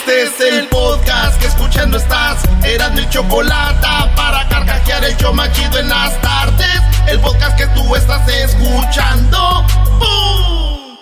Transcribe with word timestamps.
Este 0.00 0.22
es 0.22 0.40
el 0.40 0.66
podcast 0.68 1.38
que 1.38 1.46
escuchando 1.46 1.98
estás. 1.98 2.42
Eran 2.64 2.94
mi 2.94 3.06
chocolate 3.10 3.86
para 4.16 4.48
carcajear 4.48 5.04
el 5.04 5.14
yo 5.18 5.30
machido 5.34 5.78
en 5.78 5.90
las 5.90 6.18
tardes. 6.22 6.80
El 7.06 7.20
podcast 7.20 7.54
que 7.58 7.66
tú 7.66 7.94
estás 7.94 8.26
escuchando. 8.26 9.66
¡Bum! 9.98 10.96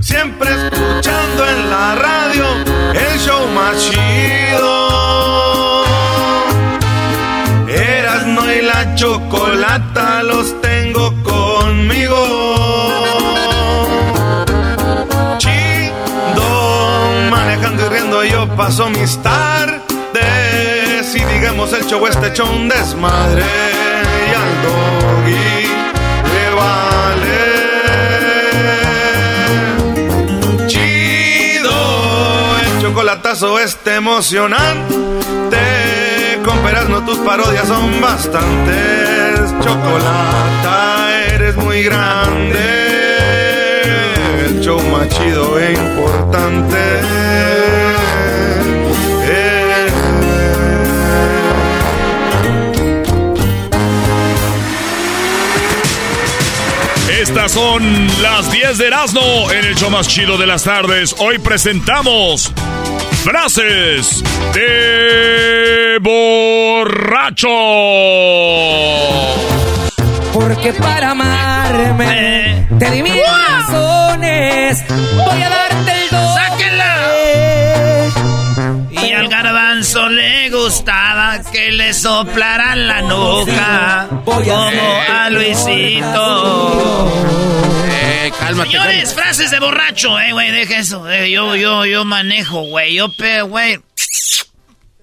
Siempre 0.00 0.50
escuchando 0.50 1.48
en 1.48 1.70
la 1.70 1.94
radio 1.94 2.44
el 2.94 3.20
show 3.20 3.46
machido. 3.54 4.88
Eras 7.68 8.26
no 8.26 8.52
y 8.52 8.62
la 8.62 8.96
chocolata 8.96 10.24
los 10.24 10.60
paso 18.58 18.90
mis 18.90 19.16
tardes 19.22 19.84
y 21.14 21.24
digamos 21.32 21.72
el 21.72 21.86
show 21.86 22.04
este 22.08 22.26
hecho 22.26 22.44
desmadre 22.68 23.44
y 23.44 24.34
al 24.34 24.62
doggy 24.64 25.68
le 26.32 26.50
vale. 26.56 27.38
Chido 30.66 31.76
el 32.64 32.82
chocolatazo 32.82 33.60
este 33.60 33.94
emocionante. 33.94 35.06
Con 36.44 36.58
no 36.90 37.04
tus 37.04 37.18
parodias 37.18 37.68
son 37.68 38.00
bastantes. 38.00 39.54
Chocolata 39.60 41.14
eres 41.32 41.54
muy 41.54 41.84
grande. 41.84 42.58
El 44.46 44.60
show 44.62 44.80
más 44.90 45.08
chido 45.10 45.60
e 45.60 45.74
importante. 45.74 47.08
Estas 57.28 57.52
son 57.52 58.06
las 58.22 58.50
10 58.50 58.78
de 58.78 58.86
Erasmo 58.86 59.52
en 59.52 59.62
el 59.62 59.74
show 59.74 59.90
más 59.90 60.08
chido 60.08 60.38
de 60.38 60.46
las 60.46 60.64
tardes. 60.64 61.14
Hoy 61.18 61.36
presentamos 61.38 62.50
frases 63.22 64.24
de 64.54 65.98
borracho. 66.00 67.48
Porque 70.32 70.72
para 70.72 71.10
amarme 71.10 72.66
te 72.78 72.90
di 72.92 73.02
mil 73.02 73.20
razones. 73.22 74.82
Voy 74.88 75.42
a 75.42 75.50
darte 75.50 75.97
garbanzo 79.94 80.08
le 80.10 80.50
gustaba 80.50 81.40
que 81.50 81.72
le 81.72 81.94
soplaran 81.94 82.86
la 82.88 83.02
nuca. 83.02 84.08
Como 84.24 84.52
a 85.08 85.30
Luisito. 85.30 86.04
Eh, 87.90 88.32
cálmate. 88.38 88.70
Señores, 88.70 89.14
frases 89.14 89.50
de 89.50 89.60
borracho, 89.60 90.18
eh, 90.20 90.32
güey, 90.32 90.50
deja 90.50 90.78
eso. 90.78 91.08
eh, 91.10 91.30
yo, 91.30 91.56
yo, 91.56 91.86
yo 91.86 92.04
manejo, 92.04 92.62
güey. 92.62 92.94
Yo 92.94 93.08
pedo, 93.10 93.46
güey. 93.48 93.80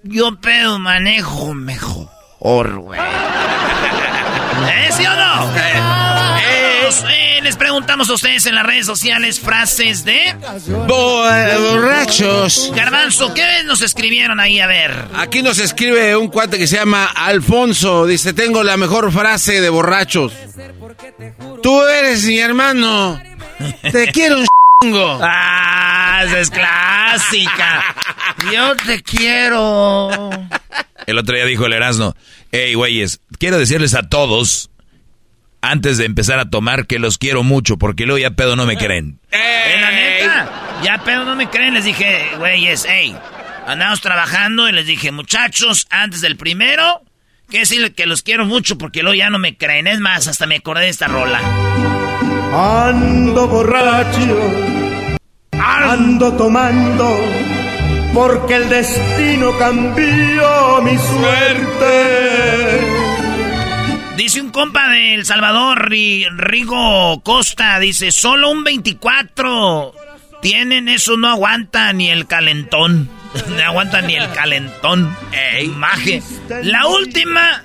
Yo 0.03 0.35
pedo, 0.39 0.77
manejo 0.77 1.53
mejor, 1.53 2.79
güey. 2.79 2.99
¿Eh, 4.69 4.89
sí 4.91 5.05
o 5.05 5.15
no? 5.15 5.51
Pues, 5.51 7.05
eh, 7.37 7.41
les 7.41 7.55
preguntamos 7.55 8.09
a 8.09 8.13
ustedes 8.13 8.45
en 8.45 8.55
las 8.55 8.65
redes 8.65 8.85
sociales 8.85 9.39
frases 9.39 10.03
de... 10.05 10.35
Bo- 10.87 11.29
eh, 11.29 11.57
borrachos. 11.57 12.71
Garbanzo, 12.75 13.33
¿qué 13.33 13.63
nos 13.65 13.81
escribieron 13.81 14.39
ahí? 14.39 14.59
A 14.59 14.67
ver. 14.67 14.93
Aquí 15.15 15.41
nos 15.41 15.59
escribe 15.59 16.15
un 16.15 16.27
cuate 16.29 16.57
que 16.57 16.67
se 16.67 16.75
llama 16.77 17.05
Alfonso. 17.05 18.05
Dice, 18.05 18.33
tengo 18.33 18.63
la 18.63 18.77
mejor 18.77 19.11
frase 19.11 19.61
de 19.61 19.69
borrachos. 19.69 20.33
Tú 21.61 21.81
eres 21.83 22.23
mi 22.25 22.39
hermano. 22.39 23.21
Te 23.91 24.07
quiero 24.11 24.39
un 24.39 24.45
chingo. 24.81 25.19
Ah, 25.21 26.21
esa 26.25 26.39
es 26.39 26.49
clásica. 26.49 27.95
Yo 28.53 28.75
te 28.75 29.01
quiero. 29.01 30.29
El 31.07 31.17
otro 31.19 31.35
día 31.35 31.45
dijo 31.45 31.65
el 31.65 31.73
Erasmo, 31.73 32.15
hey, 32.51 32.73
güeyes, 32.73 33.19
quiero 33.39 33.57
decirles 33.59 33.93
a 33.93 34.09
todos, 34.09 34.69
antes 35.71 35.97
de 35.97 36.05
empezar 36.05 36.39
a 36.39 36.49
tomar, 36.49 36.87
que 36.87 36.99
los 36.99 37.17
quiero 37.17 37.43
mucho, 37.43 37.77
porque 37.77 38.05
luego 38.05 38.19
ya 38.19 38.31
pedo 38.31 38.55
no 38.55 38.65
me 38.65 38.77
creen. 38.77 39.19
En 39.31 39.81
la 39.81 39.91
neta, 39.91 40.49
ya 40.83 41.01
pero 41.03 41.25
no 41.25 41.35
me 41.35 41.49
creen, 41.49 41.73
les 41.73 41.83
dije, 41.83 42.29
güeyes, 42.37 42.85
hey, 42.87 43.15
andamos 43.65 43.99
trabajando 43.99 44.69
y 44.69 44.71
les 44.71 44.85
dije, 44.85 45.11
muchachos, 45.11 45.87
antes 45.89 46.21
del 46.21 46.37
primero, 46.37 47.01
que 47.49 47.59
decirle 47.59 47.93
que 47.93 48.05
los 48.05 48.21
quiero 48.21 48.45
mucho 48.45 48.77
porque 48.77 49.01
luego 49.01 49.15
ya 49.15 49.29
no 49.29 49.39
me 49.39 49.57
creen. 49.57 49.87
Es 49.87 49.99
más, 49.99 50.27
hasta 50.27 50.45
me 50.45 50.57
acordé 50.57 50.83
de 50.83 50.89
esta 50.89 51.07
rola. 51.07 51.41
Ando 52.53 53.47
borracho, 53.47 54.51
ando 55.59 56.33
tomando, 56.33 57.19
porque 58.13 58.55
el 58.55 58.69
destino 58.69 59.57
cambió 59.57 60.81
mi 60.83 60.97
suerte. 60.97 61.85
Dice 64.17 64.41
un 64.41 64.49
compa 64.51 64.87
de 64.89 65.15
El 65.15 65.25
Salvador, 65.25 65.89
Ri- 65.89 66.27
Rigo 66.37 67.21
Costa, 67.21 67.79
dice, 67.79 68.11
solo 68.11 68.49
un 68.49 68.63
24 68.63 69.93
tienen 70.41 70.87
eso, 70.89 71.17
no 71.17 71.29
aguanta 71.29 71.91
ni 71.93 72.09
el 72.09 72.27
calentón. 72.27 73.09
No 73.49 73.61
aguanta 73.63 73.99
ni 74.01 74.15
el 74.15 74.31
calentón. 74.31 75.13
Ey, 75.33 75.67
maje. 75.67 76.23
La 76.63 76.87
última 76.87 77.63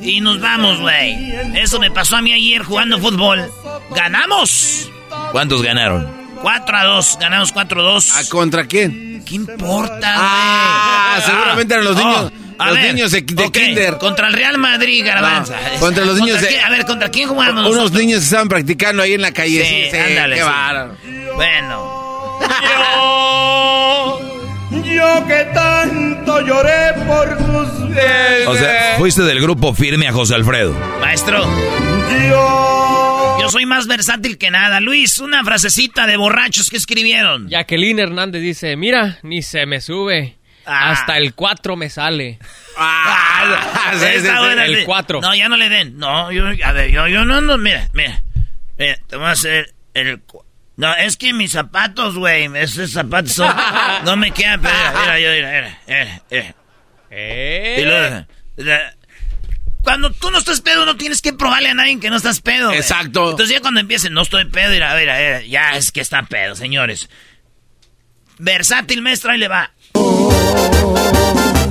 y 0.00 0.20
nos 0.20 0.40
vamos, 0.40 0.80
güey. 0.80 1.32
Eso 1.56 1.78
me 1.78 1.92
pasó 1.92 2.16
a 2.16 2.20
mí 2.22 2.32
ayer 2.32 2.64
jugando 2.64 2.98
fútbol. 2.98 3.48
¡Ganamos! 3.94 4.90
¿Cuántos 5.30 5.62
ganaron? 5.62 6.08
4 6.42 6.76
a 6.76 6.84
2, 6.84 7.18
ganamos 7.20 7.52
4 7.52 7.80
a 7.80 7.84
2. 7.92 8.16
¿A 8.16 8.28
contra 8.28 8.66
quién? 8.66 9.22
¿Qué 9.24 9.36
importa, 9.36 9.98
güey? 9.98 10.28
Ah, 10.28 11.20
seguramente 11.24 11.74
eran 11.74 11.84
los 11.86 11.96
niños, 11.96 12.32
a 12.58 12.66
los 12.68 12.74
ver, 12.76 12.94
niños 12.94 13.10
de, 13.10 13.24
kinder. 13.24 13.98
Contra 13.98 14.28
el 14.28 14.34
Real 14.34 14.58
Madrid, 14.58 15.04
Garbanza. 15.04 15.56
No, 15.74 15.80
contra 15.80 16.04
los 16.04 16.18
niños 16.20 16.40
de-? 16.40 16.60
A 16.60 16.70
ver, 16.70 16.84
¿contra 16.84 17.08
quién 17.10 17.28
jugamos 17.28 17.66
Unos 17.66 17.74
nosotros? 17.74 18.00
niños 18.00 18.20
que 18.20 18.24
estaban 18.24 18.48
practicando 18.48 19.02
ahí 19.02 19.14
en 19.14 19.22
la 19.22 19.32
calle. 19.32 19.64
Sí, 19.64 19.96
ándale, 19.96 20.36
qué 20.36 20.42
sí. 20.42 20.48
Bueno. 21.34 21.94
Yo 24.84 25.26
que 25.26 25.46
tanto 25.54 26.40
lloré 26.46 26.92
por 27.06 27.36
tus 27.36 27.68
O 28.46 28.56
sea, 28.56 28.94
fuiste 28.98 29.22
del 29.22 29.40
grupo 29.40 29.74
firme 29.74 30.08
a 30.08 30.12
José 30.12 30.34
Alfredo. 30.34 30.74
Maestro, 31.00 31.44
Yo 32.28 32.74
yo 33.44 33.50
soy 33.50 33.66
más 33.66 33.86
versátil 33.86 34.38
que 34.38 34.50
nada. 34.50 34.80
Luis, 34.80 35.18
una 35.18 35.44
frasecita 35.44 36.06
de 36.06 36.16
borrachos 36.16 36.70
que 36.70 36.78
escribieron. 36.78 37.46
Jacqueline 37.50 37.98
Hernández 37.98 38.40
dice, 38.40 38.74
mira, 38.74 39.18
ni 39.22 39.42
se 39.42 39.66
me 39.66 39.82
sube. 39.82 40.38
Ah. 40.66 40.90
Hasta 40.92 41.16
el 41.18 41.34
4 41.34 41.76
me 41.76 41.90
sale. 41.90 42.38
Ah, 42.76 43.90
sí, 43.92 43.98
sí, 43.98 44.04
está 44.16 44.32
sí, 44.36 44.38
buena, 44.44 44.64
el 44.64 44.76
sí. 44.78 44.82
cuatro. 44.84 45.20
No, 45.20 45.34
ya 45.34 45.48
no 45.48 45.56
le 45.56 45.68
den. 45.68 45.98
No, 45.98 46.32
yo, 46.32 46.44
a 46.64 46.72
ver, 46.72 46.90
yo, 46.90 47.06
yo 47.08 47.24
no, 47.24 47.40
no, 47.40 47.58
mira, 47.58 47.88
mira. 47.92 48.22
Mira, 48.78 48.98
te 49.06 49.16
voy 49.16 49.26
a 49.26 49.30
hacer 49.30 49.74
el, 49.94 50.20
No, 50.76 50.94
es 50.96 51.16
que 51.16 51.32
mis 51.32 51.52
zapatos, 51.52 52.16
güey, 52.16 52.48
esos 52.56 52.90
zapatos 52.92 53.32
son, 53.32 53.54
no 54.04 54.16
me 54.16 54.30
quedan, 54.32 54.60
pero 54.60 54.74
mira, 54.74 55.14
mira, 55.16 55.32
mira, 55.32 55.78
mira, 55.86 56.22
mira, 56.30 56.54
¿Eh? 57.10 57.76
Y 57.80 57.84
luego, 57.84 58.26
la- 58.56 58.94
cuando 59.82 60.10
tú 60.10 60.30
no 60.30 60.38
estás 60.38 60.62
pedo, 60.62 60.86
no 60.86 60.96
tienes 60.96 61.20
que 61.20 61.34
probarle 61.34 61.68
a 61.68 61.74
nadie 61.74 62.00
que 62.00 62.08
no 62.08 62.16
estás 62.16 62.40
pedo. 62.40 62.68
güey. 62.68 62.78
Exacto. 62.78 63.30
Entonces 63.32 63.54
ya 63.54 63.60
cuando 63.60 63.80
empiecen, 63.80 64.14
no 64.14 64.22
estoy 64.22 64.46
pedo, 64.46 64.70
mira, 64.72 64.90
a 64.90 64.94
ver, 64.94 65.10
a 65.10 65.16
ver, 65.18 65.44
ya 65.46 65.76
es 65.76 65.92
que 65.92 66.00
está 66.00 66.22
pedo, 66.22 66.56
señores. 66.56 67.10
Versátil, 68.38 69.02
maestro, 69.02 69.30
ahí 69.30 69.38
le 69.38 69.46
va. 69.48 69.70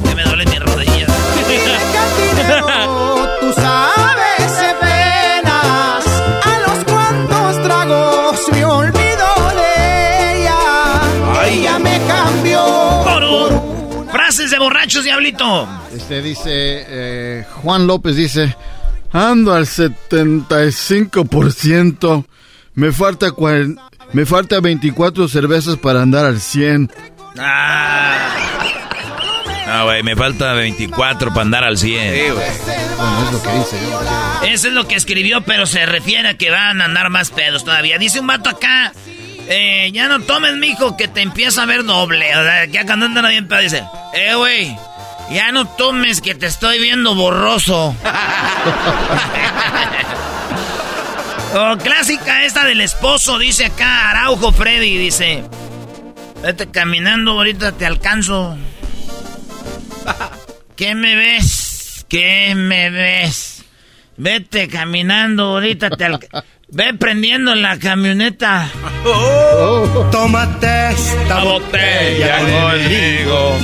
Que 0.04 0.16
me 0.16 0.24
duele 0.24 0.46
mi 0.46 0.60
rodilla. 0.60 1.08
Tú 3.42 3.54
sabes 3.54 4.60
de 4.60 4.74
penas 4.81 6.06
a 6.44 6.60
los 6.68 6.84
cuantos 6.86 7.64
tragos 7.64 8.40
me 8.52 8.66
olvido 8.66 9.25
de 9.56 10.42
ella. 10.42 10.60
Ella 11.48 11.80
me 11.80 12.00
cambió. 12.08 12.62
Por 13.04 13.24
un- 13.24 13.74
Frases 14.12 14.52
de 14.52 14.60
borrachos, 14.60 15.04
diablito. 15.04 15.68
Este 15.96 16.22
dice, 16.22 16.86
eh, 16.88 17.46
Juan 17.64 17.88
López 17.88 18.16
dice, 18.16 18.56
ando 19.12 19.54
al 19.54 19.66
75%, 19.66 22.25
me 22.75 22.92
falta, 22.92 23.28
me 24.14 24.25
falta 24.25 24.60
24 24.60 25.28
cervezas 25.28 25.78
para 25.78 26.02
andar 26.02 26.25
al 26.25 26.40
100. 26.40 26.92
Ah, 27.39 28.27
Ah, 29.65 29.83
güey, 29.83 30.03
me 30.03 30.15
falta 30.15 30.53
24 30.53 31.30
para 31.30 31.41
andar 31.41 31.63
al 31.63 31.77
100. 31.77 32.33
Bueno, 32.33 32.41
es 33.25 33.31
lo 33.31 33.41
que 33.41 33.50
dice. 33.57 33.77
eso 34.53 34.68
es 34.68 34.74
lo 34.74 34.88
que 34.88 34.95
escribió, 34.95 35.41
pero 35.41 35.65
se 35.65 35.85
refiere 35.85 36.27
a 36.30 36.38
que 36.38 36.51
van 36.51 36.81
a 36.81 36.85
andar 36.85 37.09
más 37.09 37.31
pedos 37.31 37.63
todavía. 37.63 37.97
Dice 37.97 38.19
un 38.19 38.27
vato 38.27 38.50
acá, 38.50 38.91
eh, 39.47 39.89
ya 39.94 40.07
no 40.09 40.19
tomes, 40.21 40.57
mijo, 40.57 40.97
que 40.97 41.07
te 41.07 41.21
empieza 41.21 41.63
a 41.63 41.65
ver 41.65 41.85
doble. 41.85 42.35
O 42.35 42.44
sea, 42.44 42.65
ya 42.65 42.85
cuando 42.85 43.06
andan 43.06 43.25
bien 43.27 43.47
pedo, 43.47 43.62
dice, 43.62 43.83
eh, 44.13 44.36
güey, 44.36 44.75
ya 45.31 45.51
no 45.53 45.65
tomes, 45.65 46.19
que 46.21 46.36
te 46.36 46.45
estoy 46.47 46.79
viendo 46.79 47.15
borroso. 47.15 47.95
oh, 51.56 51.77
clásica 51.81 52.44
esta 52.44 52.65
del 52.65 52.81
esposo, 52.81 53.39
dice 53.39 53.65
acá 53.65 54.09
Araujo 54.12 54.51
Freddy, 54.51 54.97
dice, 54.97 55.45
vete 56.44 56.69
caminando, 56.69 57.31
ahorita 57.31 57.72
te 57.74 57.86
alcanzo. 57.86 58.57
¿Qué 60.75 60.95
me 60.95 61.16
ves? 61.16 62.06
¿Qué 62.10 62.54
me 62.56 62.90
ves? 62.90 63.63
Vete 64.18 64.68
caminando, 64.68 65.45
ahorita 65.45 65.90
te 65.92 66.06
alca- 66.06 66.44
Ve 66.69 66.94
prendiendo 66.95 67.54
la 67.56 67.78
camioneta. 67.78 68.68
Tómate 70.12 70.90
esta 70.92 71.44
botella 71.44 72.40
conmigo. 72.40 73.57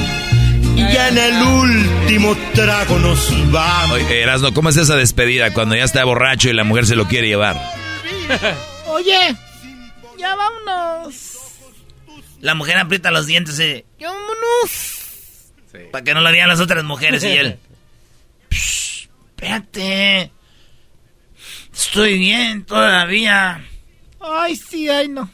y 0.76 0.94
ya 0.94 1.10
en 1.10 1.18
el 1.18 1.42
último 1.44 2.38
trago 2.54 3.00
nos 3.00 3.52
vamos. 3.52 3.94
Oye, 3.98 4.22
Erasno, 4.22 4.54
¿cómo 4.54 4.70
es 4.70 4.78
esa 4.78 4.96
despedida 4.96 5.52
cuando 5.54 5.76
ya 5.76 5.84
está 5.84 6.04
borracho 6.06 6.50
y 6.50 6.54
la 6.54 6.64
mujer 6.64 6.86
se 6.86 6.96
lo 6.96 7.08
quiere 7.08 7.28
llevar? 7.28 7.60
Oye, 8.88 9.36
ya 10.18 10.36
vámonos. 10.36 11.39
La 12.40 12.56
mujer 12.56 12.78
aprieta 12.78 13.12
los 13.12 13.26
dientes 13.28 13.60
y... 13.60 13.84
"Ya 14.00 14.10
vámonos. 14.12 15.52
Para 15.92 16.04
que 16.04 16.14
no 16.14 16.22
la 16.22 16.32
vean 16.32 16.48
las 16.50 16.60
otras 16.60 16.84
mujeres 16.84 17.24
y 17.24 17.28
él... 17.28 17.60
"Psh, 18.50 19.08
espérate. 19.30 20.32
Estoy 21.74 22.18
bien 22.18 22.64
todavía. 22.66 23.64
Ay, 24.20 24.56
sí, 24.56 24.90
ay, 24.90 25.08
no. 25.08 25.30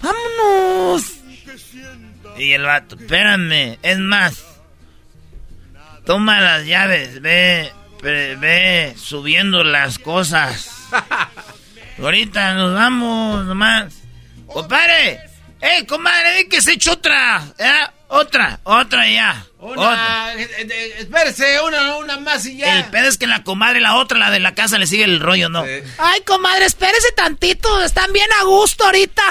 Vámonos. 0.00 1.04
Y 2.38 2.52
el 2.52 2.62
vato, 2.62 2.96
espérame, 2.96 3.78
es 3.82 3.98
más. 3.98 4.44
Toma 6.04 6.40
las 6.40 6.66
llaves, 6.66 7.22
ve, 7.22 7.72
ve, 8.02 8.36
ve 8.36 8.94
subiendo 8.98 9.62
las 9.64 9.98
cosas. 9.98 10.70
Ahorita 11.98 12.54
nos 12.54 12.74
vamos 12.74 13.44
nomás. 13.46 14.02
Compadre, 14.46 15.20
eh, 15.64 15.86
comadre, 15.86 16.34
ve 16.34 16.48
que 16.48 16.60
se 16.60 16.72
echa 16.72 16.92
otra, 16.92 17.42
¿eh? 17.58 17.72
Otra, 18.08 18.60
otra 18.62 19.10
ya. 19.10 19.44
Otra. 19.58 20.34
eh, 20.36 20.48
eh, 20.58 20.94
espérese, 20.98 21.60
una, 21.62 21.96
una 21.96 22.18
más 22.20 22.44
y 22.46 22.58
ya. 22.58 22.78
El 22.78 22.84
pedo 22.84 23.08
es 23.08 23.18
que 23.18 23.26
la 23.26 23.42
comadre, 23.42 23.80
la 23.80 23.96
otra, 23.96 24.18
la 24.18 24.30
de 24.30 24.38
la 24.38 24.54
casa, 24.54 24.78
le 24.78 24.86
sigue 24.86 25.04
el 25.04 25.20
rollo, 25.20 25.48
¿no? 25.48 25.64
Ay, 25.98 26.20
comadre, 26.24 26.66
espérese 26.66 27.10
tantito. 27.16 27.82
Están 27.82 28.12
bien 28.12 28.28
a 28.40 28.44
gusto 28.44 28.84
ahorita. 28.84 29.22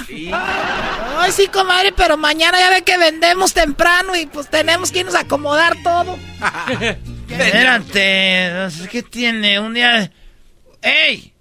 Ay, 1.19 1.31
sí, 1.31 1.47
comadre, 1.47 1.93
pero 1.93 2.17
mañana 2.17 2.59
ya 2.59 2.71
ve 2.71 2.81
que 2.81 2.97
vendemos 2.97 3.53
temprano 3.53 4.15
y 4.15 4.25
pues 4.25 4.49
tenemos 4.49 4.91
que 4.91 4.99
irnos 4.99 5.15
a 5.15 5.19
acomodar 5.21 5.77
todo. 5.83 6.19
Espérate, 7.29 8.49
no 8.53 8.69
sé 8.71 8.89
¿qué 8.89 9.03
tiene? 9.03 9.59
Un 9.59 9.75
día... 9.75 10.11
¡Ey! 10.81 11.33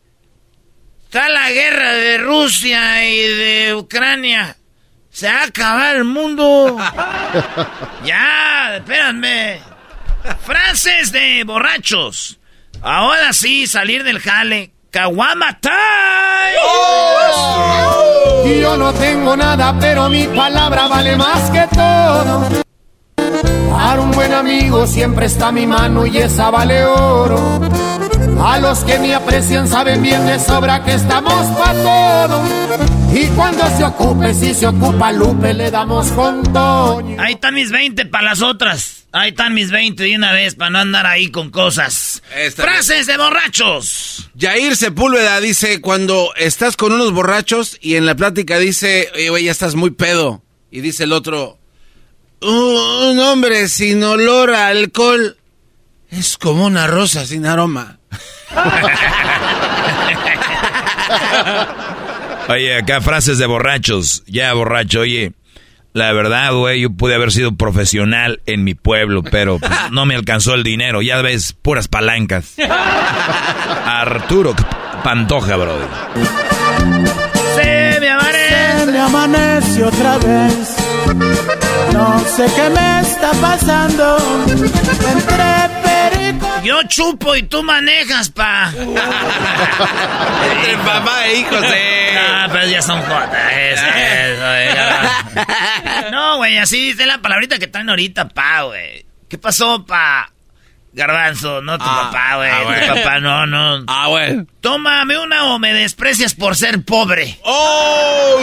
Está 1.05 1.29
la 1.29 1.51
guerra 1.51 1.93
de 1.93 2.19
Rusia 2.19 3.05
y 3.05 3.19
de 3.19 3.75
Ucrania. 3.75 4.57
Se 5.13 5.31
va 5.31 5.41
a 5.41 5.45
acabar 5.45 5.97
el 5.97 6.05
mundo. 6.05 6.79
ya, 8.05 8.77
espérame. 8.77 9.61
Frases 10.43 11.13
de 11.13 11.45
borrachos. 11.45 12.41
Ahora 12.81 13.35
sí, 13.35 13.67
salir 13.67 14.05
del 14.05 14.21
jale. 14.21 14.73
Kawama 14.91 15.61
time. 15.61 15.73
Yo 18.61 18.77
no 18.79 18.93
tengo 18.95 19.37
nada, 19.37 19.77
pero 19.79 20.09
mi 20.09 20.27
palabra 20.29 20.89
vale 20.89 21.15
más 21.17 21.51
que 21.51 21.67
todo. 21.75 22.49
Para 23.71 24.01
un 24.01 24.13
buen 24.13 24.33
amigo 24.33 24.87
siempre 24.87 25.27
está 25.27 25.53
mi 25.53 25.67
mano 25.67 26.07
y 26.07 26.17
esa 26.17 26.51
vale 26.51 26.85
oro. 26.87 27.62
A 28.45 28.59
los 28.59 28.81
que 28.81 28.99
me 28.99 29.15
aprecian 29.15 29.69
saben 29.69 30.03
bien 30.03 30.27
de 30.27 30.37
sobra 30.41 30.83
que 30.85 30.95
estamos 30.95 31.47
pa' 31.57 31.73
todo. 31.75 32.43
Y 33.15 33.27
cuando 33.37 33.65
se 33.77 33.85
ocupe, 33.85 34.35
si 34.35 34.53
se 34.53 34.67
ocupa 34.67 35.13
Lupe, 35.13 35.55
le 35.55 35.71
damos 35.71 36.11
con 36.11 36.43
Toño. 36.53 37.23
Ahí 37.23 37.35
están 37.35 37.55
mis 37.55 37.71
20 37.71 38.07
para 38.07 38.25
las 38.25 38.43
otras. 38.43 39.05
Ahí 39.13 39.31
están 39.31 39.55
mis 39.55 39.71
20 39.71 40.03
de 40.03 40.17
una 40.17 40.33
vez 40.33 40.57
para 40.57 40.71
no 40.71 40.81
andar 40.81 41.07
ahí 41.07 41.31
con 41.31 41.51
cosas. 41.51 42.21
Frases 42.57 43.07
de 43.07 43.17
borrachos. 43.17 44.29
Yair 44.35 44.75
Sepúlveda 44.75 45.41
dice, 45.41 45.81
cuando 45.81 46.33
estás 46.35 46.77
con 46.77 46.93
unos 46.93 47.13
borrachos 47.13 47.79
y 47.81 47.95
en 47.95 48.07
la 48.07 48.17
plática 48.17 48.59
dice, 48.59 49.09
oye, 49.15 49.31
güey, 49.31 49.45
ya 49.45 49.53
estás 49.53 49.77
muy 49.77 49.91
pedo. 49.91 50.43
Y 50.69 50.81
dice 50.81 51.05
el 51.05 51.13
otro, 51.13 51.61
un 52.41 53.21
hombre 53.21 53.69
sin 53.69 54.03
olor 54.03 54.51
a 54.51 54.67
alcohol 54.67 55.37
es 56.11 56.37
como 56.39 56.67
una 56.67 56.89
rosa 56.89 57.25
sin 57.25 57.47
aroma. 57.47 58.01
Oye, 62.49 62.77
acá 62.77 63.01
frases 63.01 63.39
de 63.39 63.47
borrachos. 63.47 64.23
Ya, 64.27 64.53
borracho, 64.53 65.01
oye. 65.01 65.33
La 65.95 66.11
verdad, 66.13 66.55
güey, 66.55 66.81
yo 66.81 66.91
pude 66.91 67.15
haber 67.15 67.33
sido 67.33 67.55
profesional 67.55 68.41
en 68.47 68.65
mi 68.65 68.75
pueblo, 68.75 69.23
pero 69.23 69.59
pues, 69.59 69.71
no 69.91 70.07
me 70.07 70.15
alcanzó 70.15 70.55
el 70.55 70.63
dinero. 70.63 71.03
Ya 71.03 71.21
ves, 71.21 71.53
puras 71.53 71.89
palancas. 71.89 72.55
Arturo 73.87 74.55
Pantoja, 75.05 75.57
brother. 75.57 75.87
Se 77.57 78.01
me 78.01 78.09
amaré. 78.09 78.87
me 78.87 78.99
amanece 79.01 79.85
otra 79.85 80.17
vez. 80.19 80.77
No 81.93 82.19
sé 82.21 82.47
qué 82.57 82.71
me 82.71 83.01
está 83.01 83.33
pasando. 83.41 84.17
Entre. 85.13 85.92
Yo 86.65 86.83
chupo 86.85 87.35
y 87.37 87.43
tú 87.45 87.63
manejas, 87.63 88.31
pa. 88.31 88.73
Entre 90.53 90.77
papá 90.85 91.27
e 91.27 91.37
hijos, 91.41 91.65
eh. 91.75 92.17
Ah, 92.19 92.49
pero 92.53 92.67
ya 92.69 92.83
son 92.83 93.01
jotas. 93.03 93.53
Eso, 93.53 93.85
eso. 93.87 94.83
No, 96.11 96.37
güey, 96.37 96.59
así 96.59 96.79
dice 96.93 97.07
la 97.07 97.19
palabrita 97.19 97.59
que 97.59 97.67
traen 97.67 97.89
ahorita, 97.89 98.29
pa, 98.29 98.63
güey. 98.63 99.05
¿Qué 99.29 99.39
pasó, 99.39 99.85
pa? 99.87 100.31
Garbanzo, 100.93 101.63
no 101.63 101.79
tu 101.79 101.85
Ah, 101.87 102.11
papá, 102.13 102.37
güey. 102.37 102.51
ah, 102.51 102.93
tu 102.95 102.95
papá, 103.03 103.19
no, 103.21 103.47
no. 103.47 103.85
Ah, 103.89 104.09
güey. 104.09 104.45
Tómame 104.61 105.19
una 105.19 105.47
o 105.47 105.59
me 105.59 105.73
desprecias 105.73 106.35
por 106.35 106.55
ser 106.55 106.85
pobre. 106.85 107.39
¡Oh! 107.45 108.39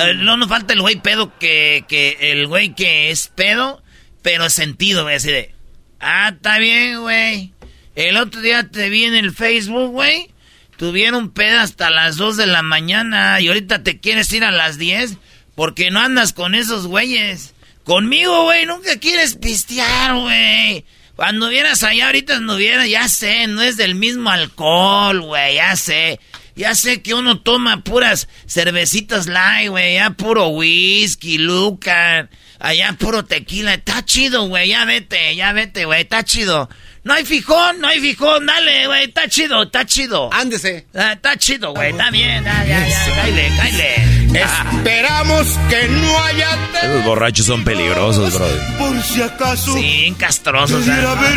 Eh, 0.00 0.14
no 0.16 0.36
nos 0.36 0.48
falta 0.48 0.72
el 0.72 0.80
güey 0.80 0.96
pedo 0.96 1.32
que, 1.38 1.84
que 1.88 2.16
el 2.32 2.46
güey 2.48 2.74
que 2.74 3.10
es 3.10 3.28
pedo, 3.28 3.80
pero 4.22 4.46
es 4.46 4.52
sentido, 4.52 5.04
güey, 5.04 5.16
así 5.16 5.30
de. 5.30 5.54
Ah, 6.00 6.32
está 6.34 6.58
bien, 6.58 7.00
güey. 7.00 7.52
El 7.94 8.16
otro 8.16 8.40
día 8.40 8.68
te 8.68 8.88
vi 8.88 9.04
en 9.04 9.14
el 9.14 9.32
Facebook, 9.32 9.90
güey. 9.90 10.30
Tuvieron 10.76 11.30
pedo 11.30 11.58
hasta 11.58 11.90
las 11.90 12.16
2 12.16 12.36
de 12.36 12.46
la 12.46 12.62
mañana 12.62 13.40
y 13.40 13.48
ahorita 13.48 13.82
te 13.82 13.98
quieres 13.98 14.32
ir 14.32 14.44
a 14.44 14.52
las 14.52 14.78
10 14.78 15.16
porque 15.56 15.90
no 15.90 16.00
andas 16.00 16.32
con 16.32 16.54
esos 16.54 16.86
güeyes. 16.86 17.54
Conmigo, 17.82 18.44
güey, 18.44 18.66
nunca 18.66 18.98
quieres 18.98 19.34
pistear, 19.34 20.14
güey. 20.14 20.84
Cuando 21.16 21.48
vieras 21.48 21.82
allá, 21.82 22.06
ahorita 22.06 22.38
no 22.38 22.54
vieras, 22.54 22.88
ya 22.88 23.08
sé, 23.08 23.48
no 23.48 23.60
es 23.62 23.76
del 23.76 23.96
mismo 23.96 24.30
alcohol, 24.30 25.20
güey, 25.20 25.56
ya 25.56 25.74
sé. 25.74 26.20
Ya 26.54 26.76
sé 26.76 27.02
que 27.02 27.14
uno 27.14 27.40
toma 27.40 27.82
puras 27.82 28.28
cervecitas 28.46 29.26
light, 29.26 29.70
güey. 29.70 29.94
Ya 29.94 30.10
puro 30.10 30.48
whisky, 30.48 31.38
Lucan. 31.38 32.30
Allá 32.60 32.92
puro 32.98 33.24
tequila. 33.24 33.74
Está 33.74 34.04
chido, 34.04 34.48
güey. 34.48 34.68
Ya 34.70 34.84
vete, 34.84 35.34
ya 35.36 35.52
vete, 35.52 35.84
güey. 35.84 36.02
Está 36.02 36.24
chido. 36.24 36.68
No 37.04 37.14
hay 37.14 37.24
fijón, 37.24 37.80
no 37.80 37.88
hay 37.88 38.00
fijón. 38.00 38.46
Dale, 38.46 38.86
güey. 38.86 39.04
Está 39.04 39.28
chido, 39.28 39.62
está 39.62 39.84
chido. 39.86 40.28
Ándese. 40.32 40.86
Ah, 40.94 41.12
está 41.12 41.36
chido, 41.36 41.72
güey. 41.72 41.90
Está 41.92 42.10
bien. 42.10 42.44
Ya, 42.44 42.64
ya, 42.66 42.86
ya. 42.88 43.14
Cáile, 43.14 43.52
cáile. 43.56 43.94
Esperamos 44.40 45.46
que 45.70 45.88
no 45.88 46.22
haya 46.24 46.58
Esos 46.82 47.04
borrachos 47.04 47.46
son 47.46 47.64
peligrosos, 47.64 48.34
brother. 48.34 48.60
por 48.76 49.02
si 49.02 49.22
acaso. 49.22 49.74
Sí, 49.74 49.80
bien 49.80 50.14
castrosos. 50.14 50.84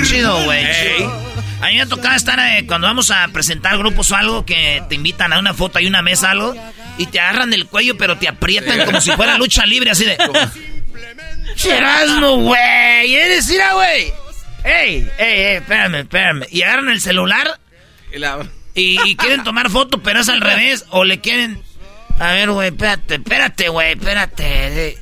Chido, 0.10 0.44
güey. 0.44 0.66
A 1.62 1.68
mí 1.68 1.76
me 1.76 1.82
ha 1.82 1.86
tocado 1.86 2.16
estar 2.16 2.40
eh, 2.40 2.66
cuando 2.66 2.88
vamos 2.88 3.12
a 3.12 3.28
presentar 3.28 3.78
grupos 3.78 4.12
o 4.12 4.16
algo 4.16 4.46
que 4.46 4.82
te 4.90 4.96
invitan 4.96 5.32
a 5.32 5.38
una 5.38 5.54
foto 5.54 5.80
y 5.80 5.86
una 5.86 6.02
mesa 6.02 6.32
algo 6.32 6.56
y 6.98 7.06
te 7.06 7.20
agarran 7.20 7.54
el 7.54 7.68
cuello 7.68 7.96
pero 7.98 8.18
te 8.18 8.28
aprietan 8.28 8.84
como 8.84 9.00
si 9.00 9.12
fuera 9.12 9.38
lucha 9.38 9.64
libre 9.68 9.92
así 9.92 10.04
de... 10.06 10.18
Serasno, 11.56 12.38
güey. 12.38 13.16
Eres 13.16 13.50
ira, 13.50 13.74
güey. 13.74 14.14
Ey, 14.64 15.10
ey, 15.18 15.40
ey, 15.42 15.56
espérame, 15.58 15.96
espérame. 16.02 16.44
Y 16.52 16.62
agarran 16.62 16.90
el 16.90 17.02
celular 17.02 17.60
Y 18.76 19.16
quieren 19.16 19.44
tomar 19.44 19.70
foto, 19.70 20.02
pero 20.02 20.20
es 20.22 20.30
al 20.30 20.42
revés. 20.50 20.86
O 20.90 21.04
le 21.04 21.20
quieren. 21.20 21.62
A 22.20 22.34
ver, 22.34 22.52
güey, 22.52 22.68
espérate, 22.70 23.16
espérate, 23.16 23.70
güey, 23.70 23.94
espérate. 23.94 24.98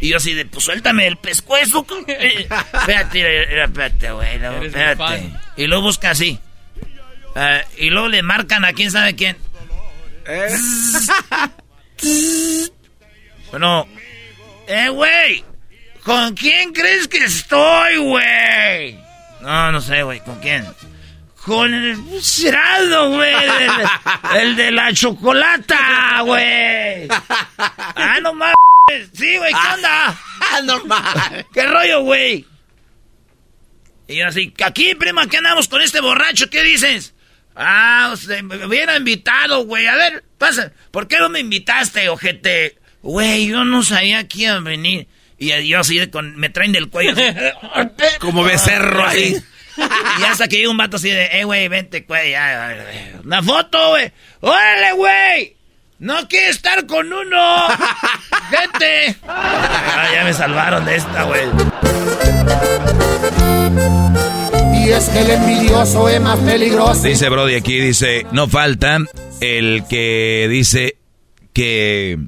Y 0.00 0.08
yo 0.10 0.16
así 0.18 0.34
de, 0.34 0.44
pues 0.44 0.64
suéltame 0.64 1.06
el 1.06 1.16
pescuezo. 1.16 1.86
eh, 2.08 2.46
Espérate, 2.74 3.62
espérate, 3.64 4.10
güey, 4.10 4.38
no, 4.38 4.62
espérate. 4.62 5.30
Y 5.56 5.66
luego 5.66 5.84
busca 5.84 6.10
así. 6.10 6.38
Ah, 7.34 7.60
y 7.78 7.90
luego 7.90 8.08
le 8.08 8.22
marcan 8.22 8.64
a 8.64 8.72
quién 8.72 8.90
sabe 8.90 9.14
quién. 9.14 9.36
Bueno, 13.50 13.86
eh, 14.66 14.88
güey, 14.88 15.44
¿con 16.06 16.34
quién 16.34 16.72
crees 16.72 17.08
que 17.08 17.18
estoy, 17.18 17.96
güey? 17.96 18.98
No, 19.40 19.72
no 19.72 19.80
sé, 19.80 20.04
güey, 20.04 20.20
¿con 20.20 20.38
quién? 20.38 20.64
Con 21.44 21.74
el 21.74 21.96
Geraldo, 22.22 23.10
güey, 23.10 23.34
el, 23.34 24.40
el 24.40 24.56
de 24.56 24.70
la 24.70 24.92
chocolata, 24.92 26.20
güey. 26.22 27.08
Ah, 27.58 28.18
no 28.22 28.32
mames. 28.32 28.56
Sí, 29.12 29.36
güey, 29.36 29.52
¿qué 29.52 29.74
onda? 29.74 30.18
Ah, 30.40 30.60
normal. 30.64 31.46
¿Qué 31.52 31.66
rollo, 31.66 32.02
güey? 32.02 32.46
Y 34.06 34.16
yo 34.16 34.28
así, 34.28 34.54
aquí, 34.64 34.94
prima, 34.94 35.26
¿qué 35.26 35.38
andamos 35.38 35.66
con 35.66 35.82
este 35.82 36.00
borracho? 36.00 36.48
¿Qué 36.48 36.62
dices? 36.62 37.14
Ah, 37.56 38.10
usted 38.12 38.42
me 38.42 38.64
hubiera 38.64 38.96
invitado, 38.96 39.64
güey. 39.64 39.86
A 39.88 39.96
ver, 39.96 40.22
pasa. 40.38 40.72
¿Por 40.92 41.08
qué 41.08 41.18
no 41.18 41.28
me 41.28 41.40
invitaste, 41.40 42.08
ojete? 42.08 42.76
Güey, 43.02 43.48
yo 43.48 43.64
no 43.64 43.82
sabía 43.82 44.28
que 44.28 44.46
a 44.46 44.60
venir. 44.60 45.08
Y 45.38 45.68
yo 45.68 45.80
así, 45.80 45.98
de 45.98 46.10
con, 46.10 46.36
me 46.36 46.48
traen 46.48 46.72
del 46.72 46.88
cuello. 46.88 47.12
así. 47.12 47.88
Como 48.20 48.42
becerro 48.42 49.06
ahí. 49.06 49.36
Y 49.76 50.24
hasta 50.24 50.48
que 50.48 50.56
llega 50.56 50.70
un 50.70 50.76
vato 50.76 50.96
así 50.96 51.10
de, 51.10 51.40
eh, 51.40 51.44
güey, 51.44 51.68
vente, 51.68 52.04
güey. 52.08 52.34
Una 53.24 53.42
foto, 53.42 53.90
güey. 53.90 54.10
¡Órale, 54.40 54.92
güey! 54.92 55.56
No 55.98 56.28
quiere 56.28 56.48
estar 56.48 56.86
con 56.86 57.12
uno. 57.12 57.68
Vete. 58.50 59.16
Ah, 59.26 60.08
ya 60.14 60.24
me 60.24 60.32
salvaron 60.32 60.84
de 60.84 60.96
esta, 60.96 61.22
güey. 61.24 61.42
Y 64.74 64.90
es 64.90 65.08
que 65.08 65.20
el 65.20 65.30
envidioso 65.30 66.08
es 66.08 66.20
más 66.20 66.38
peligroso. 66.40 67.02
Dice 67.02 67.28
Brody 67.28 67.54
aquí, 67.54 67.78
dice, 67.80 68.26
no 68.32 68.46
falta 68.48 68.98
el 69.40 69.84
que 69.88 70.46
dice 70.50 70.98
que... 71.52 72.18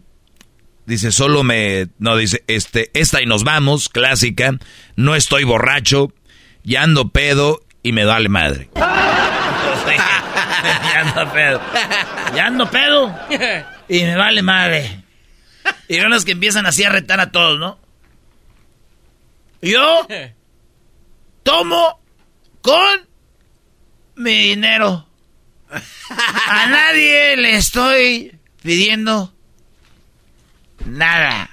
Dice, 0.88 1.12
solo 1.12 1.42
me... 1.42 1.88
No, 1.98 2.16
dice, 2.16 2.42
este, 2.46 2.90
esta 2.94 3.20
y 3.20 3.26
nos 3.26 3.44
vamos, 3.44 3.90
clásica. 3.90 4.56
No 4.96 5.14
estoy 5.16 5.44
borracho, 5.44 6.14
ya 6.64 6.82
ando 6.82 7.10
pedo 7.10 7.60
y 7.82 7.92
me 7.92 8.06
vale 8.06 8.30
madre. 8.30 8.70
ya 8.74 8.86
ando 11.02 11.30
pedo. 11.30 11.60
Ya 12.34 12.46
ando 12.46 12.70
pedo. 12.70 13.14
Y 13.86 14.00
me 14.00 14.16
vale 14.16 14.40
madre. 14.40 15.04
Y 15.88 15.96
son 15.96 16.08
los 16.10 16.24
que 16.24 16.32
empiezan 16.32 16.64
así 16.64 16.84
a 16.84 16.88
retar 16.88 17.20
a 17.20 17.32
todos, 17.32 17.60
¿no? 17.60 17.78
Yo 19.60 20.06
tomo 21.42 22.00
con 22.62 23.06
mi 24.16 24.38
dinero. 24.38 25.06
A 25.70 26.66
nadie 26.66 27.36
le 27.36 27.56
estoy 27.56 28.38
pidiendo 28.62 29.34
nada. 30.88 31.50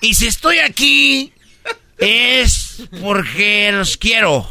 Y 0.00 0.14
si 0.14 0.26
estoy 0.26 0.58
aquí 0.58 1.32
es 1.98 2.82
porque 3.00 3.70
los 3.72 3.96
quiero. 3.96 4.50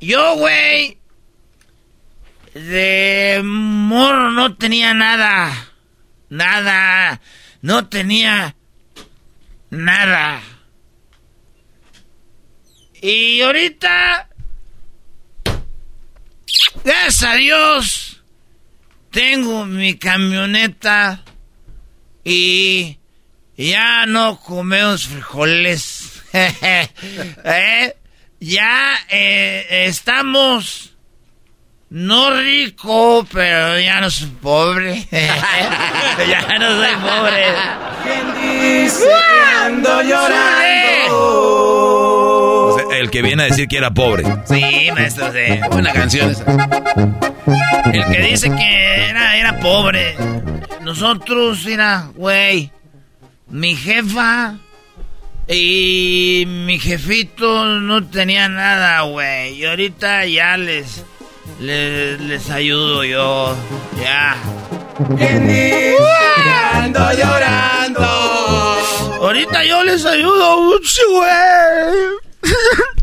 Yo, 0.00 0.36
güey, 0.36 0.98
de 2.54 3.40
morro 3.44 4.30
no 4.30 4.56
tenía 4.56 4.94
nada. 4.94 5.72
Nada. 6.28 7.20
No 7.62 7.88
tenía 7.88 8.54
nada. 9.70 10.42
Y 13.00 13.40
ahorita, 13.40 14.28
gracias 16.84 17.22
a 17.22 17.34
Dios, 17.34 18.07
tengo 19.10 19.64
mi 19.66 19.98
camioneta 19.98 21.22
y 22.24 22.98
ya 23.56 24.06
no 24.06 24.40
comemos 24.40 25.06
frijoles. 25.06 26.22
¿Eh? 26.32 27.96
Ya 28.40 28.98
eh, 29.08 29.86
estamos 29.86 30.92
no 31.90 32.30
rico, 32.30 33.26
pero 33.32 33.78
ya 33.80 34.00
no 34.00 34.10
soy 34.10 34.28
pobre. 34.42 35.06
ya 35.10 36.58
no 36.58 36.76
soy 36.76 36.94
pobre. 36.96 37.46
ando 39.64 39.98
O 39.98 40.02
sea, 40.02 40.58
el 42.92 43.10
que 43.10 43.22
viene 43.22 43.44
a 43.44 43.46
decir 43.46 43.68
que 43.68 43.78
era 43.78 43.90
pobre. 43.92 44.24
Sí, 44.44 44.90
maestro, 44.94 45.32
sí. 45.32 45.60
Buena 45.70 45.92
canción 45.92 46.30
esa. 46.30 46.44
El 47.92 48.04
que 48.04 48.22
dice 48.22 48.50
que 48.50 49.08
era, 49.08 49.36
era 49.36 49.58
pobre. 49.60 50.16
Nosotros, 50.82 51.66
era, 51.66 52.08
güey, 52.14 52.70
mi 53.48 53.74
jefa 53.76 54.56
y 55.46 56.44
mi 56.46 56.78
jefito 56.78 57.64
no 57.80 58.06
tenían 58.06 58.54
nada, 58.54 59.02
güey. 59.02 59.54
Y 59.54 59.64
ahorita 59.64 60.26
ya 60.26 60.56
les, 60.56 61.04
les, 61.60 62.20
les 62.20 62.50
ayudo 62.50 63.04
yo. 63.04 63.56
Ya. 64.00 64.36
ando 66.74 67.12
llorando. 67.12 68.04
Ahorita 69.22 69.64
yo 69.64 69.84
les 69.84 70.04
ayudo 70.04 70.62
mucho, 70.62 71.00
güey. 71.10 72.27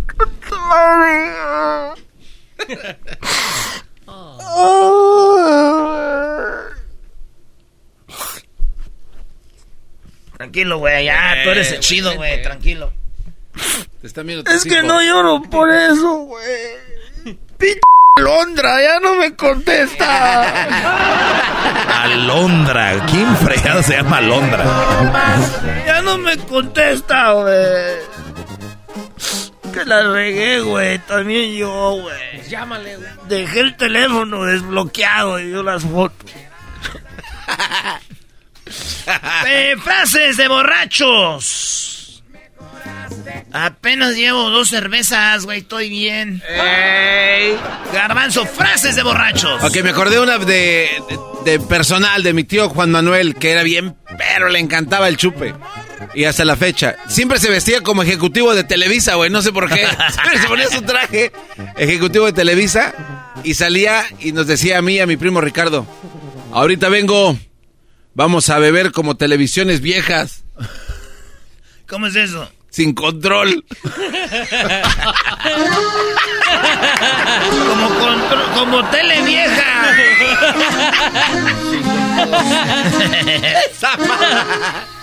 Tranquilo, 10.37 10.79
güey, 10.79 11.05
ya, 11.05 11.41
tú 11.43 11.49
eres 11.49 11.71
el 11.71 11.79
chido, 11.79 12.13
güey, 12.15 12.41
tranquilo. 12.41 12.91
Te 14.01 14.07
están 14.07 14.27
viendo 14.27 14.49
Es 14.51 14.65
que 14.65 14.83
no 14.83 15.01
lloro 15.01 15.41
por 15.43 15.71
eso, 15.71 16.17
güey. 16.19 16.45
Pinche 17.57 17.79
Londra, 18.19 18.81
ya 18.81 18.99
no 18.99 19.15
me 19.15 19.35
contesta. 19.35 20.73
Alondra. 22.03 23.05
¿Quién 23.09 23.35
fregado 23.37 23.81
se 23.81 23.97
llama 23.97 24.17
Alondra? 24.17 24.63
Ya 25.85 26.01
no 26.01 26.17
me 26.17 26.37
contesta, 26.37 27.31
güey. 27.31 28.14
Que 29.75 29.85
la 29.85 30.03
regué, 30.03 30.61
güey. 30.61 30.99
También 30.99 31.53
yo, 31.53 31.97
güey. 32.01 32.41
Llámale, 32.49 32.95
güey. 32.95 33.09
Dejé 33.27 33.59
el 33.59 33.75
teléfono 33.75 34.45
desbloqueado 34.45 35.39
y 35.39 35.47
dio 35.49 35.63
las 35.63 35.83
fotos. 35.83 36.31
Eh, 39.47 39.75
frases 39.83 40.37
de 40.37 40.47
borrachos. 40.47 42.23
Apenas 43.53 44.15
llevo 44.15 44.49
dos 44.49 44.69
cervezas, 44.69 45.45
güey. 45.45 45.59
Estoy 45.59 45.89
bien. 45.89 46.41
Garbanzo, 47.93 48.45
frases 48.45 48.95
de 48.95 49.03
borrachos. 49.03 49.63
Ok, 49.63 49.77
me 49.83 49.91
acordé 49.91 50.19
una 50.19 50.37
de, 50.39 50.45
de, 51.45 51.51
de 51.51 51.59
personal 51.59 52.23
de 52.23 52.33
mi 52.33 52.43
tío 52.43 52.69
Juan 52.69 52.91
Manuel, 52.91 53.35
que 53.35 53.51
era 53.51 53.63
bien, 53.63 53.95
pero 54.17 54.49
le 54.49 54.59
encantaba 54.59 55.07
el 55.07 55.17
chupe. 55.17 55.53
Y 56.13 56.23
hasta 56.25 56.45
la 56.45 56.55
fecha. 56.55 56.95
Siempre 57.07 57.39
se 57.39 57.49
vestía 57.49 57.81
como 57.81 58.03
ejecutivo 58.03 58.53
de 58.55 58.63
Televisa, 58.63 59.15
güey. 59.15 59.29
No 59.29 59.41
sé 59.41 59.51
por 59.51 59.67
qué. 59.69 59.85
Siempre 60.11 60.39
se 60.39 60.47
ponía 60.47 60.67
su 60.69 60.81
traje 60.81 61.31
ejecutivo 61.77 62.25
de 62.25 62.33
Televisa. 62.33 62.93
Y 63.43 63.53
salía 63.55 64.05
y 64.19 64.31
nos 64.31 64.47
decía 64.47 64.77
a 64.77 64.81
mí, 64.81 64.99
a 64.99 65.05
mi 65.07 65.17
primo 65.17 65.41
Ricardo, 65.41 65.85
ahorita 66.53 66.87
vengo, 66.89 67.37
vamos 68.13 68.49
a 68.49 68.59
beber 68.59 68.91
como 68.91 69.15
televisiones 69.15 69.81
viejas. 69.81 70.43
¿Cómo 71.87 72.07
es 72.07 72.15
eso? 72.15 72.49
Sin 72.69 72.93
control. 72.93 73.63
como, 77.67 77.89
contro- 77.99 78.53
como 78.55 78.83
tele 78.89 79.21
vieja. 79.21 79.95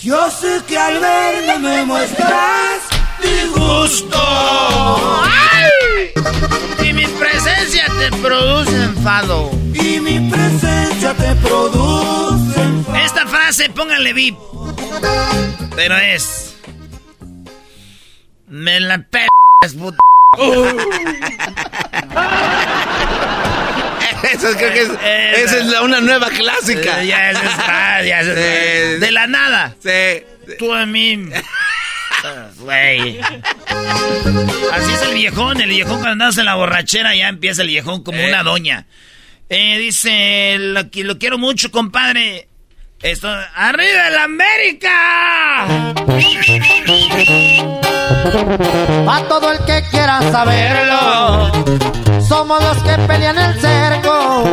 Yo 0.00 0.30
sé 0.30 0.62
que 0.68 0.78
al 0.78 1.00
verme 1.00 1.58
me 1.58 1.84
muestras 1.84 2.82
disgusto. 3.20 4.16
Y 6.84 6.92
mi 6.92 7.04
presencia 7.04 7.86
te 7.98 8.16
produce 8.18 8.84
enfado. 8.84 9.50
y 9.74 9.98
mi 9.98 10.30
presencia 10.30 11.14
te 11.14 11.34
produce. 11.36 12.60
Esta 13.04 13.26
frase, 13.26 13.70
pónganle 13.70 14.12
VIP. 14.12 14.38
Pero 15.74 15.96
es. 15.96 16.54
Me 18.46 18.78
la 18.78 18.98
p. 18.98 19.26
puta. 19.76 19.98
Creo 24.56 24.72
que 24.72 24.82
es, 24.82 24.90
esa 25.44 25.58
es 25.58 25.66
la- 25.66 25.82
una 25.82 26.00
nueva 26.00 26.28
clásica. 26.28 27.02
Eh, 27.02 27.06
ya 27.08 27.30
eso 27.30 27.42
está, 27.42 28.02
ya 28.02 28.20
está. 28.20 28.34
Sí. 28.34 29.00
De 29.00 29.10
la 29.12 29.26
nada. 29.26 29.74
Sí. 29.82 30.24
Tú 30.58 30.72
a 30.72 30.86
mí. 30.86 31.28
Güey. 32.58 33.20
Así 33.20 34.92
es 34.92 35.02
el 35.02 35.14
viejón. 35.14 35.60
El 35.60 35.70
viejón 35.70 36.00
cuando 36.00 36.24
andas 36.24 36.36
en 36.38 36.46
la 36.46 36.56
borrachera 36.56 37.14
ya 37.14 37.28
empieza 37.28 37.62
el 37.62 37.68
viejón 37.68 38.02
como 38.02 38.22
una 38.24 38.42
doña. 38.42 38.86
Eh, 39.48 39.78
dice, 39.78 40.56
lo 40.58 41.18
quiero 41.18 41.38
mucho, 41.38 41.70
compadre. 41.70 42.48
Esto, 43.00 43.28
¡Arriba 43.54 44.08
el 44.08 44.18
América! 44.18 45.64
A 49.08 49.22
todo 49.28 49.52
el 49.52 49.58
que 49.64 49.82
quiera 49.90 50.20
saberlo, 50.32 51.52
somos 52.28 52.62
los 52.62 52.82
que 52.82 52.94
pelean 53.06 53.38
el 53.38 53.60
cerco. 53.60 54.44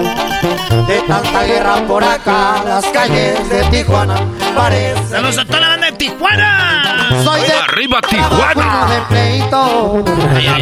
De 0.88 1.01
tanta 1.08 1.44
guerra 1.44 1.86
por 1.88 2.03
acá, 2.03 2.63
las 2.65 2.86
calles 2.88 3.50
de 3.50 3.63
Tijuana 3.70 4.15
parecen. 4.55 5.10
Saludos 5.10 5.38
a 5.38 5.46
toda 5.46 5.60
la 5.60 5.67
banda 5.70 5.91
de 5.91 5.98
Tijuana. 5.98 7.22
Soy 7.24 7.41
de 7.41 7.53
¡Arriba 7.53 8.00
Fuimos 8.08 8.89
de 8.89 9.01
pleito. 9.10 10.05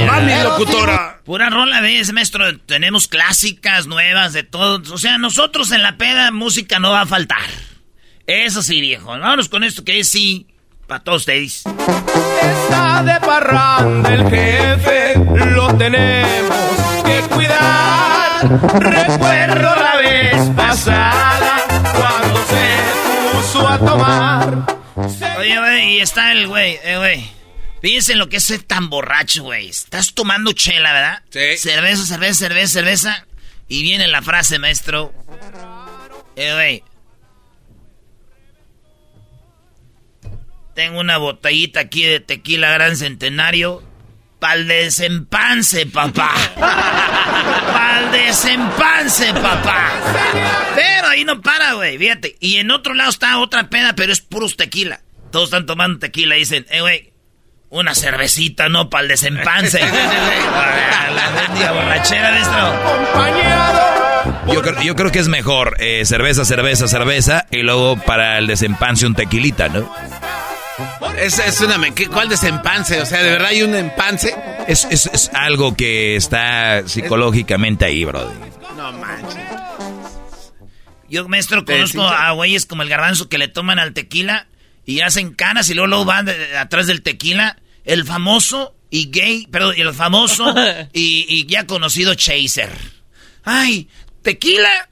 Mami, 0.08 0.44
locutora. 0.44 1.20
Pura 1.24 1.50
rola 1.50 1.82
ves, 1.82 2.12
maestro. 2.12 2.58
Tenemos 2.60 3.08
clásicas 3.08 3.86
nuevas 3.88 4.34
de 4.34 4.44
todo. 4.44 4.82
O 4.94 4.98
sea, 4.98 5.18
nosotros 5.18 5.72
en 5.72 5.84
la 5.84 5.98
peda 5.98 6.32
música 6.32 6.80
no 6.80 6.92
va 6.92 7.02
a 7.02 7.06
faltar. 7.06 7.50
Eso 8.26 8.62
sí, 8.62 8.82
viejo. 8.82 9.08
Vámonos 9.08 9.50
con 9.50 9.64
esto 9.64 9.84
que 9.84 10.00
es 10.00 10.10
sí 10.10 10.48
para 10.88 11.04
todos 11.04 11.22
ustedes. 11.22 11.64
Está 12.42 13.04
de 13.04 13.20
parranda 13.20 14.14
el 14.14 14.30
jefe, 14.30 15.14
lo 15.56 15.76
tenemos 15.76 16.93
que 17.04 17.22
cuidar. 17.30 18.48
Recuerdo 18.80 19.76
la 19.76 19.96
vez 19.98 20.50
pasada 20.56 21.64
cuando 21.94 22.46
se 22.46 23.38
puso 23.38 23.68
a 23.68 23.78
tomar. 23.78 24.84
Oye, 25.38 25.60
güey, 25.60 25.98
y 25.98 26.02
está 26.02 26.32
el 26.32 26.48
güey, 26.48 26.80
eh, 26.84 26.98
güey. 26.98 27.30
Fíjense 27.82 28.14
en 28.14 28.20
lo 28.20 28.30
que 28.30 28.38
es 28.38 28.44
ser 28.44 28.64
tan 28.64 28.90
borracho, 28.90 29.44
güey. 29.44 29.68
Estás 29.68 30.14
tomando 30.14 30.54
chela, 30.54 30.94
¿verdad? 30.94 31.24
Sí. 31.30 31.58
Cerveza, 31.58 32.06
cerveza, 32.06 32.34
cerveza, 32.36 32.74
cerveza. 32.74 33.28
Y 33.68 33.82
viene 33.82 34.08
la 34.08 34.22
frase, 34.22 34.60
maestro. 34.60 35.14
Eh, 36.36 36.54
güey. 36.54 36.84
Tengo 40.76 41.00
una 41.00 41.18
botellita 41.18 41.82
aquí 41.82 42.04
de 42.04 42.20
tequila 42.20 42.72
Gran 42.72 42.98
Centenario. 42.98 43.84
Pa'l 44.44 44.68
desempance, 44.68 45.86
papá. 45.86 46.32
Pa'l 46.60 48.12
desempance, 48.12 49.34
papá. 49.36 49.88
Pero 50.76 51.08
ahí 51.08 51.24
no 51.24 51.40
para, 51.42 51.76
güey, 51.76 51.98
fíjate. 51.98 52.36
Y 52.42 52.58
en 52.58 52.70
otro 52.70 52.94
lado 52.94 53.10
está 53.10 53.38
otra 53.38 53.70
peda, 53.70 53.94
pero 53.96 54.12
es 54.12 54.20
puros 54.20 54.58
tequila. 54.58 55.00
Todos 55.32 55.46
están 55.46 55.66
tomando 55.66 56.00
tequila 56.00 56.36
y 56.36 56.40
dicen, 56.40 56.66
eh, 56.72 56.82
güey, 56.82 57.14
una 57.70 57.96
cervecita, 57.96 58.68
no, 58.68 58.90
pa'l 58.90 59.08
desempance. 59.08 59.80
la 61.60 61.72
borrachera, 61.72 62.32
maestro. 62.32 62.74
Yo 64.54 64.62
creo, 64.62 64.82
yo 64.82 64.96
creo 64.96 65.12
que 65.14 65.20
es 65.20 65.30
mejor 65.30 65.78
eh, 65.80 66.04
cerveza, 66.04 66.44
cerveza, 66.44 66.90
cerveza 66.90 67.48
y 67.50 67.62
luego 67.62 67.96
para 67.96 68.40
el 68.40 68.48
desempance 68.48 69.06
un 69.06 69.16
tequilita, 69.16 69.70
¿no? 69.70 69.90
Es, 71.20 71.40
es 71.40 71.60
una... 71.62 71.78
me- 71.78 71.94
¿qué- 71.94 72.08
¿Cuál 72.08 72.30
desempance? 72.30 73.00
O 73.02 73.06
sea, 73.06 73.22
¿de 73.24 73.32
verdad 73.32 73.50
hay 73.50 73.64
un 73.64 73.76
empance? 73.76 74.36
Es, 74.68 74.86
es, 74.90 75.06
es 75.08 75.30
algo 75.34 75.76
que 75.76 76.16
está 76.16 76.88
psicológicamente 76.88 77.86
ahí, 77.86 78.04
brother. 78.06 78.36
No 78.78 78.92
manches. 78.94 79.38
Yo, 81.10 81.28
maestro, 81.28 81.64
conozco 81.66 82.02
a 82.08 82.32
güeyes 82.32 82.66
como 82.66 82.82
el 82.82 82.90
garbanzo 82.90 83.30
que 83.30 83.38
le 83.38 83.48
toman 83.48 83.78
al 83.80 83.94
tequila 83.94 84.48
y 84.86 85.02
hacen 85.02 85.34
canas 85.34 85.70
y 85.70 85.74
luego, 85.76 85.88
luego 85.88 86.06
van 86.06 86.26
de- 86.26 86.58
atrás 86.58 86.88
del 86.88 87.02
tequila. 87.04 87.58
El 87.86 88.06
famoso 88.06 88.76
y 88.90 89.12
gay, 89.12 89.48
perdón, 89.52 89.76
el 89.78 89.94
famoso 89.94 90.54
y, 90.94 91.26
y 91.28 91.46
ya 91.46 91.66
conocido 91.68 92.16
chaser. 92.16 92.72
Ay, 93.44 93.90
tequila 94.24 94.90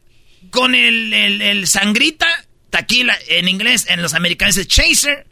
con 0.52 0.76
el, 0.76 1.14
el- 1.14 1.42
el 1.42 1.68
sangrita, 1.68 2.28
tequila, 2.70 3.18
en 3.30 3.48
inglés, 3.48 3.86
en 3.90 4.02
los 4.02 4.14
americanos 4.14 4.58
es 4.58 4.68
chaser. 4.68 5.26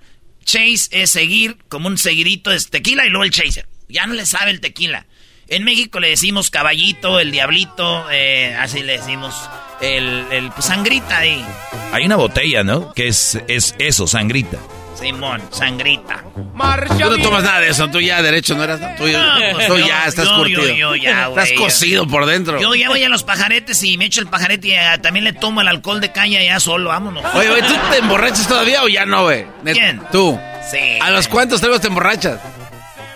Chase 0.50 0.90
es 0.90 1.12
seguir, 1.12 1.58
como 1.68 1.88
un 1.88 2.00
seguidito 2.00 2.52
es 2.52 2.72
tequila 2.72 3.06
y 3.06 3.10
luego 3.10 3.24
el 3.24 3.30
chaser. 3.30 3.68
Ya 3.88 4.08
no 4.08 4.16
le 4.16 4.26
sabe 4.26 4.50
el 4.50 4.62
tequila. 4.62 5.06
En 5.48 5.64
México 5.64 6.00
le 6.00 6.10
decimos 6.10 6.50
caballito, 6.50 7.20
el 7.20 7.30
diablito, 7.30 8.10
eh, 8.10 8.56
así 8.58 8.82
le 8.82 8.94
decimos 8.94 9.36
el, 9.80 10.26
el 10.32 10.50
pues, 10.50 10.66
sangrita 10.66 11.20
ahí. 11.20 11.46
Hay 11.92 12.04
una 12.04 12.16
botella, 12.16 12.64
¿no? 12.64 12.94
Que 12.94 13.10
es, 13.10 13.40
es 13.48 13.76
eso, 13.78 14.08
sangrita. 14.08 14.58
Simón, 15.00 15.42
sangrita. 15.52 16.24
Tú 16.34 17.10
no 17.10 17.18
tomas 17.24 17.44
nada 17.44 17.60
de 17.62 17.70
eso, 17.70 17.88
tú 17.90 18.00
ya 18.02 18.22
derecho 18.22 18.56
no 18.56 18.64
eras. 18.64 18.80
Tú, 18.98 19.08
No, 19.08 19.20
pues 19.54 19.68
tú 19.68 19.78
yo- 19.78 19.88
ya 19.88 20.06
estás 20.08 20.26
yo- 20.26 20.36
curtido. 20.38 20.62
yo- 20.68 20.74
yo 20.74 20.96
ya, 20.96 21.28
güey, 21.28 21.44
estás 21.44 21.58
cocido 21.60 22.06
por 22.08 22.26
dentro. 22.26 22.60
Yo 22.60 22.76
ya 22.76 22.90
voy 22.90 23.04
a 23.04 23.10
los 23.10 23.24
pajaretes 23.24 23.82
y 23.84 23.98
me 23.98 24.06
echo 24.06 24.20
el 24.22 24.28
pajarete 24.28 24.68
y 24.68 24.72
eh, 24.74 24.80
también 25.02 25.24
le 25.24 25.34
tomo 25.34 25.62
el 25.62 25.68
alcohol 25.68 26.02
de 26.02 26.12
caña 26.12 26.42
ya 26.44 26.60
solo, 26.60 26.90
vámonos. 26.90 27.24
Oye, 27.34 27.50
güey, 27.50 27.62
¿tú 27.62 27.74
te 27.92 27.98
emborrachas 28.00 28.48
todavía 28.48 28.84
o 28.84 28.88
ya 28.90 29.06
no, 29.06 29.24
güey? 29.24 29.46
¿Quién? 29.64 30.02
Tú. 30.12 30.38
Sí. 30.70 31.00
¿A 31.02 31.10
los 31.12 31.28
cuántos 31.28 31.62
tragos 31.62 31.82
te 31.82 31.88
emborrachas? 31.88 32.40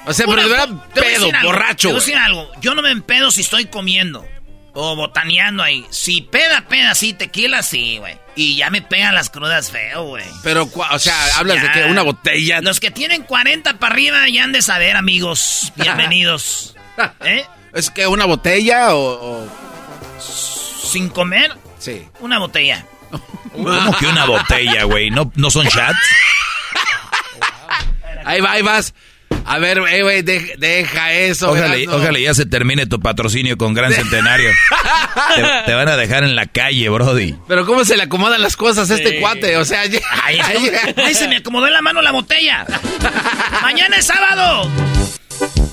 O 0.06 0.14
sea, 0.14 0.26
pero 0.28 0.42
de 0.42 0.50
verdad, 0.50 0.70
pedo, 0.94 1.26
algo, 1.34 1.52
borracho, 1.52 1.88
Te 1.90 1.94
voy 1.94 2.02
a 2.02 2.04
güey. 2.04 2.06
decir 2.06 2.16
algo. 2.18 2.52
Yo 2.62 2.76
no 2.76 2.82
me 2.82 2.92
empedo 2.92 3.32
si 3.32 3.42
estoy 3.42 3.66
comiendo 3.66 4.26
o 4.74 4.96
botaneando 4.96 5.64
ahí. 5.64 5.86
Si 5.92 6.22
peda, 6.22 6.66
peda, 6.68 6.96
sí, 6.96 7.14
tequila, 7.14 7.62
sí, 7.64 7.98
güey. 8.00 8.18
Y 8.36 8.56
ya 8.58 8.70
me 8.70 8.82
pegan 8.82 9.14
las 9.14 9.30
crudas 9.30 9.72
feo, 9.72 10.04
güey. 10.06 10.26
Pero, 10.44 10.68
o 10.92 11.00
sea, 11.00 11.16
hablas 11.38 11.62
de 11.62 11.72
que 11.72 11.84
una 11.86 12.02
botella. 12.02 12.62
Los 12.62 12.80
que 12.80 12.92
tienen 12.92 13.24
40 13.24 13.78
para 13.78 13.94
arriba 13.94 14.28
ya 14.30 14.44
han 14.44 14.52
de 14.52 14.62
saber, 14.62 14.98
amigos. 14.98 15.72
Bienvenidos. 15.76 16.76
¿Eh? 17.24 17.46
¿Es 17.74 17.90
que 17.90 18.08
una 18.08 18.26
botella 18.26 18.96
o.? 18.96 19.44
o- 19.44 19.50
Sin 20.20 21.10
comer, 21.10 21.56
Sí. 21.80 22.08
una 22.20 22.40
botella. 22.40 22.86
¿Cómo 23.52 23.98
que 23.98 24.08
una 24.08 24.26
botella, 24.26 24.84
güey? 24.86 25.12
¿No, 25.12 25.32
¿No 25.36 25.50
son 25.52 25.68
shots? 25.68 25.98
Ahí 28.26 28.40
va, 28.40 28.52
ahí 28.54 28.62
vas. 28.62 28.94
A 29.46 29.60
ver, 29.60 29.78
eh, 29.90 30.04
güey, 30.04 30.22
de- 30.22 30.56
deja 30.58 31.14
eso. 31.14 31.52
Ojalá, 31.52 31.76
Erasmo. 31.76 31.96
ojalá 31.96 32.20
ya 32.20 32.34
se 32.34 32.46
termine 32.46 32.86
tu 32.86 33.00
patrocinio 33.00 33.58
con 33.58 33.74
Gran 33.74 33.92
Centenario. 33.94 34.50
te, 35.36 35.44
te 35.66 35.74
van 35.74 35.88
a 35.90 35.98
dejar 35.98 36.24
en 36.24 36.36
la 36.36 36.46
calle, 36.46 36.88
Brody. 36.90 37.36
Pero 37.48 37.66
¿cómo 37.66 37.84
se 37.86 37.98
le 37.98 38.04
acomodan 38.04 38.42
las 38.42 38.56
cosas 38.56 38.90
a 38.90 38.96
este 38.96 39.20
cuate? 39.20 39.58
O 39.58 39.66
sea, 39.66 39.86
ya- 39.86 40.00
Ay, 40.24 40.40
ay, 40.98 41.14
se 41.14 41.28
me 41.28 41.38
acomodó 41.38 41.68
en 41.68 41.74
la 41.74 41.82
mano 41.82 42.02
la 42.02 42.12
botella. 42.12 42.66
Mañana 43.62 43.98
es 43.98 44.06
sábado. 44.06 44.70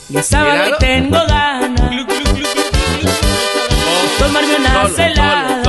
Y 0.08 0.16
el 0.16 0.24
sábado 0.24 0.52
Míralo. 0.52 0.76
tengo 0.78 1.26
ganas. 1.26 1.90
Tomarme 4.18 4.56
una 4.56 4.88
celada. 4.88 5.62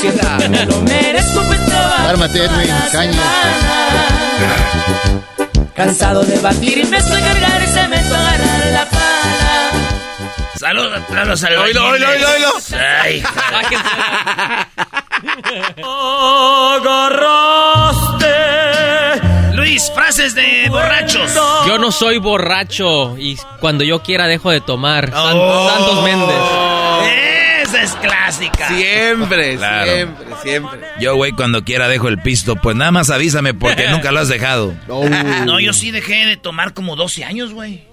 Pues 0.00 1.26
Cálmate, 2.06 2.38
Edwin, 2.44 2.70
caña. 2.92 3.20
Cansado 5.76 6.22
de 6.22 6.38
batir 6.40 6.78
y 6.78 6.84
me 6.84 6.96
estoy 6.96 7.20
cargar 7.20 7.62
y 7.62 7.66
se 7.66 7.86
me 7.88 7.96
estoy 7.96 8.16
agarrar 8.18 8.66
la 8.72 8.86
pala. 8.86 9.72
Saludos 10.58 11.02
a 11.14 11.24
los 11.24 11.42
Oilo, 11.44 11.88
oilo, 11.88 12.08
oilo, 12.08 12.28
oilo. 12.30 12.52
Ay, 13.02 13.22
Agarraste 17.06 18.26
Luis, 19.56 19.92
frases 19.94 20.34
de 20.34 20.68
borrachos. 20.70 21.30
Yo 21.66 21.78
no 21.78 21.92
soy 21.92 22.18
borracho 22.18 23.18
y 23.18 23.36
cuando 23.60 23.84
yo 23.84 24.02
quiera 24.02 24.26
dejo 24.26 24.50
de 24.50 24.62
tomar. 24.62 25.12
Oh. 25.14 25.68
Santos 25.68 26.02
Méndez. 26.04 26.36
Esa 27.02 27.45
es 27.86 27.92
clásica. 27.96 28.68
Siempre, 28.68 29.56
Claro. 29.58 29.90
siempre, 29.92 30.26
siempre. 30.42 30.80
Yo, 31.00 31.16
güey, 31.16 31.32
cuando 31.32 31.64
quiera 31.64 31.88
dejo 31.88 32.08
el 32.08 32.18
pisto, 32.18 32.56
pues 32.56 32.76
nada 32.76 32.90
más 32.92 33.10
avísame 33.10 33.54
porque 33.54 33.88
nunca 33.90 34.12
lo 34.12 34.20
has 34.20 34.28
dejado. 34.28 34.74
No, 35.46 35.58
yo 35.60 35.72
sí 35.72 35.90
dejé 35.90 36.26
de 36.26 36.36
tomar 36.36 36.74
como 36.74 36.96
12 36.96 37.24
años, 37.24 37.52
güey. 37.52 37.84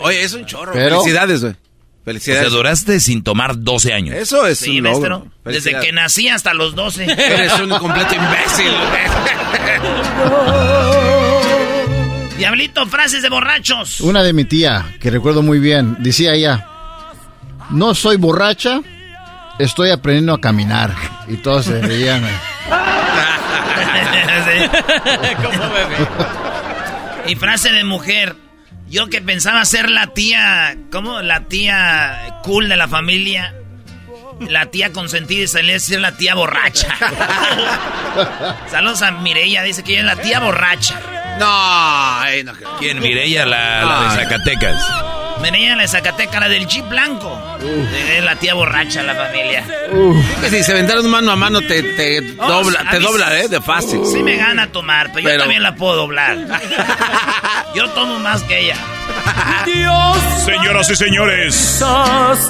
Oye, 0.00 0.22
es 0.22 0.32
un 0.34 0.46
chorro. 0.46 0.72
Pero- 0.72 1.00
Felicidades, 1.00 1.40
güey. 1.42 1.52
O 1.54 2.04
Felicidades. 2.04 2.42
sea, 2.42 2.50
duraste 2.50 3.00
sin 3.00 3.22
tomar 3.22 3.58
12 3.58 3.94
años. 3.94 4.14
Eso 4.14 4.46
es 4.46 4.58
Sí, 4.58 4.76
un 4.78 4.84
logro. 4.84 5.18
maestro. 5.20 5.70
Desde 5.72 5.80
que 5.80 5.90
nací 5.92 6.28
hasta 6.28 6.52
los 6.52 6.74
12. 6.74 7.04
Eres 7.04 7.58
un 7.60 7.70
completo 7.70 8.14
imbécil. 8.14 8.72
Diablito, 12.36 12.86
frases 12.86 13.22
de 13.22 13.28
borrachos. 13.30 14.00
Una 14.00 14.22
de 14.22 14.32
mi 14.32 14.44
tía, 14.44 14.84
que 15.00 15.10
recuerdo 15.10 15.42
muy 15.42 15.58
bien, 15.60 15.96
decía 16.00 16.34
ella, 16.34 16.66
no 17.70 17.94
soy 17.94 18.16
borracha, 18.16 18.80
estoy 19.58 19.90
aprendiendo 19.90 20.34
a 20.34 20.40
caminar. 20.40 20.94
Y 21.28 21.36
todos 21.36 21.66
se 21.66 21.80
reían. 21.80 22.22
¿Cómo 25.42 25.70
bebé? 25.72 25.96
Y 27.26 27.36
frase 27.36 27.72
de 27.72 27.84
mujer. 27.84 28.36
Yo 28.88 29.08
que 29.08 29.20
pensaba 29.20 29.64
ser 29.64 29.90
la 29.90 30.08
tía, 30.08 30.76
¿cómo? 30.92 31.22
La 31.22 31.44
tía 31.44 32.38
cool 32.42 32.68
de 32.68 32.76
la 32.76 32.86
familia. 32.86 33.54
La 34.40 34.66
tía 34.66 34.92
consentida 34.92 35.44
y 35.44 35.46
salía 35.46 35.76
a 35.76 35.80
ser 35.80 36.00
la 36.00 36.12
tía 36.16 36.34
borracha. 36.34 36.88
Saludos 38.70 39.02
a 39.02 39.12
Mireya, 39.12 39.62
dice 39.62 39.82
que 39.82 39.92
ella 39.92 40.00
es 40.00 40.06
la 40.16 40.22
tía 40.22 40.40
borracha. 40.40 41.00
No, 41.38 41.46
ay, 41.48 42.44
no. 42.44 42.52
¿Quién? 42.78 43.00
Mireya, 43.00 43.46
la, 43.46 43.84
la 43.84 44.02
de 44.02 44.10
Zacatecas. 44.22 44.84
Mireya, 45.50 45.76
la 45.76 45.82
de 45.82 45.88
Zacatecas, 45.88 46.40
la 46.40 46.48
del 46.48 46.66
Jeep 46.66 46.88
blanco. 46.88 47.38
Es 48.16 48.24
la 48.24 48.36
tía 48.36 48.54
borracha 48.54 49.00
de 49.02 49.06
la 49.06 49.14
familia. 49.14 49.64
Que 50.40 50.50
si 50.50 50.62
se 50.62 50.72
aventaron 50.72 51.08
mano 51.10 51.32
a 51.32 51.36
mano 51.36 51.60
te, 51.60 51.82
te 51.82 52.34
Oh, 52.38 52.48
dobla, 52.48 52.90
te 52.90 52.98
dobla, 52.98 53.38
¿eh? 53.40 53.48
De 53.48 53.60
fácil. 53.60 54.00
Sí 54.06 54.22
me 54.22 54.36
gana 54.36 54.72
tomar, 54.72 55.10
pero, 55.12 55.30
yo 55.30 55.38
también 55.38 55.62
la 55.62 55.74
puedo 55.74 55.96
doblar. 55.96 56.36
yo 57.74 57.88
tomo 57.90 58.18
más 58.18 58.42
que 58.42 58.60
ella. 58.60 58.76
Señoras 60.44 60.90
y 60.90 60.96
señores, 60.96 61.84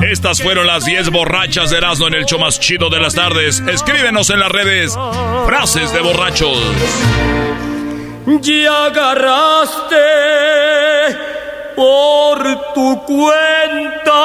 estas 0.00 0.42
fueron 0.42 0.66
las 0.66 0.84
10 0.84 1.10
borrachas 1.10 1.70
de 1.70 1.78
Erasmo 1.78 2.08
en 2.08 2.14
el 2.14 2.24
show 2.26 2.38
más 2.38 2.58
chido 2.60 2.90
de 2.90 3.00
las 3.00 3.14
tardes. 3.14 3.60
Escríbenos 3.60 4.30
en 4.30 4.40
las 4.40 4.50
redes 4.50 4.94
frases 5.46 5.92
de 5.92 6.00
borrachos. 6.00 6.58
Ya 8.40 8.86
agarraste 8.86 9.96
por 11.74 12.72
tu 12.74 13.02
cuenta 13.04 14.24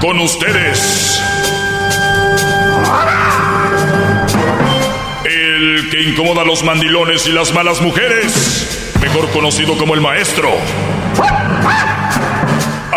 Con 0.00 0.18
ustedes. 0.18 1.22
El 5.24 5.88
que 5.90 6.02
incomoda 6.02 6.40
a 6.40 6.44
los 6.46 6.64
mandilones 6.64 7.26
y 7.26 7.32
las 7.32 7.52
malas 7.52 7.82
mujeres. 7.82 8.94
Mejor 9.02 9.30
conocido 9.30 9.76
como 9.76 9.94
el 9.94 10.00
maestro. 10.00 10.50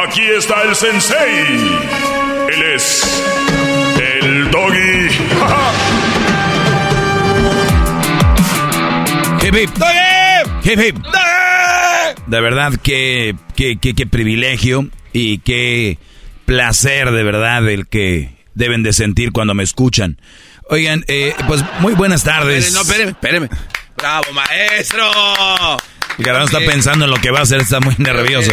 Aquí 0.08 0.22
está 0.38 0.62
el 0.62 0.76
sensei. 0.76 1.46
Él 2.54 2.64
es. 2.74 3.24
El 4.22 4.50
doggy. 4.50 5.08
Hip, 9.44 9.56
hip, 9.56 9.70
doggy. 9.72 10.70
Hip, 10.70 10.80
hip, 10.80 10.96
doggy. 11.00 12.24
De 12.28 12.40
verdad, 12.40 12.72
qué, 12.82 13.36
qué, 13.58 13.78
qué, 13.78 13.94
qué 13.94 14.08
privilegio 14.08 14.88
y 15.12 15.40
qué 15.40 15.98
placer 16.46 17.12
de 17.12 17.24
verdad 17.24 17.68
el 17.70 17.88
que 17.88 18.36
deben 18.56 18.84
de 18.84 18.94
sentir 18.94 19.32
cuando 19.32 19.54
me 19.54 19.64
escuchan. 19.64 20.20
Oigan, 20.70 21.04
eh, 21.08 21.34
pues 21.48 21.62
muy 21.80 21.94
buenas 21.94 22.24
tardes. 22.24 22.74
No, 22.74 22.82
espéreme, 22.82 23.12
espéreme. 23.12 23.50
¡Bravo, 23.98 24.26
maestro! 24.34 25.04
El 26.18 26.26
Garbanzo 26.26 26.58
está 26.58 26.72
pensando 26.72 27.06
en 27.06 27.12
lo 27.12 27.18
que 27.18 27.32
va 27.32 27.40
a 27.40 27.44
hacer, 27.44 27.62
está 27.62 27.80
muy 27.80 27.96
nervioso. 27.98 28.52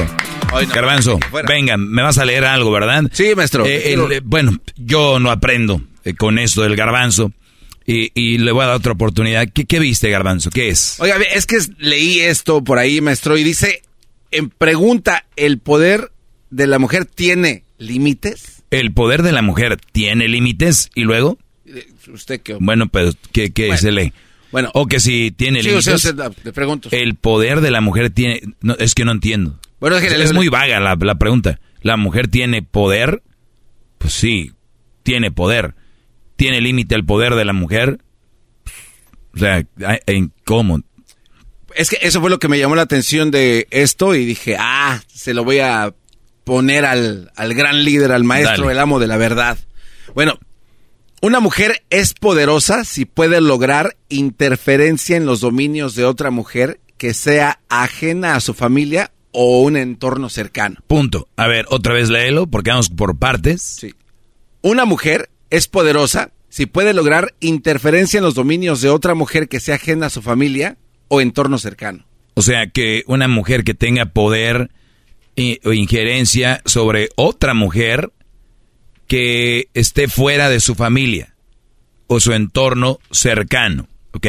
No, 0.51 0.67
Garbanzo, 0.75 1.19
venga, 1.47 1.77
me 1.77 2.03
vas 2.03 2.19
a 2.19 2.25
leer 2.25 2.45
algo, 2.45 2.71
¿verdad? 2.71 3.05
Sí, 3.13 3.35
maestro. 3.37 3.67
Eh, 3.67 3.93
el- 3.93 4.13
eh, 4.13 4.21
bueno, 4.25 4.59
yo 4.77 5.21
no 5.21 5.31
aprendo 5.31 5.81
eh, 6.05 6.15
con 6.15 6.39
esto 6.39 6.63
del 6.63 6.75
garbanzo 6.77 7.33
y, 7.87 8.11
y 8.15 8.39
le 8.39 8.51
voy 8.53 8.63
a 8.65 8.69
dar 8.69 8.77
otra 8.77 8.93
oportunidad. 8.93 9.47
¿Qué, 9.53 9.67
qué 9.67 9.79
viste, 9.79 10.11
garbanzo? 10.11 10.51
¿Qué 10.51 10.71
es? 10.71 10.97
Oiga, 11.01 11.17
es 11.35 11.47
que 11.47 11.59
leí 11.79 12.21
esto 12.21 12.65
por 12.65 12.79
ahí, 12.79 13.01
maestro, 13.01 13.37
y 13.37 13.45
dice, 13.45 13.83
en 14.31 14.49
pregunta, 14.51 15.27
el 15.37 15.59
poder 15.59 16.11
de 16.51 16.67
la 16.67 16.79
mujer 16.79 17.05
tiene 17.05 17.65
límites? 17.81 18.63
El 18.71 18.93
poder 18.93 19.23
de 19.25 19.33
la 19.33 19.43
mujer 19.43 19.77
tiene 19.93 20.29
límites 20.29 20.91
y 20.95 21.03
luego... 21.03 21.39
Eh, 21.67 21.89
¿Usted 22.13 22.41
qué? 22.41 22.55
Bueno, 22.61 22.89
pero 22.89 23.11
¿qué, 23.33 23.51
qué 23.51 23.77
se 23.77 23.91
lee? 23.91 24.13
Bueno. 24.53 24.71
O 24.75 24.87
que 24.87 25.01
si 25.01 25.31
tiene 25.33 25.63
Sí, 25.63 25.69
límites... 25.69 25.89
o 25.89 25.99
sea, 25.99 26.13
o 26.13 26.17
sea, 26.17 26.31
te 26.31 26.53
pregunto. 26.53 26.89
El 26.93 27.15
poder 27.17 27.61
de 27.61 27.71
la 27.73 27.81
mujer 27.81 28.11
tiene... 28.11 28.41
no, 28.61 28.75
es 28.79 28.95
que 28.95 29.05
no 29.05 29.13
entiendo. 29.13 29.59
Bueno, 29.81 29.97
es 29.97 30.03
que 30.07 30.09
es, 30.23 30.29
le- 30.31 30.35
muy 30.35 30.49
vaga 30.49 30.79
la, 30.81 30.97
la 31.01 31.15
pregunta. 31.17 31.59
¿La 31.83 31.97
mujer 31.97 32.29
tiene 32.29 32.63
poder? 32.63 33.23
Pues 33.99 34.13
sí, 34.13 34.53
tiene 35.03 35.31
poder. 35.31 35.75
¿Tiene 36.37 36.61
límite 36.61 36.95
el 36.95 37.05
poder 37.05 37.35
de 37.35 37.45
la 37.45 37.53
mujer? 37.53 37.99
O 39.35 39.39
sea, 39.39 39.65
¿en 40.07 40.33
cómo? 40.45 40.81
Es 41.75 41.89
que 41.89 41.99
eso 42.03 42.21
fue 42.21 42.31
lo 42.31 42.39
que 42.39 42.49
me 42.49 42.59
llamó 42.59 42.75
la 42.75 42.83
atención 42.83 43.31
de 43.31 43.69
esto 43.71 44.15
y 44.15 44.25
dije, 44.25 44.57
ah, 44.59 45.01
se 45.07 45.35
lo 45.35 45.45
voy 45.45 45.61
a 45.61 45.95
poner 46.51 46.85
al, 46.85 47.31
al 47.37 47.55
gran 47.55 47.85
líder, 47.85 48.11
al 48.11 48.25
maestro, 48.25 48.65
Dale. 48.65 48.73
el 48.73 48.79
amo 48.81 48.99
de 48.99 49.07
la 49.07 49.17
verdad. 49.17 49.57
Bueno, 50.17 50.37
una 51.23 51.39
mujer 51.39 51.85
es 51.91 52.13
poderosa 52.13 52.85
si 52.85 53.05
puede 53.05 53.41
lograr 53.41 53.97
interferencia 54.09 55.17
en 55.17 55.27
los 55.27 55.39
dominios 55.39 55.95
de 55.95 56.05
otra 56.05 56.33
mujer 56.33 56.81
que 56.97 57.15
sea 57.15 57.61
ajena 57.69 58.35
a 58.35 58.41
su 58.41 58.53
familia 58.53 59.13
o 59.31 59.61
un 59.61 59.77
entorno 59.77 60.29
cercano. 60.29 60.81
Punto. 60.89 61.29
A 61.37 61.47
ver, 61.47 61.67
otra 61.69 61.95
vez 61.95 62.11
léelo 62.11 62.49
porque 62.49 62.71
vamos 62.71 62.91
por 62.91 63.17
partes. 63.17 63.63
Sí. 63.63 63.95
Una 64.61 64.85
mujer 64.87 65.31
es 65.51 65.69
poderosa 65.69 66.33
si 66.49 66.67
puede 66.67 66.95
lograr 66.95 67.33
interferencia 67.39 68.19
en 68.19 68.25
los 68.25 68.35
dominios 68.35 68.81
de 68.81 68.89
otra 68.89 69.15
mujer 69.15 69.49
que 69.49 69.61
sea 69.61 69.77
ajena 69.77 70.07
a 70.07 70.11
su 70.11 70.21
familia 70.21 70.79
o 71.07 71.21
entorno 71.21 71.59
cercano. 71.59 72.07
O 72.35 72.43
sea, 72.43 72.67
que 72.67 73.05
una 73.07 73.29
mujer 73.29 73.63
que 73.63 73.75
tenga 73.75 74.07
poder 74.07 74.73
injerencia 75.41 76.63
sobre 76.65 77.09
otra 77.17 77.55
mujer 77.55 78.13
que 79.07 79.69
esté 79.75 80.09
fuera 80.09 80.49
de 80.49 80.61
su 80.61 80.75
familia 80.75 81.35
o 82.07 82.21
su 82.21 82.33
entorno 82.33 82.99
cercano, 83.11 83.89
¿ok? 84.13 84.27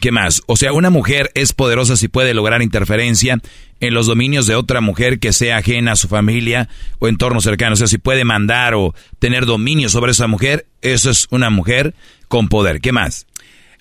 ¿Qué 0.00 0.12
más? 0.12 0.42
O 0.46 0.56
sea, 0.56 0.72
una 0.72 0.88
mujer 0.88 1.30
es 1.34 1.52
poderosa 1.52 1.96
si 1.96 2.08
puede 2.08 2.32
lograr 2.32 2.62
interferencia 2.62 3.38
en 3.80 3.94
los 3.94 4.06
dominios 4.06 4.46
de 4.46 4.54
otra 4.54 4.80
mujer 4.80 5.18
que 5.18 5.34
sea 5.34 5.58
ajena 5.58 5.92
a 5.92 5.96
su 5.96 6.08
familia 6.08 6.68
o 6.98 7.08
entorno 7.08 7.40
cercano. 7.42 7.74
O 7.74 7.76
sea, 7.76 7.86
si 7.86 7.98
puede 7.98 8.24
mandar 8.24 8.74
o 8.74 8.94
tener 9.18 9.44
dominio 9.44 9.90
sobre 9.90 10.12
esa 10.12 10.26
mujer, 10.26 10.66
eso 10.80 11.10
es 11.10 11.26
una 11.30 11.50
mujer 11.50 11.94
con 12.28 12.48
poder. 12.48 12.80
¿Qué 12.80 12.92
más? 12.92 13.26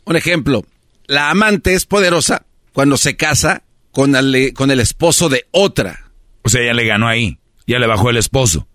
Un 0.03 0.17
ejemplo, 0.17 0.65
la 1.07 1.29
amante 1.29 1.73
es 1.73 1.85
poderosa 1.85 2.45
cuando 2.73 2.97
se 2.97 3.15
casa 3.15 3.63
con 3.93 4.15
el, 4.17 4.51
con 4.53 4.71
el 4.71 4.81
esposo 4.81 5.29
de 5.29 5.45
otra. 5.51 6.11
O 6.41 6.49
sea, 6.49 6.65
ya 6.65 6.73
le 6.73 6.85
ganó 6.85 7.07
ahí, 7.07 7.37
ya 7.65 7.79
le 7.79 7.87
bajó 7.87 8.09
el 8.09 8.17
esposo. 8.17 8.67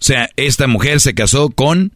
O 0.00 0.04
sea, 0.06 0.30
esta 0.36 0.66
mujer 0.66 1.00
se 1.00 1.12
casó 1.14 1.50
con 1.50 1.92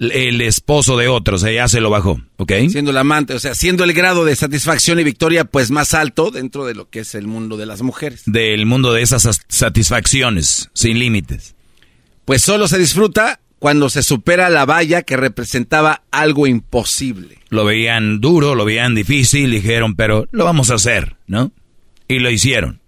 el 0.00 0.40
esposo 0.40 0.96
de 0.96 1.08
otro, 1.08 1.36
o 1.36 1.38
sea, 1.38 1.52
ya 1.52 1.68
se 1.68 1.80
lo 1.82 1.90
bajó, 1.90 2.20
¿ok? 2.38 2.52
Siendo 2.70 2.90
la 2.90 3.00
amante, 3.00 3.34
o 3.34 3.38
sea, 3.38 3.54
siendo 3.54 3.84
el 3.84 3.92
grado 3.92 4.24
de 4.24 4.34
satisfacción 4.34 4.98
y 4.98 5.04
victoria 5.04 5.44
pues 5.44 5.70
más 5.70 5.92
alto 5.92 6.30
dentro 6.30 6.64
de 6.64 6.74
lo 6.74 6.88
que 6.88 7.00
es 7.00 7.14
el 7.14 7.26
mundo 7.26 7.58
de 7.58 7.66
las 7.66 7.82
mujeres. 7.82 8.22
Del 8.24 8.64
mundo 8.64 8.92
de 8.94 9.02
esas 9.02 9.24
sas- 9.26 9.42
satisfacciones, 9.48 10.70
sin 10.72 10.98
límites. 10.98 11.54
Pues 12.24 12.40
solo 12.42 12.66
se 12.66 12.78
disfruta 12.78 13.40
cuando 13.58 13.90
se 13.90 14.02
supera 14.02 14.48
la 14.48 14.64
valla 14.64 15.02
que 15.02 15.18
representaba 15.18 16.02
algo 16.10 16.46
imposible. 16.46 17.38
Lo 17.50 17.66
veían 17.66 18.20
duro, 18.20 18.54
lo 18.54 18.64
veían 18.64 18.94
difícil, 18.94 19.50
dijeron, 19.50 19.96
pero 19.96 20.26
lo 20.30 20.44
vamos 20.44 20.70
a 20.70 20.74
hacer, 20.76 21.16
¿no? 21.26 21.52
Y 22.10 22.18
lo 22.18 22.30
hicieron. 22.30 22.80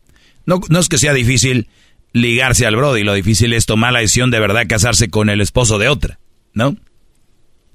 No, 0.47 0.61
no 0.69 0.81
es 0.81 0.89
que 0.89 0.99
sea 0.99 1.15
difícil 1.15 1.69
ligarse 2.13 2.67
al 2.67 2.77
Brody, 2.77 3.05
lo 3.05 3.15
difícil 3.15 3.53
es 3.53 3.67
tomar 3.67 3.93
la 3.93 4.01
decisión 4.01 4.31
de 4.31 4.41
verdad 4.41 4.67
casarse 4.69 5.09
con 5.09 5.31
el 5.31 5.41
esposo 5.41 5.79
de 5.79 5.89
otra, 5.89 6.19
¿no? 6.53 6.77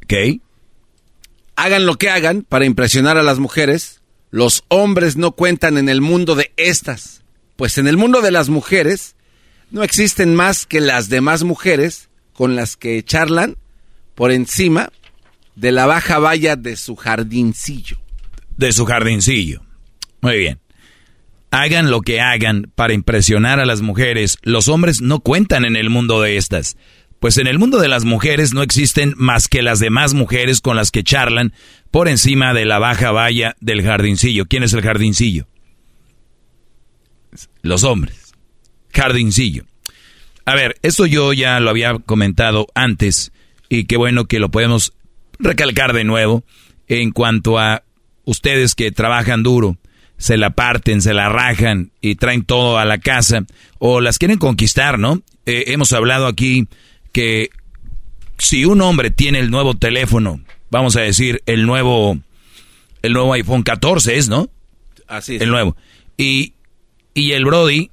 ¿Ok? 0.04 0.42
Hagan 1.56 1.86
lo 1.86 1.96
que 1.96 2.10
hagan 2.10 2.44
para 2.44 2.66
impresionar 2.66 3.18
a 3.18 3.24
las 3.24 3.40
mujeres, 3.40 4.02
los 4.30 4.64
hombres 4.68 5.16
no 5.16 5.32
cuentan 5.32 5.78
en 5.78 5.90
el 5.90 6.02
mundo 6.02 6.36
de 6.36 6.52
estas, 6.58 7.24
pues 7.56 7.78
en 7.78 7.88
el 7.88 7.98
mundo 7.98 8.22
de 8.22 8.32
las 8.32 8.50
mujeres 8.50 9.16
no 9.72 9.84
existen 9.84 10.36
más 10.36 10.66
que 10.66 10.82
las 10.82 11.10
demás 11.10 11.44
mujeres 11.44 12.10
con 12.34 12.56
las 12.56 12.76
que 12.76 13.02
charlan 13.04 13.58
por 14.14 14.32
encima 14.32 14.92
de 15.56 15.72
la 15.72 15.88
baja 15.88 16.20
valla 16.20 16.56
de 16.56 16.76
su 16.76 16.96
jardincillo. 16.96 17.98
de 18.58 18.72
su 18.72 18.86
jardincillo. 18.86 19.62
Muy 20.22 20.38
bien. 20.38 20.60
Hagan 21.52 21.90
lo 21.90 22.02
que 22.02 22.20
hagan 22.20 22.72
para 22.76 22.94
impresionar 22.94 23.60
a 23.60 23.66
las 23.66 23.82
mujeres, 23.82 24.38
los 24.42 24.68
hombres 24.68 25.02
no 25.02 25.22
cuentan 25.22 25.66
en 25.66 25.76
el 25.76 25.90
mundo 25.90 26.22
de 26.22 26.38
estas. 26.38 26.78
Pues 27.20 27.38
en 27.38 27.48
el 27.48 27.58
mundo 27.58 27.80
de 27.80 27.88
las 27.88 28.06
mujeres 28.06 28.54
no 28.54 28.62
existen 28.62 29.14
más 29.18 29.48
que 29.48 29.62
las 29.62 29.80
demás 29.80 30.14
mujeres 30.14 30.62
con 30.62 30.76
las 30.76 30.92
que 30.92 31.04
charlan 31.04 31.54
por 31.90 32.08
encima 32.08 32.54
de 32.54 32.66
la 32.66 32.80
baja 32.80 33.12
valla 33.12 33.56
del 33.60 33.82
jardincillo. 33.82 34.46
¿Quién 34.46 34.64
es 34.64 34.74
el 34.74 34.84
jardincillo? 34.84 35.48
Los 37.62 37.84
hombres. 37.84 38.34
Jardincillo. 38.94 39.64
A 40.46 40.56
ver, 40.56 40.78
esto 40.82 41.06
yo 41.06 41.34
ya 41.34 41.60
lo 41.60 41.70
había 41.70 41.98
comentado 42.00 42.68
antes 42.76 43.32
y 43.70 43.86
qué 43.86 43.98
bueno 43.98 44.26
que 44.26 44.40
lo 44.40 44.50
podemos 44.50 44.94
recalcar 45.40 45.94
de 45.94 46.04
nuevo 46.04 46.44
en 46.88 47.12
cuanto 47.12 47.60
a 47.60 47.84
ustedes 48.24 48.76
que 48.76 48.92
trabajan 48.92 49.44
duro, 49.44 49.78
se 50.18 50.38
la 50.38 50.52
parten, 50.52 51.02
se 51.02 51.14
la 51.14 51.30
rajan 51.30 51.92
y 52.02 52.16
traen 52.16 52.44
todo 52.44 52.78
a 52.78 52.86
la 52.86 52.98
casa 52.98 53.46
o 53.80 54.02
las 54.02 54.18
quieren 54.18 54.40
conquistar, 54.40 54.98
¿no? 54.98 55.22
Eh, 55.46 55.66
hemos 55.68 55.94
hablado 55.94 56.28
aquí 56.28 56.68
que 57.12 57.50
si 58.38 58.66
un 58.66 58.82
hombre 58.82 59.12
tiene 59.12 59.40
el 59.40 59.50
nuevo 59.50 59.76
teléfono, 59.76 60.42
vamos 60.70 60.96
a 60.96 61.02
decir 61.02 61.42
el 61.46 61.66
nuevo 61.66 62.18
el 63.04 63.14
nuevo 63.14 63.34
iPhone 63.34 63.64
14 63.64 64.18
es, 64.18 64.28
¿no? 64.28 64.50
Así 65.08 65.36
es. 65.36 65.42
El 65.42 65.50
nuevo. 65.50 65.78
Y 66.18 66.54
y 67.14 67.32
el 67.32 67.46
Brody 67.46 67.90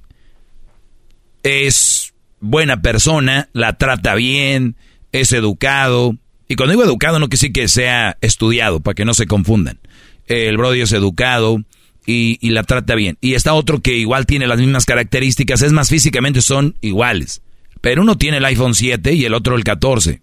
es 1.43 2.13
buena 2.39 2.81
persona, 2.81 3.49
la 3.53 3.77
trata 3.77 4.15
bien, 4.15 4.75
es 5.11 5.31
educado. 5.31 6.17
Y 6.47 6.55
cuando 6.55 6.73
digo 6.73 6.83
educado 6.83 7.19
no 7.19 7.27
quiere 7.27 7.37
decir 7.37 7.53
que 7.53 7.67
sea 7.67 8.17
estudiado, 8.21 8.79
para 8.79 8.95
que 8.95 9.05
no 9.05 9.13
se 9.13 9.27
confundan. 9.27 9.79
El 10.27 10.57
Brody 10.57 10.81
es 10.81 10.91
educado 10.91 11.63
y, 12.05 12.37
y 12.41 12.51
la 12.51 12.63
trata 12.63 12.95
bien. 12.95 13.17
Y 13.21 13.33
está 13.33 13.53
otro 13.53 13.81
que 13.81 13.97
igual 13.97 14.25
tiene 14.25 14.47
las 14.47 14.59
mismas 14.59 14.85
características, 14.85 15.61
es 15.61 15.71
más 15.71 15.89
físicamente 15.89 16.41
son 16.41 16.75
iguales. 16.81 17.41
Pero 17.81 18.01
uno 18.01 18.17
tiene 18.17 18.37
el 18.37 18.45
iPhone 18.45 18.75
7 18.75 19.13
y 19.13 19.25
el 19.25 19.33
otro 19.33 19.55
el 19.55 19.63
14. 19.63 20.21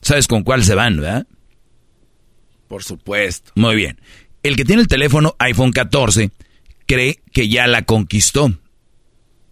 ¿Sabes 0.00 0.26
con 0.26 0.42
cuál 0.42 0.64
se 0.64 0.74
van, 0.74 0.96
verdad? 0.96 1.26
Por 2.68 2.82
supuesto. 2.82 3.52
Muy 3.54 3.76
bien. 3.76 4.00
El 4.42 4.56
que 4.56 4.64
tiene 4.64 4.82
el 4.82 4.88
teléfono 4.88 5.36
iPhone 5.38 5.72
14 5.72 6.30
cree 6.86 7.20
que 7.32 7.48
ya 7.48 7.66
la 7.66 7.82
conquistó. 7.82 8.52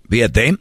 Fíjate, 0.09 0.57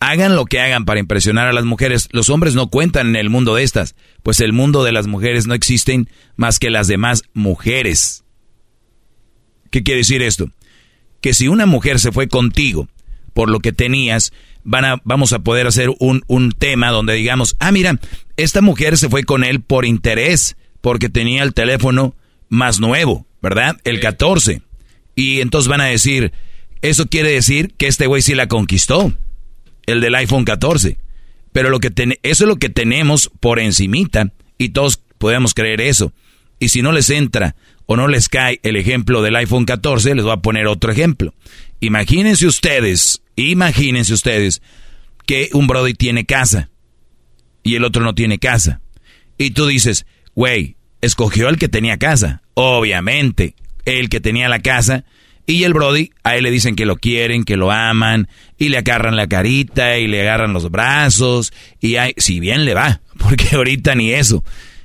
hagan 0.00 0.36
lo 0.36 0.44
que 0.44 0.60
hagan 0.60 0.84
para 0.84 1.00
impresionar 1.00 1.48
a 1.48 1.52
las 1.52 1.64
mujeres. 1.64 2.08
Los 2.12 2.28
hombres 2.28 2.54
no 2.54 2.68
cuentan 2.68 3.08
en 3.08 3.16
el 3.16 3.30
mundo 3.30 3.54
de 3.54 3.62
estas, 3.62 3.94
pues 4.22 4.40
el 4.40 4.52
mundo 4.52 4.84
de 4.84 4.92
las 4.92 5.06
mujeres 5.06 5.46
no 5.46 5.54
existen 5.54 6.08
más 6.36 6.58
que 6.58 6.70
las 6.70 6.86
demás 6.86 7.22
mujeres. 7.32 8.23
¿Qué 9.74 9.82
quiere 9.82 9.98
decir 10.02 10.22
esto? 10.22 10.48
Que 11.20 11.34
si 11.34 11.48
una 11.48 11.66
mujer 11.66 11.98
se 11.98 12.12
fue 12.12 12.28
contigo 12.28 12.86
por 13.32 13.50
lo 13.50 13.58
que 13.58 13.72
tenías, 13.72 14.32
van 14.62 14.84
a, 14.84 15.00
vamos 15.02 15.32
a 15.32 15.40
poder 15.40 15.66
hacer 15.66 15.90
un, 15.98 16.22
un 16.28 16.52
tema 16.52 16.90
donde 16.90 17.14
digamos, 17.14 17.56
ah, 17.58 17.72
mira, 17.72 17.98
esta 18.36 18.60
mujer 18.60 18.96
se 18.98 19.08
fue 19.08 19.24
con 19.24 19.42
él 19.42 19.60
por 19.62 19.84
interés, 19.84 20.56
porque 20.80 21.08
tenía 21.08 21.42
el 21.42 21.54
teléfono 21.54 22.14
más 22.48 22.78
nuevo, 22.78 23.26
¿verdad? 23.42 23.76
El 23.82 23.98
14. 23.98 24.62
Y 25.16 25.40
entonces 25.40 25.66
van 25.68 25.80
a 25.80 25.86
decir, 25.86 26.30
eso 26.80 27.06
quiere 27.08 27.32
decir 27.32 27.74
que 27.76 27.88
este 27.88 28.06
güey 28.06 28.22
sí 28.22 28.36
la 28.36 28.46
conquistó, 28.46 29.12
el 29.86 30.00
del 30.00 30.14
iPhone 30.14 30.44
14. 30.44 30.98
Pero 31.52 31.68
lo 31.68 31.80
que 31.80 31.90
ten- 31.90 32.16
eso 32.22 32.44
es 32.44 32.48
lo 32.48 32.58
que 32.58 32.68
tenemos 32.68 33.28
por 33.40 33.58
encimita 33.58 34.30
y 34.56 34.68
todos 34.68 35.00
podemos 35.18 35.52
creer 35.52 35.80
eso. 35.80 36.12
Y 36.60 36.68
si 36.68 36.80
no 36.80 36.92
les 36.92 37.10
entra 37.10 37.56
o 37.86 37.96
no 37.96 38.08
les 38.08 38.28
cae 38.28 38.60
el 38.62 38.76
ejemplo 38.76 39.22
del 39.22 39.36
iPhone 39.36 39.64
14, 39.64 40.14
les 40.14 40.24
voy 40.24 40.32
a 40.32 40.38
poner 40.38 40.66
otro 40.66 40.90
ejemplo. 40.90 41.34
Imagínense 41.80 42.46
ustedes, 42.46 43.22
imagínense 43.36 44.14
ustedes 44.14 44.62
que 45.26 45.50
un 45.52 45.66
Brody 45.66 45.94
tiene 45.94 46.24
casa 46.24 46.70
y 47.62 47.74
el 47.74 47.84
otro 47.84 48.02
no 48.02 48.14
tiene 48.14 48.38
casa. 48.38 48.80
Y 49.38 49.50
tú 49.50 49.66
dices, 49.66 50.06
güey, 50.34 50.76
escogió 51.00 51.48
el 51.48 51.58
que 51.58 51.68
tenía 51.68 51.98
casa. 51.98 52.42
Obviamente, 52.54 53.54
el 53.84 54.08
que 54.08 54.20
tenía 54.20 54.48
la 54.48 54.60
casa. 54.60 55.04
Y 55.46 55.64
el 55.64 55.74
Brody, 55.74 56.10
a 56.22 56.36
él 56.36 56.44
le 56.44 56.50
dicen 56.50 56.76
que 56.76 56.86
lo 56.86 56.96
quieren, 56.96 57.44
que 57.44 57.56
lo 57.56 57.70
aman, 57.70 58.28
y 58.58 58.70
le 58.70 58.78
agarran 58.78 59.16
la 59.16 59.26
carita, 59.26 59.98
y 59.98 60.06
le 60.06 60.22
agarran 60.22 60.54
los 60.54 60.70
brazos, 60.70 61.52
y 61.80 61.96
hay, 61.96 62.14
si 62.16 62.40
bien 62.40 62.64
le 62.64 62.72
va, 62.72 63.02
porque 63.18 63.48
ahorita 63.54 63.94
ni 63.94 64.12
eso. 64.12 64.42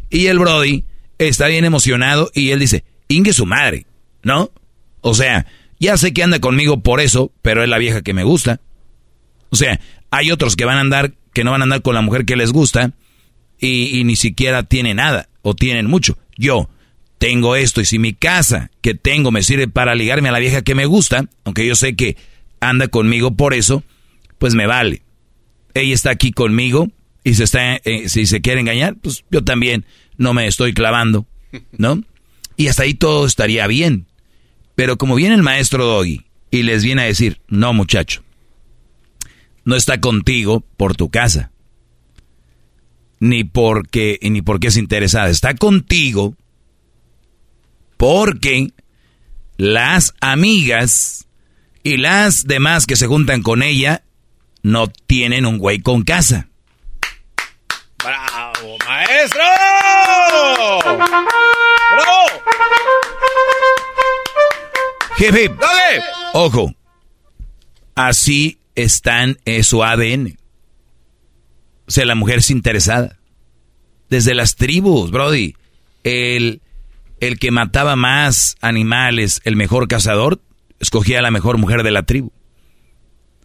Y 0.09 0.25
el 0.25 0.39
Brody 0.39 0.83
está 1.27 1.47
bien 1.47 1.65
emocionado, 1.65 2.31
y 2.33 2.49
él 2.49 2.59
dice, 2.59 2.83
ingue 3.07 3.33
su 3.33 3.45
madre, 3.45 3.85
¿no? 4.23 4.51
O 5.01 5.13
sea, 5.13 5.45
ya 5.79 5.97
sé 5.97 6.13
que 6.13 6.23
anda 6.23 6.39
conmigo 6.39 6.81
por 6.81 6.99
eso, 6.99 7.31
pero 7.41 7.63
es 7.63 7.69
la 7.69 7.77
vieja 7.77 8.01
que 8.01 8.13
me 8.13 8.23
gusta. 8.23 8.59
O 9.49 9.55
sea, 9.55 9.79
hay 10.11 10.31
otros 10.31 10.55
que 10.55 10.65
van 10.65 10.77
a 10.77 10.81
andar, 10.81 11.13
que 11.33 11.43
no 11.43 11.51
van 11.51 11.61
a 11.61 11.63
andar 11.63 11.81
con 11.81 11.95
la 11.95 12.01
mujer 12.01 12.25
que 12.25 12.35
les 12.35 12.51
gusta 12.51 12.93
y, 13.59 14.03
ni 14.03 14.15
siquiera 14.15 14.63
tienen 14.63 14.97
nada 14.97 15.29
o 15.41 15.55
tienen 15.55 15.87
mucho. 15.87 16.17
Yo 16.37 16.69
tengo 17.17 17.55
esto 17.55 17.81
y 17.81 17.85
si 17.85 17.99
mi 17.99 18.13
casa 18.13 18.71
que 18.81 18.93
tengo 18.93 19.31
me 19.31 19.43
sirve 19.43 19.67
para 19.67 19.95
ligarme 19.95 20.29
a 20.29 20.31
la 20.31 20.39
vieja 20.39 20.61
que 20.61 20.75
me 20.75 20.85
gusta, 20.85 21.25
aunque 21.43 21.65
yo 21.65 21.75
sé 21.75 21.95
que 21.95 22.17
anda 22.59 22.87
conmigo 22.87 23.35
por 23.35 23.53
eso, 23.53 23.83
pues 24.37 24.55
me 24.55 24.67
vale. 24.67 25.01
Ella 25.73 25.93
está 25.93 26.11
aquí 26.11 26.31
conmigo 26.31 26.89
y 27.23 27.35
se 27.35 27.43
está, 27.43 27.75
eh, 27.75 28.09
si 28.09 28.25
se 28.25 28.41
quiere 28.41 28.61
engañar, 28.61 28.95
pues 28.95 29.23
yo 29.29 29.43
también 29.43 29.85
no 30.19 30.33
me 30.33 30.45
estoy 30.45 30.73
clavando, 30.73 31.25
¿no? 31.77 32.03
Y 32.57 32.67
hasta 32.67 32.83
ahí 32.83 32.93
todo 32.93 33.25
estaría 33.25 33.65
bien. 33.65 34.05
Pero 34.75 34.97
como 34.97 35.15
viene 35.15 35.33
el 35.33 35.41
maestro 35.41 35.85
Doggy 35.85 36.25
y 36.51 36.63
les 36.63 36.83
viene 36.83 37.01
a 37.01 37.05
decir, 37.05 37.41
no 37.47 37.73
muchacho, 37.73 38.21
no 39.63 39.75
está 39.75 39.99
contigo 39.99 40.63
por 40.77 40.95
tu 40.95 41.09
casa, 41.09 41.51
ni 43.19 43.43
porque, 43.43 44.19
ni 44.21 44.41
porque 44.41 44.67
es 44.67 44.77
interesada, 44.77 45.29
está 45.29 45.55
contigo 45.55 46.35
porque 47.97 48.71
las 49.57 50.13
amigas 50.19 51.27
y 51.83 51.97
las 51.97 52.45
demás 52.45 52.85
que 52.85 52.97
se 52.97 53.07
juntan 53.07 53.41
con 53.41 53.63
ella 53.63 54.03
no 54.63 54.87
tienen 54.87 55.45
un 55.45 55.57
güey 55.57 55.79
con 55.79 56.03
casa. 56.03 56.49
¡Bravo, 58.03 58.77
maestro! 58.85 59.43
¡Bravo! 60.59 62.25
Jefe, 65.17 65.51
ojo, 66.33 66.73
así 67.95 68.59
están 68.75 69.37
en 69.45 69.63
su 69.63 69.83
ADN. 69.83 70.37
O 71.87 71.91
sea, 71.91 72.05
la 72.05 72.15
mujer 72.15 72.39
es 72.39 72.51
interesada. 72.51 73.17
Desde 74.09 74.33
las 74.33 74.55
tribus, 74.55 75.11
Brody. 75.11 75.55
El, 76.03 76.61
el 77.19 77.39
que 77.39 77.51
mataba 77.51 77.95
más 77.95 78.57
animales, 78.61 79.41
el 79.43 79.55
mejor 79.55 79.87
cazador, 79.87 80.41
escogía 80.79 81.19
a 81.19 81.21
la 81.21 81.31
mejor 81.31 81.57
mujer 81.57 81.83
de 81.83 81.91
la 81.91 82.03
tribu. 82.03 82.31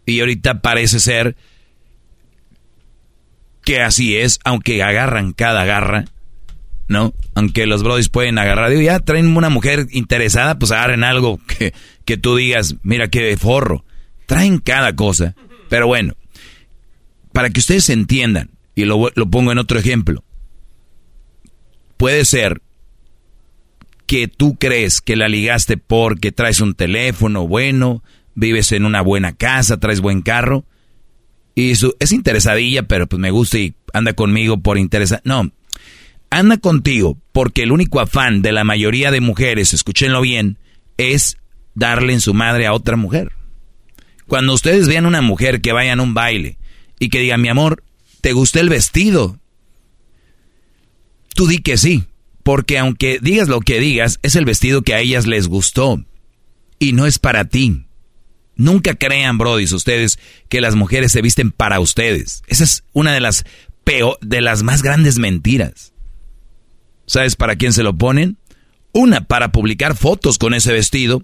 Y 0.05 0.19
ahorita 0.19 0.61
parece 0.61 0.99
ser 0.99 1.35
que 3.63 3.81
así 3.81 4.15
es, 4.15 4.39
aunque 4.43 4.83
agarran 4.83 5.33
cada 5.33 5.65
garra, 5.65 6.05
¿no? 6.87 7.13
Aunque 7.33 7.65
los 7.65 7.83
brodis 7.83 8.09
pueden 8.09 8.37
agarrar, 8.37 8.69
digo, 8.69 8.81
ya 8.81 8.99
traen 8.99 9.35
una 9.35 9.49
mujer 9.49 9.87
interesada, 9.91 10.57
pues 10.59 10.71
agarren 10.71 11.03
algo 11.03 11.39
que, 11.47 11.73
que 12.05 12.17
tú 12.17 12.35
digas, 12.35 12.75
mira 12.83 13.07
qué 13.09 13.35
forro. 13.37 13.85
Traen 14.25 14.57
cada 14.59 14.95
cosa. 14.95 15.35
Pero 15.69 15.87
bueno, 15.87 16.13
para 17.33 17.49
que 17.49 17.59
ustedes 17.59 17.89
entiendan, 17.89 18.51
y 18.75 18.85
lo, 18.85 19.09
lo 19.13 19.29
pongo 19.29 19.51
en 19.51 19.57
otro 19.57 19.79
ejemplo, 19.79 20.23
puede 21.97 22.25
ser 22.25 22.61
que 24.05 24.27
tú 24.27 24.55
crees 24.57 25.01
que 25.01 25.15
la 25.15 25.27
ligaste 25.27 25.77
porque 25.77 26.31
traes 26.31 26.61
un 26.61 26.75
teléfono 26.75 27.47
bueno, 27.47 28.03
vives 28.35 28.71
en 28.71 28.85
una 28.85 29.01
buena 29.01 29.33
casa, 29.33 29.79
traes 29.79 30.01
buen 30.01 30.21
carro, 30.21 30.65
y 31.55 31.75
su, 31.75 31.95
es 31.99 32.11
interesadilla, 32.11 32.83
pero 32.83 33.07
pues 33.07 33.19
me 33.19 33.31
gusta 33.31 33.57
y 33.57 33.75
anda 33.93 34.13
conmigo 34.13 34.57
por 34.57 34.77
interesa. 34.77 35.21
No, 35.23 35.51
anda 36.37 36.57
contigo 36.57 37.17
porque 37.31 37.63
el 37.63 37.71
único 37.71 37.99
afán 37.99 38.41
de 38.41 38.51
la 38.51 38.63
mayoría 38.63 39.11
de 39.11 39.21
mujeres, 39.21 39.73
escúchenlo 39.73 40.21
bien, 40.21 40.57
es 40.97 41.37
darle 41.73 42.13
en 42.13 42.21
su 42.21 42.33
madre 42.33 42.65
a 42.65 42.73
otra 42.73 42.97
mujer. 42.97 43.31
Cuando 44.27 44.53
ustedes 44.53 44.87
vean 44.87 45.05
una 45.05 45.21
mujer 45.21 45.61
que 45.61 45.71
vaya 45.71 45.93
a 45.93 46.01
un 46.01 46.13
baile 46.13 46.57
y 46.99 47.09
que 47.09 47.19
diga, 47.19 47.37
mi 47.37 47.47
amor, 47.47 47.83
¿te 48.21 48.33
gusta 48.33 48.59
el 48.59 48.69
vestido? 48.69 49.39
Tú 51.35 51.47
di 51.47 51.59
que 51.59 51.77
sí, 51.77 52.05
porque 52.43 52.79
aunque 52.79 53.19
digas 53.21 53.47
lo 53.47 53.59
que 53.61 53.79
digas, 53.79 54.19
es 54.21 54.35
el 54.35 54.45
vestido 54.45 54.81
que 54.81 54.93
a 54.93 54.99
ellas 54.99 55.27
les 55.27 55.47
gustó 55.47 56.03
y 56.79 56.93
no 56.93 57.05
es 57.05 57.19
para 57.19 57.45
ti. 57.45 57.85
Nunca 58.55 58.95
crean, 58.95 59.37
brodis, 59.37 59.73
ustedes 59.73 60.19
que 60.49 60.61
las 60.61 60.75
mujeres 60.75 61.11
se 61.11 61.21
visten 61.21 61.51
para 61.51 61.79
ustedes. 61.79 62.43
Esa 62.47 62.63
es 62.63 62.83
una 62.93 63.13
de 63.13 63.19
las 63.19 63.43
peor, 63.83 64.17
de 64.21 64.41
las 64.41 64.63
más 64.63 64.81
grandes 64.81 65.17
mentiras. 65.17 65.94
¿Sabes 67.05 67.35
para 67.35 67.55
quién 67.55 67.73
se 67.73 67.83
lo 67.83 67.95
ponen? 67.95 68.37
Una, 68.91 69.21
para 69.21 69.51
publicar 69.51 69.95
fotos 69.95 70.37
con 70.37 70.53
ese 70.53 70.71
vestido 70.71 71.21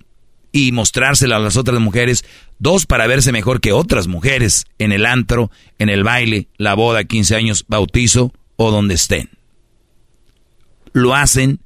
y 0.51 0.71
mostrárselo 0.71 1.35
a 1.35 1.39
las 1.39 1.57
otras 1.57 1.79
mujeres. 1.79 2.25
Dos, 2.59 2.85
para 2.85 3.07
verse 3.07 3.31
mejor 3.31 3.61
que 3.61 3.71
otras 3.71 4.07
mujeres 4.07 4.65
en 4.77 4.91
el 4.91 5.05
antro, 5.05 5.51
en 5.79 5.89
el 5.89 6.03
baile, 6.03 6.49
la 6.57 6.73
boda, 6.73 7.03
15 7.03 7.35
años, 7.35 7.65
bautizo 7.67 8.33
o 8.57 8.71
donde 8.71 8.95
estén. 8.95 9.29
Lo 10.93 11.15
hacen. 11.15 11.61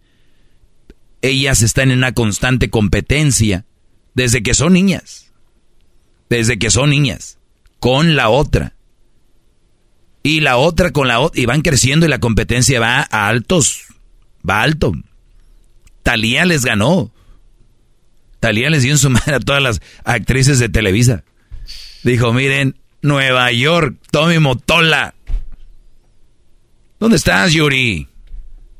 Ellas 1.21 1.61
están 1.63 1.89
en 1.89 1.97
una 1.97 2.13
constante 2.13 2.69
competencia 2.69 3.65
desde 4.13 4.43
que 4.43 4.53
son 4.53 4.73
niñas. 4.73 5.31
Desde 6.29 6.59
que 6.59 6.69
son 6.69 6.91
niñas. 6.91 7.39
Con 7.79 8.15
la 8.15 8.29
otra. 8.29 8.75
Y 10.23 10.41
la 10.41 10.57
otra 10.57 10.91
con 10.91 11.07
la 11.07 11.19
otra. 11.19 11.41
Y 11.41 11.45
van 11.45 11.61
creciendo 11.61 12.05
y 12.05 12.09
la 12.09 12.19
competencia 12.19 12.79
va 12.79 13.07
a 13.09 13.27
altos. 13.27 13.84
Va 14.47 14.61
alto. 14.61 14.93
Talía 16.03 16.45
les 16.45 16.63
ganó. 16.63 17.11
Talía 18.39 18.69
les 18.69 18.83
dio 18.83 18.91
en 18.91 18.97
su 18.97 19.09
madre 19.11 19.35
a 19.35 19.39
todas 19.39 19.61
las 19.61 19.81
actrices 20.03 20.59
de 20.59 20.69
Televisa. 20.69 21.23
Dijo, 22.03 22.33
miren, 22.33 22.77
Nueva 23.01 23.51
York, 23.51 23.97
Tommy 24.11 24.39
Motola. 24.39 25.15
¿Dónde 26.99 27.17
estás, 27.17 27.53
Yuri? 27.53 28.07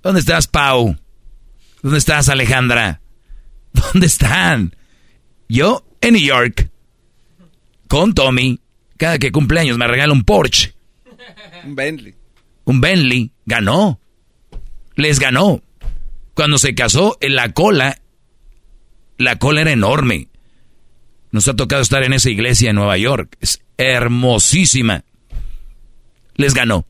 ¿Dónde 0.04 0.20
estás, 0.20 0.48
Pau? 0.48 0.96
¿Dónde 1.82 1.98
estás, 1.98 2.30
Alejandra? 2.30 3.02
¿Dónde 3.74 4.08
están? 4.08 4.76
Yo 5.50 5.86
en 6.02 6.14
New 6.14 6.24
York. 6.24 6.70
Con 7.88 8.14
Tommy. 8.14 8.60
Cada 8.98 9.20
que 9.20 9.32
cumpleaños 9.32 9.78
me 9.78 9.88
regala 9.88 10.14
un 10.14 10.24
Porsche. 10.24 10.74
Un 11.64 11.76
Bentley. 11.76 12.16
Un 12.64 12.82
Bentley. 12.82 13.32
Ganó. 13.46 14.00
Les 14.96 15.20
ganó. 15.20 15.62
Cuando 16.34 16.58
se 16.58 16.76
casó, 16.76 17.18
en 17.22 17.36
la 17.36 17.54
cola 17.54 18.00
la 19.18 19.38
cola 19.38 19.62
era 19.62 19.72
enorme. 19.72 20.28
Nos 21.32 21.48
ha 21.48 21.56
tocado 21.56 21.82
estar 21.82 22.04
en 22.04 22.14
esa 22.14 22.30
iglesia 22.30 22.70
en 22.70 22.76
Nueva 22.76 22.98
York. 22.98 23.38
Es 23.40 23.62
hermosísima. 23.78 25.04
Les 26.36 26.54
ganó. 26.54 26.86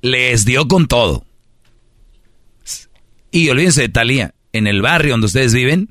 Les 0.00 0.44
dio 0.44 0.68
con 0.68 0.86
todo. 0.86 1.24
Y 3.30 3.48
olvídense 3.48 3.82
de 3.82 3.88
Talía. 3.88 4.34
En 4.52 4.66
el 4.66 4.80
barrio 4.80 5.12
donde 5.12 5.26
ustedes 5.26 5.52
viven, 5.52 5.90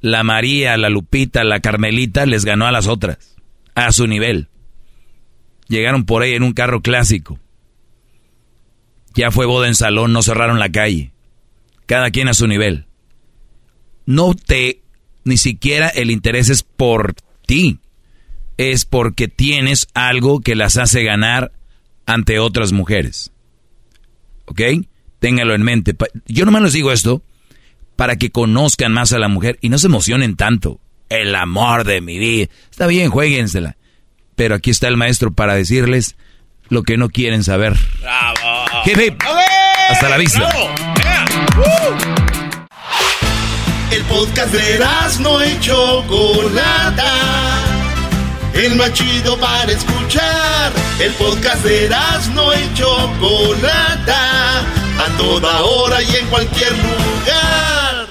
la 0.00 0.22
María, 0.22 0.76
la 0.76 0.90
Lupita, 0.90 1.42
la 1.42 1.60
Carmelita 1.60 2.26
les 2.26 2.44
ganó 2.44 2.66
a 2.66 2.72
las 2.72 2.86
otras. 2.86 3.36
A 3.74 3.92
su 3.92 4.06
nivel. 4.06 4.48
Llegaron 5.68 6.04
por 6.04 6.22
ahí 6.22 6.34
en 6.34 6.42
un 6.42 6.52
carro 6.52 6.80
clásico. 6.80 7.38
Ya 9.16 9.30
fue 9.30 9.46
boda 9.46 9.66
en 9.66 9.74
salón, 9.74 10.12
no 10.12 10.22
cerraron 10.22 10.58
la 10.58 10.70
calle. 10.70 11.10
Cada 11.86 12.10
quien 12.10 12.28
a 12.28 12.34
su 12.34 12.46
nivel 12.46 12.86
no 14.06 14.34
te, 14.34 14.82
ni 15.24 15.36
siquiera 15.36 15.88
el 15.88 16.10
interés 16.10 16.48
es 16.48 16.62
por 16.62 17.14
ti, 17.44 17.80
es 18.56 18.86
porque 18.86 19.28
tienes 19.28 19.88
algo 19.92 20.40
que 20.40 20.54
las 20.54 20.78
hace 20.78 21.02
ganar 21.02 21.52
ante 22.06 22.38
otras 22.38 22.72
mujeres. 22.72 23.32
¿Ok? 24.46 24.60
Téngalo 25.18 25.54
en 25.54 25.62
mente. 25.62 25.94
Yo 26.26 26.44
nomás 26.44 26.62
les 26.62 26.72
digo 26.72 26.92
esto 26.92 27.22
para 27.96 28.16
que 28.16 28.30
conozcan 28.30 28.92
más 28.92 29.12
a 29.12 29.18
la 29.18 29.28
mujer 29.28 29.58
y 29.60 29.68
no 29.68 29.78
se 29.78 29.88
emocionen 29.88 30.36
tanto. 30.36 30.80
El 31.08 31.34
amor 31.34 31.84
de 31.84 32.00
mi 32.00 32.18
vida. 32.18 32.48
Está 32.70 32.86
bien, 32.86 33.10
jueguensela. 33.10 33.76
Pero 34.34 34.54
aquí 34.54 34.70
está 34.70 34.88
el 34.88 34.96
maestro 34.96 35.32
para 35.32 35.54
decirles 35.54 36.16
lo 36.68 36.82
que 36.82 36.96
no 36.96 37.08
quieren 37.08 37.44
saber. 37.44 37.74
¡Bravo! 38.00 38.64
Hasta 39.90 40.08
la 40.08 40.16
vista. 40.16 40.48
El 43.90 44.02
podcast 44.04 44.52
de 44.52 44.84
no 45.20 45.44
y 45.44 45.60
Chocolata. 45.60 47.12
El 48.52 48.74
más 48.76 48.92
chido 48.92 49.38
para 49.38 49.70
escuchar. 49.70 50.72
El 50.98 51.12
podcast 51.12 51.62
de 51.64 51.88
no 52.34 52.54
y 52.54 52.74
Chocolata. 52.74 54.60
A 54.98 55.16
toda 55.18 55.62
hora 55.62 56.02
y 56.02 56.16
en 56.16 56.26
cualquier 56.26 56.72
lugar. 56.72 58.06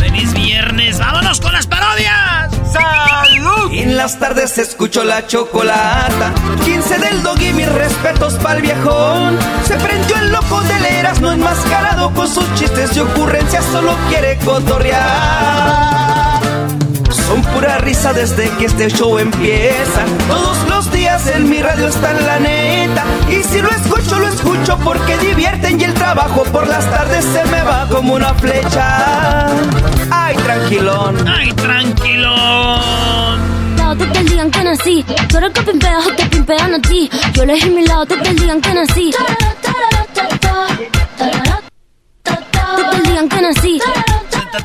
Feliz 0.00 0.34
viernes. 0.34 0.98
¡Vámonos 0.98 1.40
con 1.40 1.52
las 1.52 1.66
parodias! 1.66 2.31
¡Salud! 2.72 3.72
En 3.72 3.96
las 3.96 4.18
tardes 4.18 4.58
escucho 4.58 5.04
la 5.04 5.26
chocolata. 5.26 6.32
15 6.64 6.98
del 6.98 7.22
dog 7.22 7.40
y 7.40 7.52
mis 7.52 7.70
respetos 7.70 8.34
pa'l 8.34 8.60
viejón. 8.62 9.38
Se 9.66 9.76
prendió 9.76 10.16
el 10.16 10.32
loco 10.32 10.60
del 10.62 10.84
Erasmo 10.84 11.30
enmascarado 11.30 12.12
con 12.14 12.28
sus 12.28 12.52
chistes 12.54 12.96
y 12.96 13.00
ocurrencias, 13.00 13.64
solo 13.66 13.94
quiere 14.08 14.38
cotorrear. 14.44 16.40
Son 17.10 17.42
pura 17.42 17.78
risa 17.78 18.12
desde 18.12 18.50
que 18.58 18.66
este 18.66 18.90
show 18.90 19.18
empieza. 19.18 20.04
Todos 20.28 20.56
los 20.68 20.92
días 20.92 21.01
en 21.12 21.48
mi 21.48 21.60
radio 21.60 21.88
está 21.88 22.14
la 22.14 22.38
neta. 22.38 23.04
Y 23.28 23.42
si 23.42 23.60
lo 23.60 23.68
escucho, 23.68 24.18
lo 24.18 24.28
escucho 24.28 24.78
porque 24.78 25.18
divierten 25.18 25.78
y 25.78 25.84
el 25.84 25.92
trabajo 25.92 26.42
por 26.44 26.66
las 26.66 26.90
tardes 26.90 27.22
se 27.24 27.44
me 27.50 27.60
va 27.62 27.86
como 27.90 28.14
una 28.14 28.32
flecha. 28.34 29.46
Ay, 30.10 30.34
tranquilón. 30.36 31.28
Ay, 31.28 31.52
tranquilón. 31.52 32.80
Te 33.98 34.08
que 34.08 34.24
digan 34.24 34.50
que 34.50 34.64
nací. 34.64 35.04
Tú 35.28 35.36
eres 35.36 35.52
que 35.52 35.62
pimpeas 35.62 36.06
o 36.06 36.14
te 36.14 36.24
pimpean 36.26 36.74
a 36.74 36.78
ti. 36.80 37.10
Yo 37.34 37.42
elegí 37.42 37.68
mi 37.68 37.86
lado, 37.86 38.06
te 38.06 38.16
que 38.16 38.32
digan 38.32 38.60
que 38.62 38.72
nací. 38.72 39.10
Te 42.22 42.32
que 42.90 43.08
digan 43.08 43.28
que 43.28 43.42
nací. 43.42 43.80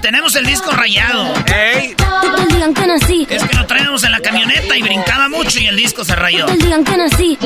Tenemos 0.02 0.36
el 0.36 0.46
disco 0.46 0.72
rayado. 0.72 1.34
¡Ey! 1.46 1.96
Te 1.96 2.04
que 2.04 2.54
digan 2.54 2.74
que 2.74 2.88
nací. 2.88 3.28
Es 3.30 3.44
que 3.44 3.56
lo 3.56 3.66
traíamos 3.66 4.04
en 4.04 4.12
la 4.12 4.20
camioneta 4.20 4.78
y 4.78 4.82
brincaba 4.82 5.30
mucho 5.30 5.60
y 5.60 5.68
el 5.68 5.76
disco 5.76 6.04
se 6.04 6.16
rayó. 6.16 6.46
Te 6.46 6.58
digan 6.58 6.84
que 6.84 6.98
nací. 6.98 7.38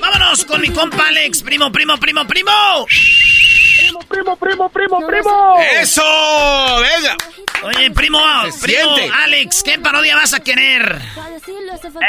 Vámonos 0.00 0.44
con 0.44 0.60
mi 0.60 0.70
compa 0.70 1.08
Alex. 1.08 1.42
Primo, 1.42 1.70
primo, 1.70 1.98
primo, 1.98 2.26
primo. 2.26 2.86
Primo, 3.78 4.00
primo, 4.08 4.36
primo, 4.36 4.68
primo, 4.70 5.06
primo. 5.06 5.56
¡Eso! 5.80 6.02
¡Venga! 6.80 7.16
Oye, 7.64 7.90
primo, 7.92 8.18
primo, 8.60 8.96
Alex, 9.22 9.62
¿qué 9.62 9.78
parodia 9.78 10.16
vas 10.16 10.34
a 10.34 10.40
querer? 10.40 11.00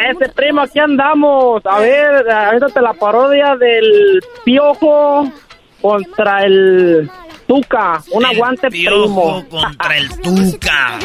Ese 0.09 0.29
primo, 0.33 0.61
aquí 0.61 0.79
andamos. 0.79 1.63
A 1.65 1.79
ver, 1.79 2.25
te 2.73 2.81
la 2.81 2.93
parodia 2.93 3.55
del 3.55 4.19
piojo 4.43 5.31
contra 5.79 6.43
el 6.43 7.09
Tuca. 7.47 8.01
Un 8.11 8.25
aguante 8.25 8.69
piojo 8.69 9.43
contra 9.49 9.97
el 9.97 10.09
Tuca. 10.21 10.99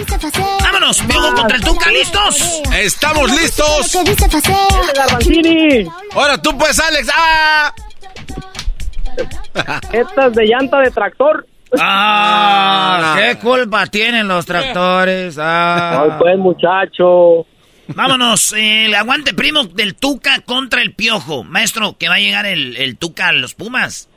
Vámonos, 0.62 1.03
piojo 1.03 1.34
contra 1.34 1.57
el 1.57 1.64
Tuca, 1.64 1.91
¿listos? 1.91 2.62
¡Estamos 2.72 3.30
listos! 3.30 3.97
Ahora 6.14 6.41
tú 6.41 6.57
pues, 6.57 6.78
Alex. 6.78 7.09
¡Ah! 7.14 7.72
Estas 9.93 10.34
de 10.34 10.47
llanta 10.47 10.80
de 10.80 10.91
tractor. 10.91 11.47
Ah, 11.78 13.16
¿qué 13.18 13.36
culpa 13.39 13.86
tienen 13.86 14.26
los 14.26 14.47
tractores? 14.47 15.36
Ah. 15.39 16.03
Ay, 16.03 16.11
pues, 16.18 16.39
muchacho. 16.39 17.47
Vámonos, 17.89 18.55
el 18.57 18.95
aguante 18.95 19.34
primo 19.34 19.64
del 19.64 19.95
Tuca 19.95 20.41
contra 20.41 20.82
el 20.82 20.95
Piojo. 20.95 21.45
Maestro, 21.45 21.97
que 21.99 22.09
va 22.09 22.16
a 22.16 22.20
llegar 22.20 22.47
el, 22.47 22.76
el 22.76 22.97
Tuca 22.97 23.28
a 23.28 23.32
los 23.32 23.55
Pumas. 23.55 24.09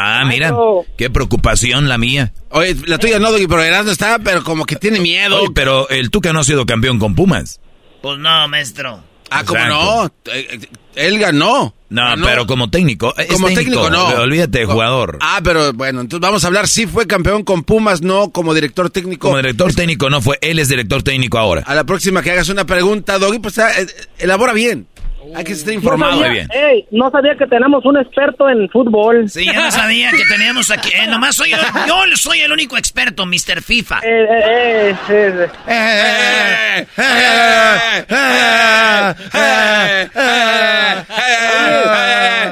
Ah, 0.00 0.24
mira, 0.24 0.54
qué 0.96 1.10
preocupación 1.10 1.88
la 1.88 1.98
mía. 1.98 2.32
Oye, 2.50 2.76
la 2.86 2.98
tuya 2.98 3.18
no, 3.18 3.28
pero 3.48 3.84
no 3.84 3.90
está, 3.90 4.18
pero 4.20 4.44
como 4.44 4.64
que 4.64 4.76
tiene 4.76 5.00
miedo. 5.00 5.40
Oye, 5.40 5.48
pero 5.54 5.88
el 5.88 6.10
Tuca 6.10 6.32
no 6.32 6.40
ha 6.40 6.44
sido 6.44 6.66
campeón 6.66 6.98
con 6.98 7.14
Pumas. 7.14 7.60
Pues 8.00 8.18
no, 8.18 8.48
maestro. 8.48 9.02
Ah, 9.30 9.44
¿cómo 9.44 9.64
no? 9.66 10.06
Eh, 10.06 10.10
eh, 10.52 10.68
él 10.94 11.18
ganó. 11.18 11.74
No, 11.90 12.14
pero 12.22 12.46
como 12.46 12.70
técnico. 12.70 13.14
como 13.30 13.48
técnico, 13.48 13.90
no. 13.90 14.06
Olvídate 14.20 14.60
de 14.60 14.66
jugador. 14.66 15.18
Ah, 15.20 15.40
pero 15.42 15.72
bueno, 15.72 16.00
entonces 16.00 16.20
vamos 16.20 16.44
a 16.44 16.46
hablar. 16.46 16.68
Sí 16.68 16.86
fue 16.86 17.06
campeón 17.06 17.44
con 17.44 17.64
Pumas, 17.64 18.02
no 18.02 18.30
como 18.30 18.54
director 18.54 18.90
técnico. 18.90 19.28
Como 19.28 19.38
director 19.38 19.74
técnico 19.74 20.10
no 20.10 20.20
fue. 20.20 20.38
Él 20.42 20.58
es 20.58 20.68
director 20.68 21.02
técnico 21.02 21.38
ahora. 21.38 21.62
A 21.66 21.74
la 21.74 21.84
próxima 21.84 22.22
que 22.22 22.30
hagas 22.30 22.48
una 22.50 22.66
pregunta, 22.66 23.18
Doggy, 23.18 23.38
pues 23.38 23.58
eh, 23.58 23.86
elabora 24.18 24.52
bien. 24.52 24.86
Hay 25.34 25.44
que 25.44 25.52
estar 25.52 25.74
informado. 25.74 26.12
No 26.12 26.18
sabía, 26.18 26.32
bien. 26.32 26.48
Ey, 26.52 26.86
no 26.90 27.10
sabía 27.10 27.36
que 27.36 27.46
tenemos 27.46 27.84
un 27.84 27.98
experto 27.98 28.48
en 28.48 28.68
fútbol. 28.70 29.28
Sí, 29.28 29.44
ya 29.44 29.60
no 29.60 29.70
sabía 29.70 30.10
que 30.10 30.24
teníamos 30.28 30.70
aquí. 30.70 30.90
Eh, 30.90 31.06
nomás 31.08 31.36
soy 31.36 31.50
yo, 31.50 31.56
yo 31.86 32.16
soy 32.16 32.40
el 32.40 32.52
único 32.52 32.76
experto, 32.76 33.26
Mr. 33.26 33.62
FIFA. 33.62 34.00
Eh, 34.02 34.94
eh, 35.08 35.46
eh, 35.68 36.76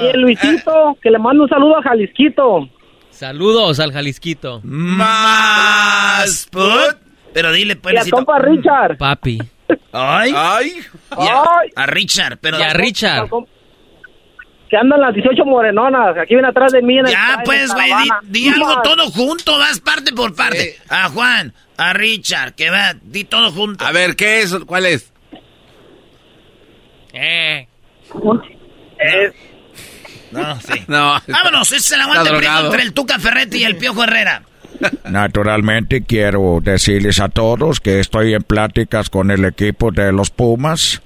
y 0.01 0.07
el 0.07 0.21
Luisito, 0.21 0.97
que 1.03 1.11
le 1.11 1.19
mando 1.19 1.45
un 1.45 1.49
saludo 1.49 1.79
a 1.79 1.83
Jalisquito. 1.83 2.69
Saludos 3.11 3.81
al 3.81 3.93
Jalisquito. 3.93 4.61
Más 4.63 6.49
put. 6.51 6.97
Pero 7.33 7.53
dile, 7.53 7.77
pues. 7.77 7.95
Y 7.95 7.99
a 7.99 8.05
compa 8.11 8.39
Richard. 8.39 8.99
Papi. 8.99 9.39
Ay. 9.97 10.33
Ay. 10.37 10.87
A, 11.75 11.87
Richard, 11.87 12.39
pero. 12.39 12.59
Y 12.59 12.63
a 12.63 12.73
Richard. 12.75 13.29
Que 14.69 14.77
andan 14.77 15.01
las 15.01 15.15
18 15.15 15.45
morenonas. 15.45 16.19
Aquí 16.19 16.35
viene 16.35 16.49
atrás 16.49 16.73
de 16.73 16.83
mí 16.83 16.99
en 16.99 17.07
el 17.07 17.13
Ya, 17.13 17.41
pues, 17.45 17.73
güey, 17.73 17.93
di, 18.25 18.49
algo 18.49 18.83
todo 18.83 19.11
junto, 19.11 19.59
vas 19.59 19.81
parte 19.81 20.13
por 20.13 20.35
parte. 20.35 20.77
A 20.89 21.09
Juan, 21.09 21.55
a 21.77 21.93
Richard, 21.93 22.55
que 22.55 22.71
va, 22.71 22.95
di 23.01 23.25
todo 23.25 23.53
junto. 23.53 23.85
A 23.87 23.93
ver, 23.93 24.17
¿qué 24.17 24.41
es? 24.41 24.55
¿Cuál 24.67 24.87
es? 24.87 25.13
Eh. 27.13 27.67
No, 30.33 30.61
sí. 30.61 30.85
No. 30.89 31.21
Vámonos, 31.27 31.69
ese 31.73 31.77
es 31.77 31.93
el 31.93 32.01
aguante 32.01 32.31
entre 32.31 32.83
el 32.83 32.93
Tuca 32.93 33.19
Ferretti 33.19 33.59
y 33.59 33.65
el 33.65 33.77
Piojo 33.77 34.05
Herrera. 34.05 34.43
Naturalmente 35.11 36.03
quiero 36.03 36.61
decirles 36.63 37.21
a 37.21 37.29
todos 37.29 37.81
que 37.81 38.01
estoy 38.01 38.35
en 38.35 38.43
pláticas 38.43 39.11
con 39.11 39.31
el 39.31 39.45
equipo 39.45 39.91
de 39.91 40.13
los 40.13 40.31
Pumas. 40.31 41.03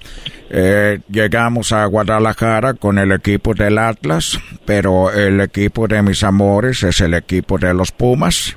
Eh, 0.49 0.99
llegamos 1.09 1.71
a 1.71 1.85
Guadalajara 1.85 2.73
con 2.73 2.97
el 2.97 3.11
equipo 3.11 3.53
del 3.53 3.77
Atlas, 3.77 4.39
pero 4.65 5.11
el 5.11 5.39
equipo 5.39 5.87
de 5.87 6.01
mis 6.01 6.23
amores 6.23 6.83
es 6.83 6.99
el 7.01 7.13
equipo 7.13 7.57
de 7.57 7.73
los 7.73 7.91
Pumas. 7.91 8.55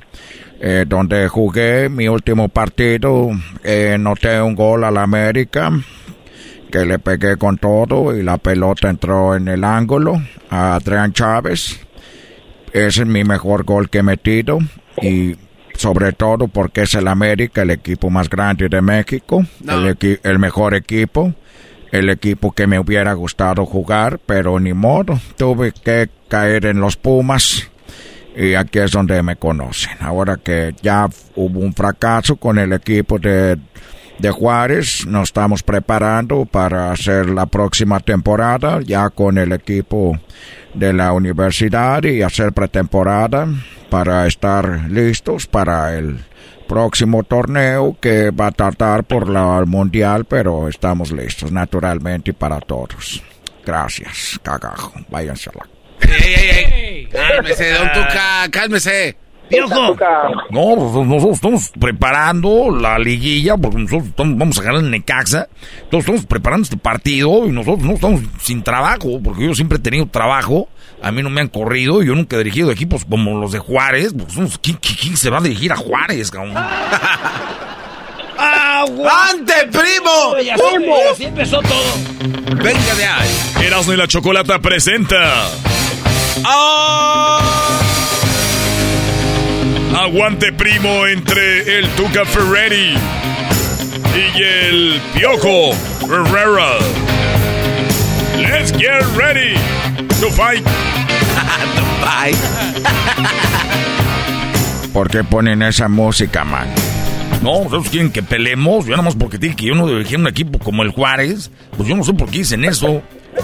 Eh, 0.59 0.85
donde 0.87 1.27
jugué 1.27 1.89
mi 1.89 2.07
último 2.07 2.47
partido, 2.47 3.29
eh, 3.63 3.97
noté 3.99 4.41
un 4.41 4.55
gol 4.55 4.85
al 4.85 4.97
América, 4.97 5.69
que 6.71 6.85
le 6.85 6.97
pegué 6.97 7.37
con 7.37 7.57
todo 7.57 8.15
y 8.15 8.23
la 8.23 8.37
pelota 8.37 8.89
entró 8.89 9.35
en 9.35 9.47
el 9.47 9.63
ángulo 9.63 10.21
a 10.49 10.75
Adrián 10.75 11.13
Chávez. 11.13 11.79
Ese 12.71 13.01
es 13.01 13.07
mi 13.07 13.23
mejor 13.23 13.63
gol 13.63 13.89
que 13.89 13.99
he 13.99 14.03
metido 14.03 14.59
y 15.01 15.35
sobre 15.75 16.13
todo 16.13 16.47
porque 16.47 16.83
es 16.83 16.93
el 16.95 17.07
América, 17.07 17.61
el 17.63 17.71
equipo 17.71 18.09
más 18.09 18.29
grande 18.29 18.69
de 18.69 18.81
México, 18.81 19.45
el, 19.67 20.19
el 20.23 20.39
mejor 20.39 20.73
equipo, 20.73 21.33
el 21.91 22.09
equipo 22.09 22.51
que 22.51 22.67
me 22.67 22.79
hubiera 22.79 23.13
gustado 23.13 23.65
jugar, 23.65 24.19
pero 24.25 24.59
ni 24.59 24.73
modo, 24.73 25.19
tuve 25.37 25.71
que 25.71 26.09
caer 26.27 26.65
en 26.65 26.79
los 26.79 26.95
Pumas 26.97 27.69
y 28.35 28.53
aquí 28.55 28.79
es 28.79 28.91
donde 28.91 29.21
me 29.23 29.37
conocen. 29.37 29.97
Ahora 29.99 30.37
que 30.37 30.75
ya 30.81 31.07
hubo 31.35 31.59
un 31.59 31.73
fracaso 31.73 32.35
con 32.35 32.57
el 32.57 32.73
equipo 32.73 33.17
de, 33.17 33.57
de 34.19 34.31
Juárez, 34.31 35.05
nos 35.05 35.29
estamos 35.29 35.63
preparando 35.63 36.45
para 36.45 36.91
hacer 36.91 37.29
la 37.29 37.45
próxima 37.45 37.99
temporada 37.99 38.79
ya 38.81 39.09
con 39.09 39.37
el 39.37 39.51
equipo 39.51 40.19
de 40.73 40.93
la 40.93 41.11
universidad 41.13 42.03
y 42.03 42.21
hacer 42.21 42.53
pretemporada 42.53 43.47
para 43.89 44.27
estar 44.27 44.89
listos 44.89 45.47
para 45.47 45.97
el 45.97 46.19
próximo 46.67 47.23
torneo 47.23 47.97
que 47.99 48.31
va 48.31 48.47
a 48.47 48.51
tratar 48.51 49.03
por 49.03 49.29
la 49.29 49.63
mundial, 49.65 50.25
pero 50.25 50.67
estamos 50.67 51.11
listos 51.11 51.51
naturalmente 51.51 52.33
para 52.33 52.59
todos. 52.59 53.21
Gracias, 53.65 54.39
cagajo. 54.43 54.93
Váyanse 55.09 55.49
a 55.49 55.53
la... 55.57 56.15
¡Ey, 56.15 57.07
Cálmese, 57.07 57.73
don 57.73 57.89
cálmese. 58.51 59.24
Piojo. 59.49 59.95
No, 60.49 60.75
pues, 60.75 61.07
nosotros 61.07 61.35
estamos 61.35 61.71
preparando 61.79 62.69
la 62.71 62.97
liguilla, 62.97 63.57
porque 63.57 63.77
nosotros 63.77 64.11
vamos 64.15 64.57
a 64.59 64.63
ganar 64.63 64.81
el 64.81 64.91
Necaxa. 64.91 65.47
Entonces 65.83 65.99
estamos 65.99 66.25
preparando 66.25 66.63
este 66.63 66.77
partido 66.77 67.45
y 67.45 67.51
nosotros 67.51 67.85
no 67.85 67.93
estamos 67.93 68.21
sin 68.39 68.63
trabajo, 68.63 69.19
porque 69.23 69.45
yo 69.45 69.53
siempre 69.53 69.77
he 69.77 69.81
tenido 69.81 70.07
trabajo. 70.07 70.67
A 71.01 71.11
mí 71.11 71.21
no 71.21 71.29
me 71.29 71.41
han 71.41 71.49
corrido, 71.49 72.01
yo 72.01 72.15
nunca 72.15 72.35
he 72.35 72.39
dirigido 72.39 72.71
equipos 72.71 73.05
como 73.05 73.39
los 73.39 73.51
de 73.51 73.59
Juárez. 73.59 74.13
Pues, 74.13 74.57
¿quién, 74.59 74.77
quién, 74.77 75.17
se 75.17 75.29
va 75.29 75.37
a 75.37 75.41
dirigir 75.41 75.71
a 75.71 75.75
Juárez, 75.75 76.31
cabrón? 76.31 76.55
¡Aguante, 78.37 79.53
primo! 79.71 80.39
Y 80.41 80.49
así, 80.49 80.63
así 81.11 81.25
empezó 81.25 81.61
todo. 81.61 81.93
Venga 82.63 82.95
de 82.95 83.05
ahí. 83.05 83.29
Erasmo 83.65 83.93
y 83.93 83.97
la 83.97 84.07
Chocolata 84.07 84.59
presenta. 84.59 85.47
¡Ah! 86.43 87.94
Aguante 89.97 90.51
primo 90.51 91.07
entre 91.07 91.79
el 91.79 91.87
Tuca 91.91 92.25
Ferretti 92.25 92.95
y 94.13 94.43
el 94.43 95.01
Piojo 95.13 95.71
Herrera. 96.03 96.79
Let's 98.37 98.73
get 98.73 99.01
ready 99.15 99.53
to 100.19 100.29
fight. 100.31 100.63
to 100.65 101.83
fight. 102.01 102.35
¿Por 104.93 105.09
qué 105.09 105.23
ponen 105.23 105.61
esa 105.61 105.87
música, 105.87 106.43
man? 106.43 106.67
No, 107.41 107.59
ustedes 107.59 107.89
quieren 107.89 108.11
que 108.11 108.21
peleemos. 108.21 108.85
Yo 108.85 108.91
nada 108.91 109.03
más 109.03 109.15
porque 109.15 109.39
tiene 109.39 109.55
que 109.55 109.65
yo 109.65 109.75
no 109.75 109.87
dirigí 109.87 110.15
un 110.15 110.27
equipo 110.27 110.59
como 110.59 110.83
el 110.83 110.89
Juárez. 110.89 111.51
Pues 111.77 111.87
yo 111.87 111.95
no 111.95 112.03
sé 112.03 112.11
por 112.13 112.29
qué 112.29 112.39
dicen 112.39 112.65
eso. 112.65 113.01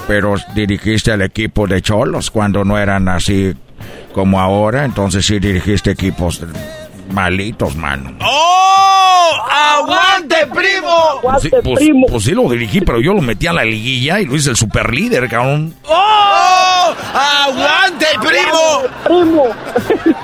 Pero 0.08 0.36
dirigiste 0.56 1.12
al 1.12 1.22
equipo 1.22 1.68
de 1.68 1.82
Cholos 1.82 2.32
cuando 2.32 2.64
no 2.64 2.78
eran 2.78 3.08
así 3.08 3.54
como 4.14 4.40
ahora, 4.40 4.86
entonces 4.86 5.26
sí 5.26 5.40
dirigiste 5.40 5.92
equipos 5.92 6.42
malitos, 7.12 7.76
mano. 7.76 8.14
¡Oh! 8.22 9.32
¡Aguante, 9.50 10.36
primo! 10.54 11.20
Pues 11.22 11.42
sí, 11.42 11.50
pues, 11.64 11.90
pues 12.10 12.24
sí 12.24 12.32
lo 12.32 12.50
dirigí, 12.50 12.82
pero 12.82 13.02
yo 13.02 13.14
lo 13.14 13.22
metí 13.22 13.48
a 13.48 13.54
la 13.54 13.64
liguilla 13.64 14.20
y 14.20 14.26
lo 14.26 14.36
hice 14.36 14.50
el 14.52 14.56
super 14.56 14.94
líder, 14.94 15.30
cabrón. 15.30 15.74
¡Oh! 15.86 16.94
¡Aguante, 17.14 18.06
primo! 18.22 18.82
Primo. 19.06 19.44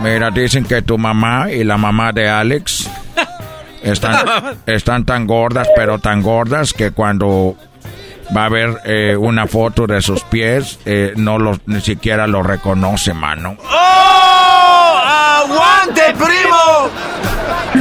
Mira, 0.02 0.32
dicen 0.32 0.66
que 0.66 0.82
tu 0.82 0.98
mamá 0.98 1.52
y 1.52 1.64
la 1.64 1.78
mamá 1.78 2.12
de 2.12 2.30
Alex 2.30 2.90
están, 3.84 4.26
están 4.66 5.06
tan 5.06 5.26
gordas, 5.28 5.68
pero 5.76 6.00
tan 6.00 6.22
gordas 6.22 6.74
que 6.74 6.92
cuando 6.92 7.56
va 8.36 8.46
a 8.46 8.50
ver 8.50 8.78
eh, 8.86 9.16
una 9.18 9.48
foto 9.48 9.88
de 9.88 10.02
sus 10.02 10.24
pies, 10.24 10.80
eh, 10.86 11.14
no 11.16 11.38
los, 11.40 11.60
ni 11.66 11.82
siquiera 11.82 12.28
lo 12.28 12.44
reconoce, 12.44 13.14
mano. 13.14 13.56
¡Oh! 13.70 15.00
¡Aguante, 15.04 16.02
primo! 16.14 16.90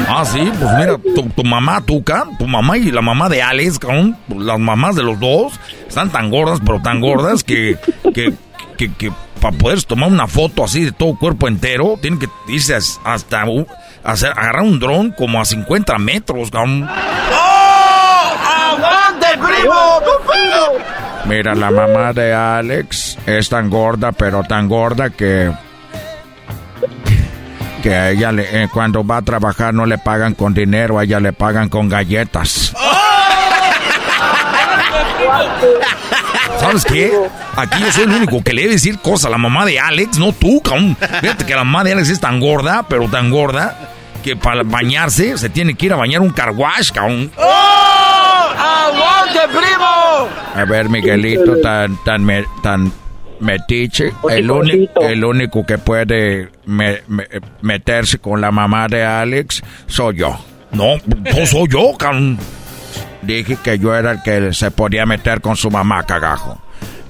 Ah, 0.09 0.25
sí, 0.25 0.51
pues 0.59 0.71
mira, 0.79 0.99
tu, 1.15 1.29
tu 1.31 1.45
mamá, 1.45 1.81
Tuca, 1.81 2.25
tu 2.39 2.47
mamá 2.47 2.77
y 2.79 2.91
la 2.91 3.03
mamá 3.03 3.29
de 3.29 3.43
Alex, 3.43 3.79
cabrón, 3.79 4.17
pues 4.29 4.41
las 4.41 4.59
mamás 4.59 4.95
de 4.97 5.03
los 5.03 5.19
dos, 5.19 5.53
están 5.89 6.11
tan 6.11 6.31
gordas, 6.31 6.61
pero 6.65 6.81
tan 6.81 7.01
gordas 7.01 7.43
que, 7.45 7.77
que, 8.15 8.33
que, 8.79 8.93
que 8.95 9.13
para 9.41 9.57
poder 9.57 9.83
tomar 9.83 10.09
una 10.11 10.27
foto 10.27 10.65
así 10.65 10.85
de 10.85 10.93
todo 10.93 11.17
cuerpo 11.19 11.49
entero, 11.49 11.99
tienen 12.01 12.19
que 12.21 12.29
irse 12.49 12.75
as- 12.75 13.01
hasta 13.05 13.45
hacer, 14.05 14.31
agarrar 14.33 14.63
un 14.63 14.79
dron 14.79 15.11
como 15.13 15.41
a 15.41 15.45
50 15.45 15.99
metros, 15.99 16.51
cabrón. 16.51 16.89
¡Oh! 16.89 17.56
¡Aguante, 19.41 20.11
primo! 20.27 20.85
Mira, 21.27 21.55
la 21.55 21.71
mamá 21.71 22.13
de 22.13 22.33
Alex 22.35 23.19
es 23.27 23.49
tan 23.49 23.69
gorda, 23.71 24.13
pero 24.13 24.43
tan 24.45 24.69
gorda 24.69 25.11
que. 25.11 25.53
Que 27.83 27.95
a 27.95 28.11
ella 28.11 28.33
le- 28.33 28.65
eh, 28.65 28.69
cuando 28.73 29.05
va 29.07 29.19
a 29.19 29.23
trabajar 29.23 29.73
no 29.75 29.87
le 29.87 29.99
pagan 29.99 30.35
con 30.35 30.55
dinero, 30.55 30.99
a 30.99 31.05
ella 31.05 31.21
le 31.21 31.33
pagan 31.33 31.69
con 31.69 31.89
galletas. 31.89 32.73
¿Sabes 36.61 36.85
qué? 36.85 37.13
Aquí 37.57 37.81
yo 37.81 37.93
soy 37.93 38.05
el 38.05 38.11
único 38.11 38.43
que 38.43 38.53
le 38.53 38.63
debe 38.63 38.75
decir 38.75 38.99
cosas 38.99 39.27
a 39.27 39.31
la 39.31 39.39
mamá 39.39 39.65
de 39.65 39.79
Alex, 39.79 40.19
no 40.19 40.33
tú, 40.33 40.61
cabrón. 40.63 40.97
Fíjate 41.21 41.45
que 41.47 41.55
la 41.55 41.65
mamá 41.65 41.85
de 41.85 41.93
Alex 41.93 42.09
es 42.11 42.21
tan 42.21 42.41
gorda, 42.41 42.85
pero 42.89 43.09
tan 43.09 43.31
gorda, 43.31 43.77
que 44.27 44.35
para 44.37 44.65
bañarse 44.65 45.39
se 45.39 45.49
tiene 45.49 45.75
que 45.75 45.87
ir 45.87 45.93
a 45.93 45.97
bañar 45.97 46.21
un 46.21 46.31
carwash, 46.31 46.91
cabrón. 46.91 47.31
¡Oh! 47.37 47.43
¡Aguante, 48.59 49.39
primo! 49.57 50.29
A 50.57 50.65
ver, 50.69 50.89
Miguelito, 50.89 51.61
tan, 51.61 51.97
tan, 52.05 52.25
me- 52.25 52.45
tan 52.61 52.91
metiche, 53.39 54.13
el, 54.29 54.51
uni- 54.51 54.91
el 55.01 55.25
único 55.25 55.65
que 55.65 55.79
puede 55.79 56.49
me- 56.65 57.03
me- 57.07 57.29
meterse 57.63 58.19
con 58.19 58.41
la 58.41 58.51
mamá 58.51 58.89
de 58.89 59.05
Alex 59.05 59.63
soy 59.87 60.17
yo. 60.17 60.37
No, 60.73 60.97
no 61.07 61.47
soy 61.47 61.69
yo, 61.69 61.93
cabrón. 61.97 62.37
Dije 63.23 63.57
que 63.63 63.79
yo 63.79 63.95
era 63.95 64.11
el 64.11 64.23
que 64.25 64.53
se 64.53 64.73
podía 64.73 65.07
meter 65.07 65.41
con 65.41 65.55
su 65.57 65.71
mamá, 65.71 66.03
cagajo. 66.03 66.61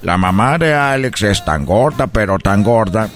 La 0.03 0.17
mamá 0.17 0.59
de 0.59 0.71
Alex 0.75 1.23
es 1.23 1.43
tan 1.43 1.65
gorda, 1.65 2.05
pero 2.05 2.37
tan 2.37 2.61
gorda, 2.63 3.09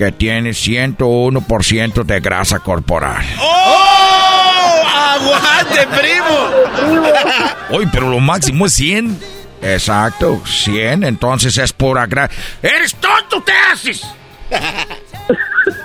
que 0.00 0.12
tiene 0.12 0.52
101% 0.52 2.04
de 2.04 2.20
grasa 2.20 2.60
corporal. 2.60 3.22
¡Oh! 3.38 4.82
¡Aguante, 4.86 5.86
primo! 5.88 6.96
Oye, 7.76 7.86
pero 7.92 8.08
lo 8.08 8.18
máximo 8.18 8.64
es 8.64 8.72
100. 8.72 9.20
Exacto, 9.60 10.40
100, 10.46 11.04
entonces 11.04 11.58
es 11.58 11.74
pura 11.74 12.06
grasa. 12.06 12.32
¡Eres 12.62 12.94
tonto, 12.94 13.42
te 13.42 13.52
haces! 13.52 14.00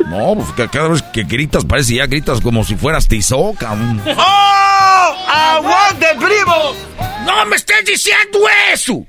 No, 0.07 0.35
pues 0.35 0.69
cada 0.71 0.87
vez 0.87 1.01
que 1.13 1.23
gritas 1.23 1.65
parece 1.65 1.95
ya 1.95 2.05
gritas 2.05 2.39
como 2.39 2.63
si 2.63 2.75
fueras 2.75 3.07
tizoc, 3.07 3.57
cabrón. 3.57 4.01
¡Oh! 4.15 5.15
¡Aguante, 5.27 6.07
primo! 6.17 6.73
¡No 7.25 7.45
me 7.47 7.57
estés 7.57 7.83
diciendo 7.83 8.39
eso! 8.71 9.05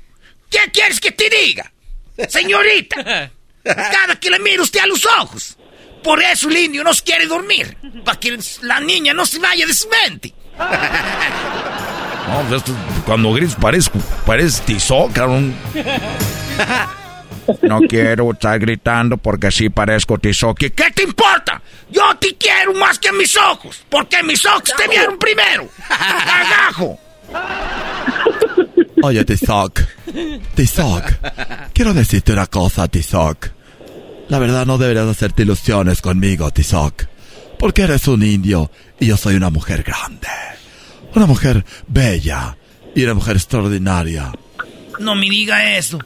¿Qué 0.49 0.59
quieres 0.73 0.99
que 0.99 1.11
te 1.11 1.29
diga? 1.29 1.71
Señorita, 2.27 3.31
cada 3.91 4.19
que 4.19 4.29
le 4.29 4.39
mire 4.39 4.61
usted 4.61 4.79
a 4.79 4.87
los 4.87 5.05
ojos. 5.19 5.57
Por 6.03 6.21
eso 6.21 6.49
el 6.49 6.57
indio 6.57 6.83
no 6.83 6.91
quiere 7.03 7.27
dormir. 7.27 7.77
Para 8.05 8.19
que 8.19 8.37
la 8.61 8.79
niña 8.79 9.13
no 9.13 9.25
se 9.25 9.39
vaya 9.39 9.65
de 9.65 9.73
su 9.73 9.87
mente. 9.89 10.33
No, 12.27 12.41
pues 12.41 12.61
esto, 12.61 12.73
cuando 13.05 13.31
gritas 13.31 13.55
parece, 13.55 13.89
parece 14.25 14.61
tizoc, 14.63 15.13
cabrón. 15.13 15.55
No 17.61 17.79
quiero 17.79 18.31
estar 18.33 18.59
gritando 18.59 19.15
porque 19.15 19.49
sí 19.51 19.69
parezco 19.69 20.17
tizoc. 20.17 20.57
¿Qué? 20.57 20.71
¿Qué 20.71 20.91
te 20.91 21.03
importa? 21.03 21.61
Yo 21.89 22.13
te 22.19 22.35
quiero 22.35 22.73
más 22.73 22.99
que 22.99 23.07
a 23.07 23.13
mis 23.13 23.37
ojos. 23.37 23.85
Porque 23.89 24.21
mis 24.23 24.45
ojos 24.45 24.63
te 24.75 24.85
vieron 24.89 25.17
primero. 25.17 25.69
¡Cagajo! 25.87 26.99
Oye, 29.01 29.23
Tizoc. 29.23 29.81
Tizoc. 30.55 31.03
Quiero 31.73 31.93
decirte 31.93 32.33
una 32.33 32.47
cosa, 32.47 32.87
Tizoc. 32.87 33.47
La 34.29 34.39
verdad 34.39 34.65
no 34.65 34.77
deberías 34.77 35.07
hacerte 35.07 35.43
ilusiones 35.43 36.01
conmigo, 36.01 36.51
Tizoc. 36.51 37.05
Porque 37.57 37.83
eres 37.83 38.07
un 38.07 38.23
indio 38.23 38.69
y 38.99 39.07
yo 39.07 39.17
soy 39.17 39.35
una 39.35 39.49
mujer 39.49 39.83
grande. 39.83 40.27
Una 41.15 41.25
mujer 41.25 41.65
bella 41.87 42.57
y 42.93 43.03
una 43.03 43.13
mujer 43.13 43.37
extraordinaria. 43.37 44.33
No 44.99 45.15
me 45.15 45.29
diga 45.29 45.77
eso. 45.77 45.99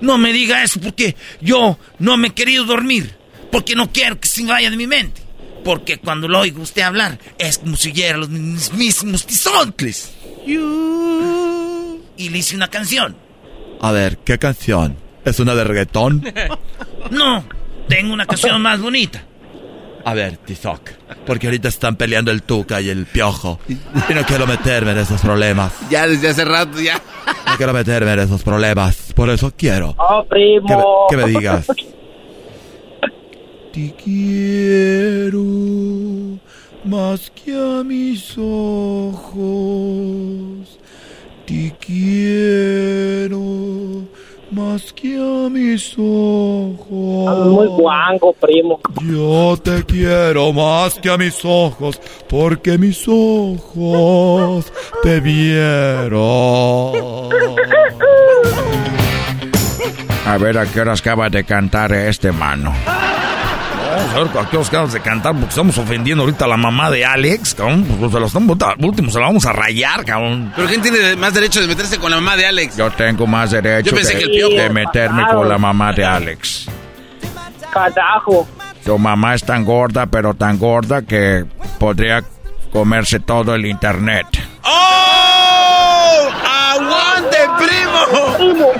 No 0.00 0.18
me 0.18 0.32
diga 0.32 0.62
eso 0.62 0.80
porque 0.80 1.16
yo 1.40 1.78
no 1.98 2.16
me 2.16 2.28
he 2.28 2.34
querido 2.34 2.64
dormir. 2.64 3.16
Porque 3.50 3.74
no 3.74 3.90
quiero 3.90 4.20
que 4.20 4.28
se 4.28 4.44
vaya 4.44 4.70
de 4.70 4.76
mi 4.76 4.86
mente. 4.86 5.22
Porque 5.64 5.98
cuando 5.98 6.28
lo 6.28 6.40
oigo 6.40 6.62
usted 6.62 6.82
hablar 6.82 7.18
es 7.38 7.58
como 7.58 7.76
si 7.76 7.90
oyera 7.90 8.18
los 8.18 8.28
mismos 8.28 9.26
tizoncles. 9.26 10.12
Y 10.46 12.28
le 12.28 12.38
hice 12.38 12.56
una 12.56 12.68
canción. 12.68 13.16
A 13.80 13.92
ver, 13.92 14.18
¿qué 14.18 14.38
canción? 14.38 14.96
¿Es 15.24 15.40
una 15.40 15.54
de 15.54 15.64
reggaetón? 15.64 16.24
No, 17.10 17.44
tengo 17.88 18.12
una 18.12 18.26
canción 18.26 18.60
más 18.62 18.80
bonita. 18.80 19.22
A 20.04 20.14
ver, 20.14 20.36
Tizoc. 20.38 20.90
Porque 21.26 21.46
ahorita 21.48 21.68
están 21.68 21.96
peleando 21.96 22.30
el 22.30 22.42
Tuca 22.42 22.80
y 22.80 22.88
el 22.88 23.04
Piojo. 23.06 23.58
Y 23.68 23.74
no 24.14 24.22
quiero 24.26 24.46
meterme 24.46 24.92
en 24.92 24.98
esos 24.98 25.20
problemas. 25.20 25.72
Ya 25.90 26.06
desde 26.06 26.28
hace 26.28 26.44
rato, 26.44 26.80
ya. 26.80 27.02
No 27.46 27.56
quiero 27.56 27.72
meterme 27.74 28.12
en 28.12 28.20
esos 28.20 28.42
problemas. 28.42 29.12
Por 29.14 29.28
eso 29.28 29.52
quiero 29.56 29.94
Oh, 29.98 30.24
que 30.30 30.38
me, 30.38 30.60
primo. 30.60 31.06
que 31.10 31.16
me 31.16 31.26
digas. 31.28 31.66
Te 33.72 33.94
quiero 34.02 35.42
más 36.84 37.30
que 37.30 37.52
a 37.54 37.82
mis 37.84 38.34
ojos. 38.38 39.38
Te 41.46 41.74
quiero 41.78 43.38
más 44.50 44.92
que 44.92 45.16
a 45.16 45.48
mis 45.50 45.94
ojos. 45.98 47.46
Muy 47.46 47.66
guango, 47.66 48.32
primo. 48.34 48.80
Yo 49.02 49.56
te 49.62 49.84
quiero 49.84 50.52
más 50.52 50.98
que 50.98 51.10
a 51.10 51.16
mis 51.16 51.44
ojos, 51.44 52.00
porque 52.28 52.78
mis 52.78 53.06
ojos 53.08 54.72
te 55.02 55.20
vieron. 55.20 56.18
A 60.26 60.36
ver 60.38 60.58
a 60.58 60.66
qué 60.66 60.80
horas 60.80 61.00
acaba 61.00 61.30
de 61.30 61.44
cantar 61.44 61.92
este 61.92 62.32
mano. 62.32 62.74
Vamos 63.98 64.14
a 64.14 64.18
ver 64.18 64.46
a 64.46 64.48
qué 64.50 64.56
horas 64.56 64.68
acabas 64.68 64.92
de 64.92 65.00
cantar 65.00 65.32
porque 65.32 65.48
estamos 65.48 65.76
ofendiendo 65.76 66.22
ahorita 66.22 66.44
a 66.44 66.48
la 66.48 66.56
mamá 66.56 66.88
de 66.90 67.04
Alex, 67.04 67.54
cabrón. 67.54 67.84
Pues 67.98 68.12
se 68.12 68.20
lo 68.20 68.26
estamos, 68.26 68.56
último 68.78 69.10
se 69.10 69.18
la 69.18 69.26
vamos 69.26 69.44
a 69.44 69.52
rayar, 69.52 70.04
cabrón. 70.04 70.52
Pero 70.54 70.68
¿quién 70.68 70.82
tiene 70.82 71.16
más 71.16 71.34
derecho 71.34 71.60
de 71.60 71.66
meterse 71.66 71.98
con 71.98 72.10
la 72.10 72.18
mamá 72.18 72.36
de 72.36 72.46
Alex? 72.46 72.76
Yo 72.76 72.90
tengo 72.92 73.26
más 73.26 73.50
derecho 73.50 73.90
Yo 73.90 73.96
pensé 73.96 74.14
de, 74.14 74.18
que 74.20 74.24
el 74.26 74.30
Piojo. 74.30 74.54
de 74.54 74.70
meterme 74.70 75.26
con 75.26 75.48
la 75.48 75.58
mamá 75.58 75.92
de 75.92 76.04
Alex. 76.04 76.68
Carajo. 77.72 78.46
Tu 78.84 78.96
mamá 78.96 79.34
es 79.34 79.42
tan 79.42 79.64
gorda, 79.64 80.06
pero 80.06 80.34
tan 80.34 80.58
gorda 80.58 81.02
que 81.02 81.44
podría 81.78 82.22
comerse 82.72 83.18
todo 83.18 83.54
el 83.54 83.66
internet. 83.66 84.26
¡Oh! 84.62 86.28
¡Aguante, 86.46 87.38
primo! 87.58 88.72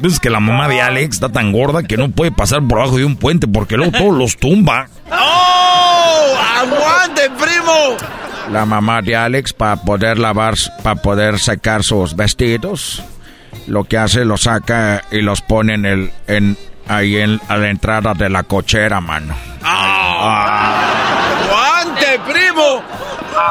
¿Ves 0.00 0.20
que 0.20 0.30
la 0.30 0.40
mamá 0.40 0.68
de 0.68 0.80
Alex 0.80 1.16
está 1.16 1.28
tan 1.28 1.52
gorda 1.52 1.82
que 1.82 1.96
no 1.96 2.10
puede 2.10 2.32
pasar 2.32 2.62
por 2.62 2.80
abajo 2.80 2.96
de 2.96 3.04
un 3.04 3.16
puente 3.16 3.46
porque 3.46 3.76
luego 3.76 3.92
todos 3.92 4.14
los 4.16 4.36
tumba? 4.36 4.88
¡Oh! 5.10 6.34
¡Aguante, 6.58 7.30
primo! 7.38 7.96
La 8.50 8.64
mamá 8.64 9.02
de 9.02 9.16
Alex 9.16 9.52
para 9.52 9.76
poder 9.76 10.18
lavar, 10.18 10.54
para 10.82 11.00
poder 11.00 11.38
secar 11.38 11.82
sus 11.82 12.16
vestidos, 12.16 13.02
lo 13.66 13.84
que 13.84 13.98
hace 13.98 14.24
lo 14.24 14.36
saca 14.36 15.02
y 15.10 15.22
los 15.22 15.40
pone 15.40 15.74
en 15.74 15.86
el, 15.86 16.12
en 16.26 16.56
ahí 16.86 17.16
en 17.16 17.40
a 17.48 17.56
la 17.56 17.70
entrada 17.70 18.14
de 18.14 18.28
la 18.28 18.42
cochera, 18.42 19.00
mano. 19.00 19.34
¡Aguante, 19.62 21.00
primo! 22.26 22.82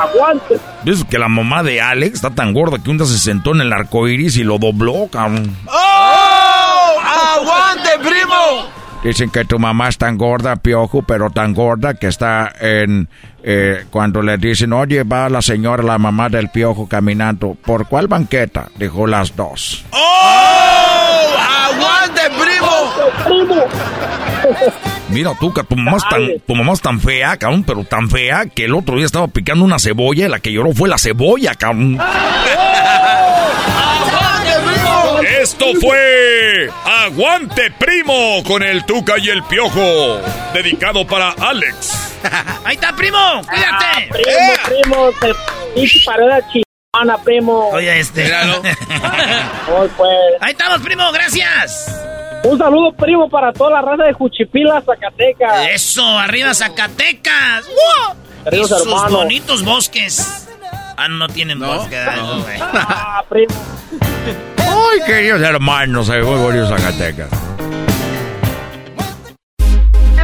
¡Aguante! 0.03 0.59
¿Ves 0.83 1.03
que 1.09 1.17
la 1.17 1.27
mamá 1.29 1.63
de 1.63 1.81
Alex 1.81 2.15
está 2.15 2.29
tan 2.29 2.53
gorda 2.53 2.77
que 2.83 2.89
un 2.89 2.97
día 2.97 3.07
se 3.07 3.17
sentó 3.19 3.51
en 3.53 3.61
el 3.61 3.71
arco 3.73 4.07
iris 4.07 4.37
y 4.37 4.43
lo 4.43 4.57
dobló, 4.57 5.07
cabrón? 5.11 5.55
¡Oh! 5.67 6.99
¡Aguante, 7.37 7.89
primo! 7.99 8.69
Dicen 9.03 9.29
que 9.29 9.43
tu 9.43 9.59
mamá 9.59 9.89
es 9.89 9.97
tan 9.97 10.17
gorda, 10.17 10.55
piojo, 10.55 11.03
pero 11.03 11.29
tan 11.29 11.53
gorda 11.53 11.93
que 11.93 12.07
está 12.07 12.53
en... 12.59 13.09
eh, 13.43 13.85
cuando 13.89 14.21
le 14.21 14.37
dicen, 14.37 14.71
oye, 14.71 15.03
va 15.03 15.27
la 15.27 15.41
señora, 15.41 15.83
la 15.83 15.97
mamá 15.97 16.29
del 16.29 16.49
piojo 16.49 16.87
caminando. 16.87 17.57
¿Por 17.65 17.87
cuál 17.87 18.07
banqueta? 18.07 18.69
Dijo 18.77 19.05
las 19.05 19.35
dos. 19.35 19.83
¡Oh! 19.91 21.35
¡Aguante, 21.67 22.21
primo! 22.39 23.65
Mira 25.13 25.31
tú, 25.39 25.53
que 25.53 25.63
tu 25.63 25.75
mamá, 25.75 25.97
es 25.97 26.09
tan, 26.09 26.39
tu 26.39 26.55
mamá 26.55 26.73
es 26.73 26.81
tan 26.81 26.99
fea, 26.99 27.37
cabrón, 27.37 27.63
pero 27.63 27.83
tan 27.83 28.09
fea 28.09 28.47
que 28.47 28.65
el 28.65 28.73
otro 28.73 28.95
día 28.95 29.05
estaba 29.05 29.27
picando 29.27 29.63
una 29.63 29.77
cebolla 29.77 30.25
y 30.25 30.29
la 30.29 30.39
que 30.39 30.51
lloró 30.51 30.73
fue 30.73 30.89
la 30.89 30.97
cebolla, 30.97 31.53
cabrón. 31.53 31.99
Esto 35.41 35.65
fue 35.79 36.69
Aguante 36.85 37.71
Primo 37.77 38.43
con 38.43 38.63
el 38.63 38.85
Tuca 38.85 39.17
y 39.17 39.29
el 39.29 39.43
Piojo, 39.43 40.19
dedicado 40.53 41.05
para 41.05 41.29
Alex. 41.31 42.13
Ahí 42.65 42.75
está, 42.75 42.95
primo. 42.95 43.41
Cuídate. 43.47 44.09
Primo, 44.09 44.53
primo, 44.65 45.11
te 45.19 45.33
pinche 45.75 45.99
parodia 46.05 46.41
chingona, 46.49 47.17
primo. 47.23 47.69
Oye, 47.69 47.99
este. 47.99 48.31
Hoy, 49.69 49.89
pues. 49.95 50.09
Ahí 50.41 50.51
estamos, 50.51 50.81
primo. 50.81 51.11
Gracias. 51.11 52.12
Un 52.43 52.57
saludo, 52.57 52.91
primo, 52.93 53.29
para 53.29 53.53
toda 53.53 53.71
la 53.71 53.81
raza 53.81 54.03
de 54.03 54.13
Juchipila, 54.13 54.81
Zacatecas. 54.81 55.67
Eso, 55.71 56.05
arriba 56.05 56.53
Zacatecas. 56.53 57.65
¡Wow! 57.67 58.15
Y 58.51 58.57
sus 58.65 58.81
hermanos. 58.81 59.11
bonitos 59.11 59.63
bosques. 59.63 60.47
Ah, 60.97 61.07
no 61.07 61.27
tienen 61.27 61.59
bosques. 61.59 61.97
ay, 62.07 62.19
no, 62.19 62.41
güey. 62.43 62.59
Ah, 62.61 63.23
primo. 63.29 63.53
Ay, 64.57 64.99
queridos 65.05 65.41
hermanos, 65.41 66.07
muy 66.09 66.17
bonito 66.39 66.67
Zacatecas. 66.67 67.29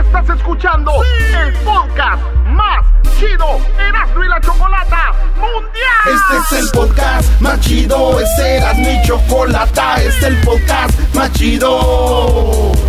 Estás 0.09 0.37
escuchando 0.37 0.91
el 1.39 1.53
podcast 1.57 2.23
más 2.47 2.83
chido 3.19 3.59
Erasmo 3.77 4.23
y 4.23 4.27
la 4.27 4.41
Chocolata 4.41 5.13
Mundial. 5.35 6.07
Este 6.07 6.57
es 6.57 6.63
el 6.63 6.71
podcast 6.71 7.39
más 7.39 7.59
chido, 7.59 8.19
es 8.19 8.39
Erasmo 8.39 8.89
y 8.89 9.07
Chocolata, 9.07 9.97
este 9.97 10.07
es 10.07 10.23
el 10.23 10.37
podcast 10.41 10.99
más 11.13 11.31
chido. 11.33 12.88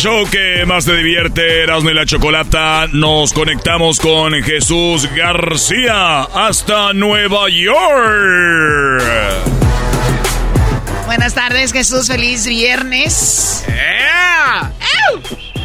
Show 0.00 0.24
que 0.30 0.64
más 0.64 0.86
te 0.86 0.96
divierte, 0.96 1.62
Erasmo 1.62 1.90
y 1.90 1.94
la 1.94 2.06
Chocolata. 2.06 2.86
Nos 2.90 3.34
conectamos 3.34 4.00
con 4.00 4.32
Jesús 4.42 5.06
García 5.14 6.22
hasta 6.22 6.94
Nueva 6.94 7.50
York. 7.50 9.02
Buenas 11.04 11.34
tardes, 11.34 11.74
Jesús. 11.74 12.08
Feliz 12.08 12.46
viernes. 12.46 13.66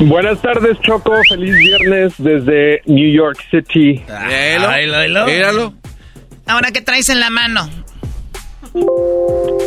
Buenas 0.01 0.41
tardes, 0.41 0.77
Choco. 0.81 1.13
Feliz 1.29 1.55
viernes 1.55 2.13
desde 2.17 2.81
New 2.88 3.13
York 3.13 3.38
City. 3.49 4.03
Míralo, 4.27 5.25
míralo. 5.27 5.73
Ahora, 6.45 6.71
¿qué 6.71 6.81
traes 6.81 7.07
en 7.07 7.21
la 7.21 7.29
mano? 7.29 7.69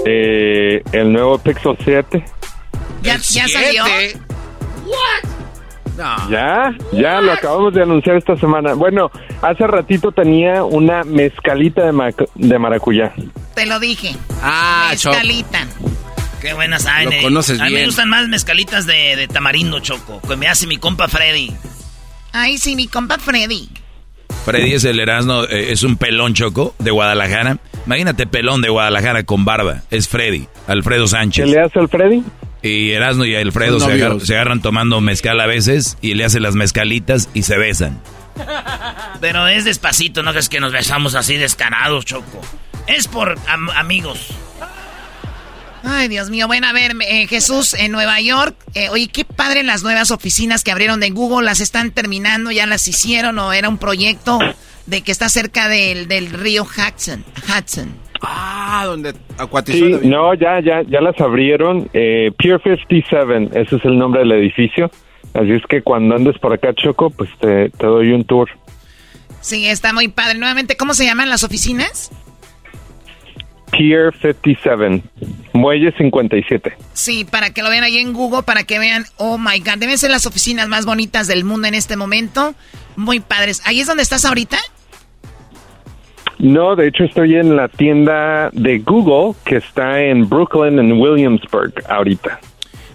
Eh, 0.04 0.82
el 0.92 1.10
nuevo 1.10 1.38
Pixel 1.38 1.74
7. 1.82 2.22
¿Ya, 3.02 3.16
ya 3.16 3.48
salió? 3.48 3.84
No. 5.96 6.30
Ya, 6.30 6.72
ya 6.92 7.20
lo 7.20 7.32
acabamos 7.32 7.74
de 7.74 7.82
anunciar 7.82 8.16
esta 8.16 8.36
semana. 8.36 8.74
Bueno, 8.74 9.10
hace 9.42 9.66
ratito 9.66 10.12
tenía 10.12 10.62
una 10.62 11.02
mezcalita 11.02 11.84
de, 11.84 11.90
ma- 11.92 12.10
de 12.36 12.58
maracuyá. 12.58 13.12
Te 13.54 13.66
lo 13.66 13.80
dije. 13.80 14.14
Ah, 14.40 14.92
Choco. 14.96 15.16
Mezcalita. 15.16 15.66
Qué 16.40 16.52
buenas 16.54 16.82
saben. 16.84 17.06
Lo 17.06 17.10
eh. 17.16 17.22
conoces 17.22 17.60
A 17.60 17.64
mí 17.64 17.70
me 17.70 17.76
bien. 17.78 17.86
gustan 17.88 18.08
más 18.10 18.28
mezcalitas 18.28 18.86
de, 18.86 19.16
de 19.16 19.26
tamarindo, 19.26 19.80
Choco. 19.80 20.20
Que 20.20 20.36
me 20.36 20.46
hace 20.46 20.68
mi 20.68 20.76
compa 20.76 21.08
Freddy. 21.08 21.52
Ay, 22.32 22.58
sí, 22.58 22.76
mi 22.76 22.86
compa 22.86 23.18
Freddy. 23.18 23.68
Freddy 24.44 24.74
es 24.74 24.84
el 24.84 25.00
Erasmo, 25.00 25.42
eh, 25.44 25.72
es 25.72 25.82
un 25.82 25.96
pelón 25.96 26.32
choco 26.34 26.74
de 26.78 26.92
Guadalajara. 26.92 27.58
Imagínate 27.86 28.26
pelón 28.28 28.62
de 28.62 28.68
Guadalajara 28.68 29.24
con 29.24 29.44
barba. 29.44 29.82
Es 29.90 30.06
Freddy, 30.08 30.46
Alfredo 30.68 31.04
¿Qué 31.04 31.08
Sánchez. 31.08 31.48
le 31.48 31.60
hace 31.60 31.78
al 31.80 31.88
Freddy? 31.88 32.22
Y 32.62 32.90
Erasmo 32.90 33.24
y 33.24 33.34
Alfredo 33.36 33.78
se, 33.80 34.34
agarran 34.34 34.60
tomando 34.60 35.00
mezcal 35.00 35.40
a 35.40 35.46
veces 35.46 35.96
y 36.00 36.14
le 36.14 36.24
hace 36.24 36.40
las 36.40 36.54
mezcalitas 36.54 37.28
y 37.34 37.42
se 37.42 37.56
besan. 37.56 38.00
Pero 39.20 39.46
es 39.48 39.64
despacito, 39.64 40.22
no 40.22 40.32
es 40.32 40.48
que 40.48 40.60
nos 40.60 40.72
besamos 40.72 41.14
así 41.14 41.36
descarados, 41.36 42.04
Choco. 42.04 42.40
Es 42.86 43.06
por 43.06 43.36
amigos. 43.76 44.28
Ay, 45.84 46.08
Dios 46.08 46.30
mío. 46.30 46.46
Bueno, 46.46 46.66
a 46.66 46.72
ver, 46.72 46.96
eh, 47.00 47.26
Jesús, 47.28 47.74
en 47.74 47.92
Nueva 47.92 48.20
York. 48.20 48.56
Eh, 48.74 48.88
oye, 48.90 49.08
qué 49.08 49.24
padre 49.24 49.62
las 49.62 49.82
nuevas 49.82 50.10
oficinas 50.10 50.64
que 50.64 50.72
abrieron 50.72 51.00
de 51.00 51.10
Google. 51.10 51.46
¿Las 51.46 51.60
están 51.60 51.92
terminando? 51.92 52.50
¿Ya 52.50 52.66
las 52.66 52.86
hicieron? 52.88 53.38
¿O 53.38 53.52
era 53.52 53.68
un 53.68 53.78
proyecto 53.78 54.38
de 54.86 55.02
que 55.02 55.12
está 55.12 55.28
cerca 55.28 55.68
del, 55.68 56.08
del 56.08 56.30
río 56.30 56.64
Hudson? 56.64 57.24
Hudson. 57.46 57.94
Ah, 58.22 58.84
donde 58.86 59.14
Sí, 59.66 59.98
no, 60.02 60.34
ya, 60.34 60.60
ya, 60.60 60.82
ya 60.82 61.00
las 61.00 61.20
abrieron. 61.20 61.88
Eh, 61.92 62.32
Pier 62.36 62.60
57, 62.62 63.50
ese 63.58 63.76
es 63.76 63.84
el 63.84 63.98
nombre 63.98 64.20
del 64.20 64.32
edificio. 64.32 64.90
Así 65.34 65.52
es 65.52 65.62
que 65.68 65.82
cuando 65.82 66.16
andes 66.16 66.38
por 66.38 66.52
acá, 66.52 66.74
Choco, 66.74 67.10
pues 67.10 67.30
te, 67.40 67.70
te 67.70 67.86
doy 67.86 68.12
un 68.12 68.24
tour. 68.24 68.48
Sí, 69.40 69.66
está 69.66 69.92
muy 69.92 70.08
padre. 70.08 70.38
Nuevamente, 70.38 70.76
¿cómo 70.76 70.94
se 70.94 71.04
llaman 71.04 71.28
las 71.28 71.44
oficinas? 71.44 72.10
Pier 73.70 74.14
57, 74.20 75.02
Muelle 75.52 75.92
57. 75.96 76.76
Sí, 76.94 77.24
para 77.24 77.50
que 77.50 77.62
lo 77.62 77.70
vean 77.70 77.84
ahí 77.84 77.98
en 77.98 78.12
Google, 78.12 78.42
para 78.42 78.64
que 78.64 78.78
vean, 78.78 79.04
oh 79.16 79.38
my 79.38 79.58
God, 79.60 79.78
deben 79.78 79.98
ser 79.98 80.10
las 80.10 80.26
oficinas 80.26 80.68
más 80.68 80.86
bonitas 80.86 81.26
del 81.26 81.44
mundo 81.44 81.68
en 81.68 81.74
este 81.74 81.96
momento. 81.96 82.54
Muy 82.96 83.20
padres. 83.20 83.62
¿Ahí 83.64 83.80
es 83.80 83.86
donde 83.86 84.02
estás 84.02 84.24
ahorita? 84.24 84.58
No, 86.38 86.76
de 86.76 86.88
hecho 86.88 87.04
estoy 87.04 87.34
en 87.34 87.56
la 87.56 87.68
tienda 87.68 88.50
de 88.52 88.78
Google 88.78 89.34
que 89.44 89.56
está 89.56 90.00
en 90.00 90.28
Brooklyn, 90.28 90.78
en 90.78 90.92
Williamsburg, 90.92 91.72
ahorita. 91.88 92.40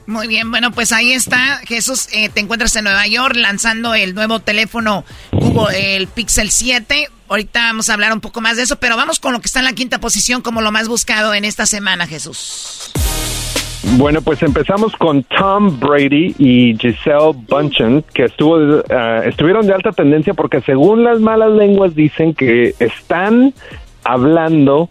Muy 0.06 0.28
bien, 0.28 0.52
bueno, 0.52 0.72
pues 0.72 0.92
ahí 0.92 1.14
está, 1.14 1.62
Jesús, 1.66 2.08
eh, 2.12 2.30
te 2.30 2.42
encuentras 2.42 2.76
en 2.76 2.84
Nueva 2.86 3.08
York 3.08 3.36
lanzando 3.38 3.94
el 3.96 4.14
nuevo 4.14 4.40
teléfono 4.40 5.06
Google, 5.32 5.96
el 5.96 6.08
Pixel 6.08 6.52
7. 6.52 7.10
Ahorita 7.30 7.62
vamos 7.62 7.90
a 7.90 7.94
hablar 7.94 8.12
un 8.12 8.20
poco 8.20 8.42
más 8.42 8.58
de 8.58 8.64
eso, 8.64 8.78
pero 8.78 8.98
vamos 8.98 9.20
con 9.20 9.34
lo 9.34 9.40
que 9.40 9.48
está 9.48 9.60
en 9.60 9.66
la 9.66 9.74
quinta 9.74 10.00
posición 10.00 10.42
como 10.42 10.62
lo 10.62 10.72
más 10.72 10.88
buscado 10.88 11.34
en 11.34 11.46
esta 11.46 11.66
semana, 11.66 12.06
Jesús. 12.06 12.92
Bueno, 13.98 14.22
pues 14.22 14.42
empezamos 14.42 14.96
con 14.96 15.24
Tom 15.24 15.80
Brady 15.80 16.34
y 16.38 16.76
Giselle 16.78 17.34
Bunchen, 17.50 18.04
que 18.14 18.24
estuvo, 18.24 18.80
eh, 18.80 19.22
estuvieron 19.26 19.68
de 19.68 19.74
alta 19.74 19.92
tendencia 19.92 20.34
porque 20.34 20.62
según 20.62 21.04
las 21.04 21.20
malas 21.20 21.52
lenguas 21.52 21.94
dicen 21.94 22.34
que 22.34 22.74
están 22.80 23.54
hablando 24.04 24.90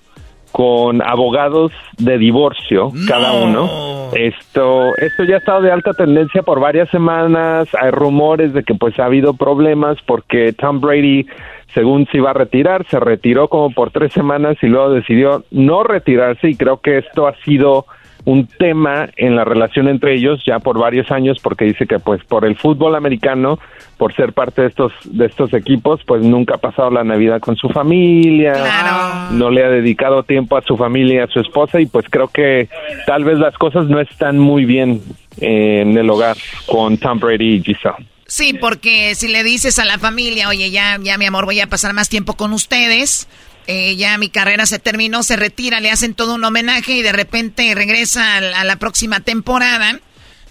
con 0.52 1.02
abogados 1.02 1.72
de 1.96 2.18
divorcio 2.18 2.92
cada 3.08 3.32
uno. 3.32 4.10
Esto, 4.12 4.94
esto 4.98 5.24
ya 5.24 5.36
ha 5.36 5.38
estado 5.38 5.62
de 5.62 5.72
alta 5.72 5.94
tendencia 5.94 6.42
por 6.42 6.60
varias 6.60 6.90
semanas. 6.90 7.68
Hay 7.80 7.90
rumores 7.90 8.52
de 8.52 8.62
que 8.62 8.74
pues 8.74 8.98
ha 9.00 9.06
habido 9.06 9.32
problemas 9.32 9.96
porque 10.06 10.52
Tom 10.52 10.80
Brady, 10.80 11.26
según 11.72 12.06
se 12.08 12.18
iba 12.18 12.30
a 12.30 12.34
retirar, 12.34 12.86
se 12.88 13.00
retiró 13.00 13.48
como 13.48 13.70
por 13.70 13.90
tres 13.90 14.12
semanas 14.12 14.58
y 14.60 14.66
luego 14.66 14.90
decidió 14.90 15.44
no 15.50 15.82
retirarse 15.82 16.50
y 16.50 16.56
creo 16.56 16.80
que 16.80 16.98
esto 16.98 17.26
ha 17.26 17.34
sido 17.44 17.86
un 18.24 18.46
tema 18.46 19.08
en 19.16 19.34
la 19.34 19.44
relación 19.44 19.88
entre 19.88 20.14
ellos 20.14 20.40
ya 20.46 20.60
por 20.60 20.78
varios 20.78 21.10
años 21.10 21.38
porque 21.42 21.64
dice 21.64 21.86
que 21.86 21.98
pues 21.98 22.22
por 22.24 22.44
el 22.44 22.56
fútbol 22.56 22.94
americano 22.94 23.58
por 23.96 24.14
ser 24.14 24.32
parte 24.32 24.62
de 24.62 24.68
estos 24.68 24.92
de 25.04 25.26
estos 25.26 25.52
equipos 25.54 26.00
pues 26.06 26.22
nunca 26.22 26.54
ha 26.54 26.58
pasado 26.58 26.90
la 26.90 27.02
navidad 27.02 27.40
con 27.40 27.56
su 27.56 27.68
familia 27.68 29.30
no 29.32 29.50
le 29.50 29.64
ha 29.64 29.68
dedicado 29.68 30.22
tiempo 30.22 30.56
a 30.56 30.62
su 30.62 30.76
familia 30.76 31.14
y 31.14 31.18
a 31.18 31.26
su 31.26 31.40
esposa 31.40 31.80
y 31.80 31.86
pues 31.86 32.06
creo 32.08 32.28
que 32.28 32.68
tal 33.06 33.24
vez 33.24 33.38
las 33.38 33.56
cosas 33.58 33.86
no 33.86 34.00
están 34.00 34.38
muy 34.38 34.64
bien 34.64 35.00
eh, 35.40 35.80
en 35.82 35.96
el 35.98 36.08
hogar 36.08 36.36
con 36.66 36.98
Tom 36.98 37.18
Brady 37.18 37.56
y 37.56 37.62
Giselle 37.62 38.06
Sí, 38.32 38.54
porque 38.54 39.14
si 39.14 39.28
le 39.28 39.44
dices 39.44 39.78
a 39.78 39.84
la 39.84 39.98
familia, 39.98 40.48
oye, 40.48 40.70
ya, 40.70 40.98
ya 41.02 41.18
mi 41.18 41.26
amor, 41.26 41.44
voy 41.44 41.60
a 41.60 41.66
pasar 41.66 41.92
más 41.92 42.08
tiempo 42.08 42.32
con 42.32 42.54
ustedes, 42.54 43.28
eh, 43.66 43.96
ya 43.96 44.18
mi 44.18 44.28
carrera 44.28 44.66
se 44.66 44.78
terminó, 44.78 45.22
se 45.22 45.36
retira, 45.36 45.80
le 45.80 45.90
hacen 45.90 46.14
todo 46.14 46.34
un 46.34 46.44
homenaje 46.44 46.92
y 46.92 47.02
de 47.02 47.12
repente 47.12 47.74
regresa 47.74 48.36
a 48.36 48.64
la, 48.64 48.76
próxima 48.76 49.20
temporada, 49.20 50.00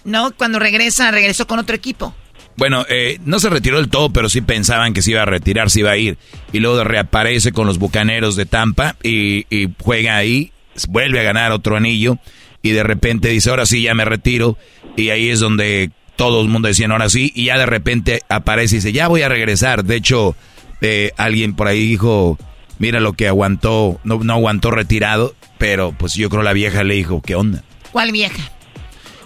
¿no? 0.04 0.32
Cuando 0.32 0.58
regresa, 0.58 1.10
regresó 1.10 1.46
con 1.46 1.58
otro 1.58 1.76
equipo. 1.76 2.14
Bueno, 2.56 2.84
eh, 2.88 3.18
no 3.24 3.38
se 3.38 3.48
retiró 3.48 3.78
del 3.78 3.88
todo, 3.88 4.10
pero 4.10 4.28
sí 4.28 4.40
pensaban 4.40 4.94
que 4.94 5.02
se 5.02 5.10
iba 5.10 5.22
a 5.22 5.26
retirar, 5.26 5.70
se 5.70 5.80
iba 5.80 5.90
a 5.90 5.96
ir. 5.96 6.16
Y 6.52 6.60
luego 6.60 6.84
reaparece 6.84 7.52
con 7.52 7.66
los 7.66 7.78
Bucaneros 7.78 8.36
de 8.36 8.46
Tampa 8.46 8.96
y, 9.02 9.46
juega 9.82 10.16
ahí, 10.16 10.52
vuelve 10.88 11.20
a 11.20 11.22
ganar 11.22 11.52
otro 11.52 11.76
anillo 11.76 12.18
y 12.62 12.70
de 12.70 12.82
repente 12.82 13.28
dice, 13.28 13.50
ahora 13.50 13.66
sí, 13.66 13.82
ya 13.82 13.94
me 13.94 14.04
retiro. 14.04 14.56
Y 14.96 15.10
ahí 15.10 15.30
es 15.30 15.40
donde 15.40 15.90
todo 16.16 16.42
el 16.42 16.48
mundo 16.48 16.68
decía, 16.68 16.86
ahora 16.88 17.08
sí, 17.08 17.32
y 17.34 17.46
ya 17.46 17.58
de 17.58 17.66
repente 17.66 18.20
aparece 18.28 18.76
y 18.76 18.78
dice, 18.78 18.92
ya 18.92 19.08
voy 19.08 19.22
a 19.22 19.28
regresar. 19.28 19.84
De 19.84 19.96
hecho, 19.96 20.36
eh, 20.80 21.12
alguien 21.16 21.54
por 21.54 21.68
ahí 21.68 21.86
dijo, 21.86 22.38
Mira 22.82 22.98
lo 22.98 23.12
que 23.12 23.28
aguantó, 23.28 24.00
no, 24.02 24.18
no 24.24 24.32
aguantó 24.32 24.72
retirado, 24.72 25.36
pero 25.56 25.92
pues 25.96 26.14
yo 26.14 26.28
creo 26.28 26.42
la 26.42 26.52
vieja 26.52 26.82
le 26.82 26.94
dijo, 26.94 27.22
¿qué 27.22 27.36
onda? 27.36 27.62
¿Cuál 27.92 28.10
vieja? 28.10 28.50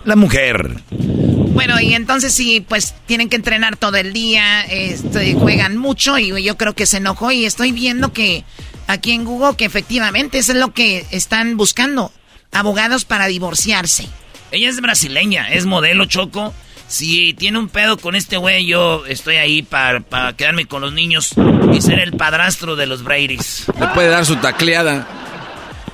La 0.04 0.14
mujer. 0.14 0.82
Bueno, 0.90 1.80
y 1.80 1.94
entonces 1.94 2.34
sí, 2.34 2.60
pues 2.60 2.94
tienen 3.06 3.30
que 3.30 3.36
entrenar 3.36 3.78
todo 3.78 3.96
el 3.96 4.12
día, 4.12 4.60
este, 4.64 5.32
juegan 5.32 5.78
mucho 5.78 6.18
y 6.18 6.42
yo 6.42 6.58
creo 6.58 6.74
que 6.74 6.84
se 6.84 6.98
enojó 6.98 7.32
y 7.32 7.46
estoy 7.46 7.72
viendo 7.72 8.12
que 8.12 8.44
aquí 8.88 9.12
en 9.12 9.24
Google 9.24 9.56
que 9.56 9.64
efectivamente 9.64 10.36
eso 10.36 10.52
es 10.52 10.58
lo 10.58 10.74
que 10.74 11.06
están 11.10 11.56
buscando, 11.56 12.12
abogados 12.52 13.06
para 13.06 13.26
divorciarse. 13.26 14.06
Ella 14.50 14.68
es 14.68 14.82
brasileña, 14.82 15.50
es 15.50 15.64
modelo 15.64 16.04
choco 16.04 16.52
si 16.88 17.34
tiene 17.34 17.58
un 17.58 17.68
pedo 17.68 17.96
con 17.98 18.14
este 18.14 18.36
güey, 18.36 18.66
yo 18.66 19.04
estoy 19.06 19.36
ahí 19.36 19.62
para 19.62 20.02
quedarme 20.36 20.66
con 20.66 20.82
los 20.82 20.92
niños 20.92 21.34
y 21.72 21.80
ser 21.80 21.98
el 22.00 22.12
padrastro 22.12 22.76
de 22.76 22.86
los 22.86 23.02
Brady's. 23.02 23.66
Le 23.78 23.86
puede 23.88 24.08
dar 24.08 24.24
su 24.24 24.36
tacleada. 24.36 25.06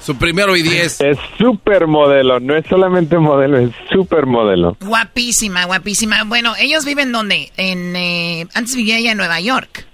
Su 0.05 0.16
primero 0.16 0.57
y 0.57 0.62
diez. 0.62 1.01
Es 1.01 1.16
súper 1.38 1.86
modelo, 1.86 2.40
no 2.40 2.57
es 2.57 2.66
solamente 2.66 3.18
modelo, 3.18 3.59
es 3.59 3.70
súper 3.93 4.26
modelo. 4.26 4.76
Guapísima, 4.80 5.64
guapísima. 5.64 6.24
Bueno, 6.24 6.55
¿ellos 6.59 6.84
viven 6.84 7.12
dónde? 7.12 7.53
En, 7.57 7.95
eh, 7.95 8.49
antes 8.53 8.74
vivía 8.74 8.99
ella 8.99 9.12
en 9.12 9.18
Nueva 9.18 9.38
York. 9.40 9.86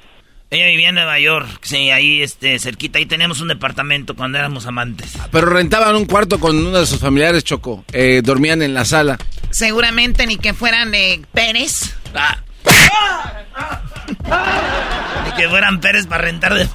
Ella 0.50 0.66
vivía 0.66 0.88
en 0.88 0.94
Nueva 0.94 1.20
York, 1.20 1.46
sí, 1.60 1.90
ahí 1.90 2.22
este, 2.22 2.58
cerquita, 2.58 2.98
ahí 2.98 3.04
teníamos 3.04 3.42
un 3.42 3.48
departamento 3.48 4.16
cuando 4.16 4.38
éramos 4.38 4.64
amantes. 4.64 5.12
Pero 5.30 5.50
rentaban 5.50 5.94
un 5.94 6.06
cuarto 6.06 6.40
con 6.40 6.56
uno 6.56 6.80
de 6.80 6.86
sus 6.86 7.00
familiares, 7.00 7.44
Choco. 7.44 7.84
Eh, 7.92 8.22
dormían 8.24 8.62
en 8.62 8.72
la 8.72 8.86
sala. 8.86 9.18
Seguramente 9.50 10.26
ni 10.26 10.38
que 10.38 10.54
fueran 10.54 10.94
eh, 10.94 11.20
Pérez. 11.34 11.94
Ah. 12.14 12.38
ni 15.26 15.32
que 15.32 15.48
fueran 15.50 15.80
Pérez 15.80 16.06
para 16.06 16.24
rentar 16.24 16.54
de... 16.54 16.66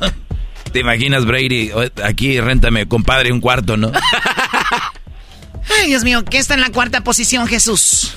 ¿Te 0.71 0.79
imaginas, 0.79 1.25
Brady? 1.25 1.71
Aquí, 2.03 2.39
réntame, 2.39 2.87
compadre, 2.87 3.31
un 3.31 3.41
cuarto, 3.41 3.75
¿no? 3.75 3.91
Ay, 5.79 5.87
Dios 5.87 6.03
mío, 6.03 6.23
¿qué 6.25 6.37
está 6.37 6.53
en 6.53 6.61
la 6.61 6.69
cuarta 6.69 7.01
posición, 7.01 7.47
Jesús? 7.47 8.15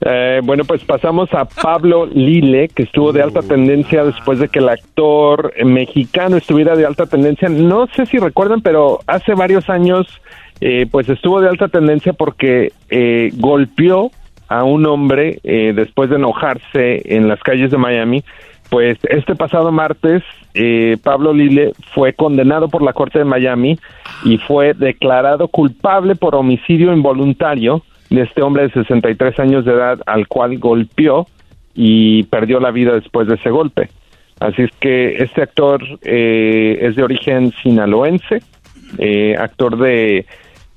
Eh, 0.00 0.40
bueno, 0.44 0.64
pues 0.64 0.84
pasamos 0.84 1.32
a 1.34 1.44
Pablo 1.44 2.06
Lile, 2.06 2.68
que 2.68 2.84
estuvo 2.84 3.12
de 3.12 3.22
alta 3.22 3.42
tendencia 3.42 4.04
después 4.04 4.38
de 4.38 4.48
que 4.48 4.60
el 4.60 4.68
actor 4.68 5.52
mexicano 5.64 6.36
estuviera 6.36 6.76
de 6.76 6.86
alta 6.86 7.06
tendencia. 7.06 7.48
No 7.48 7.88
sé 7.88 8.06
si 8.06 8.18
recuerdan, 8.18 8.60
pero 8.60 9.00
hace 9.06 9.34
varios 9.34 9.68
años, 9.68 10.06
eh, 10.60 10.86
pues 10.90 11.08
estuvo 11.08 11.40
de 11.40 11.48
alta 11.48 11.68
tendencia 11.68 12.12
porque 12.12 12.72
eh, 12.90 13.30
golpeó 13.36 14.10
a 14.48 14.64
un 14.64 14.86
hombre 14.86 15.40
después 15.42 16.08
de 16.08 16.16
enojarse 16.16 17.02
en 17.04 17.28
las 17.28 17.38
calles 17.40 17.70
de 17.70 17.76
Miami. 17.76 18.24
Pues 18.70 18.96
este 19.10 19.34
pasado 19.34 19.72
martes, 19.72 20.22
Pablo 21.02 21.34
Lile 21.34 21.72
fue 21.92 22.14
condenado 22.14 22.70
por 22.70 22.80
la 22.80 22.94
Corte 22.94 23.18
de 23.18 23.26
Miami 23.26 23.78
y 24.24 24.38
fue 24.38 24.72
declarado 24.72 25.48
culpable 25.48 26.14
por 26.14 26.34
homicidio 26.34 26.94
involuntario 26.94 27.82
de 28.10 28.22
este 28.22 28.42
hombre 28.42 28.64
de 28.64 28.72
63 28.72 29.38
años 29.38 29.64
de 29.64 29.72
edad 29.72 30.00
al 30.06 30.26
cual 30.28 30.58
golpeó 30.58 31.26
y 31.74 32.24
perdió 32.24 32.60
la 32.60 32.70
vida 32.70 32.94
después 32.94 33.28
de 33.28 33.36
ese 33.36 33.50
golpe. 33.50 33.88
Así 34.40 34.62
es 34.62 34.70
que 34.80 35.22
este 35.22 35.42
actor 35.42 35.82
eh, 36.02 36.78
es 36.80 36.96
de 36.96 37.02
origen 37.02 37.52
sinaloense, 37.62 38.42
eh, 38.98 39.36
actor 39.38 39.76
de... 39.78 40.26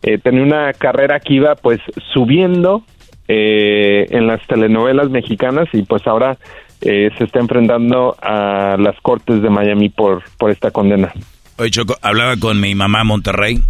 Eh, 0.04 0.18
tenía 0.18 0.42
una 0.42 0.74
carrera 0.74 1.20
que 1.20 1.36
iba 1.36 1.56
pues 1.56 1.80
subiendo 2.14 2.84
en 3.28 4.28
las 4.28 4.46
telenovelas 4.46 5.10
mexicanas 5.10 5.70
y 5.72 5.84
pues 5.84 6.06
ahora 6.06 6.38
se 6.82 7.24
está 7.24 7.40
enfrentando 7.40 8.18
a 8.22 8.76
las 8.78 9.00
cortes 9.00 9.42
de 9.42 9.50
Miami 9.50 9.88
por, 9.88 10.22
por 10.38 10.52
esta 10.52 10.72
condena. 10.72 11.14
Oye, 11.58 11.70
Choco, 11.70 11.96
hablaba 12.02 12.36
con 12.36 12.60
mi 12.60 12.76
mamá 12.76 13.06
Monterrey 13.06 13.62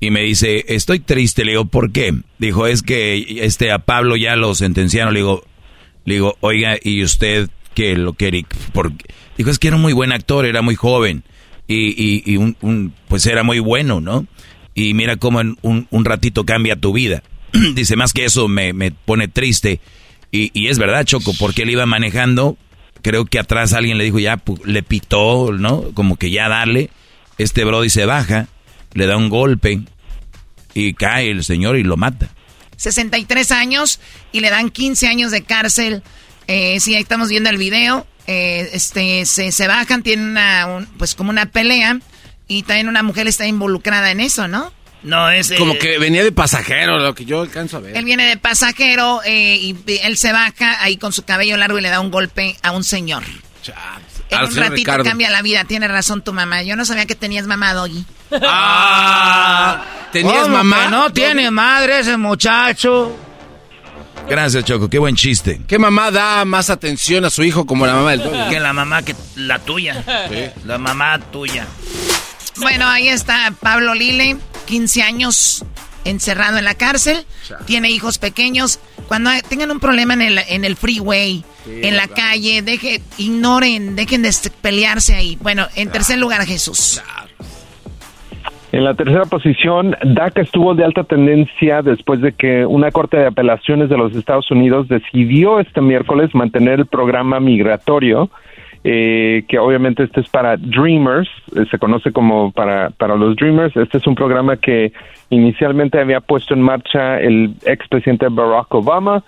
y 0.00 0.10
me 0.10 0.22
dice, 0.22 0.64
estoy 0.68 1.00
triste. 1.00 1.44
Le 1.44 1.52
digo, 1.52 1.66
¿por 1.66 1.92
qué? 1.92 2.14
Dijo, 2.38 2.66
es 2.66 2.82
que 2.82 3.44
este 3.44 3.70
a 3.70 3.78
Pablo 3.78 4.16
ya 4.16 4.34
lo 4.34 4.54
sentenciaron. 4.54 5.12
Le 5.12 5.20
digo, 5.20 5.44
le 6.06 6.14
digo 6.14 6.36
oiga, 6.40 6.76
¿y 6.82 7.02
usted 7.02 7.50
qué 7.74 7.94
lo 7.96 8.14
quiere? 8.14 8.46
Dijo, 9.36 9.50
es 9.50 9.58
que 9.58 9.68
era 9.68 9.76
un 9.76 9.82
muy 9.82 9.92
buen 9.92 10.12
actor, 10.12 10.46
era 10.46 10.62
muy 10.62 10.74
joven. 10.74 11.22
Y, 11.68 12.24
y, 12.26 12.36
un, 12.36 12.94
pues 13.06 13.26
era 13.26 13.44
muy 13.44 13.60
bueno, 13.60 14.00
¿no? 14.00 14.26
Y 14.74 14.92
mira 14.94 15.16
cómo 15.16 15.40
en 15.40 15.56
un, 15.62 15.86
un 15.90 16.04
ratito 16.04 16.44
cambia 16.44 16.74
tu 16.74 16.92
vida. 16.92 17.22
dice, 17.74 17.94
más 17.94 18.12
que 18.12 18.24
eso 18.24 18.48
me, 18.48 18.72
me 18.72 18.90
pone 18.90 19.28
triste. 19.28 19.80
Y, 20.32 20.50
y, 20.52 20.68
es 20.68 20.78
verdad, 20.78 21.04
Choco, 21.04 21.32
porque 21.38 21.62
él 21.62 21.70
iba 21.70 21.86
manejando. 21.86 22.56
Creo 23.02 23.24
que 23.24 23.38
atrás 23.38 23.72
alguien 23.72 23.98
le 23.98 24.04
dijo, 24.04 24.18
ya, 24.18 24.42
le 24.64 24.82
pitó, 24.82 25.52
¿no? 25.52 25.92
Como 25.94 26.16
que 26.16 26.30
ya 26.30 26.48
dale 26.48 26.90
Este 27.38 27.64
Brody 27.64 27.88
se 27.88 28.04
baja, 28.04 28.48
le 28.94 29.06
da 29.06 29.16
un 29.16 29.28
golpe 29.28 29.80
y 30.74 30.94
cae 30.94 31.30
el 31.30 31.44
señor 31.44 31.76
y 31.76 31.82
lo 31.82 31.96
mata. 31.96 32.28
63 32.76 33.50
años 33.52 34.00
y 34.32 34.40
le 34.40 34.50
dan 34.50 34.70
15 34.70 35.06
años 35.08 35.30
de 35.30 35.42
cárcel. 35.42 36.02
Eh, 36.46 36.80
sí, 36.80 36.94
ahí 36.94 37.02
estamos 37.02 37.28
viendo 37.28 37.50
el 37.50 37.58
video. 37.58 38.06
Eh, 38.26 38.70
este, 38.72 39.26
se, 39.26 39.52
se, 39.52 39.66
bajan, 39.66 40.02
tienen 40.02 40.30
una, 40.30 40.86
pues 40.98 41.14
como 41.14 41.30
una 41.30 41.46
pelea 41.46 41.98
y 42.48 42.62
también 42.62 42.88
una 42.88 43.02
mujer 43.02 43.26
está 43.26 43.46
involucrada 43.46 44.10
en 44.10 44.20
eso, 44.20 44.48
¿no? 44.48 44.72
No, 45.02 45.30
es... 45.30 45.52
Como 45.56 45.78
que 45.78 45.98
venía 45.98 46.22
de 46.22 46.32
pasajero, 46.32 46.98
lo 46.98 47.14
que 47.14 47.24
yo 47.24 47.40
alcanzo 47.42 47.78
a 47.78 47.80
ver. 47.80 47.96
Él 47.96 48.04
viene 48.04 48.26
de 48.26 48.36
pasajero 48.36 49.20
eh, 49.24 49.56
y 49.56 49.76
él 50.02 50.16
se 50.16 50.32
baja 50.32 50.82
ahí 50.82 50.96
con 50.96 51.12
su 51.12 51.24
cabello 51.24 51.56
largo 51.56 51.78
y 51.78 51.82
le 51.82 51.88
da 51.88 52.00
un 52.00 52.10
golpe 52.10 52.56
a 52.62 52.72
un 52.72 52.84
señor. 52.84 53.22
En 54.30 54.44
un 54.44 54.56
ratito 54.56 54.92
cambia 55.02 55.30
la 55.30 55.42
vida, 55.42 55.64
tiene 55.64 55.88
razón 55.88 56.22
tu 56.22 56.32
mamá. 56.32 56.62
Yo 56.62 56.76
no 56.76 56.84
sabía 56.84 57.06
que 57.06 57.14
tenías 57.14 57.46
mamá, 57.46 57.72
Doggy. 57.72 58.04
Ah, 58.42 59.84
¿tenías 60.12 60.48
mamá? 60.48 60.88
no 60.88 61.12
tiene 61.12 61.50
madre 61.50 62.00
ese 62.00 62.16
muchacho. 62.16 63.16
Gracias, 64.28 64.64
Choco. 64.64 64.88
Qué 64.88 64.98
buen 64.98 65.16
chiste. 65.16 65.60
¿Qué 65.66 65.78
mamá 65.78 66.10
da 66.10 66.44
más 66.44 66.70
atención 66.70 67.24
a 67.24 67.30
su 67.30 67.42
hijo 67.42 67.66
como 67.66 67.86
la 67.86 67.94
mamá 67.94 68.12
del 68.12 68.22
Doggy? 68.22 68.48
Que 68.48 68.60
la 68.60 68.72
mamá 68.72 69.02
que 69.02 69.16
la 69.36 69.58
tuya. 69.58 70.04
La 70.64 70.78
mamá 70.78 71.18
tuya. 71.32 71.66
Bueno, 72.56 72.86
ahí 72.86 73.08
está 73.08 73.52
Pablo 73.60 73.94
Lile, 73.94 74.36
15 74.66 75.02
años 75.02 75.64
encerrado 76.04 76.58
en 76.58 76.64
la 76.64 76.74
cárcel, 76.74 77.26
tiene 77.66 77.90
hijos 77.90 78.18
pequeños. 78.18 78.78
Cuando 79.08 79.30
tengan 79.48 79.70
un 79.70 79.80
problema 79.80 80.14
en 80.14 80.22
el, 80.22 80.38
en 80.38 80.64
el 80.64 80.76
freeway, 80.76 81.44
en 81.66 81.96
la 81.96 82.08
calle, 82.08 82.62
deje, 82.62 83.02
ignoren, 83.18 83.96
dejen 83.96 84.22
de 84.22 84.32
pelearse 84.60 85.14
ahí. 85.14 85.36
Bueno, 85.40 85.66
en 85.74 85.90
tercer 85.90 86.18
lugar, 86.18 86.46
Jesús. 86.46 87.00
En 88.72 88.84
la 88.84 88.94
tercera 88.94 89.24
posición, 89.24 89.96
DACA 90.04 90.42
estuvo 90.42 90.74
de 90.74 90.84
alta 90.84 91.02
tendencia 91.02 91.82
después 91.82 92.20
de 92.20 92.32
que 92.32 92.64
una 92.64 92.92
corte 92.92 93.16
de 93.16 93.26
apelaciones 93.26 93.88
de 93.88 93.96
los 93.96 94.14
Estados 94.14 94.50
Unidos 94.50 94.86
decidió 94.86 95.58
este 95.58 95.80
miércoles 95.80 96.34
mantener 96.34 96.78
el 96.80 96.86
programa 96.86 97.40
migratorio 97.40 98.30
eh, 98.82 99.44
que 99.46 99.58
obviamente 99.58 100.04
este 100.04 100.20
es 100.20 100.28
para 100.30 100.56
Dreamers, 100.56 101.28
eh, 101.54 101.66
se 101.70 101.78
conoce 101.78 102.12
como 102.12 102.50
para, 102.50 102.88
para 102.90 103.14
los 103.14 103.36
Dreamers. 103.36 103.76
Este 103.76 103.98
es 103.98 104.06
un 104.06 104.14
programa 104.14 104.56
que 104.56 104.92
inicialmente 105.28 106.00
había 106.00 106.20
puesto 106.20 106.54
en 106.54 106.62
marcha 106.62 107.20
el 107.20 107.54
expresidente 107.66 108.28
Barack 108.30 108.74
Obama. 108.74 109.22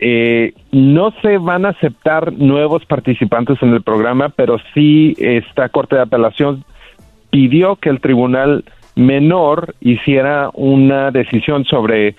Eh, 0.00 0.52
no 0.70 1.12
se 1.22 1.38
van 1.38 1.64
a 1.64 1.70
aceptar 1.70 2.32
nuevos 2.34 2.84
participantes 2.84 3.62
en 3.62 3.72
el 3.72 3.82
programa, 3.82 4.28
pero 4.28 4.58
sí 4.74 5.14
esta 5.18 5.70
Corte 5.70 5.96
de 5.96 6.02
Apelación 6.02 6.64
pidió 7.30 7.76
que 7.76 7.88
el 7.88 8.00
Tribunal 8.00 8.64
Menor 8.96 9.74
hiciera 9.80 10.50
una 10.54 11.10
decisión 11.10 11.64
sobre 11.64 12.16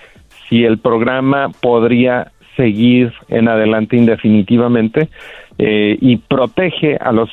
si 0.50 0.64
el 0.64 0.80
programa 0.80 1.50
podría 1.50 2.32
seguir 2.56 3.14
en 3.30 3.48
adelante 3.48 3.98
indefinitivamente. 3.98 5.10
Eh, 5.58 5.98
y 6.02 6.18
protege 6.18 6.98
a 6.98 7.12
los 7.12 7.30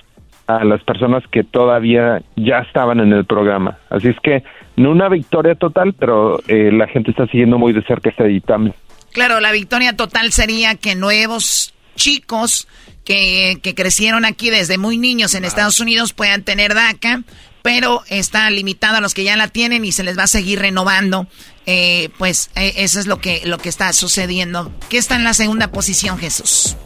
a 0.48 0.64
las 0.64 0.82
personas 0.82 1.22
que 1.30 1.44
todavía 1.44 2.22
ya 2.36 2.60
estaban 2.60 3.00
en 3.00 3.12
el 3.12 3.26
programa. 3.26 3.78
Así 3.90 4.08
es 4.08 4.16
que 4.22 4.42
no 4.76 4.90
una 4.92 5.10
victoria 5.10 5.54
total, 5.54 5.92
pero 5.92 6.40
eh, 6.48 6.70
la 6.72 6.88
gente 6.88 7.10
está 7.10 7.26
siguiendo 7.26 7.58
muy 7.58 7.74
de 7.74 7.82
cerca 7.82 8.08
este 8.08 8.24
dictamen. 8.24 8.72
Claro, 9.12 9.40
la 9.40 9.52
victoria 9.52 9.94
total 9.94 10.32
sería 10.32 10.74
que 10.74 10.94
nuevos 10.94 11.74
chicos 11.96 12.66
que, 13.04 13.58
que 13.62 13.74
crecieron 13.74 14.24
aquí 14.24 14.48
desde 14.48 14.78
muy 14.78 14.96
niños 14.96 15.34
en 15.34 15.44
Estados 15.44 15.80
Unidos 15.80 16.14
puedan 16.14 16.42
tener 16.42 16.74
DACA, 16.74 17.22
pero 17.62 18.02
está 18.08 18.48
limitado 18.50 18.96
a 18.96 19.00
los 19.00 19.14
que 19.14 19.24
ya 19.24 19.36
la 19.36 19.48
tienen 19.48 19.84
y 19.84 19.92
se 19.92 20.04
les 20.04 20.18
va 20.18 20.24
a 20.24 20.28
seguir 20.28 20.60
renovando. 20.60 21.26
Eh, 21.66 22.08
pues 22.16 22.50
eso 22.54 22.98
es 22.98 23.06
lo 23.06 23.18
que, 23.18 23.42
lo 23.44 23.58
que 23.58 23.68
está 23.68 23.92
sucediendo. 23.92 24.70
¿Qué 24.88 24.96
está 24.96 25.16
en 25.16 25.24
la 25.24 25.34
segunda 25.34 25.70
posición, 25.70 26.16
Jesús? 26.18 26.76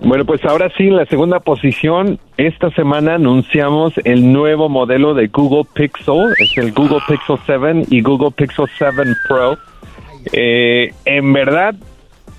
Bueno, 0.00 0.24
pues 0.24 0.44
ahora 0.44 0.70
sí, 0.76 0.84
en 0.84 0.96
la 0.96 1.06
segunda 1.06 1.40
posición, 1.40 2.20
esta 2.36 2.70
semana 2.70 3.16
anunciamos 3.16 3.92
el 4.04 4.32
nuevo 4.32 4.68
modelo 4.68 5.12
de 5.12 5.26
Google 5.26 5.64
Pixel, 5.74 6.32
es 6.38 6.56
el 6.56 6.72
Google 6.72 7.00
Pixel 7.08 7.36
7 7.44 7.86
y 7.90 8.00
Google 8.00 8.30
Pixel 8.30 8.66
7 8.78 8.94
Pro. 9.28 9.58
Eh, 10.32 10.92
en 11.04 11.32
verdad, 11.32 11.74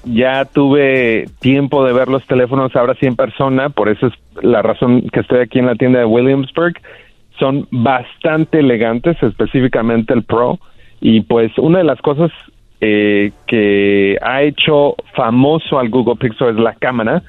ya 0.06 0.46
tuve 0.46 1.26
tiempo 1.40 1.84
de 1.86 1.92
ver 1.92 2.08
los 2.08 2.26
teléfonos 2.28 2.74
ahora 2.76 2.96
sí 2.98 3.08
en 3.08 3.18
persona, 3.18 3.70
por 3.70 3.90
eso 3.90 4.08
es 4.08 4.14
la 4.42 4.62
razón 4.62 5.10
que 5.10 5.20
estoy 5.20 5.42
aquí 5.42 5.60
en 5.60 5.66
la 5.66 5.76
tienda 5.76 6.00
de 6.00 6.06
Williamsburg. 6.06 6.76
Son 7.40 7.68
bastante 7.72 8.60
elegantes, 8.60 9.22
específicamente 9.22 10.14
el 10.14 10.24
Pro. 10.24 10.60
Y 11.02 11.22
pues 11.22 11.58
una 11.58 11.78
de 11.80 11.86
las 11.86 12.02
cosas 12.02 12.32
eh, 12.82 13.32
que 13.48 14.18
ha 14.22 14.42
hecho 14.44 14.96
famoso 15.16 15.80
al 15.80 15.90
Google 15.90 16.16
Pixel 16.16 16.50
es 16.50 16.56
la 16.56 16.76
cámara 16.76 17.24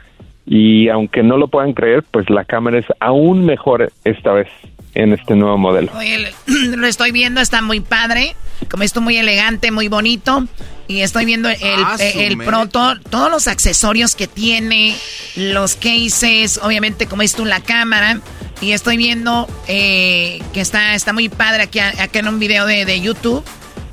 y 0.47 0.89
aunque 0.89 1.23
no 1.23 1.37
lo 1.37 1.49
puedan 1.49 1.75
creer, 1.75 2.03
pues 2.11 2.29
la 2.29 2.45
cámara 2.45 2.79
es 2.79 2.87
aún 2.99 3.45
mejor 3.45 3.93
esta 4.05 4.33
vez 4.33 4.49
en 4.95 5.13
este 5.13 5.37
nuevo 5.37 5.57
modelo. 5.59 5.93
Oye, 5.97 6.33
lo 6.77 6.87
estoy 6.87 7.13
viendo, 7.13 7.41
está 7.41 7.63
muy 7.63 7.81
padre, 7.81 8.35
como 8.69 8.83
esto 8.83 9.01
muy 9.01 9.17
elegante, 9.17 9.71
muy 9.71 9.89
bonito. 9.89 10.47
Y 10.89 11.03
estoy 11.03 11.25
viendo 11.25 11.49
el, 11.49 11.57
ah, 11.63 11.97
el, 12.01 12.37
Pro, 12.39 12.67
todos 12.69 13.31
los 13.31 13.47
accesorios 13.47 14.17
que 14.17 14.27
tiene, 14.27 14.97
los 15.37 15.77
cases, 15.77 16.59
obviamente 16.61 17.07
como 17.07 17.23
es 17.23 17.37
tú 17.37 17.45
la 17.45 17.61
cámara. 17.61 18.21
Y 18.61 18.73
estoy 18.73 18.97
viendo 18.97 19.49
eh, 19.69 20.43
que 20.53 20.61
está, 20.61 20.95
está 20.95 21.13
muy 21.13 21.29
padre 21.29 21.63
aquí, 21.63 21.79
acá 21.79 22.19
en 22.19 22.29
un 22.29 22.39
video 22.39 22.67
de, 22.67 22.85
de 22.85 23.01
YouTube. 23.01 23.43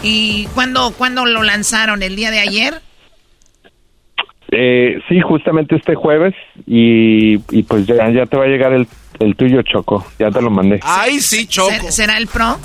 ¿Y 0.03 0.45
cuándo, 0.53 0.91
cuándo 0.91 1.26
lo 1.26 1.43
lanzaron? 1.43 2.03
¿El 2.03 2.15
día 2.15 2.32
de 2.32 2.39
ayer? 2.39 2.82
Eh, 4.51 4.99
sí, 5.09 5.20
justamente 5.22 5.76
este 5.76 5.95
jueves 5.95 6.34
y, 6.65 7.38
pues 7.63 7.86
ya, 7.86 8.09
ya 8.11 8.26
te 8.26 8.38
va 8.38 8.45
a 8.45 8.47
llegar 8.47 8.74
el, 8.74 8.88
el 9.20 9.36
tuyo, 9.36 9.61
Choco. 9.61 10.05
Ya 10.20 10.32
te 10.32 10.41
lo 10.41 10.49
mandé. 10.49 10.80
Ay, 10.84 11.20
sí, 11.20 11.47
Choco. 11.47 11.91
¿Será 11.91 12.18
el 12.18 12.28
Pro? 12.28 12.57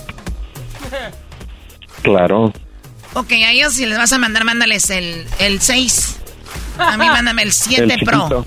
Claro. 2.03 2.53
Ok, 3.15 3.33
a 3.33 3.51
ellos 3.53 3.75
si 3.75 3.87
les 3.87 3.99
vas 3.99 4.13
a 4.13 4.19
mandar, 4.19 4.45
mándales 4.45 4.91
el, 4.91 5.27
el 5.39 5.61
6. 5.61 6.21
A 6.79 6.97
mí 6.97 7.07
mándame 7.09 7.43
el 7.43 7.53
7 7.53 7.97
Pro. 8.05 8.45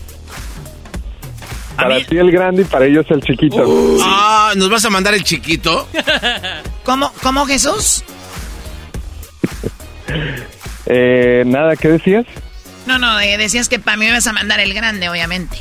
Para 1.76 1.98
ti 2.06 2.18
el 2.18 2.32
grande 2.32 2.62
y 2.62 2.66
para 2.66 2.86
ellos 2.86 3.06
el 3.10 3.22
chiquito. 3.22 3.98
ah, 4.04 4.54
¿nos 4.56 4.70
vas 4.70 4.86
a 4.86 4.90
mandar 4.90 5.14
el 5.14 5.24
chiquito? 5.24 5.88
¿Cómo, 6.84 7.12
cómo 7.22 7.46
Jesús? 7.46 8.04
eh, 10.86 11.44
nada, 11.46 11.76
¿qué 11.76 11.90
decías? 11.90 12.26
No, 12.86 13.00
no, 13.00 13.20
eh, 13.20 13.38
decías 13.38 13.68
que 13.70 13.80
para 13.80 13.98
mí 13.98 14.06
me 14.06 14.12
vas 14.12 14.28
a 14.28 14.34
mandar 14.34 14.60
el 14.60 14.74
grande, 14.74 15.10
obviamente. 15.10 15.58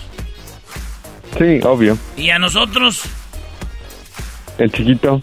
Sí, 1.39 1.61
obvio. 1.65 1.99
¿Y 2.17 2.31
a 2.31 2.39
nosotros? 2.39 3.03
El 4.59 4.71
chiquito. 4.71 5.21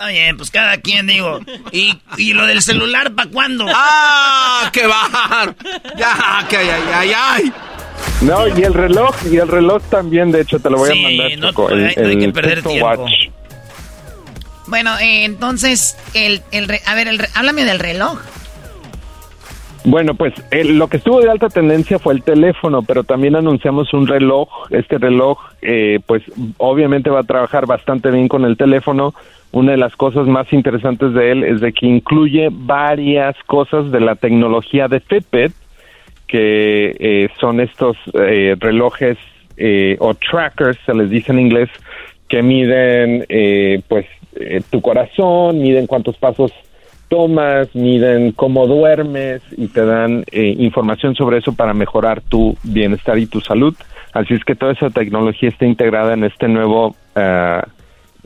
Oye, 0.00 0.34
pues 0.36 0.50
cada 0.50 0.76
quien, 0.78 1.06
digo. 1.06 1.40
¿Y, 1.72 1.98
y 2.18 2.32
lo 2.34 2.46
del 2.46 2.60
celular 2.62 3.14
para 3.14 3.30
cuándo? 3.30 3.66
¡Ah! 3.74 4.68
¡Qué 4.72 4.86
bajar! 4.86 5.56
¡Ya! 5.96 6.46
¡Que 6.48 6.58
ay, 6.58 6.68
ay, 6.94 7.12
ay! 7.16 7.52
No, 8.22 8.46
y 8.48 8.62
el 8.62 8.74
reloj, 8.74 9.14
y 9.30 9.36
el 9.36 9.48
reloj 9.48 9.82
también, 9.90 10.32
de 10.32 10.40
hecho, 10.40 10.58
te 10.58 10.70
lo 10.70 10.78
voy 10.78 10.90
a 10.90 11.28
mandar. 11.28 11.54
No, 11.54 11.68
el, 11.68 11.86
hay, 11.86 12.18
que 12.18 12.28
perder 12.30 12.62
tiempo. 12.62 13.06
Bueno, 14.66 14.98
eh, 14.98 15.24
entonces, 15.24 15.96
el, 16.14 16.40
el, 16.50 16.68
a 16.86 16.94
ver, 16.94 17.08
el, 17.08 17.20
háblame 17.34 17.64
del 17.64 17.78
reloj. 17.78 18.18
Bueno, 19.84 20.14
pues 20.14 20.32
lo 20.50 20.88
que 20.88 20.96
estuvo 20.96 21.20
de 21.20 21.30
alta 21.30 21.50
tendencia 21.50 21.98
fue 21.98 22.14
el 22.14 22.22
teléfono, 22.22 22.82
pero 22.82 23.04
también 23.04 23.36
anunciamos 23.36 23.92
un 23.92 24.06
reloj. 24.06 24.48
Este 24.70 24.96
reloj, 24.96 25.38
eh, 25.60 26.00
pues 26.06 26.22
obviamente 26.56 27.10
va 27.10 27.20
a 27.20 27.24
trabajar 27.24 27.66
bastante 27.66 28.10
bien 28.10 28.26
con 28.26 28.46
el 28.46 28.56
teléfono. 28.56 29.12
Una 29.52 29.72
de 29.72 29.76
las 29.76 29.94
cosas 29.94 30.26
más 30.26 30.50
interesantes 30.54 31.12
de 31.12 31.32
él 31.32 31.44
es 31.44 31.60
de 31.60 31.74
que 31.74 31.86
incluye 31.86 32.48
varias 32.50 33.36
cosas 33.46 33.92
de 33.92 34.00
la 34.00 34.14
tecnología 34.14 34.88
de 34.88 35.00
Fitbit, 35.00 35.52
que 36.34 36.96
eh, 36.98 37.28
son 37.38 37.60
estos 37.60 37.96
eh, 38.12 38.56
relojes 38.58 39.16
o 40.00 40.14
trackers, 40.14 40.76
se 40.84 40.92
les 40.92 41.08
dice 41.08 41.30
en 41.30 41.38
inglés, 41.38 41.70
que 42.26 42.42
miden 42.42 43.24
pues 43.86 44.04
tu 44.68 44.80
corazón, 44.80 45.60
miden 45.60 45.86
cuántos 45.86 46.16
pasos 46.16 46.50
tomas, 47.08 47.72
miden 47.72 48.32
cómo 48.32 48.66
duermes 48.66 49.42
y 49.56 49.68
te 49.68 49.86
dan 49.86 50.24
eh, 50.32 50.56
información 50.58 51.14
sobre 51.14 51.38
eso 51.38 51.52
para 51.52 51.72
mejorar 51.72 52.20
tu 52.20 52.56
bienestar 52.64 53.16
y 53.16 53.26
tu 53.26 53.40
salud. 53.40 53.76
Así 54.12 54.34
es 54.34 54.44
que 54.44 54.56
toda 54.56 54.72
esa 54.72 54.90
tecnología 54.90 55.50
está 55.50 55.66
integrada 55.66 56.14
en 56.14 56.24
este 56.24 56.48
nuevo 56.48 56.96
eh, 57.14 57.62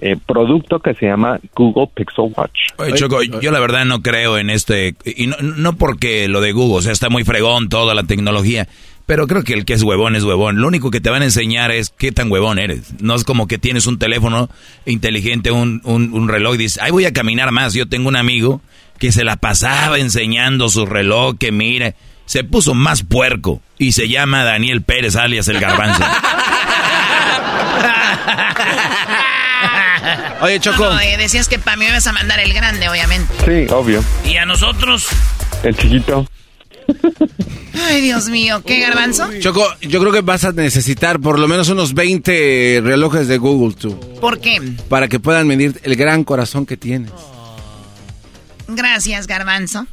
eh, 0.00 0.16
producto 0.26 0.80
que 0.80 0.94
se 0.94 1.06
llama 1.06 1.40
Google 1.54 1.88
Pixel 1.92 2.32
Watch. 2.36 2.58
Oye, 2.76 2.94
Choco, 2.94 3.22
yo 3.22 3.50
la 3.50 3.60
verdad 3.60 3.84
no 3.84 4.02
creo 4.02 4.38
en 4.38 4.50
este, 4.50 4.94
y 5.04 5.26
no, 5.26 5.36
no 5.40 5.74
porque 5.74 6.28
lo 6.28 6.40
de 6.40 6.52
Google, 6.52 6.78
o 6.78 6.82
sea, 6.82 6.92
está 6.92 7.08
muy 7.08 7.24
fregón 7.24 7.68
toda 7.68 7.94
la 7.94 8.04
tecnología, 8.04 8.68
Pero 9.06 9.26
creo 9.26 9.42
que 9.42 9.54
el 9.54 9.64
que 9.64 9.72
es 9.72 9.82
huevón 9.82 10.16
es 10.16 10.24
huevón. 10.24 10.60
Lo 10.60 10.68
único 10.68 10.90
que 10.90 11.00
te 11.00 11.08
van 11.08 11.22
a 11.22 11.24
enseñar 11.24 11.70
es 11.70 11.90
qué 11.90 12.12
tan 12.12 12.30
huevón 12.30 12.58
eres. 12.58 13.02
No 13.02 13.14
es 13.14 13.24
como 13.24 13.46
que 13.46 13.56
tienes 13.56 13.86
un 13.86 13.98
teléfono 13.98 14.50
inteligente, 14.84 15.50
un, 15.50 15.80
un, 15.84 16.28
reloj 16.28 16.54
y 16.54 16.58
dices, 16.58 16.78
ay, 16.82 16.90
voy 16.90 17.06
a 17.06 17.12
caminar 17.12 17.50
más. 17.50 17.72
Yo 17.72 17.88
tengo 17.88 18.08
un 18.08 18.16
amigo 18.16 18.60
que 18.98 19.10
se 19.10 19.24
la 19.24 19.36
pasaba 19.36 19.98
enseñando 19.98 20.68
su 20.68 20.84
reloj, 20.84 21.36
que 21.38 21.52
mire, 21.52 21.94
se 22.26 22.44
puso 22.44 22.74
más 22.74 23.02
puerco 23.02 23.62
y 23.78 23.92
se 23.92 24.08
llama 24.08 24.44
Daniel 24.44 24.82
Pérez, 24.82 25.16
alias 25.16 25.48
el 25.48 25.58
garbanzo. 25.58 26.04
Oye, 30.40 30.60
Choco. 30.60 30.88
decías 31.18 31.48
que 31.48 31.58
para 31.58 31.76
mí 31.76 31.84
me 31.86 31.92
vas 31.92 32.06
a 32.06 32.12
mandar 32.12 32.40
el 32.40 32.52
grande, 32.52 32.88
obviamente. 32.88 33.32
Sí, 33.44 33.72
obvio. 33.72 34.04
¿Y 34.24 34.36
a 34.36 34.46
nosotros? 34.46 35.06
El 35.62 35.76
chiquito. 35.76 36.26
Ay, 37.86 38.00
Dios 38.00 38.28
mío, 38.28 38.62
¿qué 38.66 38.80
garbanzo? 38.80 39.28
Choco, 39.40 39.64
yo 39.80 40.00
creo 40.00 40.12
que 40.12 40.20
vas 40.22 40.44
a 40.44 40.52
necesitar 40.52 41.20
por 41.20 41.38
lo 41.38 41.46
menos 41.48 41.68
unos 41.68 41.94
20 41.94 42.80
relojes 42.82 43.28
de 43.28 43.38
Google, 43.38 43.74
tú. 43.74 43.98
¿Por 44.20 44.40
qué? 44.40 44.60
Para 44.88 45.08
que 45.08 45.20
puedan 45.20 45.46
medir 45.46 45.80
el 45.84 45.96
gran 45.96 46.24
corazón 46.24 46.66
que 46.66 46.76
tienes. 46.76 47.12
Gracias, 48.66 49.26
garbanzo. 49.26 49.86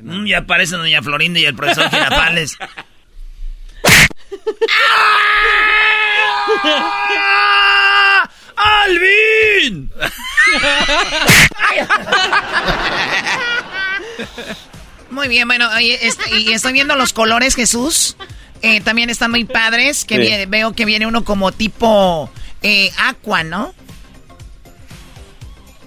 Mm, 0.00 0.26
ya 0.26 0.38
aparecen 0.38 0.78
doña 0.78 1.02
Florinda 1.02 1.38
y 1.40 1.44
el 1.44 1.54
profesor 1.54 1.88
Girafales. 1.90 2.56
Muy 15.10 15.28
bien, 15.28 15.46
bueno, 15.46 15.68
y 15.80 15.92
estoy 16.52 16.72
viendo 16.72 16.96
los 16.96 17.12
colores, 17.12 17.54
Jesús. 17.54 18.16
Eh, 18.62 18.80
también 18.80 19.10
están 19.10 19.30
muy 19.30 19.44
padres. 19.44 20.04
Que 20.04 20.46
veo 20.48 20.72
que 20.72 20.84
viene 20.84 21.06
uno 21.06 21.24
como 21.24 21.52
tipo 21.52 22.30
eh, 22.62 22.90
aqua, 22.98 23.44
¿no? 23.44 23.74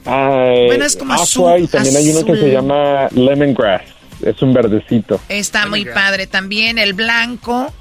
bueno, 0.06 0.86
es 0.86 0.96
como 0.96 1.14
aqua 1.14 1.60
y 1.60 1.68
también 1.68 1.98
hay 1.98 2.10
uno 2.10 2.24
que 2.24 2.36
se 2.38 2.52
llama 2.52 3.10
lemongrass. 3.12 3.82
Es 4.22 4.42
un 4.42 4.54
verdecito. 4.54 5.20
Está 5.28 5.68
muy 5.68 5.86
padre 5.86 6.28
también 6.28 6.78
el 6.78 6.94
blanco 6.94 7.74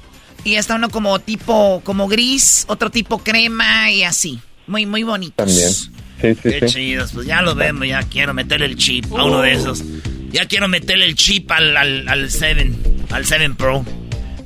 y 0.43 0.55
está 0.55 0.75
uno 0.75 0.89
como 0.89 1.19
tipo 1.19 1.81
como 1.83 2.07
gris, 2.07 2.65
otro 2.67 2.89
tipo 2.89 3.19
crema 3.19 3.91
y 3.91 4.03
así. 4.03 4.41
Muy 4.67 4.85
muy 4.85 5.03
bonitos. 5.03 5.35
También. 5.35 5.69
Sí, 5.69 6.33
sí, 6.33 6.59
Qué 6.59 6.65
chidos, 6.65 7.11
pues 7.13 7.27
ya 7.27 7.41
lo 7.41 7.53
vemos, 7.55 7.87
ya 7.87 8.01
quiero 8.03 8.33
meterle 8.33 8.65
el 8.65 8.75
chip 8.75 9.05
a 9.13 9.23
uno 9.23 9.41
de 9.41 9.53
esos. 9.53 9.83
Ya 10.31 10.45
quiero 10.45 10.67
meterle 10.67 11.05
el 11.05 11.15
chip 11.15 11.51
al, 11.51 11.77
al, 11.77 12.07
al 12.07 12.29
7, 12.29 12.71
al 13.11 13.25
7 13.25 13.51
Pro. 13.51 13.85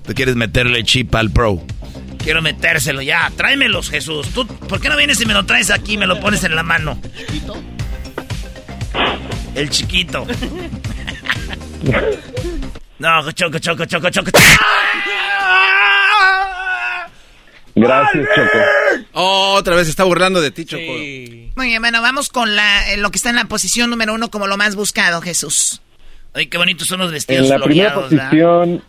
¿Tú 0.06 0.14
quieres 0.14 0.36
meterle 0.36 0.80
el 0.80 0.86
chip 0.86 1.16
al 1.16 1.32
Pro? 1.32 1.64
Quiero 2.18 2.42
metérselo 2.42 3.02
ya. 3.02 3.32
Tráemelos, 3.36 3.90
Jesús. 3.90 4.28
¿Tú, 4.30 4.46
¿Por 4.46 4.80
qué 4.80 4.90
no 4.90 4.98
vienes 4.98 5.20
y 5.22 5.26
me 5.26 5.34
lo 5.34 5.46
traes 5.46 5.72
aquí 5.72 5.94
y 5.94 5.98
me 5.98 6.06
lo 6.08 6.20
pones 6.20 6.44
en 6.44 6.56
la 6.56 6.64
mano? 6.64 7.00
¿Chiquito? 7.18 7.64
El 9.56 9.70
chiquito. 9.70 10.26
no, 13.00 13.32
choco, 13.32 13.60
choco, 13.60 13.86
choco, 13.86 14.10
choco. 14.10 14.32
Gracias, 17.82 18.28
Choco. 18.36 18.58
Oh, 19.14 19.56
otra 19.58 19.76
vez 19.76 19.88
está 19.88 20.04
burlando 20.04 20.42
de 20.42 20.52
ti, 20.52 20.66
Choco. 20.66 20.82
Muy 20.82 21.68
bien, 21.68 21.82
bueno, 21.82 22.02
vamos 22.02 22.30
con 22.30 22.56
la, 22.56 22.92
eh, 22.92 22.98
lo 22.98 23.12
que 23.12 23.18
está 23.18 23.30
en 23.30 23.36
la 23.36 23.46
posición 23.46 23.90
número 23.90 24.14
uno 24.14 24.30
como 24.30 24.48
lo 24.48 24.58
más 24.58 24.76
buscado, 24.76 25.22
Jesús. 25.22 25.82
Ay, 26.34 26.48
qué 26.48 26.58
bonitos 26.58 26.88
son 26.88 27.00
los 27.00 27.12
vestidos 27.12 27.44
En 27.50 27.60
la 27.60 27.66
primera 27.66 27.94
posición... 27.94 28.82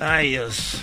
Ay, 0.00 0.30
Dios. 0.30 0.82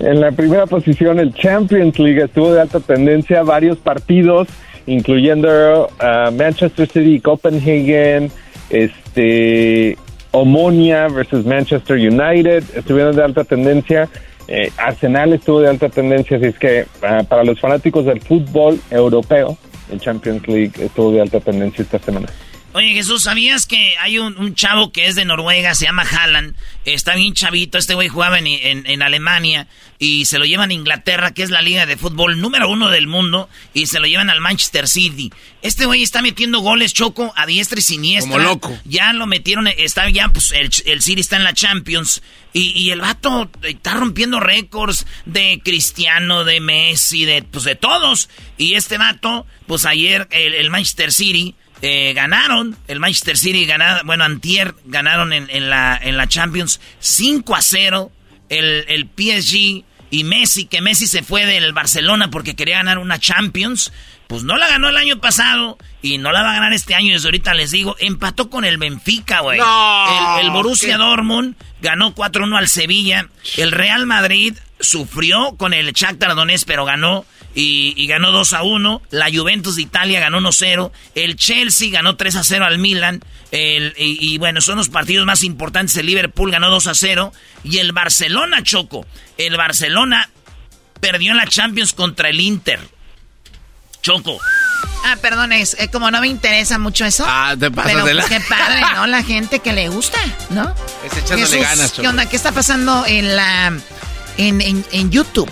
En 0.00 0.20
la, 0.20 0.32
primera 0.32 0.66
posición, 0.66 1.18
el 1.18 1.32
Champions 1.34 1.98
League 1.98 2.22
estuvo 2.24 2.52
de 2.52 2.60
alta 2.60 2.80
tendencia 2.80 3.42
varios 3.42 3.78
partidos, 3.78 4.48
incluyendo 4.86 5.86
uh, 5.86 6.30
Manchester 6.32 6.88
City, 6.88 7.20
Copenhagen, 7.20 8.30
este, 8.68 9.96
Omonia 10.32 11.08
versus 11.08 11.44
Manchester 11.44 11.96
United, 11.96 12.64
estuvieron 12.74 13.16
de 13.16 13.24
alta 13.24 13.44
tendencia. 13.44 14.08
Eh, 14.52 14.72
Arsenal 14.78 15.32
estuvo 15.32 15.60
de 15.60 15.68
alta 15.68 15.88
tendencia, 15.88 16.36
así 16.36 16.46
es 16.46 16.58
que 16.58 16.84
ah, 17.02 17.22
para 17.28 17.44
los 17.44 17.60
fanáticos 17.60 18.04
del 18.04 18.20
fútbol 18.20 18.80
europeo, 18.90 19.56
el 19.92 20.00
Champions 20.00 20.46
League 20.48 20.72
estuvo 20.76 21.12
de 21.12 21.20
alta 21.20 21.38
tendencia 21.38 21.82
esta 21.82 22.00
semana. 22.00 22.26
Oye 22.72 22.94
Jesús, 22.94 23.24
¿sabías 23.24 23.66
que 23.66 23.96
hay 23.98 24.20
un, 24.20 24.54
chavo 24.54 24.92
que 24.92 25.08
es 25.08 25.16
de 25.16 25.24
Noruega, 25.24 25.74
se 25.74 25.86
llama 25.86 26.04
Haaland? 26.08 26.54
Está 26.84 27.16
bien 27.16 27.34
chavito, 27.34 27.78
este 27.78 27.94
güey 27.94 28.08
jugaba 28.08 28.38
en, 28.38 28.46
en, 28.46 29.02
Alemania 29.02 29.66
y 29.98 30.26
se 30.26 30.38
lo 30.38 30.44
llevan 30.44 30.70
a 30.70 30.74
Inglaterra, 30.74 31.34
que 31.34 31.42
es 31.42 31.50
la 31.50 31.62
liga 31.62 31.84
de 31.84 31.96
fútbol 31.96 32.40
número 32.40 32.68
uno 32.68 32.88
del 32.88 33.08
mundo, 33.08 33.48
y 33.74 33.86
se 33.86 33.98
lo 33.98 34.06
llevan 34.06 34.30
al 34.30 34.40
Manchester 34.40 34.86
City. 34.86 35.32
Este 35.62 35.84
güey 35.84 36.04
está 36.04 36.22
metiendo 36.22 36.60
goles 36.60 36.94
choco 36.94 37.32
a 37.34 37.44
diestra 37.44 37.80
y 37.80 37.82
siniestra. 37.82 38.30
Como 38.30 38.44
loco. 38.44 38.78
Ya 38.84 39.12
lo 39.14 39.26
metieron, 39.26 39.66
está 39.66 40.08
ya, 40.08 40.28
pues 40.28 40.52
el, 40.52 40.70
el 40.86 41.02
City 41.02 41.22
está 41.22 41.36
en 41.36 41.44
la 41.44 41.54
Champions. 41.54 42.22
Y, 42.52 42.70
y, 42.70 42.90
el 42.92 43.00
vato 43.00 43.50
está 43.62 43.94
rompiendo 43.94 44.38
récords 44.38 45.06
de 45.24 45.60
Cristiano, 45.64 46.44
de 46.44 46.60
Messi, 46.60 47.24
de, 47.24 47.42
pues 47.42 47.64
de 47.64 47.74
todos. 47.74 48.28
Y 48.58 48.74
este 48.74 48.96
vato, 48.96 49.46
pues 49.66 49.86
ayer 49.86 50.28
el 50.30 50.70
Manchester 50.70 51.12
City 51.12 51.56
eh, 51.82 52.12
ganaron, 52.14 52.76
el 52.88 53.00
Manchester 53.00 53.36
City 53.36 53.64
ganaron, 53.66 54.06
bueno, 54.06 54.24
Antier 54.24 54.74
ganaron 54.84 55.32
en, 55.32 55.70
la, 55.70 55.98
en 56.00 56.16
la 56.16 56.28
Champions 56.28 56.80
5 57.00 57.54
a 57.54 57.62
0. 57.62 58.12
El, 58.48 58.84
el 58.88 59.04
PSG 59.04 59.84
y 60.10 60.24
Messi, 60.24 60.66
que 60.66 60.80
Messi 60.80 61.06
se 61.06 61.22
fue 61.22 61.46
del 61.46 61.72
Barcelona 61.72 62.30
porque 62.30 62.56
quería 62.56 62.78
ganar 62.78 62.98
una 62.98 63.18
Champions, 63.20 63.92
pues 64.26 64.42
no 64.42 64.56
la 64.56 64.68
ganó 64.68 64.88
el 64.88 64.96
año 64.96 65.20
pasado 65.20 65.78
y 66.02 66.18
no 66.18 66.32
la 66.32 66.42
va 66.42 66.50
a 66.50 66.54
ganar 66.54 66.72
este 66.72 66.94
año. 66.94 67.12
Desde 67.12 67.28
ahorita 67.28 67.54
les 67.54 67.70
digo, 67.70 67.96
empató 67.98 68.50
con 68.50 68.64
el 68.64 68.76
Benfica, 68.76 69.40
güey. 69.40 69.60
el, 70.40 70.50
Borussia 70.50 70.98
Dortmund 70.98 71.54
ganó 71.80 72.14
4-1 72.14 72.58
al 72.58 72.68
Sevilla. 72.68 73.28
El 73.56 73.70
Real 73.70 74.06
Madrid 74.06 74.54
sufrió 74.80 75.56
con 75.56 75.72
el 75.72 75.92
Shakhtar 75.92 76.34
Donetsk, 76.34 76.66
pero 76.66 76.84
ganó 76.84 77.24
y, 77.54 78.06
ganó 78.06 78.30
2 78.30 78.52
a 78.52 78.62
1. 78.62 79.02
La 79.10 79.28
Juventus 79.32 79.76
de 79.76 79.82
Italia 79.82 80.20
ganó 80.20 80.38
1 80.38 80.52
0. 80.52 80.92
El 81.14 81.36
Chelsea 81.36 81.90
ganó 81.90 82.16
3 82.16 82.36
a 82.36 82.44
0 82.44 82.64
al 82.64 82.78
Milan. 82.78 83.22
El, 83.50 83.94
y, 83.96 84.38
bueno, 84.38 84.60
son 84.60 84.78
los 84.78 84.88
partidos 84.88 85.26
más 85.26 85.42
importantes. 85.42 85.96
El 85.96 86.06
Liverpool 86.06 86.50
ganó 86.50 86.70
2 86.70 86.86
a 86.86 86.94
0. 86.94 87.32
Y 87.64 87.78
el 87.78 87.92
Barcelona, 87.92 88.62
Choco. 88.62 89.06
El 89.36 89.56
Barcelona 89.56 90.30
perdió 91.00 91.32
en 91.32 91.38
la 91.38 91.46
Champions 91.46 91.92
contra 91.92 92.28
el 92.28 92.40
Inter. 92.40 92.80
Choco. 94.02 94.38
Ah, 95.04 95.16
perdón, 95.20 95.52
es 95.52 95.76
eh, 95.78 95.88
como 95.88 96.10
no 96.10 96.20
me 96.20 96.28
interesa 96.28 96.78
mucho 96.78 97.04
eso. 97.04 97.24
Ah, 97.26 97.54
te 97.58 97.70
pasas 97.70 97.92
pero, 97.92 98.04
de 98.04 98.14
la... 98.14 98.24
Qué 98.24 98.40
padre, 98.40 98.82
¿no? 98.94 99.06
La 99.06 99.22
gente 99.22 99.60
que 99.60 99.72
le 99.72 99.88
gusta, 99.88 100.18
¿no? 100.50 100.74
Es 101.04 101.16
echándole 101.16 101.60
ganas, 101.60 101.90
Choco. 101.90 102.02
¿Qué 102.02 102.08
onda? 102.08 102.26
¿Qué 102.26 102.36
está 102.36 102.52
pasando 102.52 103.04
en 103.06 103.36
la... 103.36 103.72
en, 104.36 104.60
en, 104.60 104.84
en 104.92 105.10
YouTube? 105.10 105.50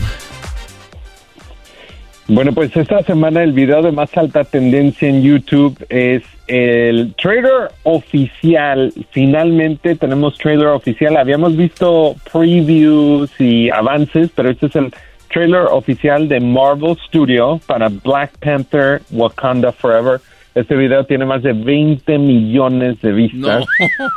Bueno, 2.31 2.53
pues 2.53 2.77
esta 2.77 3.03
semana 3.05 3.43
el 3.43 3.53
video 3.53 3.81
de 3.81 3.91
más 3.91 4.15
alta 4.15 4.45
tendencia 4.45 5.09
en 5.09 5.23
YouTube 5.23 5.83
es 5.89 6.23
el 6.47 7.15
trailer 7.15 7.71
oficial. 7.85 8.93
Finalmente 9.13 9.97
tenemos 9.97 10.37
trailer 10.37 10.67
oficial. 10.67 11.17
Habíamos 11.17 11.57
visto 11.57 12.17
previews 12.31 13.31
y 13.41 13.71
avances, 13.71 14.31
pero 14.35 14.51
este 14.51 14.67
es 14.67 14.77
el 14.77 14.93
trailer 15.33 15.63
oficial 15.71 16.29
de 16.29 16.39
Marvel 16.41 16.99
Studio 17.07 17.61
para 17.67 17.89
Black 17.89 18.33
Panther 18.41 19.01
Wakanda 19.11 19.73
Forever. 19.73 20.21
Este 20.55 20.77
video 20.77 21.05
tiene 21.05 21.25
más 21.25 21.43
de 21.43 21.55
20 21.55 22.19
millones 22.19 23.01
de 23.01 23.13
vistas 23.13 23.65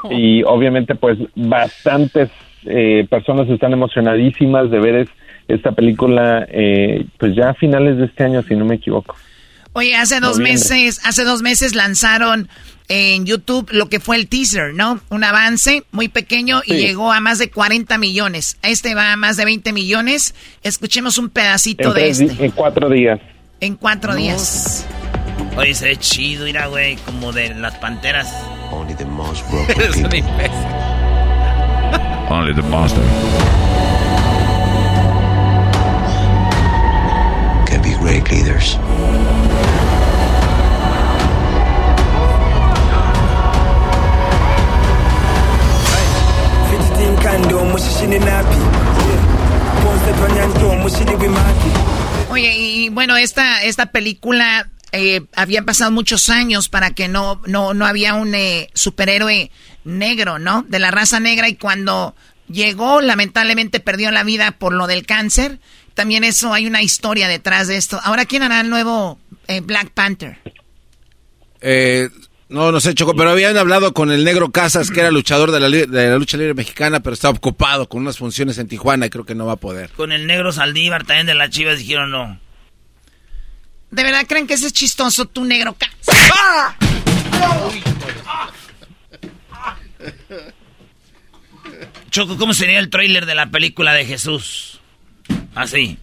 y 0.10 0.44
obviamente 0.44 0.96
pues 0.96 1.18
bastantes 1.36 2.30
eh, 2.66 3.08
personas 3.10 3.48
están 3.48 3.72
emocionadísimas 3.72 4.70
de 4.70 4.80
ver 4.80 4.96
este 4.96 5.21
esta 5.54 5.72
película, 5.72 6.46
eh, 6.50 7.06
pues 7.18 7.36
ya 7.36 7.50
a 7.50 7.54
finales 7.54 7.98
de 7.98 8.06
este 8.06 8.24
año, 8.24 8.44
si 8.44 8.56
no 8.56 8.66
me 8.66 8.76
equivoco. 8.76 9.16
Oye, 9.74 9.96
hace 9.96 10.20
dos 10.20 10.40
meses, 10.40 11.00
hace 11.06 11.24
dos 11.24 11.42
meses 11.42 11.76
lanzaron 11.76 12.50
en 12.90 13.26
YouTube 13.26 13.70
lo 13.72 13.88
que 13.88 14.02
fue 14.02 14.18
el 14.18 14.28
teaser, 14.28 14.74
¿no? 14.74 15.00
Un 15.10 15.24
avance 15.24 15.84
muy 15.92 16.10
pequeño 16.10 16.62
y 16.66 16.74
llegó 16.74 17.14
a 17.14 17.22
más 17.22 17.40
de 17.40 17.50
40 17.50 17.98
millones. 17.98 18.58
Este 18.64 18.96
va 18.96 19.14
a 19.14 19.16
más 19.16 19.38
de 19.38 19.46
20 19.46 19.72
millones. 19.72 20.36
Escuchemos 20.62 21.18
un 21.18 21.30
pedacito 21.30 21.94
de 21.94 22.10
este. 22.10 22.46
En 22.46 22.52
cuatro 22.52 22.90
días. 22.90 23.22
En 23.62 23.76
cuatro 23.76 24.14
días. 24.14 24.86
Oye, 25.56 25.74
se 25.74 25.86
ve 25.86 25.98
chido, 25.98 26.46
mira, 26.46 26.68
güey, 26.68 26.98
como 26.98 27.32
de 27.32 27.54
las 27.56 27.78
panteras. 27.78 28.30
Only 28.72 28.96
the 28.96 29.06
most 29.06 29.50
broken 29.50 29.78
Only 32.30 32.54
the 32.54 32.62
monster. 32.64 33.71
leaders. 38.30 38.78
Oye, 52.30 52.54
y 52.58 52.90
bueno, 52.90 53.18
esta, 53.18 53.64
esta 53.64 53.88
película 53.88 54.70
eh, 54.92 55.22
habían 55.36 55.66
pasado 55.66 55.92
muchos 55.92 56.30
años 56.30 56.70
para 56.70 56.92
que 56.92 57.08
no, 57.08 57.42
no, 57.46 57.74
no 57.74 57.86
había 57.86 58.14
un 58.14 58.36
eh, 58.36 58.70
superhéroe 58.74 59.52
negro, 59.84 60.40
¿no? 60.40 60.64
De 60.68 60.80
la 60.80 60.92
raza 60.92 61.20
negra 61.20 61.50
y 61.50 61.56
cuando 61.56 62.16
llegó, 62.48 63.02
lamentablemente 63.02 63.80
perdió 63.80 64.12
la 64.12 64.24
vida 64.24 64.52
por 64.52 64.74
lo 64.74 64.88
del 64.88 65.06
cáncer 65.06 65.60
también 65.94 66.24
eso, 66.24 66.54
hay 66.54 66.68
una 66.68 66.82
historia 66.82 67.28
detrás 67.28 67.68
de 67.68 67.78
esto. 67.78 68.00
Ahora, 68.04 68.26
¿quién 68.26 68.44
hará 68.44 68.62
el 68.62 68.70
nuevo 68.70 69.20
eh, 69.48 69.62
Black 69.62 69.92
Panther? 69.92 70.38
Eh, 71.62 72.10
no, 72.50 72.72
no 72.72 72.80
sé, 72.82 72.94
Choco, 72.94 73.16
pero 73.16 73.30
habían 73.30 73.58
hablado 73.58 73.94
con 73.94 74.12
el 74.12 74.26
negro 74.26 74.52
Casas, 74.52 74.92
que 74.92 75.00
era 75.00 75.10
luchador 75.10 75.52
de 75.52 75.60
la, 75.62 75.70
de 75.70 76.10
la 76.10 76.18
lucha 76.18 76.36
libre 76.38 76.54
mexicana, 76.54 77.00
pero 77.02 77.14
estaba 77.14 77.38
ocupado 77.38 77.88
con 77.88 78.02
unas 78.02 78.18
funciones 78.18 78.58
en 78.58 78.68
Tijuana 78.68 79.06
y 79.06 79.10
creo 79.10 79.26
que 79.26 79.36
no 79.36 79.46
va 79.46 79.54
a 79.54 79.58
poder. 79.58 79.90
Con 79.92 80.12
el 80.12 80.28
negro 80.28 80.52
Saldívar 80.52 81.06
también 81.06 81.28
de 81.28 81.36
las 81.36 81.50
chivas 81.50 81.80
dijeron 81.80 82.12
no. 82.12 82.40
¿De 83.90 84.04
verdad 84.04 84.26
creen 84.28 84.48
que 84.48 84.56
ese 84.56 84.68
es 84.68 84.74
chistoso, 84.74 85.26
tu 85.28 85.46
negro 85.46 85.78
Casas? 85.78 86.32
¡Ah! 86.34 86.76
Choco, 92.10 92.38
¿cómo 92.38 92.54
sería 92.54 92.80
el 92.80 92.90
tráiler 92.90 93.26
de 93.26 93.36
la 93.36 93.50
película 93.50 93.94
de 93.94 94.06
Jesús? 94.06 94.81
Así. 95.56 95.98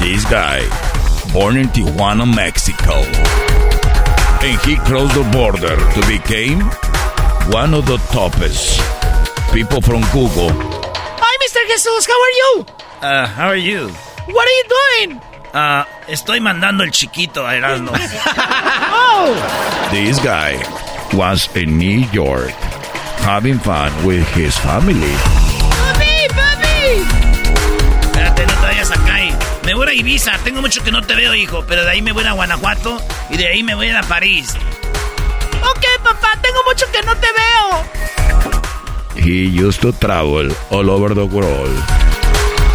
This 0.00 0.24
guy, 0.30 0.60
born 1.32 1.56
in 1.56 1.68
Tijuana, 1.68 2.26
Mexico, 2.28 2.94
and 4.44 4.60
he 4.62 4.76
crossed 4.84 5.14
the 5.14 5.28
border 5.32 5.76
to 5.76 6.00
become 6.06 6.60
one 7.50 7.72
of 7.72 7.86
the 7.86 7.96
toppest 8.12 8.78
people 9.52 9.80
from 9.80 10.02
Google. 10.12 10.50
Hi, 10.52 11.34
Mr. 11.42 11.66
Jesus, 11.68 12.06
how 12.06 12.12
are 12.12 12.36
you? 12.36 12.66
Uh, 13.00 13.26
how 13.26 13.46
are 13.48 13.56
you? 13.56 13.88
What 13.88 14.46
are 14.46 14.56
you 14.60 14.64
doing? 14.68 15.20
Uh, 15.54 15.84
estoy 16.06 16.40
mandando 16.40 16.84
el 16.84 16.90
chiquito 16.90 17.46
a 17.46 17.54
Erasmo. 17.56 17.92
oh! 17.96 19.88
This 19.90 20.22
guy 20.22 20.58
was 21.16 21.48
in 21.56 21.78
New 21.78 22.00
York 22.12 22.50
having 23.24 23.58
fun 23.58 23.90
with 24.04 24.28
his 24.34 24.56
family. 24.58 25.57
Me 29.68 29.74
voy 29.74 29.86
a 29.86 29.92
Ibiza. 29.92 30.32
Tengo 30.44 30.62
mucho 30.62 30.82
que 30.82 30.90
no 30.90 31.02
te 31.02 31.14
veo, 31.14 31.34
hijo. 31.34 31.62
Pero 31.68 31.84
de 31.84 31.90
ahí 31.90 32.00
me 32.00 32.12
voy 32.12 32.24
a 32.24 32.32
Guanajuato 32.32 33.02
y 33.28 33.36
de 33.36 33.48
ahí 33.48 33.62
me 33.62 33.74
voy 33.74 33.90
a 33.90 34.00
París. 34.00 34.54
Ok, 35.60 35.84
papá, 36.02 36.30
tengo 36.40 36.58
mucho 36.66 36.86
que 36.90 37.02
no 37.02 37.14
te 37.18 37.26
veo. 37.36 37.84
He 39.16 39.46
used 39.62 39.82
to 39.82 39.92
travel 39.92 40.50
all 40.70 40.88
over 40.88 41.14
the 41.14 41.26
world 41.26 41.76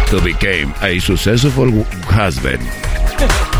to 0.08 0.20
become 0.20 0.72
a 0.82 1.00
successful 1.00 1.84
husband. 2.08 2.62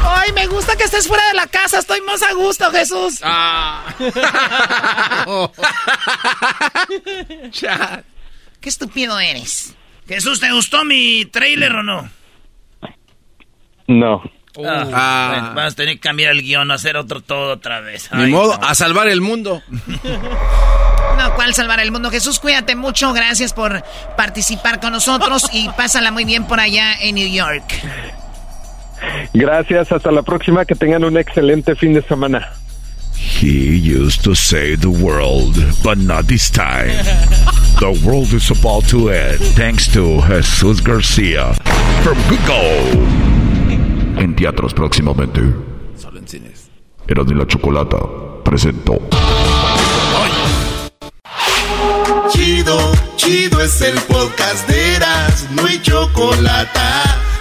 Ay, 0.04 0.30
me 0.30 0.46
gusta 0.46 0.76
que 0.76 0.84
estés 0.84 1.08
fuera 1.08 1.26
de 1.26 1.34
la 1.34 1.48
casa. 1.48 1.80
Estoy 1.80 2.02
más 2.02 2.22
a 2.22 2.34
gusto, 2.34 2.70
Jesús. 2.70 3.18
Ah. 3.24 3.82
Qué 8.60 8.68
estúpido 8.68 9.18
eres. 9.18 9.74
Jesús, 10.06 10.38
¿te 10.38 10.52
gustó 10.52 10.84
mi 10.84 11.24
trailer 11.24 11.72
o 11.72 11.82
no? 11.82 12.08
No. 13.86 14.22
Ah, 14.64 14.84
Ah. 14.92 15.52
vas 15.54 15.72
a 15.72 15.76
tener 15.76 15.94
que 15.94 16.00
cambiar 16.00 16.30
el 16.32 16.42
guion, 16.42 16.70
hacer 16.70 16.96
otro 16.96 17.20
todo 17.20 17.52
otra 17.54 17.80
vez. 17.80 18.08
Ni 18.12 18.24
Ay, 18.24 18.30
modo, 18.30 18.56
no. 18.56 18.66
a 18.66 18.74
salvar 18.74 19.08
el 19.08 19.20
mundo. 19.20 19.62
No, 21.16 21.32
¿cuál 21.36 21.54
salvar 21.54 21.78
el 21.78 21.92
mundo? 21.92 22.10
Jesús, 22.10 22.40
cuídate 22.40 22.74
mucho. 22.74 23.12
Gracias 23.12 23.52
por 23.52 23.84
participar 24.16 24.80
con 24.80 24.92
nosotros 24.92 25.46
y 25.52 25.68
pásala 25.76 26.10
muy 26.10 26.24
bien 26.24 26.44
por 26.44 26.58
allá 26.58 26.92
en 27.00 27.14
New 27.14 27.28
York. 27.32 27.62
Gracias, 29.32 29.92
hasta 29.92 30.10
la 30.10 30.22
próxima, 30.22 30.64
que 30.64 30.74
tengan 30.74 31.04
un 31.04 31.16
excelente 31.16 31.76
fin 31.76 31.94
de 31.94 32.02
semana. 32.02 32.52
He 33.40 33.76
used 33.78 34.22
to 34.24 34.34
save 34.34 34.78
the 34.80 34.88
world, 34.88 35.56
but 35.84 35.98
not 35.98 36.26
this 36.26 36.50
time. 36.50 36.90
The 37.78 37.90
world 38.04 38.32
is 38.34 38.50
about 38.50 38.88
to 38.88 39.10
end 39.10 39.40
thanks 39.56 39.86
to 39.92 40.20
Jesus 40.20 40.80
Garcia 40.80 41.54
from 42.02 42.16
Google. 42.28 43.43
En 44.16 44.34
teatros 44.36 44.72
próximamente. 44.72 45.40
Solo 45.96 46.18
en 46.18 46.28
cines. 46.28 46.70
Era 47.06 47.24
de 47.24 47.34
la 47.34 47.46
Chocolata 47.46 47.98
presentó. 48.44 48.98
Chido, 52.30 52.78
chido 53.16 53.60
es 53.60 53.80
el 53.80 53.94
podcast 54.02 54.68
de 54.68 54.96
Eras, 54.96 55.46
no 55.52 55.66
hay 55.66 55.80
chocolate. 55.82 56.80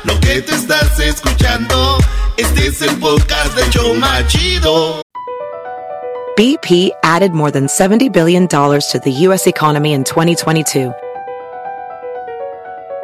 Lo 0.04 0.20
que 0.20 0.42
te 0.42 0.56
estás 0.56 1.00
escuchando, 1.00 1.98
este 2.38 2.68
es 2.68 2.82
el 2.82 2.96
podcast 2.98 3.56
de 3.56 3.70
Choma 3.70 4.26
Chido. 4.28 5.02
BP 6.36 6.92
added 7.04 7.32
more 7.34 7.52
than 7.52 7.68
$70 7.68 8.12
billion 8.12 8.48
to 8.48 9.00
the 9.04 9.12
U.S. 9.28 9.46
economy 9.48 9.94
in 9.94 10.04
2022. 10.04 10.92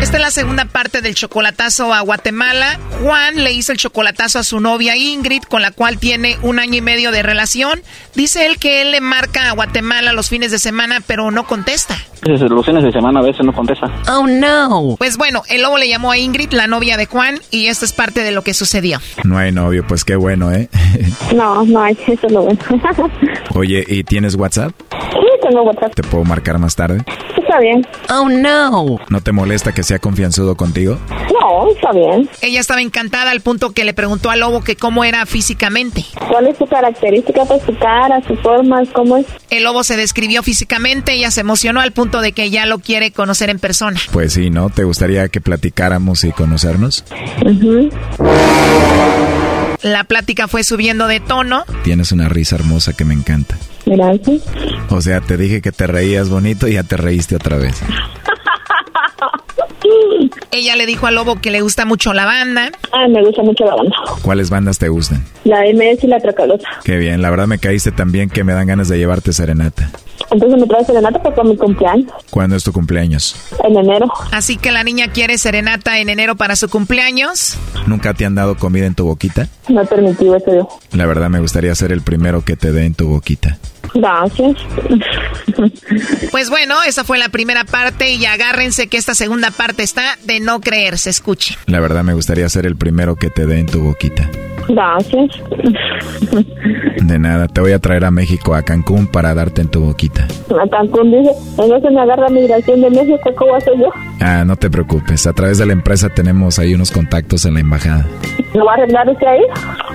Esta 0.00 0.16
es 0.16 0.22
la 0.22 0.30
segunda 0.30 0.64
parte 0.64 1.02
del 1.02 1.14
chocolatazo 1.14 1.92
a 1.92 2.00
Guatemala. 2.00 2.78
Juan 3.02 3.44
le 3.44 3.52
hizo 3.52 3.72
el 3.72 3.78
chocolatazo 3.78 4.38
a 4.38 4.44
su 4.44 4.58
novia 4.58 4.96
Ingrid, 4.96 5.42
con 5.42 5.60
la 5.60 5.70
cual 5.72 5.98
tiene 5.98 6.36
un 6.42 6.58
año 6.58 6.76
y 6.76 6.80
medio 6.80 7.10
de 7.10 7.22
relación. 7.22 7.80
Dice 8.14 8.46
él 8.46 8.58
que 8.58 8.80
él 8.80 8.92
le 8.92 9.00
marca 9.00 9.48
a 9.50 9.52
Guatemala 9.52 10.12
los 10.12 10.28
fines 10.30 10.50
de 10.50 10.58
semana, 10.58 11.00
pero 11.06 11.30
no 11.30 11.44
contesta. 11.44 11.96
Los 12.22 12.66
fines 12.66 12.82
de 12.82 12.92
semana 12.92 13.20
a 13.20 13.22
veces 13.22 13.44
no 13.44 13.52
contesta. 13.52 13.86
Oh 14.08 14.26
no. 14.26 14.96
Pues 14.98 15.16
bueno, 15.16 15.42
el 15.48 15.62
lobo 15.62 15.78
le 15.78 15.88
llamó 15.88 16.10
a 16.10 16.18
Ingrid, 16.18 16.52
la 16.52 16.66
novia 16.66 16.96
de 16.96 17.06
Juan, 17.06 17.38
y 17.50 17.66
esto 17.66 17.84
es 17.84 17.92
parte 17.92 18.22
de 18.22 18.32
lo 18.32 18.42
que 18.42 18.54
sucedió. 18.54 19.00
No 19.24 19.38
hay 19.38 19.52
novio, 19.52 19.84
pues 19.86 20.04
qué 20.04 20.16
bueno, 20.16 20.50
¿eh? 20.52 20.68
No, 21.34 21.64
no 21.64 21.82
hay, 21.82 21.96
eso 22.06 22.26
es 22.26 22.32
lo 22.32 22.42
bueno. 22.42 22.58
Oye, 23.54 23.84
¿y 23.86 24.04
tienes 24.04 24.34
WhatsApp? 24.34 24.72
Sí, 25.12 25.26
tengo 25.50 25.62
WhatsApp. 25.62 25.94
¿Te 25.94 26.02
puedo 26.02 26.24
marcar 26.24 26.58
más 26.58 26.76
tarde? 26.76 27.02
Está 27.36 27.58
bien. 27.60 27.86
Oh 28.08 28.28
no. 28.28 28.98
¿No 29.08 29.20
te 29.20 29.32
molesta 29.32 29.72
que 29.72 29.82
sea 29.82 29.98
confianzudo 29.98 30.56
contigo? 30.56 30.98
No, 31.08 31.68
está 31.70 31.92
bien. 31.92 32.28
Ella 32.42 32.60
estaba 32.60 32.80
encantada 32.80 33.30
al 33.30 33.40
punto 33.40 33.72
que 33.72 33.84
le 33.84 33.92
preguntó 33.92 34.30
al 34.30 34.40
lobo 34.40 34.62
que 34.62 34.76
cómo 34.76 35.04
era 35.04 35.26
físicamente. 35.26 36.04
¿Cuál 36.28 36.46
es 36.46 36.56
su 36.56 36.66
característica? 36.66 37.44
Pues 37.44 37.62
su 37.64 37.76
cara, 37.78 38.22
su 38.26 38.36
forma, 38.36 38.82
¿cómo 38.92 39.16
es? 39.16 39.26
El 39.50 39.64
lobo 39.64 39.82
se 39.82 39.96
describió 39.96 40.42
físicamente, 40.42 41.12
ella 41.12 41.30
se 41.30 41.40
emocionó 41.40 41.80
al 41.80 41.92
punto 41.92 42.20
de 42.20 42.32
que 42.32 42.50
ya 42.50 42.66
lo 42.66 42.78
quiere 42.78 43.10
conocer 43.10 43.50
en 43.50 43.58
persona. 43.58 44.00
Pues 44.12 44.32
sí, 44.32 44.50
¿no? 44.50 44.70
¿Te 44.70 44.84
gustaría 44.84 45.28
que 45.28 45.40
platicáramos 45.40 46.22
y 46.24 46.30
conocernos? 46.30 47.04
La 49.82 50.04
plática 50.04 50.46
fue 50.46 50.62
subiendo 50.62 51.08
de 51.08 51.20
tono. 51.20 51.64
Tienes 51.82 52.12
una 52.12 52.28
risa 52.28 52.56
hermosa 52.56 52.92
que 52.92 53.04
me 53.04 53.14
encanta. 53.14 53.56
Gracias. 53.90 54.42
O 54.88 55.00
sea, 55.00 55.20
te 55.20 55.36
dije 55.36 55.60
que 55.60 55.72
te 55.72 55.88
reías 55.88 56.30
bonito 56.30 56.68
y 56.68 56.74
ya 56.74 56.84
te 56.84 56.96
reíste 56.96 57.34
otra 57.34 57.56
vez. 57.56 57.82
Ella 60.52 60.76
le 60.76 60.86
dijo 60.86 61.08
al 61.08 61.16
lobo 61.16 61.40
que 61.40 61.50
le 61.50 61.60
gusta 61.60 61.84
mucho 61.84 62.12
la 62.12 62.24
banda. 62.24 62.70
Ah, 62.92 63.08
me 63.08 63.20
gusta 63.24 63.42
mucho 63.42 63.64
la 63.64 63.74
banda. 63.74 63.96
¿Cuáles 64.22 64.48
bandas 64.48 64.78
te 64.78 64.88
gustan? 64.88 65.24
La 65.42 65.62
MS 65.62 66.04
y 66.04 66.06
la 66.06 66.20
Tracalosa. 66.20 66.68
Qué 66.84 66.98
bien, 66.98 67.20
la 67.20 67.30
verdad 67.30 67.48
me 67.48 67.58
caíste 67.58 67.90
tan 67.90 68.12
bien 68.12 68.30
que 68.30 68.44
me 68.44 68.52
dan 68.52 68.68
ganas 68.68 68.88
de 68.88 68.98
llevarte 68.98 69.32
serenata. 69.32 69.90
Entonces 70.30 70.60
me 70.60 70.66
trae 70.66 70.84
serenata 70.84 71.22
para 71.22 71.44
mi 71.44 71.56
cumpleaños. 71.56 72.10
¿Cuándo 72.30 72.56
es 72.56 72.64
tu 72.64 72.72
cumpleaños? 72.72 73.34
En 73.64 73.76
enero. 73.76 74.06
Así 74.32 74.56
que 74.56 74.70
la 74.70 74.84
niña 74.84 75.08
quiere 75.08 75.38
serenata 75.38 75.98
en 75.98 76.08
enero 76.08 76.36
para 76.36 76.56
su 76.56 76.68
cumpleaños. 76.68 77.56
¿Nunca 77.86 78.14
te 78.14 78.24
han 78.24 78.34
dado 78.34 78.56
comida 78.56 78.86
en 78.86 78.94
tu 78.94 79.06
boquita? 79.06 79.48
No 79.68 79.82
he 79.82 79.86
permitido 79.86 80.36
eso 80.36 80.54
yo. 80.54 80.68
La 80.92 81.06
verdad 81.06 81.30
me 81.30 81.40
gustaría 81.40 81.74
ser 81.74 81.92
el 81.92 82.02
primero 82.02 82.44
que 82.44 82.56
te 82.56 82.72
dé 82.72 82.84
en 82.84 82.94
tu 82.94 83.08
boquita. 83.08 83.58
Gracias. 83.94 84.56
Pues 86.30 86.48
bueno, 86.48 86.76
esa 86.86 87.04
fue 87.04 87.18
la 87.18 87.28
primera 87.28 87.64
parte 87.64 88.12
y 88.12 88.24
agárrense 88.24 88.86
que 88.86 88.96
esta 88.96 89.14
segunda 89.14 89.50
parte 89.50 89.82
está 89.82 90.16
de 90.24 90.40
no 90.40 90.60
creer, 90.60 90.96
se 90.96 91.10
escuche. 91.10 91.56
La 91.66 91.80
verdad 91.80 92.04
me 92.04 92.14
gustaría 92.14 92.48
ser 92.48 92.66
el 92.66 92.76
primero 92.76 93.16
que 93.16 93.30
te 93.30 93.46
dé 93.46 93.58
en 93.58 93.66
tu 93.66 93.82
boquita. 93.82 94.30
Gracias. 94.70 95.42
De 97.02 97.18
nada, 97.18 97.48
te 97.48 97.60
voy 97.60 97.72
a 97.72 97.78
traer 97.78 98.04
a 98.04 98.10
México, 98.10 98.54
a 98.54 98.62
Cancún, 98.62 99.06
para 99.06 99.34
darte 99.34 99.62
en 99.62 99.68
tu 99.68 99.80
boquita. 99.80 100.26
A 100.50 100.68
Cancún 100.68 101.10
dice, 101.10 101.32
se 101.56 101.90
me 101.90 102.00
agarra 102.00 102.28
migración 102.28 102.80
de 102.80 102.90
México, 102.90 103.30
¿cómo 103.36 103.54
hacer 103.56 103.74
yo? 103.78 103.90
Ah, 104.20 104.44
no 104.46 104.56
te 104.56 104.70
preocupes, 104.70 105.26
a 105.26 105.32
través 105.32 105.58
de 105.58 105.66
la 105.66 105.72
empresa 105.72 106.08
tenemos 106.08 106.58
ahí 106.58 106.74
unos 106.74 106.90
contactos 106.90 107.44
en 107.46 107.54
la 107.54 107.60
embajada. 107.60 108.06
¿No 108.54 108.64
va 108.64 108.72
a 108.72 108.74
arreglar 108.76 109.08
usted 109.08 109.26
ahí? 109.26 109.42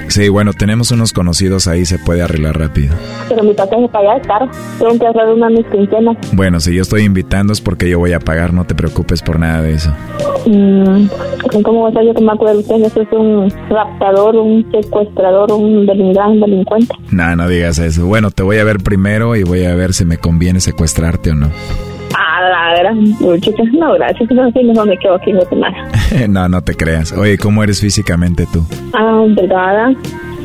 Sí, 0.07 0.29
bueno, 0.29 0.53
tenemos 0.53 0.91
unos 0.91 1.13
conocidos 1.13 1.67
ahí, 1.67 1.85
se 1.85 1.99
puede 1.99 2.21
arreglar 2.21 2.57
rápido. 2.57 2.95
Pero 3.27 3.43
mi 3.43 3.53
pasaje 3.53 3.87
para 3.89 4.11
allá 4.11 4.21
es 4.21 4.27
caro. 4.27 4.49
Tengo 4.79 4.97
que 4.97 5.07
ahorrar 5.07 5.33
una 5.33 5.47
de 5.47 5.55
mis 5.55 5.65
quincenas. 5.67 6.17
Bueno, 6.33 6.59
si 6.59 6.73
yo 6.73 6.81
estoy 6.81 7.03
invitando 7.03 7.53
es 7.53 7.61
porque 7.61 7.89
yo 7.89 7.99
voy 7.99 8.13
a 8.13 8.19
pagar, 8.19 8.53
no 8.53 8.65
te 8.65 8.75
preocupes 8.75 9.21
por 9.21 9.39
nada 9.39 9.61
de 9.61 9.73
eso. 9.73 9.91
Mm, 10.45 11.07
¿Cómo 11.63 11.83
va 11.83 11.99
a 11.99 12.03
yo 12.03 12.13
que 12.13 12.21
me 12.21 12.31
acuerdo 12.31 12.59
usted? 12.59 12.75
Eso 12.75 13.01
es 13.01 13.11
un 13.11 13.53
raptador, 13.69 14.35
un 14.35 14.64
secuestrador, 14.71 15.51
un 15.51 15.85
delincuente, 15.85 16.45
delincuente. 16.45 16.95
No, 17.11 17.35
no 17.35 17.47
digas 17.47 17.79
eso. 17.79 18.05
Bueno, 18.05 18.31
te 18.31 18.43
voy 18.43 18.57
a 18.57 18.63
ver 18.63 18.77
primero 18.77 19.35
y 19.35 19.43
voy 19.43 19.65
a 19.65 19.75
ver 19.75 19.93
si 19.93 20.05
me 20.05 20.17
conviene 20.17 20.59
secuestrarte 20.59 21.31
o 21.31 21.35
no. 21.35 21.49
A 22.17 22.41
la 22.41 22.79
gran 22.79 23.13
puchica. 23.13 23.63
No, 23.73 23.93
gracias. 23.93 24.29
No, 24.31 24.51
sí, 24.51 24.63
mejor 24.63 24.87
me 24.87 24.97
quedo 24.97 25.15
aquí 25.15 25.31
en 25.31 25.37
Guatemala. 25.37 25.89
no, 26.29 26.49
no 26.49 26.61
te 26.61 26.75
creas. 26.75 27.11
Oye, 27.13 27.37
¿cómo 27.37 27.63
eres 27.63 27.81
físicamente 27.81 28.47
tú? 28.51 28.65
Ah, 28.93 29.25
delgada, 29.27 29.93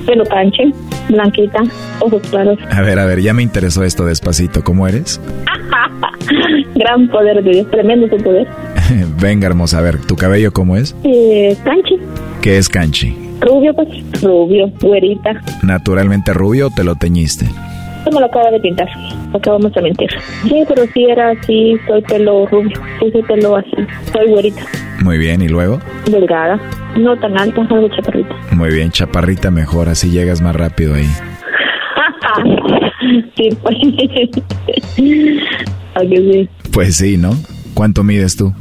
pelo 0.07 0.25
canche, 0.25 0.73
blanquita, 1.09 1.63
ojos 2.01 2.23
claros. 2.31 2.59
A 2.71 2.81
ver, 2.83 2.99
a 2.99 3.05
ver, 3.05 3.21
ya 3.21 3.35
me 3.35 3.43
interesó 3.43 3.85
esto 3.85 4.05
despacito. 4.05 4.63
¿Cómo 4.65 4.89
eres? 4.89 5.21
Gran 6.75 7.09
poder 7.09 7.43
de 7.43 7.51
Dios, 7.51 7.71
tremendo 7.71 8.09
su 8.09 8.23
poder. 8.23 8.47
Venga, 9.21 9.47
hermosa, 9.47 9.79
a 9.79 9.83
ver, 9.83 10.01
¿tu 10.01 10.17
cabello 10.17 10.53
cómo 10.53 10.77
es? 10.77 10.97
Eh, 11.05 11.57
canche, 11.65 11.97
¿Qué 12.41 12.59
es 12.59 12.69
canchi? 12.69 13.17
Rubio, 13.41 13.75
pues, 13.75 13.89
rubio, 14.23 14.71
güerita. 14.81 15.41
¿Naturalmente 15.63 16.33
rubio 16.33 16.69
o 16.69 16.71
te 16.71 16.85
lo 16.85 16.95
teñiste? 16.95 17.47
Me 18.07 18.19
lo 18.19 18.25
acaba 18.27 18.51
de 18.51 18.61
pintar, 18.61 18.89
acabamos 19.35 19.73
de 19.75 19.83
mentir. 19.83 20.09
Sí, 20.43 20.65
pero 20.67 20.85
sí 20.95 21.05
era 21.05 21.31
así, 21.31 21.77
soy 21.87 22.01
pelo 22.03 22.47
rubio, 22.47 22.81
sí, 22.99 23.11
soy 23.13 23.23
pelo 23.23 23.57
así, 23.57 23.71
soy 24.13 24.27
güerita, 24.29 24.63
Muy 25.05 25.19
bien, 25.19 25.43
¿y 25.43 25.49
luego? 25.49 25.79
delgada, 26.11 26.59
no 26.97 27.15
tan 27.19 27.39
alta, 27.39 27.61
algo 27.71 27.89
chaparrita. 27.91 28.35
Muy 28.53 28.73
bien, 28.73 28.91
chaparrita 28.91 29.51
mejor, 29.51 29.91
así 29.91 30.11
llegas 30.11 30.41
más 30.41 30.57
rápido 30.57 30.95
ahí. 30.95 31.05
sí, 33.37 33.49
pues. 33.63 33.77
¿A 35.95 36.01
sí? 36.01 36.49
Pues 36.73 36.97
sí, 36.97 37.17
¿no? 37.17 37.31
¿Cuánto 37.75 38.03
mides 38.03 38.37
tú? 38.37 38.53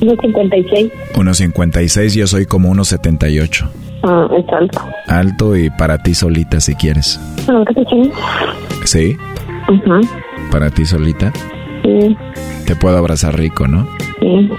1.56. 0.00 0.90
1.56, 1.14 2.14
yo 2.14 2.26
soy 2.26 2.46
como 2.46 2.72
1.78. 2.74 3.68
Ah, 4.02 4.26
es 4.36 4.44
alto. 4.52 4.80
Alto 5.08 5.56
y 5.56 5.70
para 5.70 5.98
ti 6.02 6.14
solita 6.14 6.60
si 6.60 6.74
quieres. 6.74 7.20
Bueno, 7.46 7.64
¿qué 7.66 7.74
te 7.74 7.84
chingo? 7.86 8.10
¿Sí? 8.84 9.16
Ajá, 9.62 10.00
Para 10.50 10.70
ti 10.70 10.86
solita. 10.86 11.32
sí, 11.84 12.16
Te 12.66 12.74
puedo 12.76 12.96
abrazar 12.98 13.36
rico, 13.38 13.66
¿no? 13.68 13.86
sí. 14.20 14.50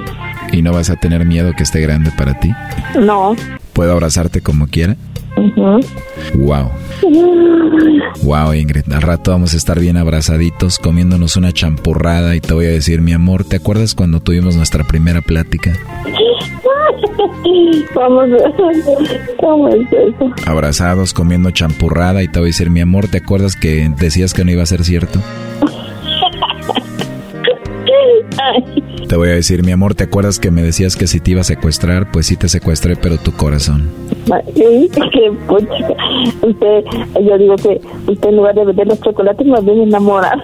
Y 0.53 0.61
no 0.61 0.73
vas 0.73 0.89
a 0.89 0.97
tener 0.97 1.25
miedo 1.25 1.53
que 1.55 1.63
esté 1.63 1.79
grande 1.79 2.11
para 2.17 2.37
ti. 2.39 2.51
No. 2.99 3.35
¿Puedo 3.71 3.93
abrazarte 3.93 4.41
como 4.41 4.67
quiera? 4.67 4.97
Wow. 6.35 6.69
Wow, 8.23 8.53
Ingrid. 8.53 8.91
Al 8.91 9.01
rato 9.01 9.31
vamos 9.31 9.53
a 9.53 9.57
estar 9.57 9.79
bien 9.79 9.95
abrazaditos, 9.95 10.77
comiéndonos 10.77 11.37
una 11.37 11.53
champurrada 11.53 12.35
y 12.35 12.41
te 12.41 12.53
voy 12.53 12.65
a 12.65 12.69
decir, 12.69 13.01
mi 13.01 13.13
amor, 13.13 13.45
¿te 13.45 13.55
acuerdas 13.55 13.95
cuando 13.95 14.19
tuvimos 14.19 14.57
nuestra 14.57 14.83
primera 14.83 15.21
plática? 15.21 15.71
Vamos 17.95 18.23
a 18.23 18.27
ver. 18.27 19.35
¿Cómo 19.39 19.69
es 19.69 19.87
eso? 19.91 20.31
Abrazados, 20.45 21.13
comiendo 21.13 21.51
champurrada 21.51 22.23
y 22.23 22.27
te 22.27 22.39
voy 22.39 22.47
a 22.47 22.51
decir, 22.51 22.69
mi 22.69 22.81
amor, 22.81 23.07
¿te 23.07 23.17
acuerdas 23.17 23.55
que 23.55 23.89
decías 23.97 24.33
que 24.33 24.43
no 24.45 24.51
iba 24.51 24.63
a 24.63 24.65
ser 24.65 24.83
cierto? 24.83 25.19
Te 29.07 29.17
voy 29.17 29.29
a 29.29 29.33
decir, 29.33 29.63
mi 29.63 29.73
amor, 29.73 29.93
¿te 29.93 30.05
acuerdas 30.05 30.39
que 30.39 30.51
me 30.51 30.61
decías 30.61 30.95
que 30.95 31.05
si 31.05 31.19
te 31.19 31.31
iba 31.31 31.41
a 31.41 31.43
secuestrar? 31.43 32.11
Pues 32.11 32.27
sí 32.27 32.37
te 32.37 32.47
secuestré, 32.47 32.95
pero 32.95 33.17
tu 33.17 33.33
corazón. 33.33 33.89
Sí, 34.55 34.89
qué 34.93 35.31
pucha. 35.47 35.87
Usted, 36.41 36.85
yo 37.21 37.37
digo 37.37 37.55
que 37.57 37.81
usted 38.09 38.29
en 38.29 38.37
lugar 38.37 38.55
de 38.55 38.65
vender 38.65 38.87
los 38.87 39.01
chocolates 39.01 39.45
más 39.47 39.65
bien 39.65 39.81
enamorar. 39.81 40.41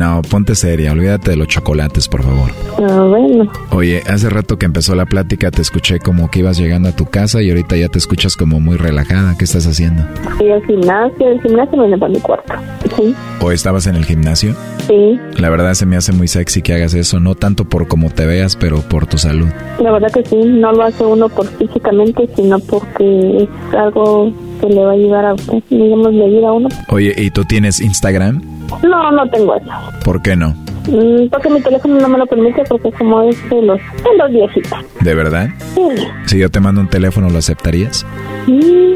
No, 0.00 0.22
ponte 0.22 0.54
seria, 0.54 0.92
olvídate 0.92 1.32
de 1.32 1.36
los 1.36 1.46
chocolates, 1.46 2.08
por 2.08 2.22
favor. 2.22 2.50
Ah, 2.78 3.04
bueno. 3.06 3.52
Oye, 3.70 4.02
hace 4.08 4.30
rato 4.30 4.56
que 4.56 4.64
empezó 4.64 4.94
la 4.94 5.04
plática 5.04 5.50
te 5.50 5.60
escuché 5.60 5.98
como 5.98 6.30
que 6.30 6.38
ibas 6.38 6.56
llegando 6.56 6.88
a 6.88 6.92
tu 6.92 7.04
casa 7.04 7.42
y 7.42 7.50
ahorita 7.50 7.76
ya 7.76 7.90
te 7.90 7.98
escuchas 7.98 8.34
como 8.34 8.60
muy 8.60 8.78
relajada. 8.78 9.36
¿Qué 9.36 9.44
estás 9.44 9.66
haciendo? 9.66 10.02
Y 10.42 10.50
al 10.50 10.64
gimnasio, 10.64 11.28
el 11.28 11.42
gimnasio 11.42 11.82
viene 11.82 11.98
para 11.98 12.12
mi 12.14 12.18
cuarto. 12.20 12.54
Sí, 12.96 13.14
¿O 13.42 13.52
estabas 13.52 13.86
en 13.88 13.96
el 13.96 14.06
gimnasio? 14.06 14.54
sí. 14.88 15.20
La 15.36 15.50
verdad 15.50 15.74
se 15.74 15.84
me 15.84 15.98
hace 15.98 16.12
muy 16.12 16.28
sexy 16.28 16.62
que 16.62 16.72
hagas 16.72 16.94
eso, 16.94 17.20
no 17.20 17.34
tanto 17.34 17.66
por 17.66 17.86
cómo 17.86 18.08
te 18.08 18.24
veas, 18.24 18.56
pero 18.56 18.80
por 18.80 19.06
tu 19.06 19.18
salud. 19.18 19.48
La 19.80 19.92
verdad 19.92 20.10
que 20.12 20.24
sí, 20.24 20.36
no 20.36 20.72
lo 20.72 20.82
hace 20.84 21.04
uno 21.04 21.28
por 21.28 21.46
físicamente, 21.58 22.26
sino 22.34 22.58
porque 22.58 23.42
es 23.42 23.74
algo 23.74 24.32
que 24.62 24.66
le 24.66 24.82
va 24.82 24.92
a 24.92 24.94
ayudar 24.94 25.24
a 25.26 25.34
digamos, 25.68 26.14
le 26.14 26.24
ayuda 26.24 26.48
a 26.48 26.52
uno. 26.54 26.68
Oye, 26.88 27.14
¿y 27.18 27.30
tú 27.30 27.44
tienes 27.44 27.82
Instagram? 27.82 28.59
No, 28.82 29.10
no 29.12 29.28
tengo 29.30 29.54
eso. 29.56 29.70
¿Por 30.04 30.22
qué 30.22 30.36
no? 30.36 30.54
Mm, 30.88 31.28
Porque 31.30 31.50
mi 31.50 31.60
teléfono 31.60 32.00
no 32.00 32.08
me 32.08 32.18
lo 32.18 32.26
permite 32.26 32.62
porque 32.68 32.90
como 32.92 33.22
es 33.22 33.50
de 33.50 33.62
los, 33.62 33.78
de 33.78 34.16
los 34.18 34.30
viejitos. 34.30 34.78
¿De 35.00 35.14
verdad? 35.14 35.48
Sí, 35.74 35.82
Si 36.26 36.38
yo 36.38 36.50
te 36.50 36.58
mando 36.60 36.80
un 36.80 36.88
teléfono, 36.88 37.28
¿lo 37.30 37.38
aceptarías? 37.38 38.06
Mm, 38.46 38.94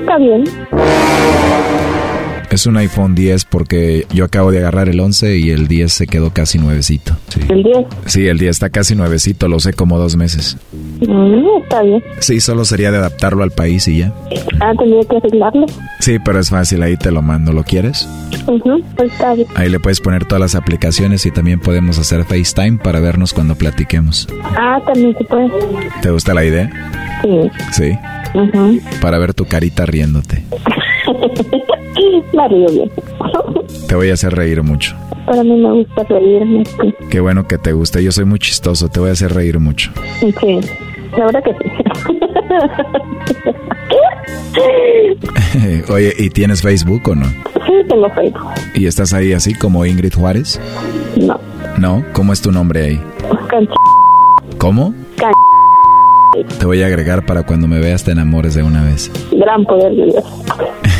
está 0.00 0.18
bien. 0.18 0.44
Es 2.52 2.66
un 2.66 2.76
iPhone 2.76 3.14
10 3.14 3.46
porque 3.46 4.06
yo 4.12 4.26
acabo 4.26 4.50
de 4.50 4.58
agarrar 4.58 4.90
el 4.90 5.00
11 5.00 5.38
y 5.38 5.48
el 5.52 5.68
10 5.68 5.90
se 5.90 6.06
quedó 6.06 6.34
casi 6.34 6.58
nuevecito. 6.58 7.16
Sí. 7.28 7.40
El 7.48 7.62
10. 7.62 7.78
Sí, 8.04 8.26
el 8.26 8.38
10 8.38 8.50
está 8.50 8.68
casi 8.68 8.94
nuevecito, 8.94 9.48
lo 9.48 9.58
sé 9.58 9.72
como 9.72 9.98
dos 9.98 10.16
meses. 10.16 10.58
Mm, 11.00 11.62
está 11.62 11.82
bien. 11.82 12.04
Sí, 12.18 12.40
solo 12.40 12.66
sería 12.66 12.90
de 12.90 12.98
adaptarlo 12.98 13.42
al 13.42 13.52
país 13.52 13.88
y 13.88 14.00
ya. 14.00 14.12
Ah, 14.60 14.74
tendría 14.78 15.00
que 15.08 15.16
arreglarlo. 15.16 15.64
Sí, 16.00 16.18
pero 16.22 16.40
es 16.40 16.50
fácil, 16.50 16.82
ahí 16.82 16.98
te 16.98 17.10
lo 17.10 17.22
mando, 17.22 17.54
¿lo 17.54 17.64
quieres? 17.64 18.06
Pues 18.44 19.10
está 19.10 19.32
bien. 19.32 19.48
Ahí 19.54 19.70
le 19.70 19.80
puedes 19.80 20.00
poner 20.02 20.26
todas 20.26 20.40
las 20.42 20.54
aplicaciones 20.54 21.24
y 21.24 21.30
también 21.30 21.58
podemos 21.58 21.98
hacer 21.98 22.22
FaceTime 22.24 22.76
para 22.76 23.00
vernos 23.00 23.32
cuando 23.32 23.54
platiquemos. 23.54 24.28
Ah, 24.44 24.78
también 24.84 25.16
se 25.16 25.24
puede. 25.24 25.50
¿Te 26.02 26.10
gusta 26.10 26.34
la 26.34 26.44
idea? 26.44 26.70
Sí. 27.22 27.50
Sí. 27.72 27.98
Ujú. 28.34 28.78
Para 29.00 29.16
ver 29.16 29.32
tu 29.32 29.46
carita 29.46 29.86
riéndote. 29.86 30.44
Me 32.32 32.48
río 32.48 32.66
bien. 32.70 32.90
Te 33.88 33.94
voy 33.94 34.10
a 34.10 34.14
hacer 34.14 34.34
reír 34.34 34.62
mucho. 34.62 34.94
Para 35.26 35.42
mí 35.44 35.56
me 35.56 35.72
gusta 35.72 36.02
reírme. 36.04 36.64
sí. 36.64 36.94
Qué 37.10 37.20
bueno 37.20 37.46
que 37.46 37.58
te 37.58 37.72
guste. 37.72 38.02
Yo 38.02 38.10
soy 38.12 38.24
muy 38.24 38.38
chistoso, 38.38 38.88
te 38.88 39.00
voy 39.00 39.10
a 39.10 39.12
hacer 39.12 39.32
reír 39.34 39.58
mucho. 39.60 39.90
Sí, 40.20 40.60
la 41.16 41.26
verdad 41.26 41.42
que 41.44 41.52
sí. 41.52 41.68
Oye, 45.92 46.12
¿y 46.18 46.30
tienes 46.30 46.62
Facebook 46.62 47.02
o 47.08 47.14
no? 47.14 47.26
Sí, 47.26 47.72
tengo 47.88 48.08
Facebook. 48.10 48.50
¿Y 48.74 48.86
estás 48.86 49.12
ahí 49.12 49.32
así 49.32 49.54
como 49.54 49.84
Ingrid 49.86 50.14
Juárez? 50.14 50.60
No. 51.16 51.38
¿No? 51.78 52.04
¿Cómo 52.12 52.32
es 52.32 52.40
tu 52.42 52.50
nombre 52.52 52.82
ahí? 52.84 53.00
Canch- 53.48 53.68
¿Cómo? 54.58 54.94
Te 56.58 56.64
voy 56.64 56.82
a 56.82 56.86
agregar 56.86 57.26
para 57.26 57.42
cuando 57.42 57.68
me 57.68 57.78
veas 57.78 58.04
te 58.04 58.10
enamores 58.10 58.54
de 58.54 58.62
una 58.62 58.82
vez. 58.84 59.10
Gran 59.32 59.64
poder 59.64 59.94
de 59.94 60.06
Dios. 60.06 60.24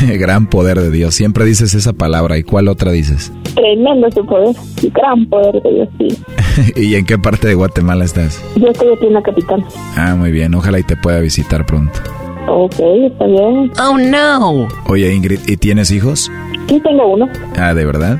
Gran 0.19 0.47
poder 0.47 0.79
de 0.79 0.91
Dios. 0.91 1.15
Siempre 1.15 1.43
dices 1.45 1.73
esa 1.73 1.93
palabra. 1.93 2.37
¿Y 2.37 2.43
cuál 2.43 2.67
otra 2.67 2.91
dices? 2.91 3.31
Tremendo 3.55 4.11
su 4.11 4.23
poder. 4.25 4.55
Gran 4.93 5.25
poder 5.27 5.61
de 5.63 5.71
Dios, 5.71 5.89
sí. 5.97 6.71
¿Y 6.75 6.95
en 6.95 7.05
qué 7.05 7.17
parte 7.17 7.47
de 7.47 7.55
Guatemala 7.55 8.05
estás? 8.05 8.43
Yo 8.55 8.67
estoy 8.67 8.93
aquí 8.93 9.07
en 9.07 9.13
la 9.13 9.23
capital. 9.23 9.65
Ah, 9.95 10.15
muy 10.15 10.31
bien. 10.31 10.53
Ojalá 10.53 10.79
y 10.79 10.83
te 10.83 10.95
pueda 10.95 11.19
visitar 11.19 11.65
pronto. 11.65 11.99
Ok, 12.47 12.75
está 12.79 13.25
bien. 13.25 13.71
Oh, 13.81 13.97
no. 13.97 14.67
Oye, 14.87 15.13
Ingrid, 15.13 15.39
¿y 15.47 15.57
tienes 15.57 15.91
hijos? 15.91 16.29
Sí, 16.67 16.79
tengo 16.79 17.13
uno. 17.13 17.29
Ah, 17.57 17.73
¿de 17.73 17.85
verdad? 17.85 18.19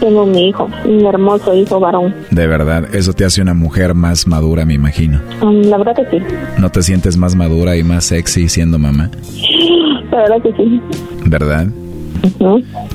Tengo 0.00 0.26
mi 0.26 0.48
hijo, 0.48 0.68
un 0.84 1.06
hermoso 1.06 1.54
hijo 1.54 1.78
varón. 1.80 2.14
De 2.30 2.46
verdad. 2.46 2.92
Eso 2.94 3.12
te 3.12 3.24
hace 3.24 3.40
una 3.40 3.54
mujer 3.54 3.94
más 3.94 4.26
madura, 4.26 4.64
me 4.64 4.74
imagino. 4.74 5.20
Mm, 5.42 5.68
La 5.68 5.78
verdad 5.78 5.94
que 5.96 6.18
sí. 6.18 6.24
¿No 6.58 6.70
te 6.70 6.82
sientes 6.82 7.16
más 7.16 7.34
madura 7.36 7.76
y 7.76 7.82
más 7.84 8.04
sexy 8.04 8.48
siendo 8.48 8.78
mamá? 8.78 9.10
La 10.10 10.18
verdad 10.22 10.42
que 10.42 10.52
sí. 10.52 10.80
¿Verdad? 11.26 11.66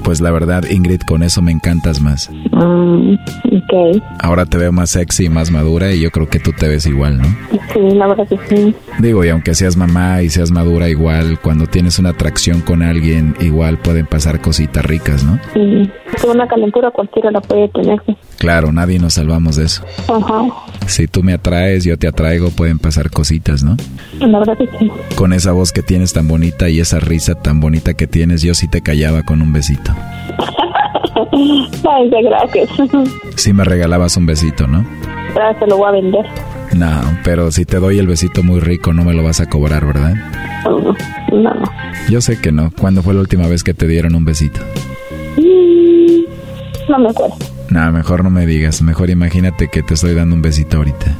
Pues 0.03 0.22
la 0.22 0.31
verdad, 0.31 0.64
Ingrid, 0.69 1.01
con 1.01 1.23
eso 1.23 1.41
me 1.41 1.51
encantas 1.51 2.01
más. 2.01 2.30
Mm, 2.51 3.14
ok. 3.14 4.03
Ahora 4.19 4.45
te 4.45 4.57
veo 4.57 4.72
más 4.72 4.91
sexy 4.91 5.26
y 5.26 5.30
más 5.30 5.51
madura 5.51 5.93
y 5.93 6.01
yo 6.01 6.11
creo 6.11 6.30
que 6.30 6.39
tú 6.39 6.51
te 6.51 6.68
ves 6.68 6.85
igual, 6.85 7.18
¿no? 7.18 7.27
Sí, 7.73 7.80
la 7.95 8.07
verdad 8.07 8.27
que 8.27 8.39
sí. 8.47 8.76
Digo, 8.99 9.23
y 9.23 9.30
aunque 9.30 9.53
seas 9.56 9.77
mamá 9.77 10.22
y 10.22 10.30
seas 10.30 10.51
madura 10.51 10.89
igual, 10.89 11.39
cuando 11.41 11.68
tienes 11.68 11.99
una 11.99 12.10
atracción 12.10 12.61
con 12.61 12.81
alguien, 12.81 13.35
igual 13.39 13.77
pueden 13.77 14.06
pasar 14.06 14.41
cositas 14.41 14.84
ricas, 14.85 15.23
¿no? 15.23 15.39
Sí. 15.53 15.89
Una 16.27 16.47
calentura 16.47 16.91
cualquiera 16.91 17.31
la 17.31 17.41
puede 17.41 17.69
tener. 17.69 18.01
Claro, 18.38 18.72
nadie 18.72 18.99
nos 18.99 19.14
salvamos 19.15 19.56
de 19.56 19.65
eso. 19.65 19.84
Ajá. 20.07 20.43
Si 20.88 21.07
tú 21.07 21.23
me 21.23 21.34
atraes, 21.34 21.84
yo 21.84 21.97
te 21.97 22.07
atraigo, 22.07 22.49
pueden 22.49 22.80
pasar 22.80 23.10
cositas, 23.10 23.64
¿no? 23.64 23.77
La 24.19 24.39
verdad 24.39 24.57
que 24.57 24.68
sí. 24.77 24.91
Con 25.15 25.34
esa 25.34 25.51
voz 25.51 25.72
que 25.72 25.81
tienes 25.81 26.14
tan 26.14 26.27
bonita 26.27 26.69
y 26.69 26.80
esa 26.80 26.99
risa 26.99 27.35
tan 27.35 27.60
bonita 27.60 27.93
que 27.93 28.07
tienes, 28.07 28.41
yo 28.41 28.53
sí 28.53 28.68
te 28.68 28.81
callaba 28.81 29.19
con 29.24 29.41
un 29.41 29.52
besito. 29.54 29.94
Ay, 31.32 32.10
gracias. 32.24 32.70
Sí 33.36 33.54
me 33.54 33.64
regalabas 33.64 34.16
un 34.18 34.26
besito, 34.26 34.68
¿no? 34.68 34.86
Gracias, 35.36 35.70
lo 35.70 35.78
voy 35.78 35.90
a 35.90 35.91
vender. 35.91 36.26
No, 36.76 37.02
pero 37.24 37.52
si 37.52 37.66
te 37.66 37.78
doy 37.80 38.00
el 38.00 38.08
besito 38.08 38.44
muy 38.44 38.60
rico, 38.60 38.94
no 38.94 39.04
me 39.04 39.14
lo 39.14 39.24
vas 39.24 39.40
a 39.41 39.48
cobrar, 39.48 39.86
¿verdad? 39.86 40.14
No. 41.32 41.54
Yo 42.10 42.22
sé 42.22 42.40
que 42.40 42.52
no. 42.52 42.72
¿Cuándo 42.80 43.02
fue 43.04 43.14
la 43.14 43.22
última 43.22 43.48
vez 43.48 43.64
que 43.64 43.74
te 43.74 43.88
dieron 43.88 44.16
un 44.16 44.26
besito? 44.26 44.60
Mm, 45.38 46.91
No 46.91 47.00
me 47.00 47.10
acuerdo. 47.10 47.36
No, 47.70 47.91
mejor 47.91 48.24
no 48.24 48.30
me 48.30 48.46
digas. 48.46 48.82
Mejor 48.82 49.10
imagínate 49.10 49.68
que 49.68 49.84
te 49.84 49.94
estoy 49.94 50.14
dando 50.16 50.36
un 50.36 50.41
besito 50.41 50.78
ahorita. 50.78 51.16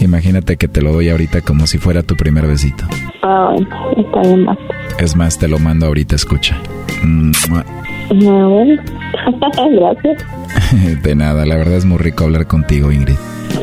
Imagínate 0.00 0.56
que 0.56 0.68
te 0.68 0.82
lo 0.82 0.92
doy 0.92 1.08
ahorita 1.08 1.40
como 1.40 1.66
si 1.66 1.78
fuera 1.78 2.02
tu 2.02 2.16
primer 2.16 2.46
besito. 2.46 2.84
Ah, 3.22 3.50
bueno, 3.52 3.68
está 3.96 4.20
bien 4.22 4.44
más. 4.44 4.58
Es 4.98 5.16
más, 5.16 5.38
te 5.38 5.48
lo 5.48 5.58
mando 5.58 5.86
ahorita, 5.86 6.14
escucha. 6.14 6.60
Mua. 7.02 7.64
Ah, 8.08 8.14
bueno. 8.14 8.80
gracias. 9.72 10.24
De 11.02 11.14
nada, 11.16 11.44
la 11.44 11.56
verdad 11.56 11.74
es 11.74 11.84
muy 11.84 11.98
rico 11.98 12.22
hablar 12.22 12.46
contigo, 12.46 12.92
Ingrid. 12.92 13.16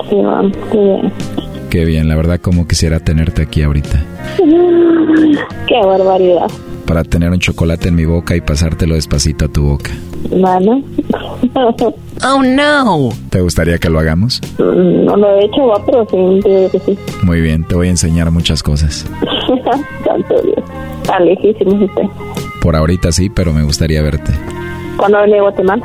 Sí, 0.10 0.16
va, 0.18 0.42
qué 0.70 0.78
bien. 0.78 1.14
Qué 1.70 1.86
bien, 1.86 2.10
la 2.10 2.16
verdad 2.16 2.42
como 2.42 2.68
quisiera 2.68 3.00
tenerte 3.00 3.42
aquí 3.42 3.64
ahorita. 3.64 4.04
Qué 4.38 5.76
barbaridad. 5.86 6.48
Para 6.86 7.04
tener 7.04 7.32
un 7.32 7.40
chocolate 7.40 7.88
en 7.88 7.96
mi 7.96 8.06
boca 8.06 8.36
y 8.36 8.42
pasártelo 8.42 8.96
despacito 8.96 9.46
a 9.46 9.48
tu 9.48 9.64
boca. 9.64 9.92
Bueno. 10.30 10.84
oh, 12.24 12.44
no. 12.44 13.10
¿Te 13.30 13.42
gustaría 13.42 13.78
que 13.78 13.90
lo 13.90 14.00
hagamos? 14.00 14.42
No 14.58 15.16
lo 15.16 15.36
he 15.36 15.46
hecho, 15.46 15.68
va, 15.68 15.84
pero 15.86 16.08
sí, 16.10 16.18
digo 16.44 16.72
que 16.72 16.80
sí. 16.80 16.98
Muy 17.24 17.42
bien, 17.42 17.64
te 17.66 17.76
voy 17.76 17.88
a 17.88 17.92
enseñar 17.92 18.32
muchas 18.32 18.64
cosas. 18.64 19.06
Santo 20.06 20.42
Dios. 20.42 20.64
Está 21.02 21.20
lejísimo 21.20 21.86
usted. 21.86 22.04
Por 22.62 22.76
ahorita 22.76 23.12
sí, 23.12 23.30
pero 23.30 23.54
me 23.54 23.64
gustaría 23.64 24.02
verte. 24.02 24.32
¿Cuándo 24.98 25.20
viene 25.24 25.40
a 25.40 25.42
Guatemala? 25.42 25.84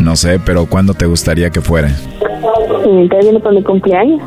No 0.00 0.16
sé, 0.16 0.40
pero 0.44 0.66
¿cuándo 0.66 0.94
te 0.94 1.06
gustaría 1.06 1.50
que 1.50 1.60
fuera? 1.60 1.88
Sí, 1.88 3.08
¿Te 3.08 3.18
viene 3.20 3.40
por 3.40 3.54
mi 3.54 3.62
cumpleaños? 3.62 4.20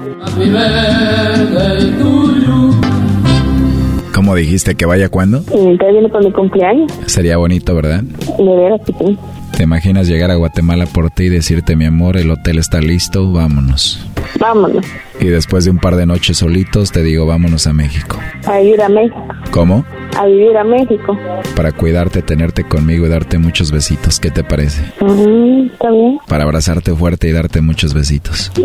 ¿Cómo 4.17 4.33
dijiste 4.33 4.73
que 4.73 4.87
vaya 4.87 5.09
cuándo? 5.09 5.43
¿Te 5.43 5.91
viene 5.91 6.09
por 6.09 6.25
mi 6.25 6.31
cumpleaños? 6.31 6.91
Sería 7.05 7.37
bonito, 7.37 7.75
¿verdad? 7.75 8.01
De 8.01 8.43
veras 8.43 8.81
que 8.83 8.91
sí. 8.93 9.15
¿Te 9.55 9.61
imaginas 9.61 10.07
llegar 10.07 10.31
a 10.31 10.35
Guatemala 10.35 10.87
por 10.87 11.11
ti 11.11 11.25
y 11.25 11.29
decirte, 11.29 11.75
mi 11.75 11.85
amor, 11.85 12.17
el 12.17 12.31
hotel 12.31 12.57
está 12.57 12.81
listo, 12.81 13.31
vámonos? 13.31 14.03
Vámonos. 14.39 14.83
Y 15.19 15.25
después 15.27 15.65
de 15.65 15.71
un 15.71 15.79
par 15.79 15.95
de 15.95 16.05
noches 16.05 16.37
solitos 16.37 16.91
te 16.91 17.01
digo, 17.01 17.25
vámonos 17.25 17.65
a 17.67 17.73
México. 17.73 18.17
A 18.45 18.59
vivir 18.59 18.81
a 18.81 18.89
México. 18.89 19.23
¿Cómo? 19.51 19.83
A 20.15 20.25
vivir 20.25 20.55
a 20.57 20.63
México. 20.63 21.17
Para 21.55 21.71
cuidarte, 21.71 22.21
tenerte 22.21 22.63
conmigo 22.63 23.05
y 23.05 23.09
darte 23.09 23.37
muchos 23.39 23.71
besitos. 23.71 24.19
¿Qué 24.19 24.29
te 24.31 24.43
parece? 24.43 24.81
Ujú, 25.01 25.69
Está 25.73 25.91
bien. 25.91 26.19
Para 26.27 26.43
abrazarte 26.43 26.93
fuerte 26.93 27.27
y 27.27 27.31
darte 27.31 27.61
muchos 27.61 27.93
besitos. 27.93 28.51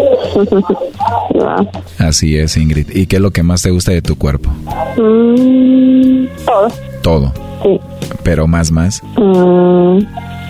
Así 1.99 2.37
es, 2.37 2.57
Ingrid. 2.57 2.89
¿Y 2.95 3.07
qué 3.07 3.17
es 3.17 3.23
lo 3.23 3.31
que 3.31 3.43
más 3.43 3.63
te 3.63 3.71
gusta 3.71 3.93
de 3.93 4.03
tu 4.03 4.17
cuerpo? 4.17 4.51
Mm, 4.99 6.27
todo. 6.45 6.69
Todo. 7.03 7.33
Sí. 7.63 7.81
Pero 8.23 8.47
más, 8.47 8.71
más. 8.71 9.03
Mm, 9.17 9.99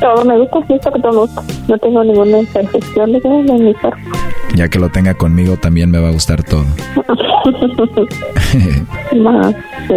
todo 0.00 0.24
me 0.24 0.38
gusta, 0.38 0.58
sí, 0.66 0.74
que 0.82 1.00
todo 1.00 1.12
me 1.12 1.18
gusta. 1.18 1.42
No 1.68 1.78
tengo 1.78 2.04
ninguna 2.04 2.38
imperfección 2.40 3.12
de 3.12 3.18
en 3.24 3.64
mi 3.64 3.74
cuerpo. 3.74 3.98
Ya 4.54 4.68
que 4.68 4.78
lo 4.78 4.90
tenga 4.90 5.14
conmigo, 5.14 5.56
también 5.56 5.90
me 5.90 5.98
va 5.98 6.08
a 6.08 6.12
gustar 6.12 6.42
todo. 6.44 6.64
Más, 9.16 9.54
sí. 9.88 9.94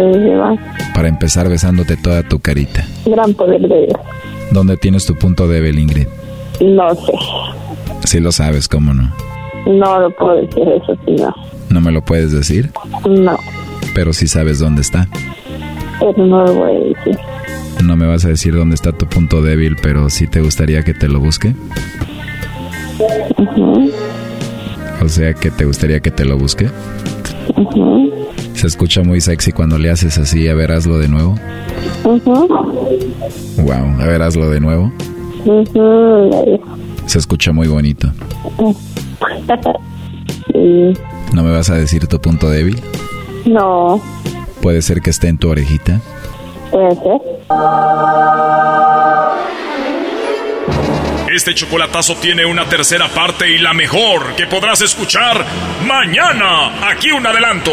Para 0.94 1.08
empezar 1.08 1.48
besándote 1.48 1.96
toda 1.96 2.22
tu 2.22 2.38
carita. 2.40 2.84
Gran 3.04 3.34
poder 3.34 3.60
de 3.62 3.86
Dios. 3.86 4.00
¿Dónde 4.50 4.76
tienes 4.76 5.06
tu 5.06 5.14
punto 5.14 5.48
débil, 5.48 5.78
Ingrid? 5.78 6.06
No 6.60 6.94
sé. 6.94 7.12
Si 8.04 8.20
lo 8.20 8.32
sabes, 8.32 8.68
¿cómo 8.68 8.94
no? 8.94 9.12
No 9.66 10.00
lo 10.00 10.10
puedo 10.10 10.36
decir 10.36 10.62
eso, 10.68 10.96
sí, 11.04 11.12
no. 11.16 11.34
No 11.68 11.80
me 11.80 11.90
lo 11.92 12.02
puedes 12.02 12.32
decir, 12.32 12.70
No, 13.08 13.36
pero 13.94 14.12
sí 14.12 14.28
sabes 14.28 14.58
dónde 14.60 14.82
está. 14.82 15.08
pero 15.98 16.24
no 16.24 16.44
lo 16.44 16.54
voy 16.54 16.70
a 16.70 16.74
decir. 16.80 17.18
No 17.84 17.96
me 17.96 18.06
vas 18.06 18.24
a 18.24 18.28
decir 18.28 18.54
dónde 18.54 18.74
está 18.76 18.92
tu 18.92 19.06
punto 19.06 19.42
débil, 19.42 19.76
pero 19.82 20.08
sí 20.08 20.26
te 20.28 20.40
gustaría 20.40 20.82
que 20.84 20.94
te 20.94 21.08
lo 21.08 21.18
busque. 21.20 21.54
Ujú, 23.38 23.90
O 25.06 25.08
sea, 25.08 25.32
que 25.34 25.52
te 25.52 25.64
gustaría 25.64 26.00
que 26.00 26.10
te 26.10 26.24
lo 26.24 26.36
busque. 26.36 26.68
ujú, 27.56 28.10
Se 28.54 28.66
escucha 28.66 29.02
muy 29.04 29.20
sexy 29.20 29.52
cuando 29.52 29.78
le 29.78 29.88
haces 29.90 30.18
así. 30.18 30.48
A 30.48 30.54
ver, 30.54 30.72
hazlo 30.72 30.98
de 30.98 31.06
nuevo. 31.06 31.36
ujú, 32.02 32.48
Wow, 33.58 34.00
a 34.00 34.06
ver, 34.06 34.20
hazlo 34.22 34.50
de 34.50 34.58
nuevo. 34.58 34.92
ya 35.44 36.42
dijo. 36.44 36.76
Se 37.06 37.18
escucha 37.20 37.52
muy 37.52 37.68
bonito. 37.68 38.10
Sí, 40.52 40.92
¿No 41.32 41.42
me 41.44 41.52
vas 41.52 41.70
a 41.70 41.76
decir 41.76 42.08
tu 42.08 42.20
punto 42.20 42.50
débil? 42.50 42.80
No, 43.46 44.00
Puede 44.60 44.82
ser 44.82 45.00
que 45.02 45.10
esté 45.10 45.28
en 45.28 45.38
tu 45.38 45.48
orejita. 45.48 46.00
puede 46.72 46.96
ser. 46.96 47.20
Este 51.36 51.54
chocolatazo 51.54 52.14
tiene 52.16 52.46
una 52.46 52.64
tercera 52.64 53.08
parte 53.08 53.50
y 53.50 53.58
la 53.58 53.74
mejor 53.74 54.34
que 54.36 54.46
podrás 54.46 54.80
escuchar 54.80 55.44
mañana. 55.86 56.88
Aquí 56.90 57.12
un 57.12 57.26
adelanto. 57.26 57.70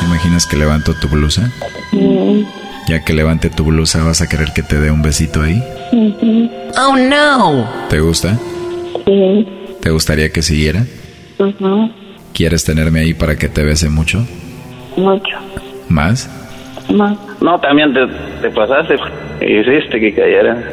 ¿Te 0.00 0.04
imaginas 0.06 0.44
que 0.44 0.56
levanto 0.56 0.92
tu 1.00 1.06
blusa? 1.06 1.52
Mm, 1.92 2.40
Ya 2.88 3.04
que 3.04 3.12
levante 3.12 3.48
tu 3.48 3.62
blusa, 3.64 4.02
¿vas 4.02 4.22
a 4.22 4.28
querer 4.28 4.48
que 4.52 4.64
te 4.64 4.80
dé 4.80 4.90
un 4.90 5.02
besito 5.02 5.42
ahí? 5.42 5.62
ujú, 5.92 6.50
Oh 6.76 6.96
no. 6.96 7.68
¿Te 7.88 8.00
gusta? 8.00 8.36
Sí, 9.06 9.46
¿Te 9.80 9.90
gustaría 9.90 10.30
que 10.32 10.42
siguiera? 10.42 10.84
ujú, 11.38 11.92
¿Quieres 12.34 12.64
tenerme 12.64 13.00
ahí 13.00 13.14
para 13.14 13.36
que 13.36 13.48
te 13.48 13.62
bese 13.62 13.88
mucho? 13.88 14.26
mucho 14.96 15.36
¿Más? 15.88 16.28
más. 16.92 17.16
No, 17.40 17.60
también 17.60 17.94
te, 17.94 18.00
te 18.42 18.50
pasaste. 18.50 18.96
Hiciste 19.42 20.00
que 20.00 20.12
cayera. 20.12 20.72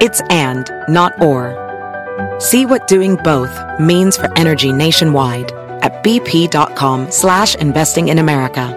It's 0.00 0.20
and, 0.30 0.70
not 0.88 1.20
or. 1.20 1.56
See 2.38 2.66
what 2.66 2.86
doing 2.86 3.16
both 3.16 3.50
means 3.80 4.16
for 4.16 4.30
energy 4.38 4.70
nationwide 4.70 5.50
at 5.82 6.04
bp.com 6.04 7.10
slash 7.10 7.56
investing 7.56 8.06
in 8.06 8.18
America. 8.20 8.74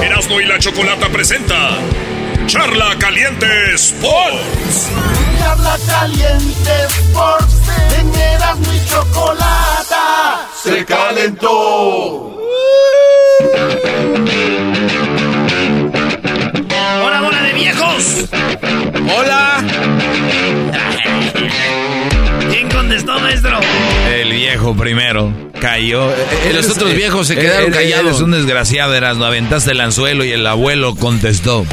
Erasno 0.00 0.40
y 0.40 0.46
la 0.46 0.58
chocolata 0.60 1.08
presenta 1.08 1.78
Charla 2.46 2.96
Caliente 3.00 3.74
Sports. 3.74 4.88
Charla 5.40 5.76
Caliente 5.84 6.86
Sports. 6.90 7.54
En 7.98 8.14
Erasmo 8.14 8.72
y 8.72 8.80
Chocolata. 8.86 10.48
Se 10.62 10.84
calentó. 10.84 12.30
¡Hola, 17.60 17.74
bola 17.74 17.84
de 17.84 17.92
viejos! 17.92 18.30
¡Hola! 19.14 19.62
¿Quién 22.60 22.72
contestó, 22.72 23.18
maestro? 23.18 23.58
El 24.12 24.32
viejo 24.32 24.76
primero 24.76 25.32
cayó. 25.62 26.14
Los 26.52 26.68
otros 26.68 26.94
viejos 26.94 27.26
se 27.26 27.34
quedaron 27.34 27.70
callados. 27.70 28.08
Eres 28.08 28.20
un 28.20 28.32
desgraciado, 28.32 28.94
eras, 28.94 29.16
no 29.16 29.24
aventaste 29.24 29.70
el 29.70 29.80
anzuelo 29.80 30.26
y 30.26 30.32
el 30.32 30.46
abuelo 30.46 30.94
contestó. 30.94 31.64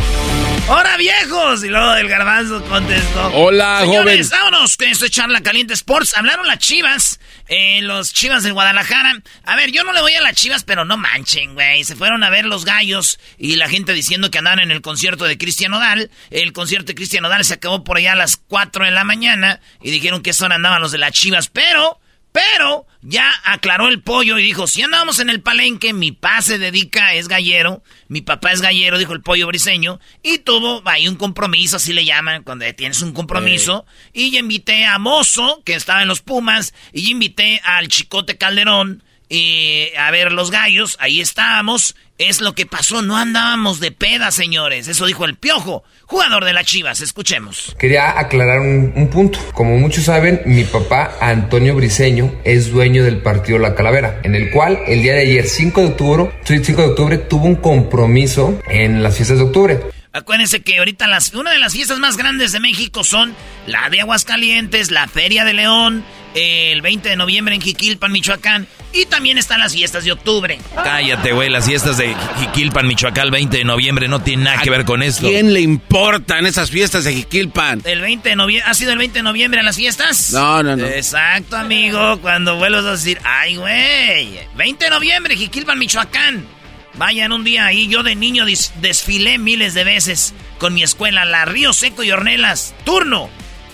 ¡Hola, 0.69 0.97
viejos! 0.97 1.63
Y 1.63 1.69
luego 1.69 1.93
el 1.95 2.09
garbanzo 2.09 2.61
contestó. 2.65 3.27
Hola, 3.33 3.79
Señores, 3.85 4.29
joven. 4.29 4.41
vámonos 4.51 4.75
con 4.75 4.87
esto 4.89 5.05
de 5.05 5.11
charla 5.11 5.39
caliente 5.41 5.73
sports. 5.73 6.13
Hablaron 6.17 6.45
las 6.45 6.59
chivas, 6.59 7.21
eh, 7.47 7.79
los 7.83 8.11
chivas 8.11 8.43
de 8.43 8.51
Guadalajara. 8.51 9.21
A 9.45 9.55
ver, 9.55 9.71
yo 9.71 9.85
no 9.85 9.93
le 9.93 10.01
voy 10.01 10.13
a 10.15 10.21
las 10.21 10.33
chivas, 10.33 10.65
pero 10.65 10.83
no 10.83 10.97
manchen, 10.97 11.53
güey. 11.53 11.85
Se 11.85 11.95
fueron 11.95 12.21
a 12.25 12.29
ver 12.29 12.43
los 12.43 12.65
gallos 12.65 13.17
y 13.37 13.55
la 13.55 13.69
gente 13.69 13.93
diciendo 13.93 14.29
que 14.29 14.39
andaban 14.39 14.59
en 14.59 14.71
el 14.71 14.81
concierto 14.81 15.23
de 15.23 15.37
Cristian 15.37 15.73
Odal. 15.73 16.11
El 16.31 16.51
concierto 16.51 16.87
de 16.87 16.95
Cristian 16.95 17.23
Odal 17.23 17.45
se 17.45 17.53
acabó 17.53 17.85
por 17.85 17.95
allá 17.95 18.11
a 18.11 18.17
las 18.17 18.35
4 18.35 18.83
de 18.83 18.91
la 18.91 19.05
mañana 19.05 19.61
y 19.81 19.89
dijeron 19.91 20.21
que 20.21 20.31
eso 20.31 20.47
andaban 20.47 20.76
los 20.81 20.91
de 20.91 20.97
las 20.97 21.11
chivas, 21.11 21.49
pero... 21.49 21.99
Pero 22.33 22.85
ya 23.01 23.33
aclaró 23.45 23.87
el 23.87 24.03
pollo 24.03 24.37
y 24.37 24.43
dijo, 24.43 24.67
si 24.67 24.83
andábamos 24.83 25.17
en 25.19 25.31
el 25.31 25.41
palenque, 25.41 25.91
mi 25.91 26.11
papá 26.11 26.43
se 26.43 26.59
dedica, 26.59 27.15
es 27.15 27.27
gallero, 27.27 27.81
mi 28.09 28.21
papá 28.21 28.51
es 28.51 28.61
gallero, 28.61 28.99
dijo 28.99 29.13
el 29.13 29.23
pollo 29.23 29.47
briseño, 29.47 29.99
y 30.21 30.37
tuvo 30.39 30.83
ahí 30.85 31.07
un 31.07 31.15
compromiso, 31.15 31.77
así 31.77 31.93
le 31.93 32.05
llaman, 32.05 32.43
cuando 32.43 32.71
tienes 32.75 33.01
un 33.01 33.13
compromiso, 33.13 33.87
y 34.13 34.29
yo 34.29 34.37
invité 34.37 34.85
a 34.85 34.99
Mozo, 34.99 35.63
que 35.65 35.73
estaba 35.73 36.03
en 36.03 36.09
los 36.09 36.21
Pumas, 36.21 36.75
y 36.93 37.03
yo 37.03 37.09
invité 37.09 37.59
al 37.63 37.87
Chicote 37.87 38.37
Calderón, 38.37 39.01
y 39.29 39.87
a 39.97 40.11
ver 40.11 40.31
los 40.31 40.51
gallos, 40.51 40.95
ahí 40.99 41.21
estábamos, 41.21 41.95
es 42.17 42.41
lo 42.41 42.53
que 42.53 42.65
pasó, 42.65 43.01
no 43.01 43.17
andábamos 43.17 43.79
de 43.79 43.91
peda, 43.91 44.31
señores, 44.31 44.87
eso 44.87 45.05
dijo 45.05 45.25
el 45.25 45.35
Piojo, 45.35 45.83
jugador 46.05 46.45
de 46.45 46.53
las 46.53 46.65
Chivas, 46.65 47.01
escuchemos. 47.01 47.75
Quería 47.77 48.19
aclarar 48.19 48.59
un, 48.59 48.93
un 48.95 49.07
punto. 49.09 49.39
Como 49.53 49.77
muchos 49.77 50.05
saben, 50.05 50.41
mi 50.45 50.63
papá, 50.63 51.15
Antonio 51.21 51.75
Briseño, 51.75 52.33
es 52.43 52.71
dueño 52.71 53.03
del 53.03 53.21
partido 53.21 53.59
La 53.59 53.75
Calavera, 53.75 54.19
en 54.23 54.35
el 54.35 54.51
cual 54.51 54.79
el 54.87 55.01
día 55.01 55.13
de 55.13 55.21
ayer, 55.21 55.47
5 55.47 55.81
de 55.81 55.87
octubre, 55.87 56.31
5 56.43 56.81
de 56.81 56.87
octubre 56.87 57.17
tuvo 57.17 57.45
un 57.45 57.55
compromiso 57.55 58.59
en 58.69 59.03
las 59.03 59.15
fiestas 59.15 59.37
de 59.37 59.43
octubre. 59.43 59.79
Acuérdense 60.17 60.61
que 60.61 60.79
ahorita 60.79 61.07
las, 61.07 61.33
una 61.33 61.51
de 61.51 61.59
las 61.59 61.73
fiestas 61.73 61.99
más 61.99 62.17
grandes 62.17 62.51
de 62.51 62.59
México 62.59 63.03
son 63.03 63.35
la 63.67 63.89
de 63.89 64.01
Aguascalientes, 64.01 64.89
la 64.89 65.07
Feria 65.07 65.45
de 65.45 65.53
León, 65.53 66.03
el 66.33 66.81
20 66.81 67.09
de 67.09 67.15
noviembre 67.15 67.53
en 67.53 67.61
Jiquilpan, 67.61 68.11
Michoacán, 68.11 68.67
y 68.93 69.05
también 69.05 69.37
están 69.37 69.59
las 69.59 69.73
fiestas 69.73 70.05
de 70.05 70.11
octubre. 70.11 70.57
Cállate, 70.75 71.33
güey, 71.33 71.49
las 71.49 71.65
fiestas 71.65 71.97
de 71.97 72.15
Jiquilpan, 72.39 72.87
Michoacán, 72.87 73.25
el 73.25 73.31
20 73.31 73.57
de 73.57 73.63
noviembre 73.63 74.07
no 74.07 74.21
tienen 74.21 74.45
nada 74.45 74.61
que 74.61 74.71
ver 74.71 74.85
con 74.85 75.03
esto. 75.03 75.27
¿Quién 75.27 75.53
le 75.53 75.61
importan 75.61 76.45
esas 76.47 76.71
fiestas 76.71 77.03
de 77.03 77.13
Jiquilpan? 77.13 77.81
El 77.85 78.01
20 78.01 78.29
de 78.29 78.35
noviembre, 78.35 78.69
¿ha 78.69 78.73
sido 78.73 78.93
el 78.93 78.97
20 78.97 79.19
de 79.19 79.23
noviembre 79.23 79.59
en 79.59 79.65
las 79.65 79.75
fiestas? 79.75 80.31
No, 80.33 80.63
no, 80.63 80.75
no. 80.75 80.85
Exacto, 80.85 81.57
amigo, 81.57 82.19
cuando 82.21 82.55
vuelvas 82.55 82.85
a 82.85 82.91
decir, 82.91 83.19
ay, 83.23 83.55
güey, 83.55 84.39
20 84.55 84.85
de 84.85 84.89
noviembre, 84.89 85.35
Jiquilpan, 85.35 85.77
Michoacán. 85.77 86.56
Vayan 86.97 87.31
un 87.31 87.43
día 87.43 87.65
ahí, 87.67 87.87
yo 87.87 88.03
de 88.03 88.15
niño 88.15 88.45
desfilé 88.81 89.37
miles 89.37 89.73
de 89.73 89.83
veces 89.83 90.33
con 90.57 90.73
mi 90.73 90.83
escuela, 90.83 91.25
la 91.25 91.45
Río 91.45 91.71
Seco 91.73 92.03
y 92.03 92.11
Hornelas, 92.11 92.73
turno, 92.85 93.29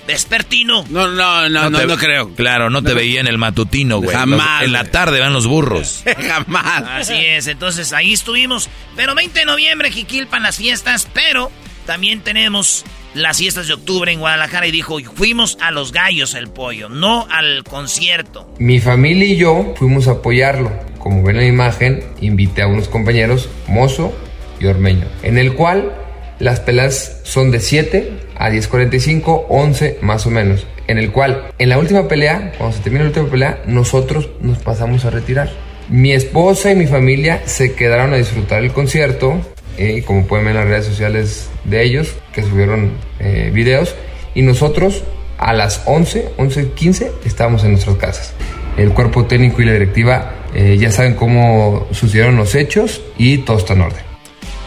vespertino. 0.06 0.86
No, 0.90 1.08
no, 1.08 1.50
no, 1.50 1.70
no, 1.70 1.80
te- 1.80 1.88
no 1.88 1.98
creo. 1.98 2.36
Claro, 2.36 2.70
no 2.70 2.84
te 2.84 2.94
veía 2.94 3.22
en 3.22 3.28
el 3.28 3.38
matutino, 3.38 4.00
güey. 4.00 4.16
Jamás, 4.16 4.60
Los- 4.62 4.66
En 4.68 4.74
la 4.74 4.84
tarde 4.86 5.20
van 5.22 5.32
los 5.34 5.48
burros. 5.48 6.04
Jamás. 6.28 6.84
Así 7.10 7.14
es, 7.14 7.48
entonces 7.48 7.94
ahí 7.94 8.12
estuvimos. 8.14 8.70
Pero 8.96 9.16
20 9.16 9.40
de 9.40 9.46
noviembre, 9.46 9.92
Jiquilpan, 9.92 10.44
las 10.44 10.58
fiestas, 10.58 11.08
pero 11.14 11.50
también 11.86 12.20
tenemos 12.22 12.84
las 13.14 13.38
fiestas 13.38 13.68
de 13.68 13.74
octubre 13.74 14.12
en 14.12 14.20
Guadalajara 14.20 14.68
y 14.68 14.72
dijo, 14.72 14.98
fuimos 15.16 15.58
a 15.62 15.72
los 15.72 15.92
gallos 15.92 16.34
el 16.34 16.48
pollo, 16.48 16.90
no 16.90 17.28
al 17.30 17.64
concierto. 17.64 18.54
Mi 18.60 18.80
familia 18.80 19.26
y 19.26 19.38
yo 19.38 19.74
fuimos 19.78 20.08
a 20.08 20.12
apoyarlo. 20.12 20.72
Como 20.98 21.24
ven 21.24 21.36
en 21.36 21.42
la 21.42 21.48
imagen, 21.48 22.04
invité 22.22 22.62
a 22.62 22.68
unos 22.68 22.88
compañeros, 22.88 23.50
Mozo 23.68 24.14
y 24.60 24.66
Ormeño, 24.66 25.06
en 25.22 25.38
el 25.38 25.54
cual 25.54 25.94
las 26.40 26.60
peleas 26.60 27.22
son 27.24 27.52
de 27.52 27.60
7 27.60 28.14
a 28.36 28.50
10.45, 28.50 29.46
11 29.50 30.00
más 30.02 30.26
o 30.26 30.30
menos. 30.30 30.66
En 30.88 30.98
el 30.98 31.12
cual, 31.12 31.52
en 31.60 31.70
la 31.70 31.78
última 31.78 32.08
pelea, 32.08 32.54
cuando 32.58 32.76
se 32.76 32.84
termina 32.84 33.04
la 33.04 33.10
última 33.10 33.30
pelea, 33.30 33.62
nosotros 33.66 34.30
nos 34.42 34.58
pasamos 34.58 35.06
a 35.06 35.10
retirar. 35.10 35.50
Mi 35.90 36.12
esposa 36.12 36.72
y 36.72 36.76
mi 36.76 36.88
familia 36.88 37.42
se 37.46 37.74
quedaron 37.74 38.14
a 38.14 38.18
disfrutar 38.18 38.64
el 38.64 38.74
concierto, 38.74 39.40
eh, 39.78 40.04
como 40.06 40.28
pueden 40.28 40.46
ver 40.46 40.56
en 40.56 40.62
las 40.62 40.70
redes 40.70 40.86
sociales 40.86 41.50
de 41.64 41.84
ellos, 41.84 42.16
que 42.34 42.44
subieron 42.44 42.92
eh, 43.20 43.52
videos, 43.54 43.96
y 44.36 44.42
nosotros 44.42 45.04
a 45.38 45.54
las 45.54 45.82
11, 45.86 46.34
11, 46.38 46.72
15 46.72 47.12
estábamos 47.26 47.64
en 47.64 47.72
nuestras 47.72 47.98
casas. 47.98 48.34
El 48.78 48.92
cuerpo 48.92 49.26
técnico 49.26 49.62
y 49.62 49.66
la 49.66 49.74
directiva 49.74 50.34
eh, 50.56 50.78
ya 50.80 50.92
saben 50.92 51.16
cómo 51.16 51.88
sucedieron 51.92 52.38
los 52.38 52.56
hechos 52.56 53.02
y 53.18 53.40
todo 53.40 53.58
está 53.58 53.74
en 53.74 53.82
orden. 53.82 54.04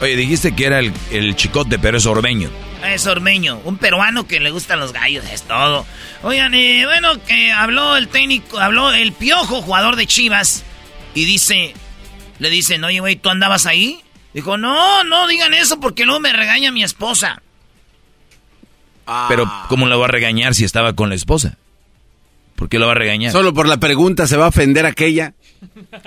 Oye, 0.00 0.16
dijiste 0.16 0.54
que 0.54 0.66
era 0.66 0.78
el, 0.78 0.92
el 1.10 1.34
chicote, 1.36 1.78
pero 1.78 1.98
es 1.98 2.06
ormeño. 2.06 2.50
Es 2.84 3.06
Ormeño, 3.06 3.60
un 3.64 3.78
peruano 3.78 4.26
que 4.26 4.38
le 4.38 4.50
gustan 4.50 4.78
los 4.78 4.92
gallos, 4.92 5.24
es 5.32 5.42
todo. 5.42 5.84
Oigan, 6.22 6.54
eh, 6.54 6.84
bueno, 6.84 7.20
que 7.24 7.50
habló 7.50 7.96
el 7.96 8.08
técnico, 8.08 8.58
habló 8.58 8.92
el 8.92 9.12
piojo, 9.12 9.62
jugador 9.62 9.96
de 9.96 10.06
Chivas, 10.06 10.62
y 11.14 11.24
dice, 11.24 11.74
le 12.38 12.50
dicen, 12.50 12.84
oye, 12.84 13.00
güey, 13.00 13.16
¿tú 13.16 13.30
andabas 13.30 13.66
ahí? 13.66 14.00
Dijo, 14.36 14.58
no, 14.58 15.02
no 15.04 15.26
digan 15.26 15.54
eso 15.54 15.80
porque 15.80 16.04
luego 16.04 16.20
me 16.20 16.30
regaña 16.30 16.70
mi 16.70 16.84
esposa. 16.84 17.40
Pero, 19.30 19.50
¿cómo 19.70 19.86
lo 19.86 19.98
va 19.98 20.04
a 20.04 20.10
regañar 20.10 20.54
si 20.54 20.66
estaba 20.66 20.92
con 20.92 21.08
la 21.08 21.14
esposa? 21.14 21.56
¿Por 22.54 22.68
qué 22.68 22.78
lo 22.78 22.84
va 22.84 22.92
a 22.92 22.96
regañar? 22.96 23.32
Solo 23.32 23.54
por 23.54 23.66
la 23.66 23.78
pregunta 23.78 24.26
se 24.26 24.36
va 24.36 24.44
a 24.44 24.48
ofender 24.48 24.84
aquella. 24.84 25.32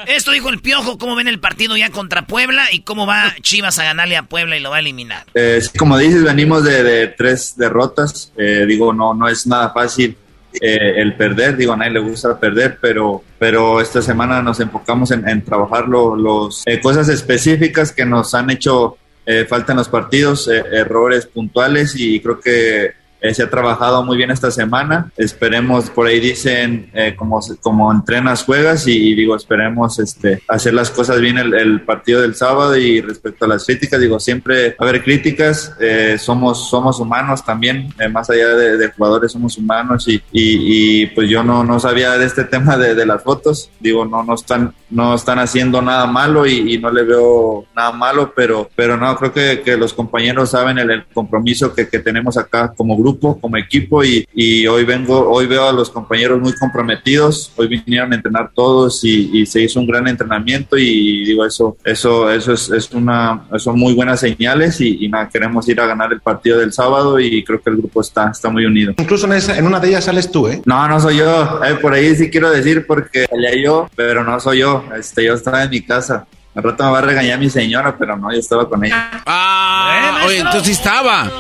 Esto 0.06 0.30
dijo 0.30 0.50
el 0.50 0.62
piojo, 0.62 1.00
cómo 1.00 1.16
ven 1.16 1.28
el 1.28 1.40
partido 1.40 1.76
ya 1.76 1.90
contra 1.90 2.28
Puebla 2.28 2.72
y 2.72 2.82
cómo 2.82 3.08
va 3.08 3.34
Chivas 3.42 3.80
a 3.80 3.84
ganarle 3.84 4.16
a 4.16 4.22
Puebla 4.22 4.58
y 4.58 4.60
lo 4.60 4.70
va 4.70 4.76
a 4.76 4.82
eliminar. 4.82 5.26
Eh, 5.34 5.60
sí, 5.64 5.76
como 5.76 5.98
dices, 5.98 6.24
venimos 6.24 6.64
de, 6.64 6.84
de 6.84 7.08
tres 7.08 7.56
derrotas. 7.58 8.32
Eh, 8.38 8.66
digo, 8.68 8.94
no, 8.94 9.16
no 9.16 9.28
es 9.28 9.48
nada 9.48 9.74
fácil 9.74 10.16
eh, 10.62 10.94
el 10.98 11.16
perder. 11.16 11.56
Digo, 11.58 11.74
a 11.74 11.78
nadie 11.78 11.92
le 11.92 12.00
gusta 12.00 12.40
perder, 12.40 12.78
pero, 12.82 13.24
pero 13.38 13.80
esta 13.82 14.02
semana 14.02 14.42
nos 14.42 14.60
enfocamos 14.60 15.12
en, 15.12 15.28
en 15.28 15.44
trabajar 15.44 15.88
lo- 15.88 16.16
los 16.16 16.64
eh, 16.66 16.80
cosas 16.82 17.10
específicas 17.10 17.92
que 17.92 18.06
nos 18.06 18.34
han 18.34 18.50
hecho 18.50 18.98
eh, 19.26 19.46
falta 19.48 19.74
en 19.74 19.78
los 19.78 19.90
partidos, 19.90 20.48
eh, 20.48 20.64
errores 20.72 21.26
puntuales 21.28 21.94
y 21.96 22.20
creo 22.20 22.40
que 22.40 22.92
eh, 23.22 23.34
se 23.34 23.44
ha 23.44 23.50
trabajado 23.50 24.04
muy 24.04 24.18
bien 24.18 24.32
esta 24.32 24.52
semana. 24.52 25.12
Esperemos, 25.18 25.90
por 25.90 26.08
ahí 26.08 26.20
dicen, 26.20 26.90
eh, 26.94 27.16
como, 27.16 27.40
como 27.62 27.92
entrenas, 27.92 28.44
juegas 28.44 28.88
y, 28.88 29.16
digo, 29.16 29.36
esperemos 29.36 30.00
este, 30.00 30.42
hacer 30.48 30.74
las 30.74 30.90
cosas 30.92 31.20
bien 31.20 31.38
el, 31.38 31.54
el 31.54 31.82
partido 31.82 32.22
del 32.22 32.36
sábado 32.36 32.76
y 32.78 33.02
respecto 33.02 33.46
a 33.46 33.48
las 33.48 33.66
críticas, 33.66 34.00
digo, 34.00 34.20
siempre 34.20 34.76
a 34.78 34.84
haber 34.84 35.04
críticas, 35.04 35.74
eh, 35.80 36.18
somos, 36.20 36.70
somos 36.70 37.00
humanos 37.00 37.44
también, 37.44 37.94
eh, 38.00 38.08
más 38.08 38.30
allá 38.30 38.50
de, 38.56 38.78
de 38.78 38.92
jugadores 38.92 39.32
somos 39.32 39.58
humanos 39.58 40.08
y, 40.08 40.16
y, 40.32 41.02
y, 41.02 41.06
pues 41.08 41.30
yo 41.30 41.44
no, 41.44 41.64
no 41.64 41.80
sabía 41.80 42.12
de 42.18 42.26
este 42.26 42.44
tema 42.46 42.78
de, 42.78 42.96
de 42.96 43.06
las 43.06 43.24
fotos, 43.24 43.70
digo, 43.80 44.06
no, 44.06 44.24
no, 44.24 44.36
están, 44.36 44.74
no 44.90 45.16
están 45.16 45.40
haciendo 45.40 45.82
nada 45.82 46.08
malo 46.08 46.46
y, 46.46 46.74
y 46.74 46.78
no 46.78 46.92
le 46.92 47.04
veo 47.04 47.66
nada 47.76 47.92
malo, 47.92 48.34
pero, 48.36 48.70
pero 48.76 48.98
no, 48.98 49.16
creo 49.16 49.34
que, 49.34 49.62
que 49.64 49.78
los 49.78 49.94
compañeros 49.94 50.52
saben 50.52 50.78
el, 50.78 50.92
el 50.92 51.06
compromiso 51.06 51.74
que, 51.74 51.88
que 51.88 52.00
tenemos 52.00 52.38
acá 52.38 52.74
como 52.76 52.98
grupo, 52.98 53.09
como 53.18 53.58
equipo 53.58 54.04
y, 54.04 54.28
y 54.36 54.68
hoy 54.68 54.84
vengo, 54.84 55.30
hoy 55.30 55.48
veo 55.48 55.68
a 55.68 55.72
los 55.72 55.90
compañeros 55.90 56.40
muy 56.40 56.54
comprometidos, 56.54 57.52
hoy 57.56 57.68
vinieron 57.68 58.12
a 58.12 58.16
entrenar 58.16 58.52
todos 58.54 59.04
y, 59.04 59.30
y 59.40 59.46
se 59.46 59.62
hizo 59.62 59.80
un 59.80 59.88
gran 59.88 60.08
entrenamiento 60.08 60.78
y 60.78 61.24
digo 61.26 61.46
eso, 61.46 61.78
eso, 61.84 62.30
eso 62.32 62.54
es, 62.54 62.70
es 62.70 62.92
una, 62.92 63.44
son 63.58 63.80
muy 63.80 63.94
buenas 63.94 64.20
señales 64.20 64.80
y, 64.82 65.06
y 65.06 65.10
nada, 65.10 65.30
queremos 65.30 65.68
ir 65.70 65.80
a 65.80 65.86
ganar 65.88 66.12
el 66.14 66.20
partido 66.22 66.60
del 66.60 66.74
sábado 66.74 67.20
y 67.20 67.44
creo 67.44 67.62
que 67.62 67.70
el 67.70 67.78
grupo 67.78 68.02
está, 68.02 68.30
está 68.32 68.50
muy 68.50 68.66
unido. 68.66 68.94
Incluso 68.98 69.26
en, 69.28 69.34
esa- 69.34 69.58
en 69.58 69.66
una 69.66 69.80
de 69.80 69.90
ellas 69.90 70.06
sales 70.06 70.32
tú, 70.32 70.48
¿eh? 70.48 70.62
No, 70.66 70.88
no 70.88 71.00
soy 71.00 71.18
yo. 71.18 71.62
Eh, 71.64 71.76
por 71.82 71.94
ahí 71.94 72.16
sí 72.16 72.30
quiero 72.30 72.50
decir 72.50 72.86
porque 72.88 73.26
peleé 73.30 73.64
yo, 73.64 73.90
pero 73.96 74.24
no 74.24 74.40
soy 74.40 74.60
yo. 74.60 74.84
Este, 74.98 75.26
yo 75.26 75.34
estaba 75.34 75.64
en 75.64 75.70
mi 75.70 75.82
casa. 75.82 76.26
Al 76.56 76.64
rato 76.64 76.84
me 76.84 76.92
va 76.92 76.98
a 76.98 77.02
regañar 77.02 77.40
mi 77.40 77.50
señora, 77.50 77.96
pero 77.98 78.18
no, 78.18 78.32
yo 78.32 78.40
estaba 78.40 78.68
con 78.68 78.84
ella. 78.84 79.22
Ah, 79.26 80.24
oye, 80.26 80.40
entonces 80.40 80.66
sí 80.66 80.72
estaba. 80.72 81.32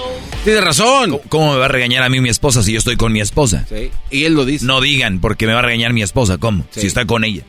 Tienes 0.43 0.63
razón. 0.63 1.11
¿Cómo, 1.11 1.23
cómo 1.29 1.53
me 1.53 1.59
va 1.59 1.65
a 1.65 1.69
regañar 1.69 2.03
a 2.03 2.09
mí 2.09 2.21
mi 2.21 2.29
esposa 2.29 2.63
si 2.63 2.73
yo 2.73 2.77
estoy 2.79 2.95
con 2.95 3.11
mi 3.11 3.19
esposa? 3.19 3.65
Sí, 3.67 3.91
y 4.11 4.23
él 4.25 4.33
lo 4.35 4.45
dice. 4.45 4.65
No 4.65 4.81
digan, 4.81 5.19
porque 5.19 5.47
me 5.47 5.53
va 5.53 5.59
a 5.59 5.63
regañar 5.63 5.93
mi 5.93 6.03
esposa. 6.03 6.37
¿Cómo? 6.37 6.63
Sí. 6.71 6.81
Si 6.81 6.87
está 6.87 7.05
con 7.05 7.23
ella. 7.23 7.43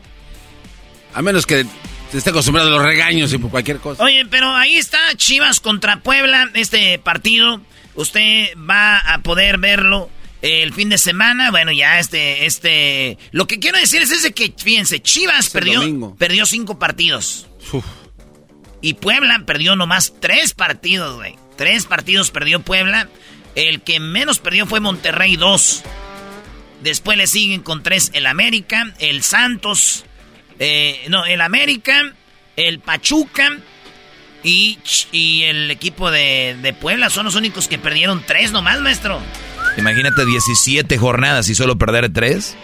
A 1.13 1.21
menos 1.21 1.45
que 1.45 1.65
Se 2.11 2.17
está 2.17 2.31
acostumbrado 2.31 2.69
a 2.69 2.71
los 2.71 2.83
regaños 2.83 3.31
y 3.31 3.37
por 3.37 3.51
cualquier 3.51 3.77
cosa. 3.77 4.03
Oye, 4.03 4.25
pero 4.29 4.53
ahí 4.53 4.75
está 4.75 4.97
Chivas 5.15 5.59
contra 5.59 6.01
Puebla, 6.01 6.49
este 6.55 6.99
partido. 6.99 7.61
Usted 7.95 8.49
va 8.57 8.97
a 8.97 9.19
poder 9.19 9.57
verlo 9.57 10.09
el 10.41 10.73
fin 10.73 10.89
de 10.89 10.97
semana. 10.97 11.51
Bueno, 11.51 11.71
ya 11.71 11.99
este, 11.99 12.45
este. 12.45 13.17
Lo 13.31 13.47
que 13.47 13.59
quiero 13.59 13.77
decir 13.77 14.01
es 14.01 14.11
ese 14.11 14.33
que, 14.33 14.53
fíjense, 14.57 15.01
Chivas 15.01 15.49
perdió, 15.49 16.15
perdió 16.17 16.45
cinco 16.45 16.79
partidos. 16.79 17.47
Y 18.81 18.95
Puebla 18.95 19.43
perdió 19.45 19.75
nomás 19.75 20.13
tres 20.19 20.53
partidos, 20.53 21.15
güey. 21.15 21.35
Tres 21.55 21.85
partidos 21.85 22.31
perdió 22.31 22.61
Puebla. 22.61 23.07
El 23.55 23.81
que 23.81 23.99
menos 23.99 24.39
perdió 24.39 24.65
fue 24.65 24.79
Monterrey, 24.79 25.35
dos. 25.35 25.83
Después 26.81 27.17
le 27.17 27.27
siguen 27.27 27.61
con 27.61 27.83
tres 27.83 28.09
el 28.13 28.25
América, 28.25 28.93
el 28.99 29.21
Santos, 29.21 30.05
eh, 30.57 31.05
no, 31.09 31.25
el 31.25 31.41
América, 31.41 32.13
el 32.55 32.79
Pachuca 32.79 33.59
y, 34.43 34.79
y 35.11 35.43
el 35.43 35.69
equipo 35.69 36.09
de, 36.09 36.57
de, 36.61 36.73
Puebla. 36.73 37.11
Son 37.11 37.25
los 37.25 37.35
únicos 37.35 37.67
que 37.67 37.77
perdieron 37.77 38.23
tres 38.25 38.51
nomás, 38.51 38.79
maestro. 38.79 39.21
Imagínate 39.77 40.25
17 40.25 40.97
jornadas 40.97 41.49
y 41.49 41.55
solo 41.55 41.77
perder 41.77 42.11
tres. 42.11 42.55